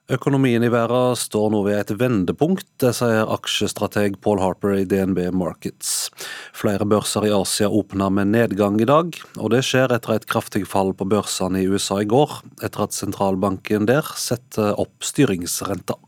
Økonomien 0.07 0.63
i 0.63 0.69
verden 0.71 1.17
står 1.19 1.49
nå 1.51 1.65
ved 1.65 1.81
et 1.81 1.89
vendepunkt, 1.99 2.63
det 2.79 2.93
sier 2.95 3.27
aksjestrateg 3.27 4.15
Paul 4.23 4.39
Harper 4.39 4.77
i 4.77 4.85
DNB 4.87 5.19
Markets. 5.35 6.13
Flere 6.55 6.87
børser 6.87 7.27
i 7.27 7.33
Asia 7.35 7.67
åpner 7.67 8.13
med 8.15 8.31
nedgang 8.31 8.79
i 8.79 8.87
dag, 8.87 9.11
og 9.35 9.51
det 9.51 9.65
skjer 9.67 9.91
etter 9.91 10.15
et 10.15 10.29
kraftig 10.31 10.63
fall 10.71 10.93
på 10.95 11.09
børsene 11.11 11.59
i 11.59 11.67
USA 11.67 11.99
i 12.05 12.07
går, 12.07 12.39
etter 12.63 12.87
at 12.87 12.95
sentralbanken 12.95 13.89
der 13.91 14.07
setter 14.15 14.79
opp 14.79 15.03
styringsrenta. 15.03 15.99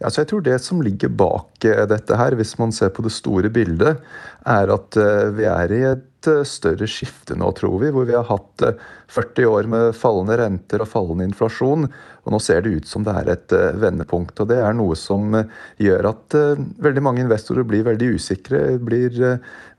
Ja, 0.00 0.08
så 0.08 0.22
jeg 0.22 0.30
tror 0.30 0.44
Det 0.44 0.58
som 0.64 0.80
ligger 0.82 1.10
bak 1.12 1.64
eh, 1.68 1.84
dette, 1.88 2.16
her, 2.16 2.32
hvis 2.38 2.54
man 2.58 2.72
ser 2.72 2.88
på 2.96 3.04
det 3.04 3.12
store 3.12 3.50
bildet, 3.52 4.00
er 4.48 4.72
at 4.72 4.96
eh, 4.96 5.26
vi 5.36 5.44
er 5.44 5.74
i 5.76 5.80
et 5.90 6.28
eh, 6.30 6.40
større 6.48 6.88
skifte 6.88 7.36
nå, 7.36 7.50
tror 7.58 7.76
vi. 7.82 7.90
Hvor 7.92 8.08
vi 8.08 8.16
har 8.16 8.24
hatt 8.30 8.64
40 9.12 9.50
år 9.50 9.68
med 9.68 9.92
fallende 9.98 10.38
renter 10.40 10.80
og 10.80 10.88
fallende 10.88 11.28
inflasjon. 11.28 11.84
Og 12.24 12.32
nå 12.32 12.40
ser 12.40 12.64
det 12.64 12.72
ut 12.80 12.88
som 12.88 13.04
det 13.04 13.12
er 13.20 13.30
et 13.34 13.56
vendepunkt. 13.82 14.40
Og 14.40 14.48
det 14.48 14.62
er 14.64 14.72
noe 14.76 14.96
som 14.96 15.36
gjør 15.80 16.10
at 16.14 16.36
veldig 16.80 17.04
mange 17.04 17.24
investorer 17.26 17.68
blir 17.68 17.84
veldig 17.84 18.14
usikre. 18.16 18.64
Blir 18.80 19.20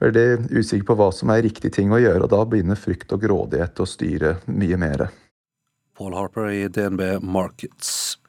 veldig 0.01 0.27
usikre 0.53 0.91
på 0.91 0.99
hva 1.01 1.11
som 1.15 1.33
er 1.33 1.45
riktig 1.47 1.73
ting 1.77 1.93
å 1.93 2.01
gjøre. 2.01 2.27
Og 2.27 2.33
da 2.33 2.45
begynner 2.45 2.77
frykt 2.77 3.13
og 3.17 3.25
grådighet 3.25 3.81
å 3.81 3.89
styre 3.89 4.37
mye 4.53 4.81
mer. 4.81 5.07
Paul 5.97 6.17
Harper 6.17 6.49
i 6.53 6.67
DNB 6.69 7.21
Markets. 7.21 8.19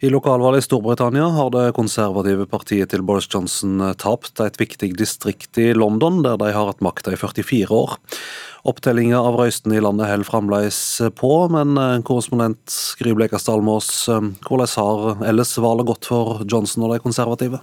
I 0.00 0.08
lokalvalget 0.08 0.62
i 0.62 0.64
Storbritannia 0.64 1.26
har 1.28 1.50
det 1.52 1.74
konservative 1.76 2.46
partiet 2.48 2.88
til 2.88 3.02
Boris 3.04 3.26
Johnson 3.28 3.82
tapt 4.00 4.40
et 4.40 4.54
viktig 4.56 4.94
distrikt 4.96 5.58
i 5.60 5.74
London, 5.76 6.22
der 6.24 6.38
de 6.40 6.48
har 6.54 6.70
hatt 6.70 6.80
makta 6.80 7.12
i 7.12 7.18
44 7.20 7.68
år. 7.76 7.98
Opptellinga 8.64 9.20
av 9.20 9.36
røystene 9.36 9.76
i 9.76 9.82
landet 9.84 10.08
holder 10.08 10.28
fremdeles 10.28 10.78
på, 11.20 11.32
men 11.52 11.76
eh, 11.76 11.98
korrespondent 12.00 12.78
Gry 12.96 13.12
Blekastad 13.16 13.60
eh, 13.60 14.30
hvordan 14.48 14.72
har 14.72 15.28
ellers 15.28 15.52
valget 15.60 15.92
gått 15.92 16.08
for 16.08 16.46
Johnson 16.48 16.88
og 16.88 16.94
de 16.94 17.04
konservative? 17.04 17.60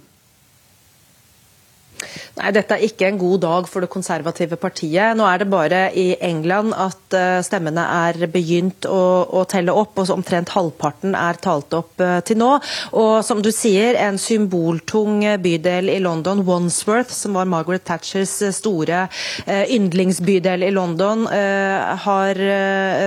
Nei, 2.38 2.52
Dette 2.54 2.76
er 2.76 2.84
ikke 2.86 3.08
en 3.08 3.18
god 3.18 3.40
dag 3.42 3.68
for 3.70 3.84
det 3.84 3.90
konservative 3.92 4.58
partiet. 4.60 5.16
Nå 5.18 5.26
er 5.26 5.42
det 5.42 5.48
bare 5.50 5.80
i 5.98 6.06
England 6.24 6.74
at 6.76 7.16
eh, 7.16 7.40
stemmene 7.46 7.84
er 8.06 8.18
begynt 8.30 8.86
å, 8.86 9.00
å 9.40 9.44
telle 9.50 9.74
opp, 9.74 9.98
og 9.98 10.12
omtrent 10.14 10.52
halvparten 10.54 11.16
er 11.18 11.40
talt 11.42 11.74
opp 11.76 12.00
uh, 12.02 12.18
til 12.26 12.38
nå. 12.40 12.50
Og 12.98 13.12
som 13.26 13.42
du 13.42 13.50
sier, 13.54 13.98
en 13.98 14.18
symboltung 14.20 15.24
bydel 15.42 15.90
i 15.92 15.98
London, 16.02 16.44
Wandsworth, 16.46 17.12
som 17.14 17.38
var 17.38 17.48
Margaret 17.50 17.84
Thatchers 17.88 18.36
eh, 18.46 18.54
store 18.54 19.06
yndlingsbydel 19.48 20.64
i 20.66 20.70
London, 20.74 21.24
har 21.28 22.38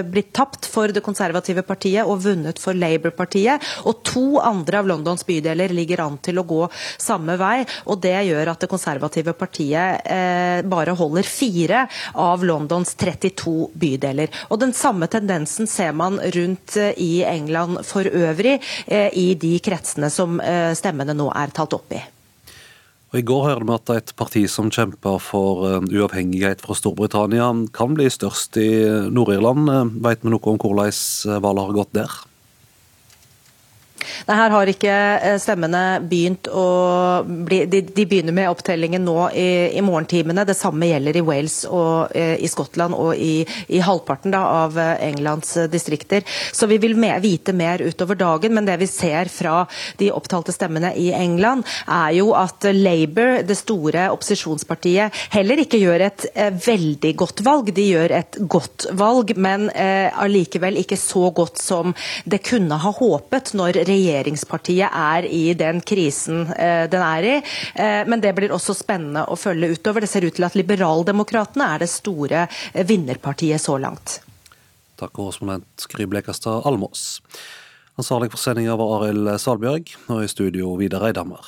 blitt 0.07 0.31
tapt 0.35 0.67
for 0.69 0.91
det 0.93 1.03
konservative 1.03 1.63
partiet 1.67 2.07
og 2.07 2.21
vunnet 2.25 2.59
for 2.61 2.77
Labour-partiet. 2.77 3.63
Og 3.89 4.01
to 4.07 4.25
andre 4.41 4.81
av 4.81 4.89
Londons 4.89 5.25
bydeler 5.27 5.73
ligger 5.75 6.03
an 6.05 6.17
til 6.23 6.41
å 6.41 6.45
gå 6.47 6.61
samme 7.01 7.37
vei, 7.41 7.63
og 7.89 8.01
det 8.03 8.15
gjør 8.29 8.53
at 8.53 8.63
det 8.63 8.71
konservative 8.71 8.80
konservative 8.81 9.33
partiet 9.33 10.01
eh, 10.05 10.61
bare 10.65 10.95
holder 10.97 11.23
fire 11.23 11.87
av 12.13 12.43
Londons 12.43 12.95
32 12.95 13.69
bydeler. 13.73 14.29
Og 14.49 14.59
Den 14.59 14.73
samme 14.73 15.07
tendensen 15.07 15.67
ser 15.67 15.93
man 15.93 16.19
rundt 16.19 16.77
eh, 16.77 16.93
i 16.97 17.23
England 17.23 17.83
for 17.85 18.05
øvrig, 18.05 18.59
eh, 18.87 19.09
i 19.13 19.35
de 19.35 19.59
kretsene 19.59 20.09
som 20.09 20.39
eh, 20.41 20.73
stemmene 20.73 21.13
nå 21.13 21.29
er 21.35 21.53
talt 21.53 21.73
opp 21.77 21.93
i. 21.93 22.01
Og 23.11 23.19
I 23.19 23.25
går 23.27 23.47
hørte 23.49 23.67
vi 23.67 23.75
at 23.75 23.93
et 23.97 24.11
parti 24.15 24.45
som 24.47 24.69
kjemper 24.71 25.17
for 25.19 25.65
uh, 25.67 25.81
uavhengighet 25.83 26.61
fra 26.63 26.77
Storbritannia, 26.79 27.49
kan 27.75 27.91
bli 27.91 28.05
størst 28.07 28.55
i 28.55 28.69
Nord-Irland. 29.11 29.67
Vet 29.99 30.23
vi 30.23 30.31
noe 30.31 30.39
om 30.47 30.55
hvordan 30.55 31.41
valget 31.43 31.65
har 31.65 31.75
gått 31.75 31.91
der? 31.97 32.13
Nei, 34.27 34.37
Her 34.37 34.53
har 34.53 34.71
ikke 34.71 34.93
eh, 34.93 35.37
stemmene 35.41 35.83
begynt 36.07 36.49
å 36.51 36.65
bli 37.25 37.63
De, 37.71 37.81
de 37.85 38.05
begynner 38.05 38.35
med 38.35 38.49
opptellingen 38.51 39.03
nå 39.05 39.29
i, 39.37 39.47
i, 39.77 39.81
morgentimene. 39.85 40.45
Det 40.47 40.57
samme 40.57 40.89
gjelder 40.89 41.19
i 41.19 41.23
Wales 41.25 41.61
og 41.69 42.15
eh, 42.17 42.35
i 42.41 42.49
Skottland 42.51 42.95
og 42.97 43.15
i, 43.15 43.45
i 43.71 43.81
halvparten 43.83 44.33
da, 44.33 44.43
av 44.65 44.79
eh, 44.79 45.05
Englands 45.09 45.53
distrikter. 45.71 46.25
Så 46.51 46.69
vi 46.71 46.79
vil 46.81 46.97
med, 46.99 47.21
vite 47.23 47.53
mer 47.53 47.83
utover 47.83 48.19
dagen, 48.19 48.55
men 48.55 48.67
det 48.67 48.77
vi 48.81 48.89
ser 48.89 49.31
fra 49.31 49.65
de 49.99 50.11
opptalte 50.13 50.53
stemmene 50.55 50.93
i 50.99 51.11
England, 51.15 51.67
er 51.87 52.15
jo 52.17 52.31
at 52.37 52.65
Labour, 52.75 53.41
det 53.47 53.57
store 53.59 54.07
opposisjonspartiet, 54.13 55.15
heller 55.35 55.61
ikke 55.63 55.79
gjør 55.81 56.07
et 56.07 56.27
eh, 56.33 56.51
veldig 56.65 57.13
godt 57.19 57.43
valg. 57.45 57.71
De 57.75 57.87
gjør 57.91 58.15
et 58.21 58.39
godt 58.51 58.89
valg, 58.97 59.35
men 59.37 59.69
eh, 59.75 60.09
ikke 60.81 60.97
så 60.97 61.29
godt 61.35 61.59
som 61.61 61.93
det 62.25 62.41
kunne 62.47 62.77
ha 62.81 62.91
håpet 62.95 63.53
når 63.57 63.83
regjeringspartiet 63.91 64.89
er 64.89 65.27
i 65.27 65.43
den 65.57 65.81
krisen 65.85 66.45
eh, 66.55 66.87
den 66.91 67.05
er 67.05 67.27
i. 67.27 67.35
Eh, 67.75 68.01
men 68.07 68.23
det 68.23 68.33
blir 68.37 68.53
også 68.55 68.75
spennende 68.77 69.25
å 69.27 69.37
følge 69.39 69.73
utover. 69.75 70.05
Det 70.05 70.11
ser 70.11 70.27
ut 70.27 70.35
til 70.37 70.47
at 70.47 70.57
Liberaldemokratene 70.57 71.71
er 71.75 71.83
det 71.83 71.91
store 71.91 72.45
eh, 72.47 72.85
vinnerpartiet 72.87 73.61
så 73.61 73.77
langt. 73.81 74.19
Takk, 75.01 75.13
korrespondent 75.17 76.45
Almås. 76.45 77.21
Ansvarlig 77.99 78.31
for 78.31 78.41
sendinga 78.41 78.77
var 78.79 78.95
Arild 78.99 79.33
Salbjørg, 79.41 79.91
og 80.13 80.23
i 80.23 80.29
studio 80.31 80.75
Vidar 80.79 81.03
Eidhammer. 81.09 81.41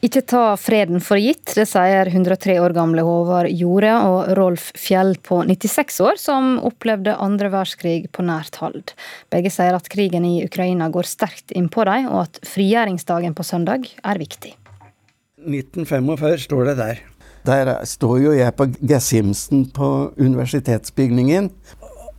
Ikke 0.00 0.22
ta 0.24 0.54
freden 0.56 1.02
for 1.04 1.20
gitt, 1.20 1.50
det 1.52 1.66
sier 1.68 2.08
103 2.08 2.54
år 2.64 2.72
gamle 2.72 3.02
Håvard 3.04 3.50
Jorde 3.52 3.92
og 4.08 4.30
Rolf 4.38 4.70
Fjell 4.80 5.12
på 5.20 5.42
96 5.44 5.98
år, 6.06 6.16
som 6.16 6.54
opplevde 6.64 7.18
andre 7.20 7.50
verdenskrig 7.52 8.08
på 8.16 8.24
nært 8.24 8.56
hold. 8.62 8.94
Begge 9.28 9.52
sier 9.52 9.76
at 9.76 9.90
krigen 9.92 10.24
i 10.24 10.38
Ukraina 10.46 10.88
går 10.88 11.04
sterkt 11.04 11.52
innpå 11.52 11.84
dem, 11.84 12.08
og 12.08 12.30
at 12.30 12.40
frigjøringsdagen 12.48 13.36
på 13.36 13.44
søndag 13.44 13.84
er 14.00 14.22
viktig. 14.22 14.54
1945 15.44 16.46
står 16.46 16.70
det 16.70 16.76
der. 16.80 17.02
Der 17.44 17.72
står 17.88 18.16
jo 18.24 18.32
jeg 18.36 18.56
på 18.56 18.70
Gessimsen 18.80 19.66
på 19.76 20.14
universitetsbygningen. 20.16 21.50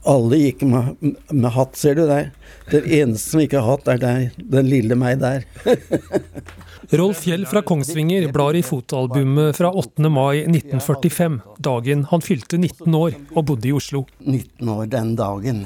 Alle 0.10 0.38
gikk 0.38 0.62
med, 0.70 1.18
med 1.30 1.50
hatt, 1.58 1.74
ser 1.78 1.98
du 1.98 2.06
der. 2.10 2.30
Den 2.70 2.86
eneste 2.86 3.34
som 3.34 3.42
ikke 3.42 3.62
har 3.62 3.74
hatt, 3.74 3.90
er 3.90 4.02
deg. 4.02 4.40
Den 4.54 4.70
lille 4.70 4.98
meg 4.98 5.18
der. 5.22 5.50
Rolf 6.92 7.22
Fjell 7.24 7.46
fra 7.48 7.62
Kongsvinger 7.64 8.26
blar 8.36 8.56
i 8.56 8.62
fotoalbumet 8.68 9.56
fra 9.56 9.70
8. 9.72 10.10
mai 10.12 10.42
1945, 10.42 11.38
dagen 11.64 12.02
han 12.10 12.24
fylte 12.26 12.58
19 12.60 12.98
år 12.98 13.16
og 13.32 13.46
bodde 13.48 13.70
i 13.70 13.72
Oslo. 13.72 14.02
19 14.20 14.72
år 14.74 14.90
den 14.92 15.14
dagen. 15.16 15.62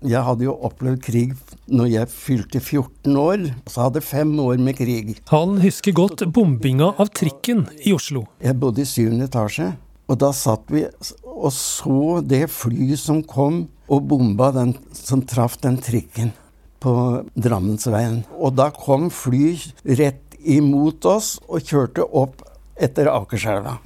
Jeg 0.00 0.24
hadde 0.24 0.46
jo 0.46 0.54
opplevd 0.64 1.02
krig 1.04 1.34
når 1.68 1.90
jeg 1.92 2.12
fylte 2.14 2.62
14 2.64 3.20
år, 3.20 3.44
så 3.68 3.90
hadde 3.90 4.00
fem 4.00 4.32
år 4.40 4.56
med 4.56 4.78
krig. 4.80 5.18
Han 5.28 5.58
husker 5.60 5.92
godt 5.92 6.24
bombinga 6.32 6.94
av 6.96 7.12
trikken 7.12 7.66
i 7.84 7.92
Oslo. 7.92 8.24
Jeg 8.40 8.56
bodde 8.62 8.80
i 8.80 8.88
syvende 8.88 9.28
etasje, 9.28 9.74
og 10.08 10.22
da 10.24 10.32
satt 10.32 10.64
vi 10.72 10.86
og 11.28 11.52
så 11.52 12.22
det 12.24 12.46
flyet 12.56 13.04
som 13.04 13.20
kom 13.20 13.66
og 13.84 14.08
bomba 14.08 14.48
den 14.56 14.72
som 14.96 15.20
traff 15.28 15.60
den 15.60 15.76
trikken 15.84 16.32
på 16.80 16.92
Drammensveien. 17.36 18.22
Og 18.40 18.56
da 18.56 18.70
kom 18.72 19.10
fly 19.12 19.58
rett 20.00 20.24
imot 20.44 21.04
oss 21.10 21.34
og 21.48 21.64
kjørte 21.66 22.04
opp 22.04 22.46
etter 22.80 23.10
Akerselva. 23.12 23.76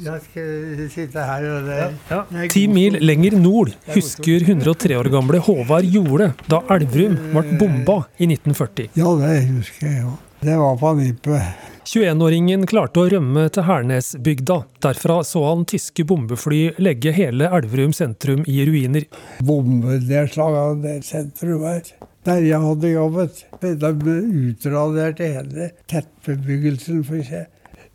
Ti 2.54 2.64
mil 2.70 2.98
lenger 3.02 3.36
nord 3.40 3.72
husker 3.94 4.46
103 4.46 4.98
år 5.00 5.10
gamle 5.14 5.42
Håvard 5.42 5.88
Jole 5.90 6.30
da 6.50 6.62
Elverum 6.76 7.18
ble 7.34 7.58
bomba 7.58 7.98
i 8.18 8.30
1940. 8.30 8.94
Ja, 8.98 9.10
det 9.18 9.36
husker 9.50 9.90
jeg 9.90 10.06
òg. 10.06 10.20
Det 10.44 10.56
var 10.60 10.74
på 10.76 10.90
nippet. 10.98 11.70
21-åringen 11.88 12.64
klarte 12.68 13.00
å 13.00 13.08
rømme 13.12 13.46
til 13.52 13.64
Hernesbygda. 13.64 14.58
Derfra 14.84 15.18
så 15.24 15.42
han 15.50 15.64
tyske 15.68 16.04
bombefly 16.08 16.62
legge 16.80 17.12
hele 17.16 17.48
Elverum 17.48 17.92
sentrum 17.96 18.44
i 18.48 18.58
ruiner. 18.68 19.04
Bombenedslag 19.44 20.58
av 20.60 20.82
det 20.84 20.98
sentrum 21.08 21.64
her 21.68 21.82
der 22.26 22.44
jeg 22.46 22.60
hadde 22.60 22.92
jobbet. 22.94 23.42
Da 23.80 23.90
utraderte 23.94 25.32
hele 25.38 25.72
tettbebyggelsen. 25.90 27.02
For 27.06 27.24
seg. 27.26 27.50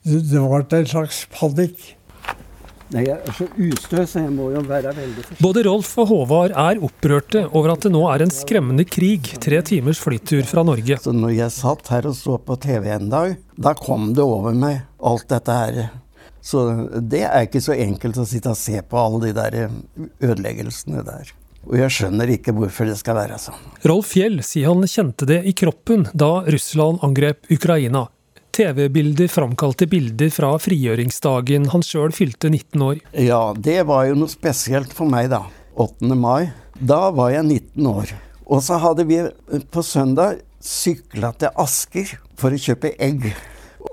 Det 0.06 0.42
var 0.42 0.68
en 0.78 0.90
slags 0.90 1.26
panikk. 1.34 1.96
Nei, 2.90 3.04
Jeg 3.06 3.20
er 3.22 3.36
så 3.38 3.46
ustø, 3.46 4.04
så 4.10 4.22
jeg 4.24 4.32
må 4.34 4.48
jo 4.50 4.64
være 4.66 4.90
veldig 4.98 5.22
forsiktig. 5.22 5.44
Både 5.46 5.64
Rolf 5.68 5.92
og 6.02 6.08
Håvard 6.10 6.56
er 6.58 6.80
opprørte 6.88 7.44
over 7.52 7.76
at 7.76 7.86
det 7.86 7.92
nå 7.94 8.02
er 8.10 8.24
en 8.26 8.34
skremmende 8.34 8.86
krig 8.90 9.30
tre 9.44 9.60
timers 9.62 10.02
flytur 10.02 10.42
fra 10.50 10.64
Norge. 10.66 10.98
Så 11.04 11.14
når 11.14 11.36
jeg 11.36 11.54
satt 11.54 11.92
her 11.94 12.10
og 12.10 12.18
så 12.18 12.40
på 12.42 12.58
TV 12.58 12.90
en 12.96 13.12
dag, 13.12 13.36
da 13.62 13.76
kom 13.78 14.10
det 14.18 14.26
over 14.26 14.58
meg, 14.58 14.82
alt 15.06 15.28
dette 15.30 15.60
her. 15.60 15.84
Så 16.42 16.66
det 16.98 17.28
er 17.28 17.46
ikke 17.46 17.62
så 17.62 17.78
enkelt 17.78 18.18
å 18.18 18.26
sitte 18.26 18.56
og 18.56 18.58
se 18.58 18.82
på 18.82 18.98
alle 18.98 19.22
de 19.28 19.36
der 19.38 19.60
ødeleggelsene 20.26 21.06
der. 21.06 21.30
Og 21.68 21.76
jeg 21.78 21.92
skjønner 21.94 22.32
ikke 22.34 22.54
hvorfor 22.56 22.88
det 22.90 22.96
skal 23.00 23.18
være 23.20 23.40
sånn. 23.42 23.60
Rolf 23.90 24.14
Fjell 24.14 24.40
sier 24.46 24.72
han 24.72 24.88
kjente 24.88 25.28
det 25.30 25.42
i 25.50 25.54
kroppen 25.58 26.08
da 26.14 26.40
Russland 26.48 27.04
angrep 27.06 27.50
Ukraina. 27.52 28.08
TV-bilder 28.56 29.30
framkalte 29.32 29.88
bilder 29.88 30.32
fra 30.34 30.56
frigjøringsdagen 30.60 31.70
han 31.74 31.84
sjøl 31.86 32.12
fylte 32.16 32.50
19 32.50 32.82
år. 32.84 33.04
Ja, 33.14 33.54
det 33.56 33.84
var 33.88 34.08
jo 34.10 34.18
noe 34.20 34.32
spesielt 34.32 34.96
for 34.96 35.12
meg, 35.12 35.30
da. 35.32 35.46
8. 35.80 36.10
mai. 36.18 36.50
Da 36.80 37.10
var 37.16 37.32
jeg 37.32 37.46
19 37.46 37.88
år. 37.92 38.16
Og 38.50 38.64
så 38.66 38.80
hadde 38.82 39.06
vi 39.08 39.22
på 39.72 39.84
søndag 39.86 40.42
sykla 40.64 41.32
til 41.40 41.54
Asker 41.62 42.16
for 42.40 42.56
å 42.56 42.60
kjøpe 42.60 42.96
egg. 43.00 43.30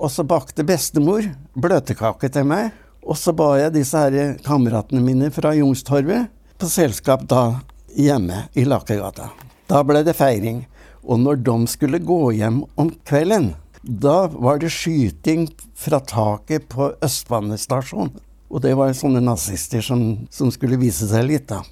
Og 0.01 0.09
så 0.11 0.25
bakte 0.27 0.67
bestemor 0.67 1.29
bløtkake 1.55 2.31
til 2.33 2.49
meg. 2.49 2.73
Og 3.07 3.19
så 3.21 3.31
ba 3.37 3.53
jeg 3.61 3.77
disse 3.77 4.01
her 4.01 4.35
kameratene 4.43 5.03
mine 5.05 5.31
fra 5.35 5.53
Youngstorget 5.55 6.33
på 6.59 6.69
selskap 6.71 7.27
da 7.29 7.61
hjemme 7.97 8.47
i 8.55 8.65
Lakegata. 8.65 9.31
Da 9.67 9.83
ble 9.87 10.03
det 10.07 10.17
feiring. 10.17 10.65
Og 11.07 11.21
når 11.23 11.43
de 11.47 11.57
skulle 11.71 12.03
gå 12.03 12.21
hjem 12.35 12.65
om 12.81 12.91
kvelden, 13.07 13.53
da 13.83 14.27
var 14.33 14.59
det 14.59 14.73
skyting 14.75 15.47
fra 15.79 16.01
taket 16.03 16.67
på 16.73 16.91
Østbanestasjonen. 17.05 18.11
Og 18.51 18.63
det 18.63 18.75
var 18.79 18.95
sånne 18.95 19.23
nazister 19.23 19.83
som, 19.83 20.27
som 20.31 20.51
skulle 20.55 20.79
vise 20.79 21.07
seg 21.11 21.27
litt, 21.29 21.49
da. 21.51 21.63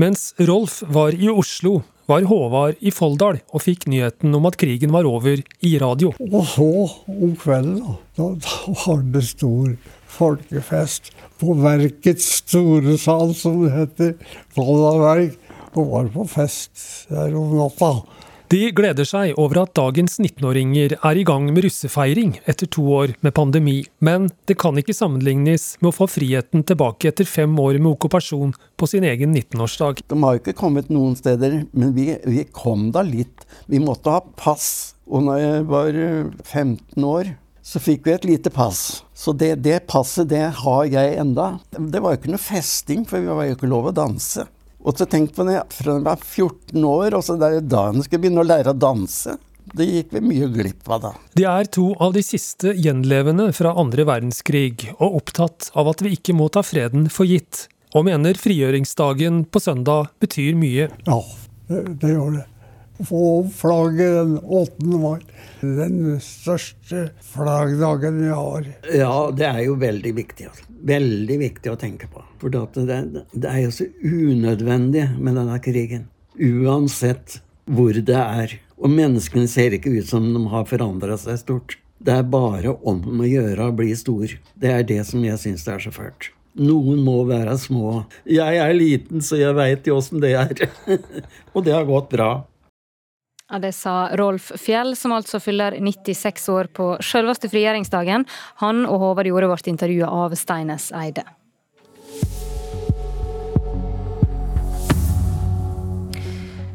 Mens 0.00 0.30
Rolf 0.40 0.80
var 0.88 1.12
i 1.12 1.28
Oslo, 1.28 1.82
var 2.08 2.24
Håvard 2.28 2.80
i 2.80 2.90
Folldal 2.92 3.38
og 3.52 3.62
fikk 3.62 3.84
nyheten 3.92 4.32
om 4.34 4.48
at 4.48 4.56
krigen 4.60 4.92
var 4.92 5.06
over 5.08 5.40
i 5.40 5.72
radio. 5.80 6.12
Og 6.24 6.46
så, 6.48 6.70
om 7.12 7.34
kvelden, 7.40 7.82
da, 8.16 8.30
da 8.32 8.76
var 8.86 9.04
det 9.14 9.24
stor 9.28 9.74
folkefest 10.12 11.12
på 11.40 11.56
Verkets 11.62 12.28
store 12.42 12.96
sal, 13.00 13.34
som 13.38 13.62
det 13.64 13.72
heter. 13.76 14.16
Valdaverk. 14.58 15.38
Og 15.72 15.88
var 15.88 16.10
på 16.12 16.26
fest 16.28 16.82
der 17.08 17.32
om 17.38 17.54
natta. 17.56 17.94
De 18.52 18.66
gleder 18.76 19.06
seg 19.08 19.38
over 19.40 19.62
at 19.62 19.70
dagens 19.78 20.18
19-åringer 20.20 20.92
er 20.98 21.16
i 21.16 21.22
gang 21.24 21.46
med 21.48 21.64
russefeiring 21.64 22.34
etter 22.44 22.68
to 22.68 22.82
år 22.92 23.14
med 23.24 23.32
pandemi, 23.32 23.78
men 24.04 24.26
det 24.44 24.58
kan 24.60 24.76
ikke 24.76 24.92
sammenlignes 24.92 25.78
med 25.80 25.88
å 25.88 25.94
få 25.96 26.04
friheten 26.12 26.66
tilbake 26.68 27.08
etter 27.08 27.24
fem 27.24 27.54
år 27.56 27.78
med 27.78 27.94
okkupasjon 27.94 28.52
på 28.76 28.90
sin 28.90 29.06
egen 29.08 29.32
19-årsdag. 29.32 30.04
De 30.04 30.18
har 30.20 30.36
jo 30.36 30.42
ikke 30.42 30.58
kommet 30.58 30.92
noen 30.92 31.16
steder, 31.16 31.62
men 31.72 31.94
vi, 31.96 32.10
vi 32.28 32.44
kom 32.52 32.90
da 32.92 33.00
litt. 33.08 33.46
Vi 33.72 33.80
måtte 33.80 34.12
ha 34.12 34.20
pass. 34.20 34.98
Og 35.08 35.24
når 35.24 35.40
jeg 35.40 35.64
var 35.72 35.96
15 35.96 36.76
eh, 36.76 37.08
år, 37.08 37.32
så 37.62 37.80
fikk 37.80 38.06
vi 38.06 38.12
et 38.12 38.24
lite 38.26 38.50
pass. 38.50 39.04
Så 39.14 39.32
det, 39.32 39.54
det 39.62 39.84
passet, 39.86 40.28
det 40.28 40.42
har 40.62 40.84
jeg 40.90 41.14
enda. 41.22 41.58
Det 41.70 42.02
var 42.02 42.14
jo 42.14 42.20
ikke 42.20 42.34
noe 42.34 42.42
festing, 42.42 43.06
for 43.06 43.22
vi 43.22 43.30
var 43.30 43.46
jo 43.46 43.56
ikke 43.56 43.70
lov 43.70 43.92
å 43.92 43.94
danse. 43.94 44.48
Og 44.82 44.98
så 44.98 45.06
tenk 45.06 45.30
på 45.36 45.46
det, 45.46 45.60
fra 45.70 45.94
jeg 45.94 46.04
var 46.08 46.18
14 46.18 46.84
år, 46.90 47.14
og 47.14 47.22
så 47.22 47.38
det 47.38 47.52
er 47.54 47.66
da 47.70 47.86
en 47.92 48.02
skal 48.02 48.22
begynne 48.22 48.42
å 48.42 48.48
lære 48.48 48.74
å 48.74 48.78
danse. 48.78 49.36
Det 49.72 49.86
gikk 49.86 50.16
vi 50.16 50.24
mye 50.26 50.48
glipp 50.50 50.90
av 50.90 51.04
da. 51.04 51.12
De 51.38 51.46
er 51.46 51.70
to 51.70 51.92
av 52.02 52.16
de 52.16 52.24
siste 52.26 52.74
gjenlevende 52.74 53.52
fra 53.54 53.76
andre 53.78 54.08
verdenskrig, 54.10 54.88
og 54.98 55.22
opptatt 55.22 55.70
av 55.78 55.92
at 55.94 56.02
vi 56.02 56.16
ikke 56.18 56.34
må 56.34 56.50
ta 56.52 56.64
freden 56.66 57.06
for 57.14 57.30
gitt. 57.30 57.68
Og 57.94 58.08
mener 58.08 58.34
frigjøringsdagen 58.40 59.44
på 59.52 59.62
søndag 59.62 60.10
betyr 60.20 60.58
mye. 60.58 60.90
Ja, 61.06 61.20
det, 61.70 61.84
det 62.02 62.16
gjør 62.16 62.40
det 62.40 62.48
få 63.06 63.48
flagget 63.56 64.14
den 64.16 64.38
8. 64.38 64.86
mai. 65.02 65.20
Den 65.60 66.20
største 66.20 67.08
flaggdagen 67.32 68.18
vi 68.22 68.32
har. 68.32 68.66
Ja, 68.94 69.14
det 69.34 69.46
er 69.48 69.60
jo 69.66 69.76
veldig 69.80 70.14
viktig. 70.16 70.48
Altså. 70.50 70.66
Veldig 70.92 71.38
viktig 71.44 71.72
å 71.72 71.78
tenke 71.78 72.10
på. 72.10 72.24
For 72.42 72.50
det, 72.50 72.98
det, 73.32 73.46
er 73.46 73.60
jo 73.62 73.72
så 73.74 73.86
unødvendig 74.02 75.06
med 75.18 75.38
denne 75.38 75.60
krigen. 75.62 76.08
Uansett 76.38 77.40
hvor 77.70 77.94
det 77.94 78.18
er. 78.18 78.58
Og 78.82 78.90
menneskene 78.90 79.46
ser 79.50 79.76
ikke 79.76 79.94
ut 79.94 80.10
som 80.10 80.26
de 80.34 80.42
har 80.50 80.66
forandra 80.66 81.18
seg 81.20 81.38
stort. 81.42 81.78
Det 82.02 82.16
er 82.18 82.26
bare 82.26 82.74
om 82.82 83.02
å 83.22 83.28
gjøre 83.28 83.68
å 83.68 83.74
bli 83.78 83.92
stor. 83.94 84.32
Det 84.58 84.70
er 84.74 84.86
det 84.86 85.02
som 85.06 85.22
jeg 85.22 85.38
syns 85.38 85.68
er 85.70 85.82
så 85.84 85.92
fælt. 85.94 86.32
Noen 86.58 86.98
må 87.00 87.22
være 87.24 87.54
små. 87.56 88.02
Jeg 88.28 88.58
er 88.60 88.74
liten, 88.76 89.22
så 89.24 89.38
jeg 89.40 89.56
veit 89.56 89.86
jo 89.88 89.96
åssen 89.96 90.20
det 90.20 90.34
er. 90.36 90.66
og 91.54 91.64
det 91.64 91.72
har 91.72 91.86
gått 91.88 92.10
bra. 92.12 92.32
Ja, 93.52 93.58
Det 93.58 93.74
sa 93.76 94.08
Rolf 94.16 94.52
Fjell, 94.56 94.94
som 94.96 95.12
altså 95.12 95.36
fyller 95.36 95.74
96 95.76 96.48
år 96.48 96.70
på 96.72 96.86
selveste 97.04 97.50
frigjøringsdagen. 97.52 98.24
Han 98.64 98.86
og 98.88 99.02
Håvard 99.02 99.28
Jorde 99.28 99.50
ble 99.50 99.72
intervjua 99.74 100.08
av 100.08 100.32
Steines 100.40 100.86
Eide. 100.96 101.26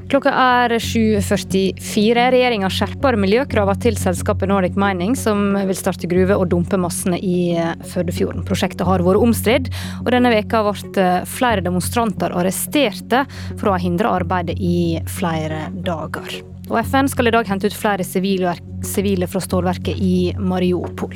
Klokka 0.08 0.30
er 0.30 0.76
7.44. 0.78 2.28
Regjeringa 2.32 2.70
skjerper 2.72 3.18
miljøkravene 3.20 3.82
til 3.82 3.98
selskapet 3.98 4.48
Nordic 4.48 4.78
Mining, 4.78 5.18
som 5.18 5.58
vil 5.58 5.76
starte 5.76 6.08
gruve 6.08 6.38
og 6.38 6.46
dumpe 6.54 6.78
massene 6.80 7.18
i 7.18 7.58
Førdefjorden. 7.90 8.46
Prosjektet 8.46 8.86
har 8.88 9.02
vært 9.04 9.20
omstridt, 9.20 9.72
og 10.06 10.12
denne 10.14 10.30
veka 10.32 10.62
ble 10.70 11.08
flere 11.26 11.66
demonstranter 11.66 12.38
arresterte 12.38 13.26
for 13.58 13.72
å 13.72 13.76
ha 13.76 13.82
hindra 13.82 14.14
arbeidet 14.22 14.62
i 14.62 15.02
flere 15.18 15.66
dager. 15.74 16.38
Og 16.68 16.80
FN 16.84 17.08
skal 17.08 17.30
i 17.30 17.32
dag 17.32 17.48
hente 17.48 17.70
ut 17.70 17.76
flere 17.76 18.04
sivile 18.04 19.28
fra 19.32 19.42
stålverket 19.44 20.00
i 20.04 20.34
Mariupol. 20.36 21.16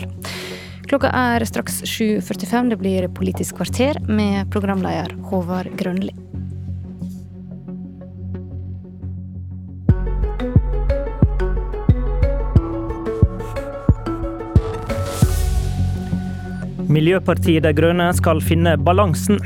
Klokka 0.87 1.11
er 1.15 1.43
straks 1.47 1.81
7.45. 1.83 2.71
Det 2.71 2.79
blir 2.79 3.07
Politisk 3.15 3.59
kvarter 3.59 3.99
med 4.07 4.51
programleder 4.51 5.13
Håvard 5.27 5.71
Grønli. 5.79 6.15
Miljøpartiet 16.91 17.63
De 17.63 17.71
Grønne 17.75 18.09
skal 18.17 18.41
finne 18.43 18.75
balansen 18.75 19.39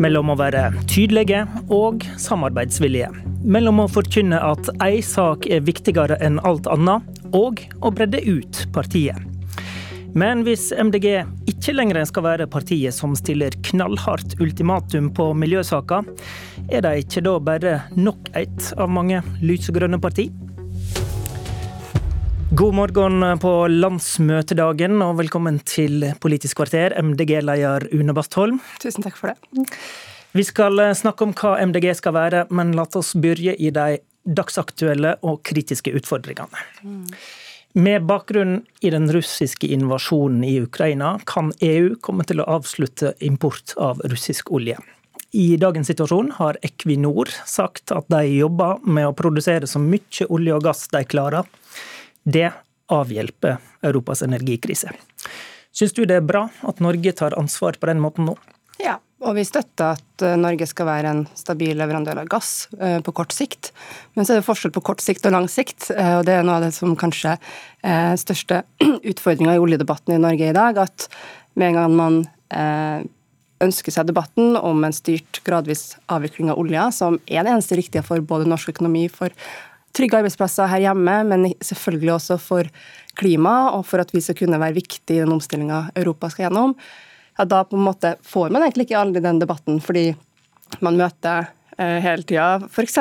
mellom 0.00 0.32
å 0.32 0.38
være 0.40 0.70
tydelige 0.88 1.44
og 1.68 2.06
samarbeidsvillige 2.20 3.12
mellom 3.44 3.82
å 3.82 3.88
forkynne 3.90 4.38
at 4.44 4.70
ei 4.84 5.00
sak 5.04 5.46
er 5.50 5.64
viktigere 5.64 6.18
enn 6.24 6.40
alt 6.46 6.68
annet, 6.70 7.04
og 7.36 7.62
å 7.80 7.92
bredde 7.94 8.20
ut 8.26 8.64
partiet. 8.74 9.16
Men 10.18 10.42
hvis 10.42 10.72
MDG 10.74 11.20
ikke 11.52 11.74
lenger 11.76 12.02
skal 12.08 12.24
være 12.26 12.48
partiet 12.50 12.96
som 12.96 13.12
stiller 13.14 13.54
knallhardt 13.68 14.34
ultimatum 14.42 15.12
på 15.14 15.28
miljøsaker, 15.38 16.08
er 16.66 16.82
de 16.82 17.04
ikke 17.04 17.22
da 17.22 17.36
bare 17.38 17.76
nok 17.94 18.32
et 18.38 18.72
av 18.76 18.90
mange 18.90 19.22
lysegrønne 19.38 20.00
parti? 20.02 20.26
God 22.52 22.74
morgen 22.74 23.22
på 23.38 23.50
landsmøtedagen 23.70 24.96
og 25.04 25.20
velkommen 25.20 25.60
til 25.62 26.02
Politisk 26.18 26.58
kvarter, 26.58 26.96
MDG-leder 26.98 27.84
Une 27.94 28.10
Bastholm. 28.10 28.56
Tusen 28.82 29.04
takk 29.06 29.14
for 29.14 29.30
det. 29.30 29.76
Vi 30.34 30.42
skal 30.48 30.82
eh, 30.82 30.96
snakke 30.98 31.28
om 31.28 31.34
hva 31.38 31.52
MDG 31.62 31.92
skal 32.00 32.16
være, 32.16 32.40
men 32.50 32.72
la 32.74 32.88
oss 32.98 33.12
begynne 33.14 33.54
i 33.54 33.70
de 33.70 34.00
dagsaktuelle 34.26 35.12
og 35.22 35.44
kritiske 35.46 35.94
utfordringene. 35.94 36.64
Mm. 36.82 37.04
Med 37.86 38.08
bakgrunn 38.10 38.56
i 38.82 38.90
den 38.90 39.06
russiske 39.14 39.70
invasjonen 39.70 40.42
i 40.42 40.56
Ukraina 40.64 41.20
kan 41.30 41.52
EU 41.62 41.94
komme 42.02 42.26
til 42.26 42.42
å 42.42 42.48
avslutte 42.58 43.14
import 43.22 43.76
av 43.78 44.02
russisk 44.10 44.50
olje. 44.50 44.74
I 45.38 45.54
dagens 45.62 45.86
situasjon 45.86 46.34
har 46.40 46.58
Equinor 46.66 47.30
sagt 47.46 47.94
at 47.94 48.10
de 48.10 48.24
jobber 48.26 48.82
med 48.82 49.06
å 49.06 49.14
produsere 49.14 49.70
så 49.70 49.78
mye 49.78 50.26
olje 50.26 50.58
og 50.58 50.66
gass 50.66 50.88
de 50.90 51.06
klarer. 51.06 51.46
Det 52.24 52.50
avhjelper 52.90 53.58
Europas 53.86 54.22
energikrise. 54.22 54.92
Syns 55.72 55.94
du 55.94 56.02
det 56.04 56.18
er 56.18 56.26
bra 56.26 56.48
at 56.66 56.80
Norge 56.82 57.12
tar 57.16 57.36
ansvar 57.38 57.78
på 57.78 57.88
den 57.90 58.02
måten 58.02 58.26
nå? 58.26 58.34
Ja, 58.80 58.96
og 59.20 59.36
vi 59.36 59.44
støtter 59.44 59.98
at 59.98 60.24
eh, 60.24 60.38
Norge 60.40 60.66
skal 60.68 60.88
være 60.88 61.12
en 61.12 61.22
stabil 61.36 61.76
leverandør 61.78 62.22
av 62.22 62.30
gass 62.32 62.68
eh, 62.80 62.98
på 63.04 63.14
kort 63.16 63.34
sikt. 63.36 63.70
Men 64.16 64.26
så 64.26 64.34
er 64.34 64.40
det 64.40 64.46
forskjell 64.48 64.72
på 64.74 64.82
kort 64.90 65.04
sikt 65.04 65.28
og 65.28 65.36
lang 65.36 65.48
sikt, 65.52 65.90
eh, 65.92 66.16
og 66.18 66.24
det 66.28 66.38
er 66.38 66.46
noe 66.46 66.58
av 66.58 66.66
det 66.66 66.72
som 66.76 66.96
kanskje 66.98 67.36
er 67.84 68.18
største 68.20 68.62
utfordringa 69.12 69.58
i 69.58 69.62
oljedebatten 69.62 70.16
i 70.16 70.20
Norge 70.22 70.50
i 70.50 70.56
dag. 70.56 70.80
At 70.88 71.08
med 71.58 71.72
en 71.72 71.80
gang 71.80 71.96
man 71.98 72.20
ønsker 73.60 73.92
seg 73.94 74.08
debatten 74.08 74.56
om 74.58 74.80
en 74.86 74.94
styrt 74.94 75.42
gradvis 75.46 75.94
avvikling 76.10 76.50
av 76.50 76.58
olja, 76.58 76.88
som 76.94 77.20
er 77.28 77.44
det 77.44 77.52
eneste 77.52 77.76
riktige 77.78 78.02
for 78.06 78.24
både 78.24 78.48
norsk 78.48 78.72
økonomi, 78.72 79.04
for 79.12 79.34
trygge 79.96 80.20
arbeidsplasser 80.20 80.70
her 80.70 80.84
hjemme, 80.86 81.16
men 81.30 81.46
selvfølgelig 81.64 82.14
også 82.16 82.38
for 82.42 82.70
klima, 83.18 83.54
og 83.76 83.84
for 83.88 84.02
at 84.02 84.12
vi 84.14 84.22
skal 84.24 84.38
kunne 84.38 84.60
være 84.60 84.78
viktige 84.78 85.20
i 85.20 85.24
den 85.24 85.34
omstillinga 85.34 85.86
Europa 85.98 86.30
skal 86.32 86.48
gjennom, 86.48 86.74
ja, 87.38 87.46
da 87.48 87.62
på 87.64 87.78
en 87.78 87.86
måte 87.86 88.16
får 88.26 88.50
man 88.52 88.66
egentlig 88.66 88.88
ikke 88.88 89.00
aldri 89.00 89.22
den 89.24 89.40
debatten, 89.42 89.80
fordi 89.82 90.10
man 90.84 90.98
møter 91.00 91.50
eh, 91.78 91.98
hele 92.04 92.26
tida 92.26 92.58
f.eks. 92.68 93.00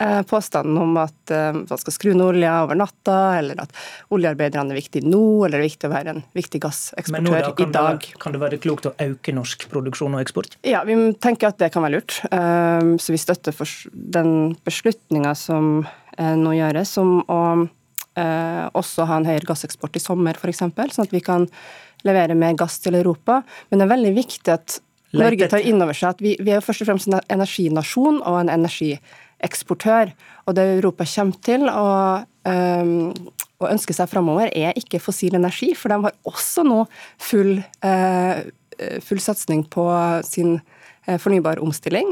Eh, 0.00 0.22
påstanden 0.22 0.78
om 0.78 0.96
at 0.96 1.30
eh, 1.34 1.52
man 1.52 1.78
skal 1.80 1.94
skru 1.94 2.12
ned 2.12 2.22
olja 2.22 2.52
over 2.62 2.78
natta, 2.78 3.16
eller 3.40 3.64
at 3.64 3.72
oljearbeiderne 4.14 4.70
er 4.70 4.78
viktige 4.78 5.02
nå, 5.02 5.42
eller 5.42 5.58
det 5.58 5.64
er 5.64 5.66
viktig 5.72 5.88
å 5.88 5.90
være 5.90 6.12
en 6.12 6.20
viktig 6.38 6.60
gasseksportør 6.62 7.64
i 7.66 7.66
dag. 7.74 7.98
Det, 8.04 8.20
kan 8.22 8.36
det 8.36 8.42
være 8.44 8.60
klokt 8.62 8.86
å 8.86 8.92
øke 9.02 9.34
norsk 9.34 9.66
produksjon 9.72 10.14
og 10.14 10.22
eksport? 10.22 10.54
Ja, 10.62 10.84
vi 10.86 10.94
tenker 11.18 11.50
at 11.50 11.58
det 11.58 11.72
kan 11.74 11.82
være 11.82 11.98
lurt. 11.98 12.20
Eh, 12.30 12.92
så 13.02 13.16
vi 13.16 13.18
støtter 13.18 13.58
den 13.90 14.54
beslutninga 14.68 15.34
som 15.38 15.80
nå 16.18 16.54
gjøres, 16.56 16.90
som 16.98 17.20
å 17.30 17.40
eh, 18.18 18.64
også 18.78 19.06
ha 19.08 19.18
en 19.18 19.28
høyere 19.28 19.48
gasseksport 19.48 19.98
i 19.98 20.02
sommer, 20.02 20.38
f.eks., 20.38 20.64
sånn 20.64 21.06
at 21.06 21.14
vi 21.14 21.22
kan 21.24 21.46
levere 22.06 22.36
mer 22.38 22.56
gass 22.58 22.78
til 22.82 22.98
Europa. 22.98 23.42
Men 23.68 23.80
det 23.80 23.86
er 23.86 23.94
veldig 23.94 24.14
viktig 24.18 24.54
at 24.54 24.78
Norge 25.16 25.48
tar 25.48 25.64
inn 25.64 25.80
over 25.80 25.96
seg 25.96 26.12
at 26.12 26.22
vi, 26.22 26.34
vi 26.44 26.52
er 26.52 26.64
først 26.64 26.84
og 26.84 26.90
fremst 26.90 27.08
en 27.08 27.18
energinasjon 27.32 28.20
og 28.20 28.40
en 28.42 28.52
energieksportør. 28.52 30.12
Og 30.46 30.56
det 30.58 30.66
Europa 30.76 31.06
kommer 31.08 31.38
til 31.46 31.64
å, 31.72 31.88
um, 32.44 32.92
å 33.64 33.70
ønske 33.70 33.96
seg 33.96 34.10
framover, 34.12 34.52
er 34.52 34.76
ikke 34.78 35.00
fossil 35.00 35.38
energi, 35.38 35.72
for 35.78 35.92
de 35.92 36.02
har 36.04 36.18
også 36.28 36.66
nå 36.68 36.82
full, 37.24 37.56
uh, 37.86 38.44
full 39.04 39.22
satsing 39.24 39.64
på 39.72 39.88
sin 40.28 40.58
fornybar 41.08 41.56
omstilling. 41.64 42.10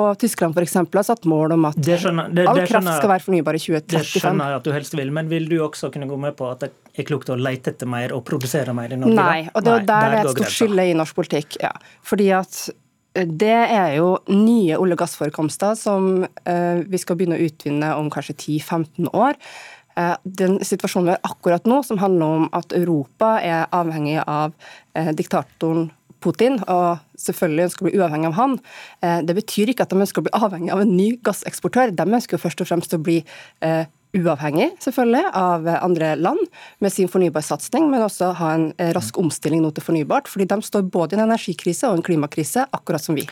Og 0.00 0.14
Tyskland 0.18 0.56
eksempel, 0.56 0.98
har 1.02 1.04
satt 1.04 1.26
mål 1.28 1.52
om 1.58 1.66
at 1.68 1.76
skjønner, 1.76 2.30
det, 2.32 2.46
all 2.48 2.62
kraft 2.64 2.88
skal 2.96 3.10
være 3.10 3.24
fornybar 3.26 3.58
i 3.58 3.60
2035. 3.60 3.90
Det 3.92 4.22
skjønner 4.22 4.52
jeg 4.52 4.60
at 4.60 4.68
du 4.68 4.70
helst 4.72 4.94
vil, 4.96 5.10
men 5.12 5.28
vil 5.28 5.48
du 5.50 5.58
også 5.66 5.90
kunne 5.92 6.08
gå 6.08 6.16
med 6.20 6.36
på 6.38 6.48
at 6.48 6.64
det 6.64 6.70
er 6.96 7.08
klokt 7.08 7.32
å 7.32 7.36
lete 7.36 7.74
etter 7.74 7.90
mer 7.90 8.14
og 8.16 8.24
produsere 8.28 8.72
mer 8.76 8.94
i 8.94 9.00
Norge? 9.00 9.18
Nei, 9.18 9.42
og 9.52 9.66
det, 9.66 9.74
Nei, 9.74 9.82
der, 9.90 10.06
der 10.06 10.16
er 10.16 10.22
et 10.22 10.38
stort 10.38 10.54
skille 10.54 10.86
i 10.88 10.96
norsk 10.96 11.18
politikk. 11.18 11.58
Ja. 11.60 11.74
Fordi 12.08 12.30
at 12.38 12.62
eh, 12.72 13.28
det 13.28 13.58
er 13.66 13.98
jo 13.98 14.14
nye 14.32 14.80
olje- 14.80 14.96
og 14.96 15.04
gassforekomster 15.04 15.76
som 15.76 16.10
uh, 16.24 16.80
vi 16.88 17.02
skal 17.02 17.20
begynne 17.20 17.36
å 17.36 17.46
utvinne 17.50 17.92
om 18.00 18.08
kanskje 18.12 18.38
10-15 18.38 19.12
år. 19.12 19.36
Uh, 19.92 20.16
den 20.24 20.56
situasjonen 20.64 21.10
vi 21.10 21.16
har 21.18 21.34
akkurat 21.34 21.68
nå, 21.68 21.82
som 21.84 22.00
handler 22.00 22.38
om 22.38 22.48
at 22.56 22.72
Europa 22.72 23.34
er 23.44 23.68
avhengig 23.76 24.22
av 24.24 24.56
uh, 24.56 25.12
diktatoren 25.12 25.90
Putin, 26.22 26.60
og 26.70 27.02
selvfølgelig 27.20 27.68
ønsker 27.68 27.84
å 27.84 27.88
bli 27.88 27.98
uavhengig 28.00 28.30
av 28.30 28.38
han. 28.38 28.54
Det 29.26 29.34
betyr 29.36 29.72
ikke 29.72 29.86
at 29.86 29.92
de 29.92 30.04
ønsker 30.04 30.22
å 30.22 30.26
bli 30.28 30.36
avhengig 30.38 30.72
av 30.74 30.84
en 30.84 30.94
ny 30.96 31.08
gasseksportør. 31.24 31.94
De 31.98 32.06
ønsker 32.06 32.38
jo 32.38 32.42
først 32.42 32.62
og 32.64 32.70
fremst 32.70 32.96
å 32.96 33.02
bli 33.02 33.20
uavhengig 34.12 34.68
selvfølgelig 34.82 35.30
av 35.36 35.66
andre 35.72 36.12
land 36.20 36.40
med 36.84 36.92
sin 36.92 37.08
fornybarsatsing, 37.08 37.88
men 37.90 38.04
også 38.04 38.32
ha 38.40 38.50
en 38.56 38.66
rask 38.96 39.16
omstilling 39.20 39.62
nå 39.64 39.72
til 39.72 39.86
fornybart. 39.86 40.28
fordi 40.28 40.48
de 40.50 40.60
står 40.62 40.82
både 40.92 41.16
i 41.16 41.18
en 41.18 41.24
energikrise 41.24 41.88
og 41.88 41.98
en 41.98 42.06
klimakrise, 42.06 42.66
akkurat 42.72 43.02
som 43.02 43.16
vi. 43.16 43.26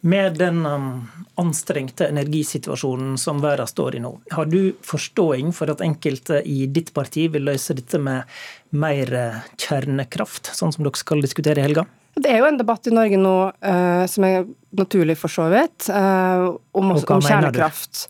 Med 0.00 0.36
den 0.38 0.64
um, 0.66 1.08
anstrengte 1.40 2.08
energisituasjonen 2.10 3.16
som 3.18 3.40
verden 3.42 3.66
står 3.66 3.96
i 3.96 4.04
nå, 4.04 4.12
har 4.36 4.50
du 4.50 4.76
forståing 4.84 5.52
for 5.56 5.72
at 5.72 5.84
enkelte 5.84 6.42
i 6.44 6.66
ditt 6.66 6.92
parti 6.94 7.28
vil 7.32 7.48
løse 7.48 7.74
dette 7.76 7.98
med 7.98 8.28
mer 8.76 9.12
eh, 9.14 9.44
kjernekraft, 9.56 10.52
sånn 10.52 10.74
som 10.74 10.84
dere 10.84 11.00
skal 11.00 11.24
diskutere 11.24 11.62
i 11.62 11.64
helga? 11.64 11.86
Det 12.16 12.30
er 12.32 12.40
jo 12.40 12.48
en 12.48 12.56
debatt 12.56 12.86
i 12.88 12.94
Norge 12.94 13.18
nå 13.20 13.34
uh, 13.52 14.04
som 14.08 14.24
er 14.24 14.46
naturlig 14.76 15.18
for 15.20 15.32
så 15.32 15.50
vidt, 15.52 15.88
uh, 15.92 16.48
om, 16.76 16.94
om 16.96 17.24
kjernekraft. 17.24 18.06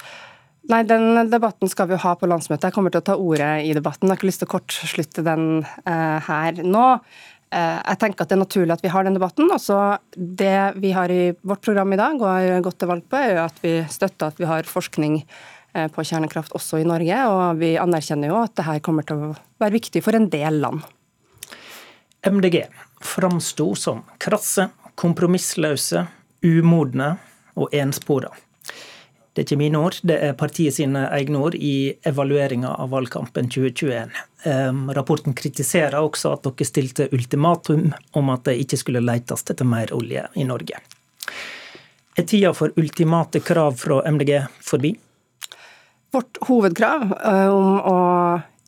Nei, 0.70 0.82
Den 0.86 1.30
debatten 1.30 1.70
skal 1.70 1.88
vi 1.90 1.96
jo 1.96 2.02
ha 2.04 2.12
på 2.18 2.28
landsmøtet. 2.30 2.68
Jeg 2.68 2.74
kommer 2.74 2.94
til 2.94 3.02
å 3.02 3.06
ta 3.06 3.16
ordet 3.18 3.50
i 3.66 3.74
debatten. 3.74 4.06
Jeg 4.06 4.14
har 4.14 4.20
ikke 4.20 4.28
lyst 4.30 4.42
til 4.42 4.48
å 4.48 4.52
kortslutte 4.54 5.26
den 5.26 5.48
uh, 5.66 6.18
her 6.26 6.62
nå. 6.62 6.86
Jeg 7.56 7.98
tenker 8.02 8.24
at 8.24 8.30
det 8.32 8.34
er 8.34 8.40
naturlig 8.40 8.74
at 8.74 8.82
vi 8.82 8.90
har 8.90 9.06
den 9.06 9.14
debatten. 9.14 9.46
Også 9.54 9.76
det 10.12 10.74
vi 10.82 10.90
har 10.92 11.12
i 11.14 11.30
vårt 11.46 11.62
program 11.62 11.94
i 11.94 11.98
dag 11.98 12.18
og 12.18 12.26
har 12.26 12.64
gått 12.66 12.80
til 12.82 12.90
valg 12.90 13.06
på, 13.06 13.20
er 13.20 13.36
jo 13.36 13.44
at 13.44 13.60
vi 13.62 13.76
støtter 13.88 14.34
at 14.34 14.42
vi 14.42 14.48
har 14.50 14.66
forskning 14.66 15.14
på 15.94 16.04
kjernekraft 16.10 16.56
også 16.58 16.82
i 16.82 16.88
Norge. 16.90 17.20
Og 17.30 17.62
vi 17.62 17.70
anerkjenner 17.80 18.34
jo 18.34 18.42
at 18.42 18.56
det 18.58 18.66
her 18.66 18.82
kommer 18.84 19.06
til 19.06 19.22
å 19.28 19.30
være 19.62 19.76
viktig 19.78 20.02
for 20.04 20.18
en 20.18 20.26
del 20.34 20.58
land. 20.66 20.82
MDG 22.26 22.66
framsto 23.00 23.74
som 23.74 24.02
krasse, 24.22 24.68
kompromissløse, 24.94 26.06
umodne 26.46 27.16
og 27.56 27.74
enspora. 27.74 28.32
Det 29.36 29.42
er 29.42 29.46
ikke 29.50 29.60
mine 29.60 29.80
ord, 29.84 29.98
det 30.00 30.16
er 30.24 30.36
partiet 30.38 30.72
sine 30.78 31.02
egne 31.12 31.40
ord 31.44 31.54
i 31.60 31.92
evalueringa 32.08 32.70
av 32.80 32.94
valgkampen 32.94 33.50
2021. 33.52 34.14
Rapporten 34.96 35.36
kritiserer 35.36 35.98
også 36.00 36.32
at 36.32 36.46
dere 36.46 36.64
stilte 36.64 37.08
ultimatum 37.12 37.90
om 38.16 38.30
at 38.32 38.46
det 38.48 38.56
ikke 38.62 38.78
skulle 38.80 39.04
letes 39.04 39.44
etter 39.44 39.68
mer 39.68 39.92
olje 39.92 40.24
i 40.40 40.46
Norge. 40.48 40.80
Er 42.16 42.24
tida 42.24 42.54
for 42.56 42.72
ultimate 42.80 43.42
krav 43.44 43.76
fra 43.76 44.00
MDG 44.08 44.38
forbi? 44.64 44.94
Vårt 46.16 46.40
hovedkrav 46.48 47.12
eh, 47.12 47.48
om 47.52 47.76
å 47.76 47.96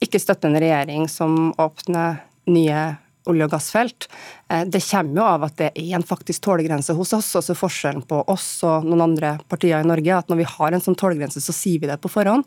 ikke 0.05 0.20
støtte 0.20 0.50
en 0.50 0.60
regjering 0.60 1.09
som 1.09 1.55
åpner 1.56 2.20
nye 2.52 2.82
olje- 3.28 3.46
og 3.48 3.52
gassfelt, 3.55 4.09
det 4.49 4.81
kommer 4.81 5.20
jo 5.20 5.25
av 5.29 5.45
at 5.45 5.57
det 5.61 5.69
er 5.77 5.95
en 5.99 6.05
faktisk 6.07 6.43
tålegrense 6.47 6.95
hos 6.97 7.12
oss. 7.12 7.35
altså 7.37 7.57
Forskjellen 7.59 8.05
på 8.09 8.23
oss 8.33 8.47
og 8.65 8.87
noen 8.89 9.05
andre 9.11 9.35
partier 9.49 9.83
i 9.83 9.89
Norge 9.89 10.15
at 10.16 10.31
når 10.33 10.41
vi 10.41 10.47
har 10.49 10.73
en 10.73 10.85
sånn 10.85 10.97
tålegrense, 10.99 11.43
så 11.45 11.53
sier 11.53 11.83
vi 11.83 11.91
det 11.91 11.99
på 12.01 12.11
forhånd. 12.12 12.47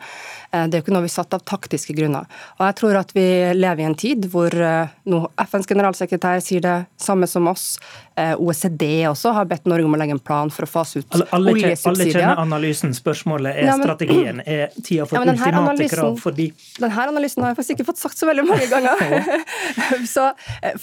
Eh, 0.52 0.66
det 0.66 0.78
er 0.78 0.82
jo 0.82 0.86
ikke 0.88 0.96
noe 0.96 1.06
vi 1.06 1.14
satt 1.14 1.36
av 1.38 1.44
taktiske 1.46 1.94
grunner. 1.98 2.26
Og 2.58 2.66
jeg 2.66 2.78
tror 2.82 3.02
at 3.04 3.14
vi 3.16 3.26
lever 3.54 3.84
i 3.84 3.90
en 3.90 3.98
tid 3.98 4.26
hvor 4.34 4.56
eh, 4.56 4.94
nå 5.12 5.22
FNs 5.46 5.70
generalsekretær 5.70 6.42
sier 6.44 6.64
det 6.66 6.78
samme 7.02 7.30
som 7.30 7.50
oss. 7.52 7.76
OECD 8.22 9.08
også 9.10 9.32
har 9.34 9.48
bedt 9.50 9.66
Norge 9.72 9.88
om 9.88 9.96
å 9.96 9.98
legge 9.98 10.14
en 10.14 10.20
plan 10.22 10.50
for 10.54 10.68
å 10.68 10.70
fase 10.70 11.00
ut 11.02 11.16
alle, 11.16 11.26
alle, 11.34 11.54
oljesubsidier. 11.56 12.12
Alle 12.12 12.12
kjenner 12.14 12.42
analysen. 12.44 12.92
Spørsmålet 12.94 13.56
er 13.56 13.70
ja, 13.70 13.78
men, 13.80 13.88
strategien. 13.88 14.42
Er 14.46 14.76
tida 14.76 15.08
for 15.10 15.18
ja, 15.18 15.32
ultimate 15.32 15.88
krav 15.90 16.20
forbi? 16.22 16.50
Denne 16.78 17.06
analysen 17.14 17.42
har 17.42 17.54
jeg 17.54 17.62
faktisk 17.62 17.80
ikke 17.80 17.88
fått 17.88 18.02
sagt 18.04 18.20
så 18.20 18.30
veldig 18.30 18.46
mange 18.46 18.68
ganger. 18.70 19.48
så 20.14 20.28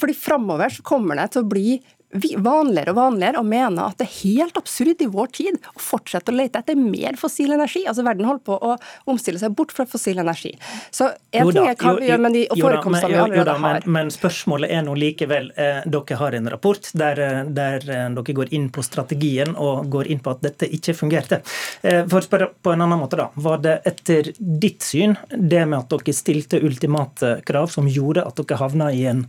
fordi 0.01 0.17
framover 0.17 0.73
så 0.73 0.83
kommer 0.83 1.08
det 1.17 1.31
til 1.33 1.41
å 1.41 1.49
bli 1.49 1.79
vanligere 2.09 2.89
og 2.89 2.97
vanligere 2.97 3.41
å 3.41 3.45
mene 3.45 3.83
at 3.85 3.99
det 3.99 4.07
er 4.07 4.13
helt 4.23 4.57
absurd 4.57 5.01
i 5.03 5.07
vår 5.11 5.29
tid 5.35 5.57
å 5.69 5.81
fortsette 5.83 6.33
å 6.33 6.35
lete 6.35 6.61
etter 6.61 6.77
mer 6.79 7.17
fossil 7.19 7.53
energi. 7.53 7.83
Altså 7.87 8.03
Verden 8.05 8.25
holder 8.25 8.41
på 8.49 8.57
å 8.57 8.77
omstille 9.11 9.39
seg 9.41 9.53
bort 9.53 9.71
fra 9.75 9.85
fossil 9.85 10.17
energi. 10.17 10.55
Så 10.89 11.11
en 11.31 11.51
ting 11.53 11.69
er 11.69 11.77
hva 11.77 11.93
vi 11.99 12.09
gjør 12.09 12.23
med 12.23 12.35
de 12.37 12.45
forekomstene 12.49 13.13
vi 13.13 13.19
allerede 13.21 13.53
har. 13.53 13.85
Men, 13.85 13.93
men, 13.93 14.13
spørsmålet 14.13 14.73
er 14.73 14.87
nå 14.87 14.95
likevel 14.97 15.51
eh, 15.53 15.83
Dere 15.85 16.17
har 16.17 16.37
en 16.39 16.49
rapport 16.49 16.89
der, 16.97 17.21
eh, 17.21 17.43
der, 17.45 17.85
eh, 17.85 18.09
dere 18.17 18.37
går 18.41 18.53
inn 18.57 18.69
på 18.73 18.83
strategien 18.85 19.53
og 19.53 19.85
går 19.93 20.09
inn 20.09 20.23
på 20.25 20.33
at 20.33 20.41
dette 20.47 20.69
ikke 20.79 20.97
fungerte. 20.97 21.43
Eh, 21.83 22.01
for 22.09 22.23
å 22.23 22.25
spørre 22.25 22.49
på 22.57 22.73
en 22.73 22.87
annen 22.87 23.03
måte, 23.03 23.21
da. 23.21 23.29
Var 23.37 23.61
det 23.61 23.77
etter 23.89 24.33
ditt 24.39 24.81
syn 24.85 25.13
det 25.29 25.61
med 25.69 25.83
at 25.83 25.93
dere 25.93 26.17
stilte 26.17 26.61
ultimate 26.65 27.37
krav 27.45 27.69
som 27.69 27.87
gjorde 27.89 28.25
at 28.25 28.41
dere 28.41 28.61
havna 28.63 28.89
i 28.95 29.05
en 29.13 29.27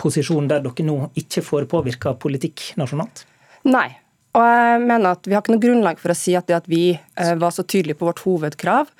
posisjon 0.00 0.48
der 0.50 0.62
dere 0.64 0.86
nå 0.86 0.98
ikke 1.18 1.44
får 1.44 1.68
påvirka 1.70 2.14
politikk 2.20 2.72
nasjonalt? 2.80 3.24
Nei. 3.68 3.88
Og 4.36 4.44
jeg 4.44 4.80
mener 4.84 5.16
at 5.16 5.26
Vi 5.26 5.34
har 5.34 5.42
ikke 5.42 5.54
noe 5.54 5.62
grunnlag 5.62 6.00
for 6.00 6.12
å 6.12 6.16
si 6.16 6.34
at 6.38 6.46
det 6.50 6.56
at 6.58 6.66
vi 6.70 6.82
eh, 6.92 7.34
var 7.40 7.54
så 7.54 7.64
tydelige 7.64 7.98
på 7.98 8.06
vårt 8.06 8.20
hovedkrav, 8.22 8.90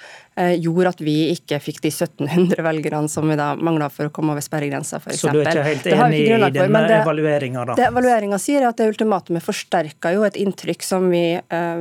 eh, 0.40 0.54
gjorde 0.56 0.94
at 0.96 1.02
vi 1.04 1.16
ikke 1.34 1.60
fikk 1.62 1.82
de 1.84 1.92
1700 1.92 2.64
velgerne 2.64 3.12
som 3.12 3.28
vi 3.28 3.36
da 3.38 3.50
mangla 3.54 3.90
for 3.92 4.08
å 4.08 4.14
komme 4.14 4.32
over 4.34 4.44
sperregrensa, 4.44 5.02
f.eks. 5.02 5.20
Så 5.20 5.34
du 5.34 5.42
er 5.42 5.52
ikke 5.52 5.66
helt 5.68 5.90
enig 5.92 6.22
i 6.24 6.38
denne 6.56 6.84
evalueringa, 7.02 7.66
da? 7.70 7.76
Det 7.78 7.90
evalueringa 7.90 8.40
sier, 8.40 8.64
er 8.64 8.72
at 8.72 8.80
det 8.80 8.88
ultimatumet 8.90 9.44
forsterka 9.44 10.14
jo 10.16 10.24
et 10.26 10.40
inntrykk 10.40 10.86
som 10.86 11.10
vi 11.12 11.26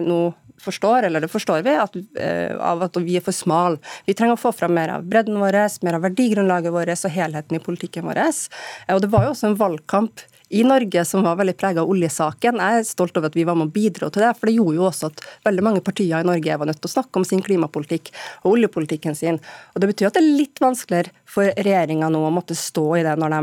nå 0.03 0.19
forstår, 0.67 1.07
eller 1.07 1.23
det 1.23 1.31
forstår 1.31 1.65
vi, 1.65 1.75
at, 1.81 1.97
uh, 1.97 2.55
av 2.71 2.85
at 2.87 3.01
vi 3.01 3.17
er 3.19 3.25
for 3.25 3.35
smale. 3.35 3.81
Vi 4.07 4.15
trenger 4.17 4.37
å 4.37 4.43
få 4.45 4.53
fram 4.55 4.75
mer 4.77 4.97
av 4.97 5.07
bredden 5.07 5.39
vår, 5.41 5.59
mer 5.87 5.99
av 5.99 6.07
verdigrunnlaget 6.07 6.75
vårt 6.75 6.95
og 6.97 7.13
helheten 7.13 7.57
i 7.57 7.63
politikken 7.63 8.07
vår. 8.07 8.21
Uh, 8.21 8.97
og 8.97 9.03
det 9.03 9.11
var 9.13 9.27
jo 9.27 9.35
også 9.35 9.51
en 9.51 9.61
valgkamp 9.61 10.27
i 10.49 10.63
Norge 10.63 11.03
som 11.05 11.23
var 11.25 11.37
veldig 11.39 11.55
prega 11.59 11.83
av 11.83 11.91
oljesaken. 11.91 12.61
Jeg 12.61 12.81
er 12.81 12.87
stolt 12.87 13.17
over 13.19 13.31
at 13.31 13.37
vi 13.37 13.45
var 13.47 13.57
med 13.59 13.69
å 13.69 13.73
bidra 13.73 14.09
til 14.13 14.23
det, 14.23 14.31
for 14.37 14.49
det 14.49 14.55
gjorde 14.55 14.77
jo 14.77 14.85
også 14.87 15.09
at 15.11 15.23
veldig 15.47 15.65
mange 15.65 15.83
partier 15.85 16.23
i 16.23 16.27
Norge 16.27 16.57
var 16.61 16.69
nødt 16.69 16.79
til 16.81 16.89
å 16.89 16.93
snakke 16.93 17.19
om 17.19 17.27
sin 17.27 17.43
klimapolitikk 17.43 18.11
og 18.43 18.53
oljepolitikken 18.53 19.17
sin. 19.17 19.41
Og 19.75 19.83
Det 19.83 19.91
betyr 19.91 20.09
at 20.09 20.17
det 20.17 20.23
er 20.23 20.39
litt 20.41 20.63
vanskeligere 20.63 21.13
for 21.27 21.51
regjeringa 21.51 22.09
nå 22.13 22.23
å 22.27 22.33
måtte 22.33 22.57
stå 22.57 22.87
i 22.97 23.05
det 23.07 23.17
når 23.19 23.35
de 23.35 23.41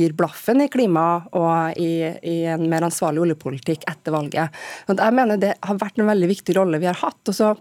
gir 0.00 0.16
blaffen 0.16 0.64
i 0.64 0.70
klima 0.72 1.06
og 1.36 1.78
i, 1.80 1.92
i 2.24 2.38
en 2.52 2.66
mer 2.70 2.88
ansvarlig 2.88 3.26
oljepolitikk 3.26 3.86
etter 3.90 4.16
valget. 4.16 4.60
Og 4.88 4.96
jeg 4.96 5.16
mener 5.20 5.40
det 5.40 5.56
har 5.60 5.80
vært 5.80 6.00
en 6.00 6.12
veldig 6.12 6.30
viktig 6.32 6.56
rolle 6.56 6.80
vi 6.80 6.88
har 6.88 7.00
hatt. 7.04 7.20
og 7.28 7.36
så 7.36 7.54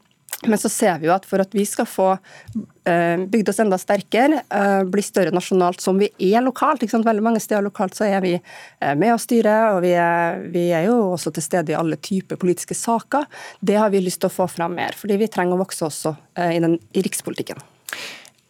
men 0.44 0.58
så 0.58 0.70
ser 0.70 1.00
vi 1.00 1.08
jo 1.08 1.14
at 1.16 1.26
for 1.26 1.42
at 1.42 1.54
vi 1.56 1.64
skal 1.68 1.88
få 1.90 2.08
eh, 2.14 3.22
bygd 3.32 3.50
oss 3.50 3.62
enda 3.64 3.78
sterkere, 3.80 4.42
eh, 4.50 4.82
bli 4.90 5.04
større 5.06 5.34
nasjonalt 5.36 5.82
som 5.82 6.00
vi 6.00 6.10
er 6.20 6.44
lokalt 6.46 6.84
Veldig 6.86 7.24
mange 7.24 7.42
steder 7.44 7.64
lokalt 7.66 7.96
så 7.98 8.08
er 8.08 8.22
vi 8.24 8.34
eh, 8.36 8.96
med 8.96 9.14
å 9.14 9.22
styre, 9.22 9.56
og 9.76 9.82
vi 9.86 9.94
er, 10.00 10.42
vi 10.52 10.68
er, 10.72 10.88
jo 10.90 11.14
også 11.14 11.34
til 11.36 11.46
stede 11.46 11.74
i 11.74 11.78
alle 11.78 11.98
typer 11.98 12.40
politiske 12.42 12.76
saker. 12.78 13.26
Det 13.60 13.78
har 13.80 13.94
vi 13.94 14.04
lyst 14.04 14.22
til 14.24 14.32
å 14.32 14.36
få 14.36 14.50
fram 14.52 14.76
mer, 14.78 14.98
fordi 14.98 15.20
vi 15.22 15.32
trenger 15.32 15.56
å 15.56 15.64
vokse 15.64 15.88
også 15.88 16.16
i, 16.52 16.60
den, 16.64 16.78
i 16.94 17.06
rikspolitikken. 17.06 17.62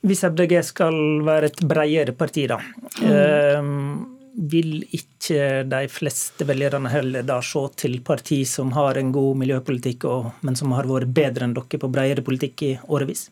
Hvis 0.05 0.21
MDG 0.27 0.59
skal 0.65 0.97
være 1.25 1.49
et 1.49 1.63
bredere 1.65 2.13
parti, 2.17 2.45
da. 2.49 2.59
Mm 3.01 4.14
vil 4.35 4.83
ikke 4.95 5.63
de 5.69 5.85
fleste 5.91 6.47
velgerne 6.47 6.91
heller 6.91 7.25
da 7.27 7.39
se 7.45 7.63
til 7.79 7.99
parti 8.05 8.41
som 8.49 8.73
har 8.75 8.99
en 8.99 9.13
god 9.15 9.39
miljøpolitikk, 9.43 10.07
men 10.45 10.59
som 10.59 10.75
har 10.75 10.89
vært 10.89 11.13
bedre 11.15 11.47
enn 11.47 11.55
dere 11.55 11.81
på 11.81 11.91
bredere 11.91 12.25
politikk 12.25 12.65
i 12.67 12.73
årevis? 12.87 13.29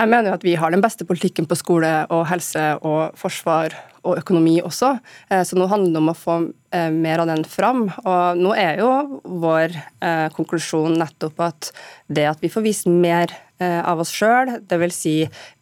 Jeg 0.00 0.08
mener 0.08 0.30
jo 0.30 0.36
at 0.38 0.44
vi 0.46 0.54
har 0.56 0.72
den 0.72 0.82
beste 0.82 1.04
politikken 1.04 1.46
på 1.50 1.58
skole 1.58 1.88
og 2.14 2.24
helse 2.30 2.62
og 2.86 3.18
forsvar 3.20 3.74
og 4.06 4.16
økonomi 4.22 4.56
også. 4.64 4.94
Eh, 5.28 5.42
så 5.44 5.58
nå 5.58 5.66
handler 5.68 5.92
det 5.92 6.00
om 6.00 6.12
å 6.12 6.16
få 6.16 6.36
eh, 6.72 6.88
mer 6.94 7.20
av 7.20 7.28
den 7.28 7.44
fram. 7.44 7.82
Og 8.00 8.40
nå 8.40 8.54
er 8.56 8.80
jo 8.80 9.20
vår 9.42 9.76
eh, 9.76 10.26
konklusjon 10.36 10.96
nettopp 11.00 11.44
at 11.50 11.72
det 12.08 12.24
at 12.30 12.40
vi 12.40 12.52
får 12.52 12.64
vist 12.64 12.88
mer 12.88 13.34
av 13.60 14.00
oss 14.02 14.12
sjøl, 14.14 14.54
dvs. 14.68 14.96
Si, 15.00 15.14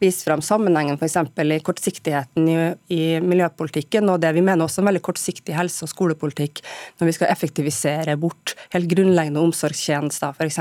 vise 0.03 0.27
fram 0.27 0.43
sammenhengen 0.45 0.99
f.eks. 0.99 1.17
i 1.43 1.59
kortsiktigheten 1.65 2.49
i, 2.51 2.57
i, 2.95 3.01
miljøpolitikken, 3.23 4.09
og 4.11 4.21
det 4.23 4.33
vi 4.37 4.43
mener 4.45 4.67
også 4.67 4.83
en 4.83 4.91
veldig 4.91 5.03
kortsiktig 5.05 5.55
helse- 5.57 5.87
og 5.87 5.93
skolepolitikk 5.93 6.63
når 6.99 7.11
vi 7.11 7.15
skal 7.17 7.33
effektivisere 7.33 8.17
bort 8.21 8.55
helt 8.75 8.91
grunnleggende 8.91 9.43
omsorgstjenester, 9.43 10.35
f.eks. 10.39 10.61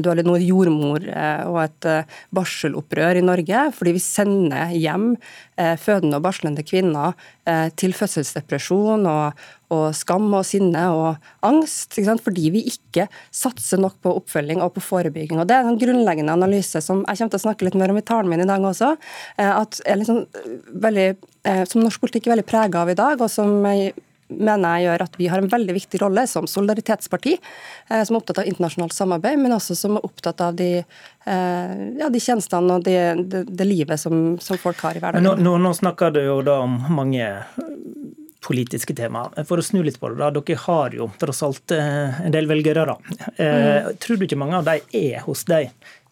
Du 0.00 0.10
har 0.12 0.22
nå 0.24 0.36
jordmor 0.44 1.04
eh, 1.08 1.44
og 1.48 1.62
et 1.64 1.90
eh, 1.90 2.18
barselopprør 2.36 3.20
i 3.20 3.24
Norge 3.24 3.66
fordi 3.76 3.96
vi 3.96 4.04
sender 4.04 4.74
hjem 4.76 5.14
fødende 5.60 6.16
og 6.16 6.24
barslende 6.24 6.62
kvinner 6.64 7.12
til 7.76 7.92
fødselsdepresjon 7.92 9.04
og, 9.10 9.42
og 9.70 9.94
skam 9.94 10.28
og 10.34 10.44
sinne 10.46 10.82
og 10.94 11.30
angst, 11.46 11.98
fordi 12.24 12.50
vi 12.54 12.64
ikke 12.72 13.06
satser 13.34 13.80
nok 13.82 14.00
på 14.02 14.14
oppfølging 14.18 14.62
og 14.64 14.74
på 14.76 14.84
forebygging. 14.84 15.38
Og 15.40 15.46
Det 15.46 15.56
er 15.56 15.66
en 15.66 15.78
grunnleggende 15.78 16.34
analyse 16.34 16.82
som 16.82 17.04
jeg 17.06 17.18
kommer 17.18 17.30
til 17.30 17.40
å 17.40 17.46
snakke 17.46 17.66
litt 17.66 17.78
mer 17.78 17.90
om 17.90 17.98
i 18.00 18.06
talen 18.06 18.30
min 18.30 18.42
i 18.42 18.48
dag 18.50 18.60
også, 18.60 18.96
eh, 19.38 19.50
at 19.50 19.80
liksom 19.86 20.26
veldig, 20.74 21.16
eh, 21.44 21.64
som 21.64 21.82
norsk 21.82 22.00
politikk 22.00 22.26
er 22.26 22.36
veldig 22.36 22.46
prega 22.46 22.82
av 22.82 22.90
i 22.90 22.94
dag, 22.98 23.20
og 23.20 23.30
som 23.30 23.62
mener 24.30 24.78
jeg 24.78 24.86
gjør 24.86 25.02
at 25.02 25.16
vi 25.18 25.26
har 25.26 25.38
en 25.38 25.50
veldig 25.50 25.74
viktig 25.74 26.00
rolle 26.02 26.26
som 26.26 26.46
solidaritetsparti, 26.46 27.32
eh, 27.90 28.02
som 28.04 28.14
er 28.14 28.20
opptatt 28.20 28.42
av 28.42 28.46
internasjonalt 28.46 28.94
samarbeid, 28.94 29.38
men 29.38 29.52
også 29.52 29.76
som 29.76 29.96
er 29.96 30.06
opptatt 30.06 30.40
av 30.40 30.54
de, 30.54 30.84
ja, 31.26 32.08
de 32.08 32.20
tjenestene 32.20 32.78
og 32.78 32.84
det, 32.84 32.98
de, 33.30 33.44
de 33.44 33.64
livet 33.66 34.00
som, 34.00 34.38
som, 34.40 34.58
folk 34.58 34.78
har 34.82 34.96
i 34.96 35.02
hverdagen. 35.02 35.26
Nå, 35.26 35.36
nå, 35.38 35.58
nå 35.58 35.74
snakker 35.74 36.10
du 36.14 36.22
jo 36.24 36.40
da 36.42 36.60
om 36.64 36.78
mange 36.90 37.26
politiske 38.40 38.96
tema. 38.96 39.26
For 39.48 39.60
å 39.60 39.64
snu 39.64 39.82
litt 39.84 40.00
på 40.00 40.10
det, 40.12 40.20
da. 40.20 40.30
Dere 40.32 40.60
har 40.64 40.96
jo 40.96 41.10
tross 41.20 41.42
alt 41.46 41.74
eh, 41.76 42.20
en 42.24 42.34
del 42.34 42.48
velgere. 42.50 42.86
da. 42.88 42.96
Mm. 43.36 43.96
Tror 44.00 44.20
du 44.20 44.26
ikke 44.28 44.40
mange 44.40 44.60
av 44.60 44.68
de 44.68 44.80
er 44.96 45.20
hos 45.26 45.44
deg 45.48 45.70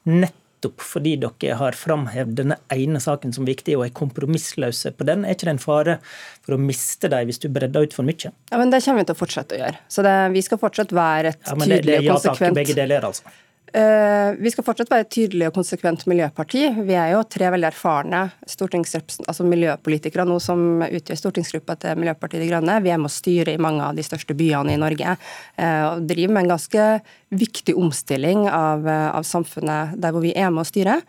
nettopp 0.08 0.82
fordi 0.82 1.14
dere 1.22 1.56
har 1.60 1.76
framhevet 1.78 2.34
denne 2.40 2.56
ene 2.74 3.00
saken 3.02 3.32
som 3.36 3.46
viktig 3.46 3.76
og 3.78 3.86
er 3.86 3.94
kompromissløse 3.96 4.92
på 4.98 5.06
den? 5.08 5.24
Er 5.24 5.36
ikke 5.36 5.48
det 5.48 5.56
en 5.56 5.62
fare 5.62 5.98
for 6.44 6.56
å 6.56 6.60
miste 6.60 7.10
dem 7.12 7.28
hvis 7.30 7.40
du 7.42 7.48
bredder 7.52 7.88
ut 7.88 7.96
for 7.96 8.08
mye? 8.08 8.32
Ja, 8.32 8.60
men 8.60 8.72
Det 8.74 8.82
kommer 8.84 9.04
vi 9.04 9.10
til 9.10 9.16
å 9.16 9.22
fortsette 9.24 9.56
å 9.56 9.62
gjøre. 9.62 9.84
Så 9.88 10.04
det, 10.06 10.16
Vi 10.34 10.44
skal 10.44 10.60
fortsatt 10.60 10.94
være 10.96 11.34
et 11.34 11.44
ja, 11.44 11.54
tydelig 11.54 12.00
og 12.00 12.08
konsekvent 12.08 12.08
Det 12.08 12.08
er 12.08 12.16
ja 12.18 12.32
takk, 12.34 12.58
begge 12.60 12.80
deler, 12.82 13.12
altså. 13.12 13.38
Eh, 13.72 14.34
vi 14.38 14.50
skal 14.52 14.64
fortsatt 14.64 14.90
være 14.92 15.04
et 15.04 15.10
tydelig 15.12 15.48
og 15.50 15.56
konsekvent 15.58 16.06
miljøparti. 16.08 16.62
Vi 16.86 16.94
er 16.96 17.12
jo 17.12 17.24
tre 17.28 17.50
veldig 17.52 17.68
erfarne 17.68 18.22
altså 18.48 19.44
miljøpolitikere 19.44 20.24
nå 20.28 20.38
som 20.40 20.82
utgjør 20.86 21.20
stortingsgruppa 21.20 21.76
til 21.82 22.00
Miljøpartiet 22.00 22.42
De 22.44 22.48
Grønne. 22.48 22.78
Vi 22.84 22.92
er 22.94 23.00
med 23.00 23.10
å 23.10 23.12
styre 23.12 23.54
i 23.54 23.60
mange 23.60 23.84
av 23.84 23.98
de 23.98 24.06
største 24.06 24.36
byene 24.38 24.72
i 24.72 24.80
Norge 24.80 25.14
eh, 25.14 25.84
og 25.90 26.08
driver 26.08 26.34
med 26.34 26.46
en 26.46 26.54
ganske 26.54 26.88
viktig 27.28 27.76
omstilling 27.76 28.46
av, 28.48 28.88
eh, 28.88 29.08
av 29.12 29.28
samfunnet 29.28 29.98
der 30.00 30.14
hvor 30.14 30.24
vi 30.24 30.32
er 30.32 30.48
med 30.54 30.64
å 30.64 30.68
styre. 30.68 31.00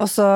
Og 0.00 0.08
så 0.08 0.28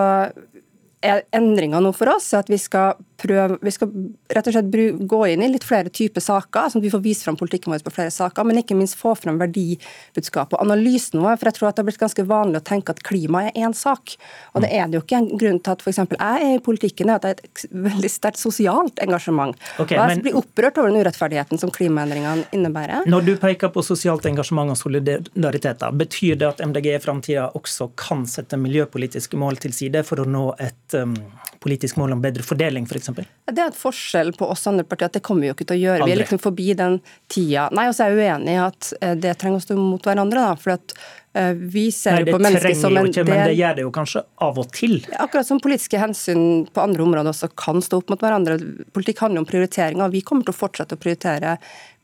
endringa 1.00 1.80
nå 1.80 1.92
for 1.96 2.12
oss 2.12 2.28
at 2.36 2.50
vi 2.52 2.58
skal 2.60 2.98
prøve, 3.20 3.56
vi 3.64 3.72
skal 3.72 3.90
rett 4.32 4.48
og 4.48 4.54
slett 4.54 5.06
gå 5.08 5.20
inn 5.28 5.42
i 5.44 5.48
litt 5.52 5.64
flere 5.66 5.92
typer 5.92 6.22
saker, 6.24 6.70
sånn 6.72 6.80
at 6.80 6.86
vi 6.86 6.92
får 6.92 7.02
vist 7.04 7.24
fram 7.26 7.38
politikken 7.40 7.72
vår 7.72 7.84
på 7.84 7.92
flere 7.94 8.12
saker, 8.12 8.46
men 8.48 8.60
ikke 8.60 8.76
minst 8.78 8.98
få 9.00 9.14
fram 9.18 9.40
verdibudskapet 9.40 10.56
og 10.56 10.64
analysen 10.64 11.22
vår. 11.22 11.38
For 11.40 11.50
jeg 11.50 11.58
tror 11.58 11.68
at 11.70 11.76
det 11.76 11.82
har 11.82 11.88
blitt 11.90 12.02
ganske 12.02 12.24
vanlig 12.28 12.60
å 12.60 12.66
tenke 12.70 12.94
at 12.94 13.02
klima 13.06 13.46
er 13.48 13.58
én 13.60 13.76
sak. 13.76 14.16
Og 14.54 14.64
det 14.64 14.72
er 14.76 14.88
det 14.88 14.98
jo 14.98 15.04
ikke. 15.04 15.20
En 15.20 15.40
grunn 15.40 15.60
til 15.60 15.74
at 15.74 15.84
f.eks. 15.84 16.00
jeg 16.00 16.48
er 16.48 16.56
i 16.56 16.62
politikken, 16.64 17.12
er 17.12 17.20
at 17.20 17.26
det 17.26 17.32
er 17.32 17.50
et 17.50 17.64
veldig 17.88 18.12
sterkt 18.12 18.40
sosialt 18.40 19.02
engasjement. 19.04 19.56
Okay, 19.76 19.96
og 19.96 20.04
jeg 20.04 20.14
men... 20.14 20.24
blir 20.24 20.40
opprørt 20.40 20.80
over 20.80 20.92
den 20.92 21.04
urettferdigheten 21.04 21.60
som 21.60 21.72
klimaendringene 21.74 22.48
innebærer. 22.56 23.08
Når 23.10 23.28
du 23.28 23.34
peker 23.40 23.72
på 23.72 23.84
sosialt 23.84 24.28
engasjement 24.30 24.72
og 24.72 24.80
solidaritet, 24.80 25.84
betyr 26.00 26.40
det 26.40 26.48
at 26.54 26.64
MDG 26.64 26.92
i 26.94 27.02
framtida 27.02 27.50
også 27.58 27.90
kan 28.00 28.24
sette 28.30 28.58
miljøpolitiske 28.60 29.38
mål 29.40 29.60
til 29.60 29.76
side 29.76 30.04
for 30.08 30.22
å 30.22 30.28
nå 30.28 30.46
et 30.60 30.89
um, 30.98 31.14
politisk 31.60 31.98
mål 32.00 32.16
om 32.16 32.22
bedre 32.24 32.44
fordeling, 32.46 32.86
f.eks.? 32.88 33.10
For 33.12 33.56
det 33.56 33.62
er 33.62 33.72
et 33.72 33.78
forskjell 33.78 34.32
på 34.38 34.48
oss 34.52 34.66
andre 34.70 34.86
partier, 34.88 35.10
at 35.10 35.18
det 35.18 35.24
kommer 35.26 35.44
vi 35.44 35.50
jo 35.50 35.56
ikke 35.56 35.68
til 35.68 35.78
å 35.78 35.82
gjøre. 35.84 36.00
Aldri. 36.00 36.10
Vi 36.10 36.16
er 36.16 36.22
liksom 36.22 36.42
forbi 36.42 36.68
den 36.78 36.98
tida. 37.32 37.68
Nei, 37.76 37.86
og 37.90 37.96
så 37.96 38.06
er 38.06 38.14
jeg 38.14 38.30
uenig 38.30 38.54
i 38.54 38.60
at 38.62 38.92
eh, 39.00 39.16
det 39.20 39.34
trenger 39.40 39.60
å 39.60 39.66
stå 39.66 39.76
mot 39.78 40.08
hverandre. 40.08 40.46
da, 40.48 40.54
for 40.60 40.76
at 40.78 40.96
vi 41.54 41.92
ser 41.94 42.16
Nei, 42.16 42.24
det 42.26 42.32
på 42.34 42.40
mennesker 42.42 42.74
som 42.74 42.96
en 42.98 43.06
ikke, 43.06 43.22
del 43.22 43.28
Men 43.30 43.44
det 43.46 43.54
gjør 43.54 43.76
det 43.76 43.82
jo 43.84 43.90
kanskje 43.94 44.22
av 44.42 44.56
og 44.58 44.72
til? 44.74 44.96
Akkurat 45.14 45.46
som 45.46 45.60
politiske 45.62 46.00
hensyn 46.02 46.64
på 46.66 46.82
andre 46.82 47.04
områder 47.04 47.30
også 47.30 47.52
kan 47.54 47.78
stå 47.84 48.00
opp 48.00 48.10
mot 48.10 48.24
hverandre. 48.24 48.56
Politikk 48.90 49.22
handler 49.22 49.44
om 49.44 49.46
prioriteringer. 49.46 50.10
Vi 50.10 50.24
kommer 50.26 50.48
til 50.48 50.56
å 50.56 50.58
fortsette 50.58 50.98
å 50.98 51.00
prioritere 51.00 51.54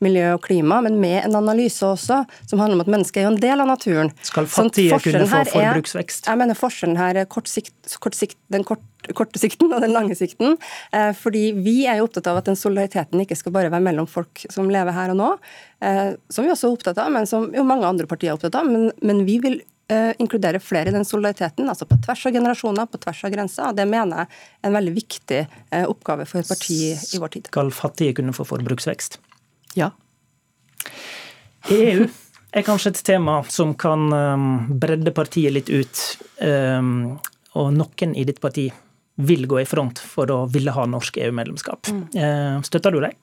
miljø 0.05 0.29
og 0.37 0.43
klima, 0.45 0.79
men 0.85 0.99
med 1.01 1.25
en 1.25 1.35
analyse 1.41 1.83
også, 1.83 2.21
som 2.47 2.61
handler 2.61 2.77
om 2.77 2.85
at 2.85 2.91
mennesket 2.95 3.19
er 3.19 3.27
jo 3.27 3.33
en 3.33 3.41
del 3.41 3.63
av 3.63 3.67
naturen. 3.67 4.13
Skal 4.29 4.47
fattige 4.47 4.99
kunne 5.03 5.27
få 5.27 5.43
forbruksvekst? 5.51 6.23
Er, 6.23 6.31
jeg 6.31 6.41
mener 6.43 6.59
forskjellen 6.59 6.99
her 7.01 7.23
er 7.23 7.27
kort 7.27 7.51
sikt, 7.51 7.75
kort 7.99 8.15
sikt, 8.15 8.39
den 8.53 8.63
kort, 8.67 8.85
korte 9.15 9.39
sikten 9.41 9.71
og 9.71 9.83
den 9.83 9.93
lange 9.95 10.17
sikten. 10.17 10.57
Eh, 10.91 11.11
fordi 11.17 11.51
vi 11.55 11.77
er 11.87 11.99
jo 11.99 12.07
opptatt 12.07 12.29
av 12.31 12.41
at 12.41 12.49
den 12.49 12.59
solidariteten 12.59 13.23
ikke 13.23 13.37
skal 13.39 13.55
bare 13.55 13.71
være 13.73 13.85
mellom 13.85 14.09
folk 14.09 14.45
som 14.53 14.69
lever 14.71 14.95
her 14.95 15.13
og 15.13 15.19
nå, 15.19 15.31
eh, 15.85 16.11
som 16.33 16.45
vi 16.45 16.53
også 16.53 16.69
er 16.69 16.77
opptatt 16.77 17.01
av, 17.03 17.11
men 17.13 17.29
som 17.29 17.49
jo 17.55 17.65
mange 17.67 17.87
andre 17.87 18.09
partier 18.09 18.33
er 18.33 18.39
opptatt 18.39 18.59
av. 18.59 18.69
men, 18.69 18.91
men 19.01 19.23
vi 19.27 19.37
vil 19.43 19.59
uh, 19.91 20.11
inkludere 20.19 20.59
flere 20.59 20.91
i 20.91 20.95
den 20.95 21.05
solidariteten, 21.07 21.69
altså 21.69 21.87
på 21.87 21.99
tvers 22.03 22.25
av 22.27 22.35
generasjoner, 22.35 22.89
på 22.91 22.99
tvers 23.03 23.23
av 23.23 23.33
grenser. 23.33 23.69
Og 23.69 23.77
Det 23.77 23.87
mener 23.87 24.23
jeg 24.23 24.27
er 24.27 24.67
en 24.69 24.77
veldig 24.77 24.93
viktig 24.97 25.41
oppgave 25.87 26.27
for 26.27 26.41
et 26.41 26.51
parti 26.51 26.79
i 26.91 27.21
vår 27.21 27.33
tid. 27.37 27.49
Skal 27.53 27.71
fattige 27.75 28.17
kunne 28.19 28.35
få 28.35 28.47
forbruksvekst? 28.47 29.19
Ja. 29.79 29.91
EU 31.71 32.07
er 32.57 32.65
kanskje 32.65 32.93
et 32.93 33.03
tema 33.05 33.39
som 33.51 33.73
kan 33.79 34.07
um, 34.13 34.49
bredde 34.79 35.13
partiet 35.15 35.53
litt 35.53 35.71
ut. 35.71 36.03
Um, 36.41 37.17
og 37.57 37.71
noen 37.75 38.13
i 38.17 38.25
ditt 38.27 38.41
parti 38.43 38.67
vil 39.17 39.47
gå 39.49 39.61
i 39.61 39.67
front 39.69 39.99
for 39.99 40.29
å 40.33 40.43
ville 40.53 40.73
ha 40.73 40.85
norsk 40.85 41.17
EU-medlemskap. 41.25 41.89
Mm. 41.89 42.03
Uh, 42.13 42.59
støtter 42.65 42.93
du 42.93 43.01
det? 43.01 43.13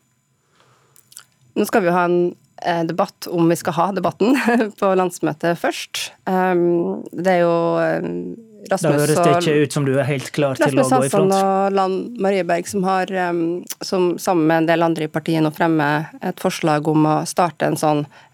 Nå 1.55 1.67
skal 1.69 1.85
vi 1.85 1.91
jo 1.91 1.95
ha 1.95 2.09
en 2.09 2.19
Eh, 2.63 2.85
debatt 2.85 3.27
om 3.27 3.49
vi 3.49 3.57
skal 3.57 3.73
ha 3.73 3.93
debatten 3.93 4.37
på 4.81 4.91
landsmøtet 4.97 5.59
først. 5.61 6.11
Ehm, 6.31 7.03
det 7.13 7.39
er 7.39 7.41
jo 7.43 7.55
Rasmus 7.75 8.53
Rasmus 8.71 8.81
Da 8.81 8.93
høres 8.95 9.19
det 9.19 9.33
ikke 9.43 9.65
ut 9.67 9.75
som 9.75 9.85
du 9.85 9.91
er 9.99 10.07
helt 10.09 10.31
klar 10.33 10.57
til 10.57 10.71
å 10.71 10.87
gå 10.87 11.01
i 11.05 11.11
front. 11.13 11.13
Rasmus 11.13 11.13
Hansson 11.13 11.35
og 11.37 11.75
Land 11.77 12.21
Marieberg 12.25 12.71
som 12.71 12.87
har, 12.89 13.11
ehm, 13.13 13.43
som 13.85 14.15
sammen 14.17 14.47
med 14.49 14.63
en 14.63 14.71
del 14.71 14.87
andre 14.87 15.05
i 15.05 15.13
partiet 15.13 15.45
nå 15.45 15.51
fremmer 15.53 16.09
et 16.23 16.41
forslag 16.41 16.89
om 16.89 17.05
å 17.11 17.19
starte 17.29 17.69
en 17.69 17.77
sånn 17.81 18.07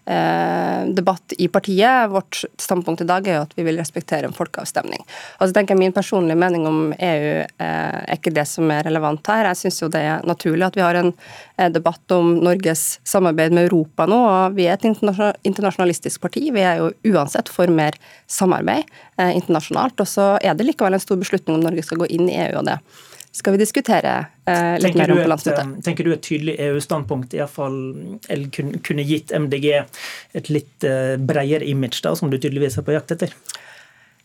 debatt 0.95 1.33
i 1.37 1.47
partiet. 1.47 2.09
Vårt 2.09 2.43
standpunkt 2.57 3.01
i 3.01 3.07
dag 3.07 3.27
er 3.27 3.37
jo 3.37 3.43
at 3.45 3.53
vi 3.55 3.65
vil 3.67 3.77
respektere 3.79 4.27
en 4.27 4.35
folkeavstemning. 4.35 5.03
Og 5.39 5.47
så 5.47 5.53
tenker 5.55 5.75
jeg 5.75 5.81
Min 5.81 5.93
personlige 5.93 6.37
mening 6.37 6.65
om 6.67 6.79
EU 6.93 7.35
eh, 7.41 7.45
er 7.61 8.17
ikke 8.17 8.33
det 8.33 8.47
som 8.49 8.69
er 8.73 8.83
relevant 8.87 9.25
her. 9.29 9.49
Jeg 9.51 9.61
syns 9.61 9.79
det 9.93 10.01
er 10.01 10.25
naturlig 10.27 10.65
at 10.67 10.77
vi 10.77 10.83
har 10.85 10.97
en 10.99 11.13
eh, 11.57 11.69
debatt 11.73 12.15
om 12.15 12.33
Norges 12.43 12.99
samarbeid 13.07 13.55
med 13.55 13.69
Europa 13.69 14.07
nå. 14.09 14.17
og 14.17 14.57
Vi 14.57 14.67
er 14.67 14.77
et 14.77 14.87
internasjonalistisk 14.89 16.21
parti. 16.21 16.47
Vi 16.53 16.65
er 16.65 16.81
jo 16.81 16.91
uansett 17.13 17.49
for 17.49 17.71
mer 17.71 17.97
samarbeid 18.27 18.89
internasjonalt. 19.21 20.01
Og 20.01 20.09
så 20.09 20.33
er 20.41 20.57
det 20.57 20.65
likevel 20.65 20.97
en 20.97 21.03
stor 21.03 21.19
beslutning 21.21 21.59
om 21.59 21.65
Norge 21.65 21.85
skal 21.85 22.01
gå 22.01 22.09
inn 22.09 22.29
i 22.29 22.39
EU 22.47 22.61
og 22.61 22.69
det 22.69 22.81
skal 23.31 23.55
vi 23.55 23.61
diskutere 23.61 24.13
eh, 24.45 24.75
litt 24.83 24.97
mer 24.99 25.13
om 25.13 25.21
på 25.21 25.29
landsmøtet. 25.31 25.63
Eh, 25.63 25.83
tenker 25.85 26.07
du 26.07 26.11
et 26.13 26.23
tydelig 26.25 26.57
EU-standpunkt 26.67 27.35
iallfall 27.37 27.77
kunne 28.83 29.07
gitt 29.07 29.31
MDG 29.31 29.69
et 29.77 30.51
litt 30.51 30.87
eh, 30.87 31.15
bredere 31.15 31.67
image, 31.67 32.01
da, 32.03 32.13
som 32.17 32.31
du 32.31 32.37
tydeligvis 32.37 32.75
er 32.81 32.87
på 32.87 32.95
jakt 32.95 33.15
etter? 33.15 33.33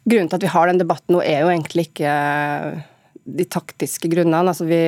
Grunnen 0.07 0.31
til 0.31 0.39
at 0.39 0.47
vi 0.47 0.51
har 0.51 0.71
den 0.71 0.83
debatten 0.83 1.15
nå, 1.15 1.23
er 1.23 1.45
jo 1.45 1.53
egentlig 1.53 1.89
ikke 1.89 2.11
eh, 2.11 2.83
de 3.39 3.47
taktiske 3.51 4.11
grunnene. 4.11 4.43
Altså 4.43 4.67
vi, 4.67 4.81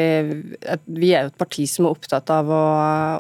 vi, 0.86 1.12
er 1.12 1.26
jo 1.26 1.32
et 1.32 1.38
parti 1.38 1.68
som 1.70 1.86
er 1.86 1.94
opptatt 1.94 2.30
av 2.34 2.50
å, 2.50 2.64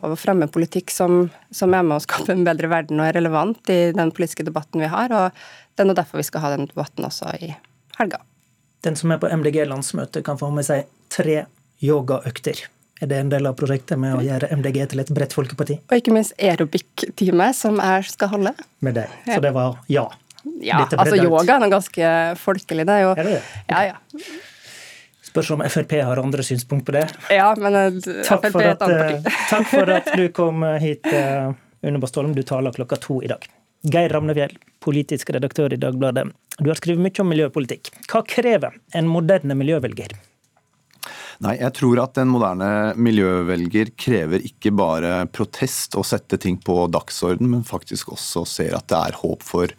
av 0.02 0.14
å 0.14 0.18
fremme 0.18 0.50
politikk 0.50 0.90
som, 0.94 1.28
som, 1.54 1.74
er 1.74 1.86
med 1.86 2.00
å 2.00 2.02
skape 2.02 2.34
en 2.34 2.46
bedre 2.46 2.70
verden 2.70 2.98
og 2.98 3.06
er 3.06 3.18
relevant 3.20 3.70
i 3.74 3.80
den 3.94 4.14
politiske 4.14 4.46
debatten 4.46 4.82
vi 4.82 4.90
har. 4.90 5.14
og 5.14 5.38
Det 5.74 5.86
er 5.86 5.90
nå 5.90 5.98
derfor 5.98 6.18
vi 6.22 6.26
skal 6.26 6.42
ha 6.42 6.52
den 6.56 6.66
debatten 6.70 7.06
også 7.06 7.34
i 7.38 7.52
helga 7.98 8.22
den 8.86 8.96
som 8.98 9.12
er 9.12 9.20
på 9.22 9.30
MDG-landsmøte, 9.30 10.22
kan 10.26 10.38
få 10.40 10.50
med 10.54 10.66
seg 10.66 10.88
tre 11.12 11.44
yogaøkter. 11.84 12.66
Er 12.98 13.10
det 13.10 13.18
en 13.22 13.30
del 13.30 13.46
av 13.46 13.54
prosjektet 13.58 13.98
med 14.00 14.16
å 14.18 14.22
gjøre 14.26 14.50
MDG 14.58 14.80
til 14.90 15.02
et 15.02 15.10
bredt 15.14 15.34
folkeparti? 15.36 15.78
Og 15.86 16.00
ikke 16.00 16.14
minst 16.14 16.34
aerobic-time, 16.42 17.52
som 17.54 17.78
jeg 17.78 18.08
skal 18.10 18.32
holde. 18.32 18.54
Med 18.82 18.98
deg. 18.98 19.12
Så 19.28 19.38
det 19.44 19.52
var 19.54 19.78
ja. 19.90 20.08
Ja, 20.62 20.84
altså 20.86 21.18
yoga 21.18 21.58
er 21.58 21.70
ganske 21.70 22.12
folkelig. 22.40 22.86
Det 22.88 22.94
er 22.94 23.04
jo 23.04 23.10
er 23.14 23.28
det? 23.28 23.40
Ja, 23.68 23.82
ja. 23.92 24.28
Spørs 25.28 25.50
om 25.54 25.62
Frp 25.68 25.92
har 26.08 26.18
andre 26.22 26.42
synspunkt 26.46 26.86
på 26.88 26.94
det. 26.96 27.04
Ja, 27.30 27.50
men 27.60 27.76
uh, 27.76 28.00
takk 28.26 28.48
Frp 28.48 28.58
er 28.62 28.70
et 28.72 28.84
annet 28.86 29.02
parti. 29.02 29.18
Eh, 29.20 29.40
takk 29.52 29.70
for 29.70 29.94
at 29.98 30.10
du 30.16 30.24
kom 30.40 30.64
hit, 30.82 31.06
Unne 31.06 31.54
Une 31.94 32.02
Bastholm. 32.02 32.34
Du 32.34 32.42
taler 32.46 32.74
klokka 32.74 32.98
to 33.02 33.20
i 33.22 33.30
dag. 33.30 33.46
Geir 33.86 34.10
Ramnefjell, 34.10 34.56
politisk 34.82 35.30
redaktør 35.34 35.74
i 35.74 35.78
Dagbladet. 35.78 36.26
Du 36.58 36.66
har 36.70 36.78
skrevet 36.80 37.02
mye 37.04 37.22
om 37.22 37.28
miljøpolitikk. 37.30 37.92
Hva 38.10 38.24
krever 38.26 38.74
en 38.98 39.10
moderne 39.10 39.54
miljøvelger? 39.58 40.16
Nei, 41.44 41.54
jeg 41.60 41.70
tror 41.78 42.00
at 42.02 42.18
en 42.18 42.32
moderne 42.32 42.70
miljøvelger 42.98 43.92
krever 43.94 44.42
ikke 44.42 44.72
bare 44.74 45.20
protest 45.30 45.94
og 45.94 46.06
sette 46.08 46.40
ting 46.42 46.58
på 46.58 46.88
dagsorden, 46.90 47.52
men 47.52 47.66
faktisk 47.66 48.10
også 48.16 48.42
ser 48.50 48.74
at 48.74 48.88
det 48.90 48.98
er 48.98 49.18
håp 49.20 49.46
for, 49.46 49.70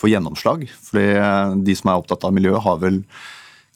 for 0.00 0.08
gjennomslag. 0.08 0.64
For 0.80 1.60
de 1.60 1.76
som 1.76 1.92
er 1.92 2.00
opptatt 2.00 2.24
av 2.24 2.32
miljø, 2.32 2.56
har 2.56 2.80
vel 2.80 3.02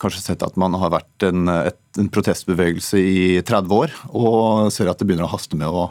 kanskje 0.01 0.25
sett 0.31 0.47
at 0.47 0.57
man 0.57 0.73
har 0.81 0.95
vært 0.95 1.29
en, 1.29 1.51
et, 1.53 1.81
en 2.01 2.09
protestbevegelse 2.15 3.03
i 3.03 3.21
30 3.45 3.77
år, 3.77 3.93
og 4.17 4.73
ser 4.73 4.89
at 4.89 4.97
det 4.97 5.11
begynner 5.11 5.29
å 5.29 5.35
haste 5.35 5.59
med 5.59 5.69
å 5.69 5.91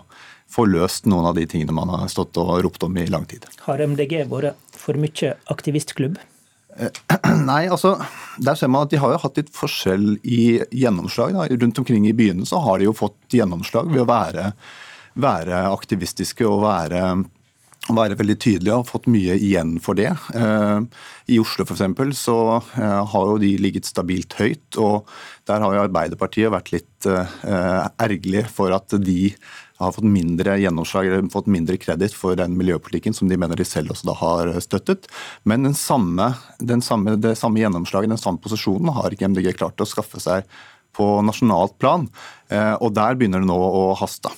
få 0.51 0.65
løst 0.69 1.07
noen 1.09 1.27
av 1.29 1.35
de 1.37 1.45
tingene 1.49 1.75
man 1.75 1.91
har 1.91 2.07
stått 2.11 2.37
og 2.39 2.55
ropt 2.63 2.85
om 2.87 2.97
i 2.97 3.05
lang 3.11 3.27
tid. 3.29 3.45
Har 3.67 3.83
MDG 3.83 4.23
vært 4.31 4.57
for 4.77 4.99
mye 4.99 5.35
aktivistklubb? 5.51 6.17
Eh, 6.77 6.91
nei, 7.49 7.65
altså, 7.67 7.95
der 8.37 8.57
ser 8.57 8.71
man 8.71 8.85
at 8.85 8.93
De 8.93 9.01
har 9.01 9.15
jo 9.15 9.21
hatt 9.23 9.39
litt 9.39 9.53
forskjell 9.53 10.17
i 10.23 10.41
gjennomslag. 10.71 11.35
Da. 11.35 11.47
Rundt 11.51 11.81
omkring 11.83 12.07
i 12.07 12.15
byene 12.17 12.47
så 12.47 12.61
har 12.63 12.79
de 12.79 12.89
jo 12.89 12.95
fått 12.97 13.37
gjennomslag 13.37 13.89
ved 13.91 14.03
å 14.05 14.09
være, 14.09 14.51
være 15.17 15.65
aktivistiske 15.71 16.47
og 16.47 16.63
være, 16.65 17.03
være 17.95 18.17
veldig 18.19 18.35
tydelige 18.41 18.75
og 18.75 18.87
fått 18.89 19.07
mye 19.11 19.37
igjen 19.39 19.77
for 19.83 19.97
det. 19.97 20.09
Eh, 20.35 20.79
I 21.31 21.39
Oslo 21.39 21.65
f.eks. 21.67 21.83
så 22.19 22.37
eh, 22.57 22.99
har 23.11 23.29
jo 23.31 23.37
de 23.41 23.53
ligget 23.61 23.87
stabilt 23.87 24.35
høyt. 24.39 24.79
og 24.81 25.07
Der 25.47 25.63
har 25.63 25.75
jo 25.75 25.83
Arbeiderpartiet 25.85 26.51
vært 26.53 26.73
litt 26.75 27.07
ergerlig 27.07 28.47
for 28.49 28.73
at 28.73 28.95
de 29.05 29.29
har 29.77 29.93
fått 29.93 30.07
mindre 30.09 30.55
gjennomslag 30.57 31.05
eller 31.05 31.27
fått 31.29 31.47
mindre 31.53 31.77
kreditt 31.77 32.15
for 32.17 32.35
den 32.35 32.55
miljøpolitikken 32.57 33.13
som 33.13 33.29
de 33.29 33.37
mener 33.37 33.59
de 33.59 33.67
selv 33.67 33.93
også 33.93 34.09
da 34.09 34.15
har 34.17 34.51
støttet. 34.65 35.05
Men 35.45 35.69
den 35.69 35.77
samme, 35.77 36.31
den 36.57 36.81
samme, 36.81 37.13
det 37.21 37.35
samme 37.37 37.61
gjennomslaget, 37.61 38.15
den 38.15 38.19
samme 38.23 38.41
posisjonen, 38.41 38.89
har 38.97 39.13
ikke 39.13 39.29
MDG 39.29 39.53
klart 39.59 39.79
å 39.79 39.87
skaffe 39.87 40.19
seg 40.23 40.49
på 40.97 41.05
nasjonalt 41.21 41.77
plan. 41.77 42.09
Og 42.81 42.89
der 42.97 43.15
begynner 43.19 43.45
det 43.45 43.51
nå 43.51 43.61
å 43.61 43.85
haste. 44.01 44.33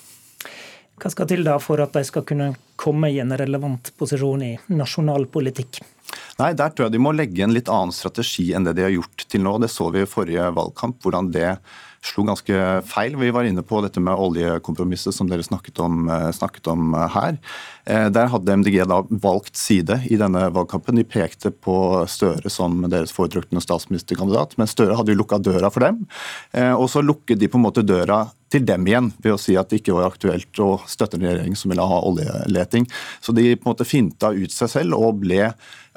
Hva 0.99 1.11
skal 1.13 1.29
til 1.29 1.45
da 1.47 1.55
for 1.63 1.79
at 1.79 1.95
de 1.95 2.03
skal 2.03 2.25
kunne 2.27 2.51
komme 2.79 3.11
i 3.11 3.21
en 3.23 3.31
relevant 3.39 3.91
posisjon 3.99 4.43
i 4.43 4.51
nasjonal 4.73 5.29
politikk? 5.31 5.79
Nei, 6.39 6.53
Der 6.53 6.71
tror 6.71 6.87
jeg 6.87 6.95
de 6.95 7.03
må 7.03 7.13
legge 7.15 7.43
en 7.43 7.53
litt 7.55 7.69
annen 7.71 7.93
strategi 7.95 8.49
enn 8.55 8.65
det 8.67 8.75
de 8.77 8.85
har 8.87 8.95
gjort 8.95 9.25
til 9.27 9.43
nå. 9.45 9.57
Det 9.63 9.69
så 9.71 9.89
vi 9.93 10.03
i 10.03 10.09
forrige 10.09 10.49
valgkamp, 10.55 10.99
hvordan 11.03 11.31
det 11.31 11.57
slo 12.05 12.23
ganske 12.27 12.59
feil. 12.87 13.15
Vi 13.19 13.31
var 13.31 13.47
inne 13.47 13.63
på 13.65 13.81
dette 13.83 14.01
med 14.03 14.17
oljekompromisset 14.19 15.15
som 15.15 15.29
dere 15.29 15.43
snakket 15.43 15.79
om, 15.83 16.09
eh, 16.09 16.29
snakket 16.31 16.67
om 16.71 16.93
eh, 16.93 17.07
her. 17.13 17.37
Eh, 17.85 18.07
der 18.09 18.31
hadde 18.31 18.55
MDG 18.61 18.85
da 18.87 19.01
valgt 19.09 19.57
side 19.57 20.01
i 20.09 20.17
denne 20.19 20.47
valgkampen. 20.55 20.95
De 20.95 21.03
pekte 21.03 21.51
på 21.51 21.77
Støre 22.09 22.49
som 22.49 22.81
deres 22.89 23.13
foretrukne 23.15 23.61
statsministerkandidat, 23.63 24.57
men 24.57 24.69
Støre 24.69 24.95
hadde 24.95 25.13
jo 25.13 25.21
lukka 25.21 25.41
døra 25.43 25.71
for 25.71 25.83
dem. 25.83 26.05
Og 26.79 26.87
så 26.89 27.01
lukket 27.03 27.39
de 27.39 27.47
på 27.47 27.59
en 27.59 27.65
måte 27.65 27.85
døra 27.85 28.25
til 28.49 28.65
dem 28.65 28.87
igjen 28.87 29.11
ved 29.21 29.35
å 29.35 29.41
si 29.41 29.55
at 29.59 29.69
det 29.69 29.81
ikke 29.81 29.95
var 29.97 30.09
aktuelt 30.09 30.61
å 30.63 30.79
støtte 30.89 31.19
en 31.19 31.25
regjering 31.27 31.57
som 31.57 31.71
ville 31.71 31.85
ha 31.85 31.99
oljeleting. 32.07 32.87
Så 33.21 33.35
de 33.35 33.53
på 33.55 33.67
en 33.67 33.73
måte 33.73 33.87
finta 33.87 34.33
ut 34.33 34.53
seg 34.53 34.71
selv 34.73 34.97
og 34.97 35.21
ble 35.23 35.51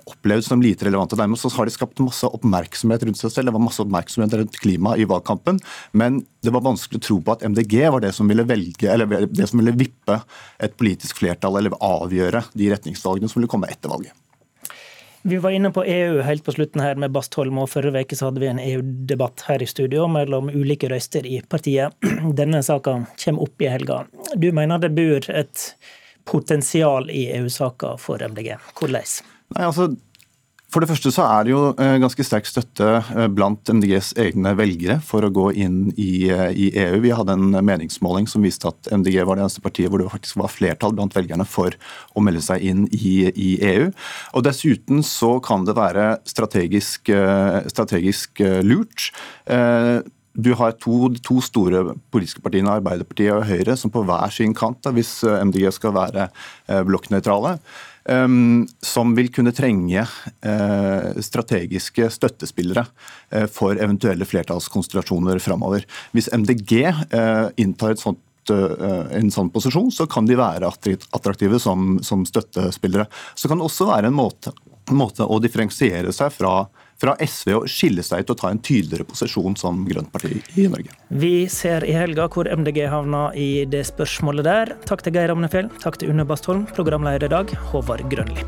opplevd 0.07 0.45
som 0.47 0.63
lite 0.63 0.87
relevante. 0.87 1.17
Dermed 1.17 1.39
så 1.39 1.51
har 1.57 1.69
de 1.69 1.75
skapt 1.75 2.03
masse 2.05 2.27
oppmerksomhet 2.27 3.05
rundt 3.07 3.21
seg 3.21 3.35
selv. 3.35 3.51
Det 3.51 3.57
var 3.57 3.65
masse 3.65 3.83
oppmerksomhet 3.85 4.35
rundt 4.41 4.59
klima 4.63 4.97
i 4.97 5.07
valgkampen, 5.09 5.61
men 5.93 6.23
det 6.43 6.55
var 6.55 6.65
vanskelig 6.67 7.03
å 7.03 7.07
tro 7.07 7.21
på 7.23 7.37
at 7.37 7.45
MDG 7.47 7.79
var 7.93 8.03
det 8.05 8.15
som 8.17 8.31
ville 8.31 8.47
velge, 8.49 8.89
eller 8.91 9.29
det 9.31 9.47
som 9.51 9.63
ville 9.63 9.77
vippe 9.77 10.19
et 10.63 10.77
politisk 10.79 11.23
flertall 11.23 11.61
eller 11.61 11.79
avgjøre 11.79 12.45
de 12.53 12.73
retningsvalgene 12.75 13.31
som 13.31 13.41
ville 13.41 13.51
komme 13.51 13.71
etter 13.71 13.93
valget. 13.93 14.17
Vi 15.25 15.37
var 15.39 15.51
inne 15.55 15.71
på 15.71 15.85
EU 15.85 16.21
helt 16.27 16.45
på 16.45 16.53
slutten 16.53 16.83
her 16.83 16.97
med 16.99 17.13
Bastholm, 17.15 17.61
og 17.63 17.71
forrige 17.71 18.03
uke 18.03 18.17
hadde 18.19 18.43
vi 18.43 18.49
en 18.51 18.59
EU-debatt 18.59 19.45
her 19.47 19.63
i 19.63 19.69
studio 19.71 20.09
mellom 20.11 20.51
ulike 20.51 20.91
røyster 20.91 21.27
i 21.31 21.39
partiet. 21.47 21.95
Denne 22.41 22.63
saka 22.67 22.97
kommer 23.15 23.47
opp 23.47 23.63
i 23.63 23.71
helga. 23.71 24.01
Du 24.35 24.51
mener 24.51 24.83
det 24.83 24.91
bor 24.97 25.31
et 25.31 25.69
potensial 26.27 27.07
i 27.11 27.29
EU-saka 27.37 27.95
for 28.03 28.19
MDG. 28.19 28.57
Hvordan? 28.75 29.07
Nei, 29.53 29.67
altså, 29.69 29.91
for 30.73 30.81
det 30.81 30.89
første 30.89 31.11
så 31.13 31.25
er 31.29 31.45
det 31.45 31.53
jo 31.53 31.61
eh, 31.77 31.99
ganske 32.01 32.25
sterk 32.25 32.47
støtte 32.49 32.87
eh, 33.03 33.27
blant 33.33 33.69
MDGs 33.69 34.15
egne 34.23 34.55
velgere 34.57 34.97
for 35.05 35.25
å 35.27 35.33
gå 35.35 35.51
inn 35.61 35.91
i, 36.01 36.31
eh, 36.33 36.49
i, 36.57 36.71
EU. 36.81 37.01
Vi 37.05 37.13
hadde 37.13 37.37
en 37.37 37.59
meningsmåling 37.61 38.29
som 38.31 38.45
viste 38.47 38.71
at 38.71 38.89
MDG 38.89 39.19
var 39.29 39.37
det 39.37 39.45
eneste 39.45 39.65
partiet 39.65 39.93
hvor 39.93 40.01
det 40.01 40.09
faktisk 40.15 40.41
var 40.41 40.53
flertall 40.53 40.97
blant 40.97 41.17
velgerne 41.17 41.45
for 41.49 41.77
å 42.17 42.25
melde 42.25 42.45
seg 42.47 42.65
inn 42.71 42.87
i, 42.89 43.29
i 43.29 43.51
EU. 43.75 43.91
Og 44.33 44.47
Dessuten 44.49 45.05
så 45.05 45.35
kan 45.45 45.69
det 45.69 45.77
være 45.77 46.09
strategisk, 46.29 47.13
strategisk 47.69 48.41
lurt. 48.65 49.11
Du 50.33 50.51
har 50.57 50.75
to, 50.81 51.13
to, 51.21 51.39
store 51.45 51.85
politiske 52.13 52.43
partiene, 52.45 52.73
Arbeiderpartiet 52.79 53.35
og 53.35 53.47
Høyre, 53.49 53.77
som 53.79 53.93
på 53.93 54.05
hver 54.09 54.33
sin 54.33 54.57
kant, 54.57 54.81
da, 54.85 54.93
hvis 54.97 55.19
MDG 55.25 55.69
skal 55.77 55.95
være 55.97 56.29
blokknøytrale. 56.89 57.59
Ehm, 58.05 58.67
som 58.83 59.15
vil 59.15 59.31
kunne 59.35 59.53
trenge 59.55 60.03
eh, 60.03 61.21
strategiske 61.23 62.09
støttespillere 62.11 62.85
eh, 63.31 63.47
for 63.47 63.79
eventuelle 63.79 64.27
flertallskonstellasjoner 64.27 65.39
framover. 65.43 65.87
Hvis 66.17 66.31
MDG 66.35 66.75
eh, 66.83 67.47
inntar 67.63 67.95
et 67.95 68.03
sånt 68.03 68.23
en 68.51 69.29
sånn 69.31 69.53
posisjon, 69.55 69.93
så 69.95 70.03
kan 70.11 70.27
de 70.27 70.35
være 70.35 70.67
attraktive 70.67 71.61
som, 71.63 72.01
som 72.03 72.25
støttespillere. 72.27 73.05
Så 73.39 73.47
kan 73.47 73.61
det 73.61 73.69
også 73.69 73.87
være 73.87 74.11
en 74.11 74.17
måte, 74.19 74.51
måte 74.91 75.23
å 75.23 75.37
differensiere 75.39 76.11
seg 76.11 76.35
fra 76.35 76.65
fra 77.01 77.15
SV 77.21 77.55
å 77.57 77.63
skille 77.71 78.05
seg 78.07 78.25
ut 78.25 78.35
og 78.35 78.41
ta 78.43 78.51
en 78.53 78.63
tydeligere 78.63 79.07
posisjon 79.09 79.57
som 79.59 79.85
grønt 79.89 80.13
parti 80.15 80.37
i 80.59 80.69
Norge. 80.71 80.95
Vi 81.09 81.49
ser 81.53 81.87
i 81.87 81.95
helga 81.97 82.29
hvor 82.33 82.51
MDG 82.51 82.85
havner 82.93 83.39
i 83.39 83.65
det 83.69 83.85
spørsmålet 83.91 84.49
der. 84.49 84.77
Takk 84.89 85.07
til 85.07 85.17
Geir 85.17 85.35
Amnefjell, 85.35 85.73
takk 85.83 86.01
til 86.01 86.13
Une 86.15 86.27
Bastholm, 86.29 86.67
programleder 86.77 87.29
i 87.29 87.35
dag, 87.37 87.57
Håvard 87.73 88.07
Grønli. 88.13 88.47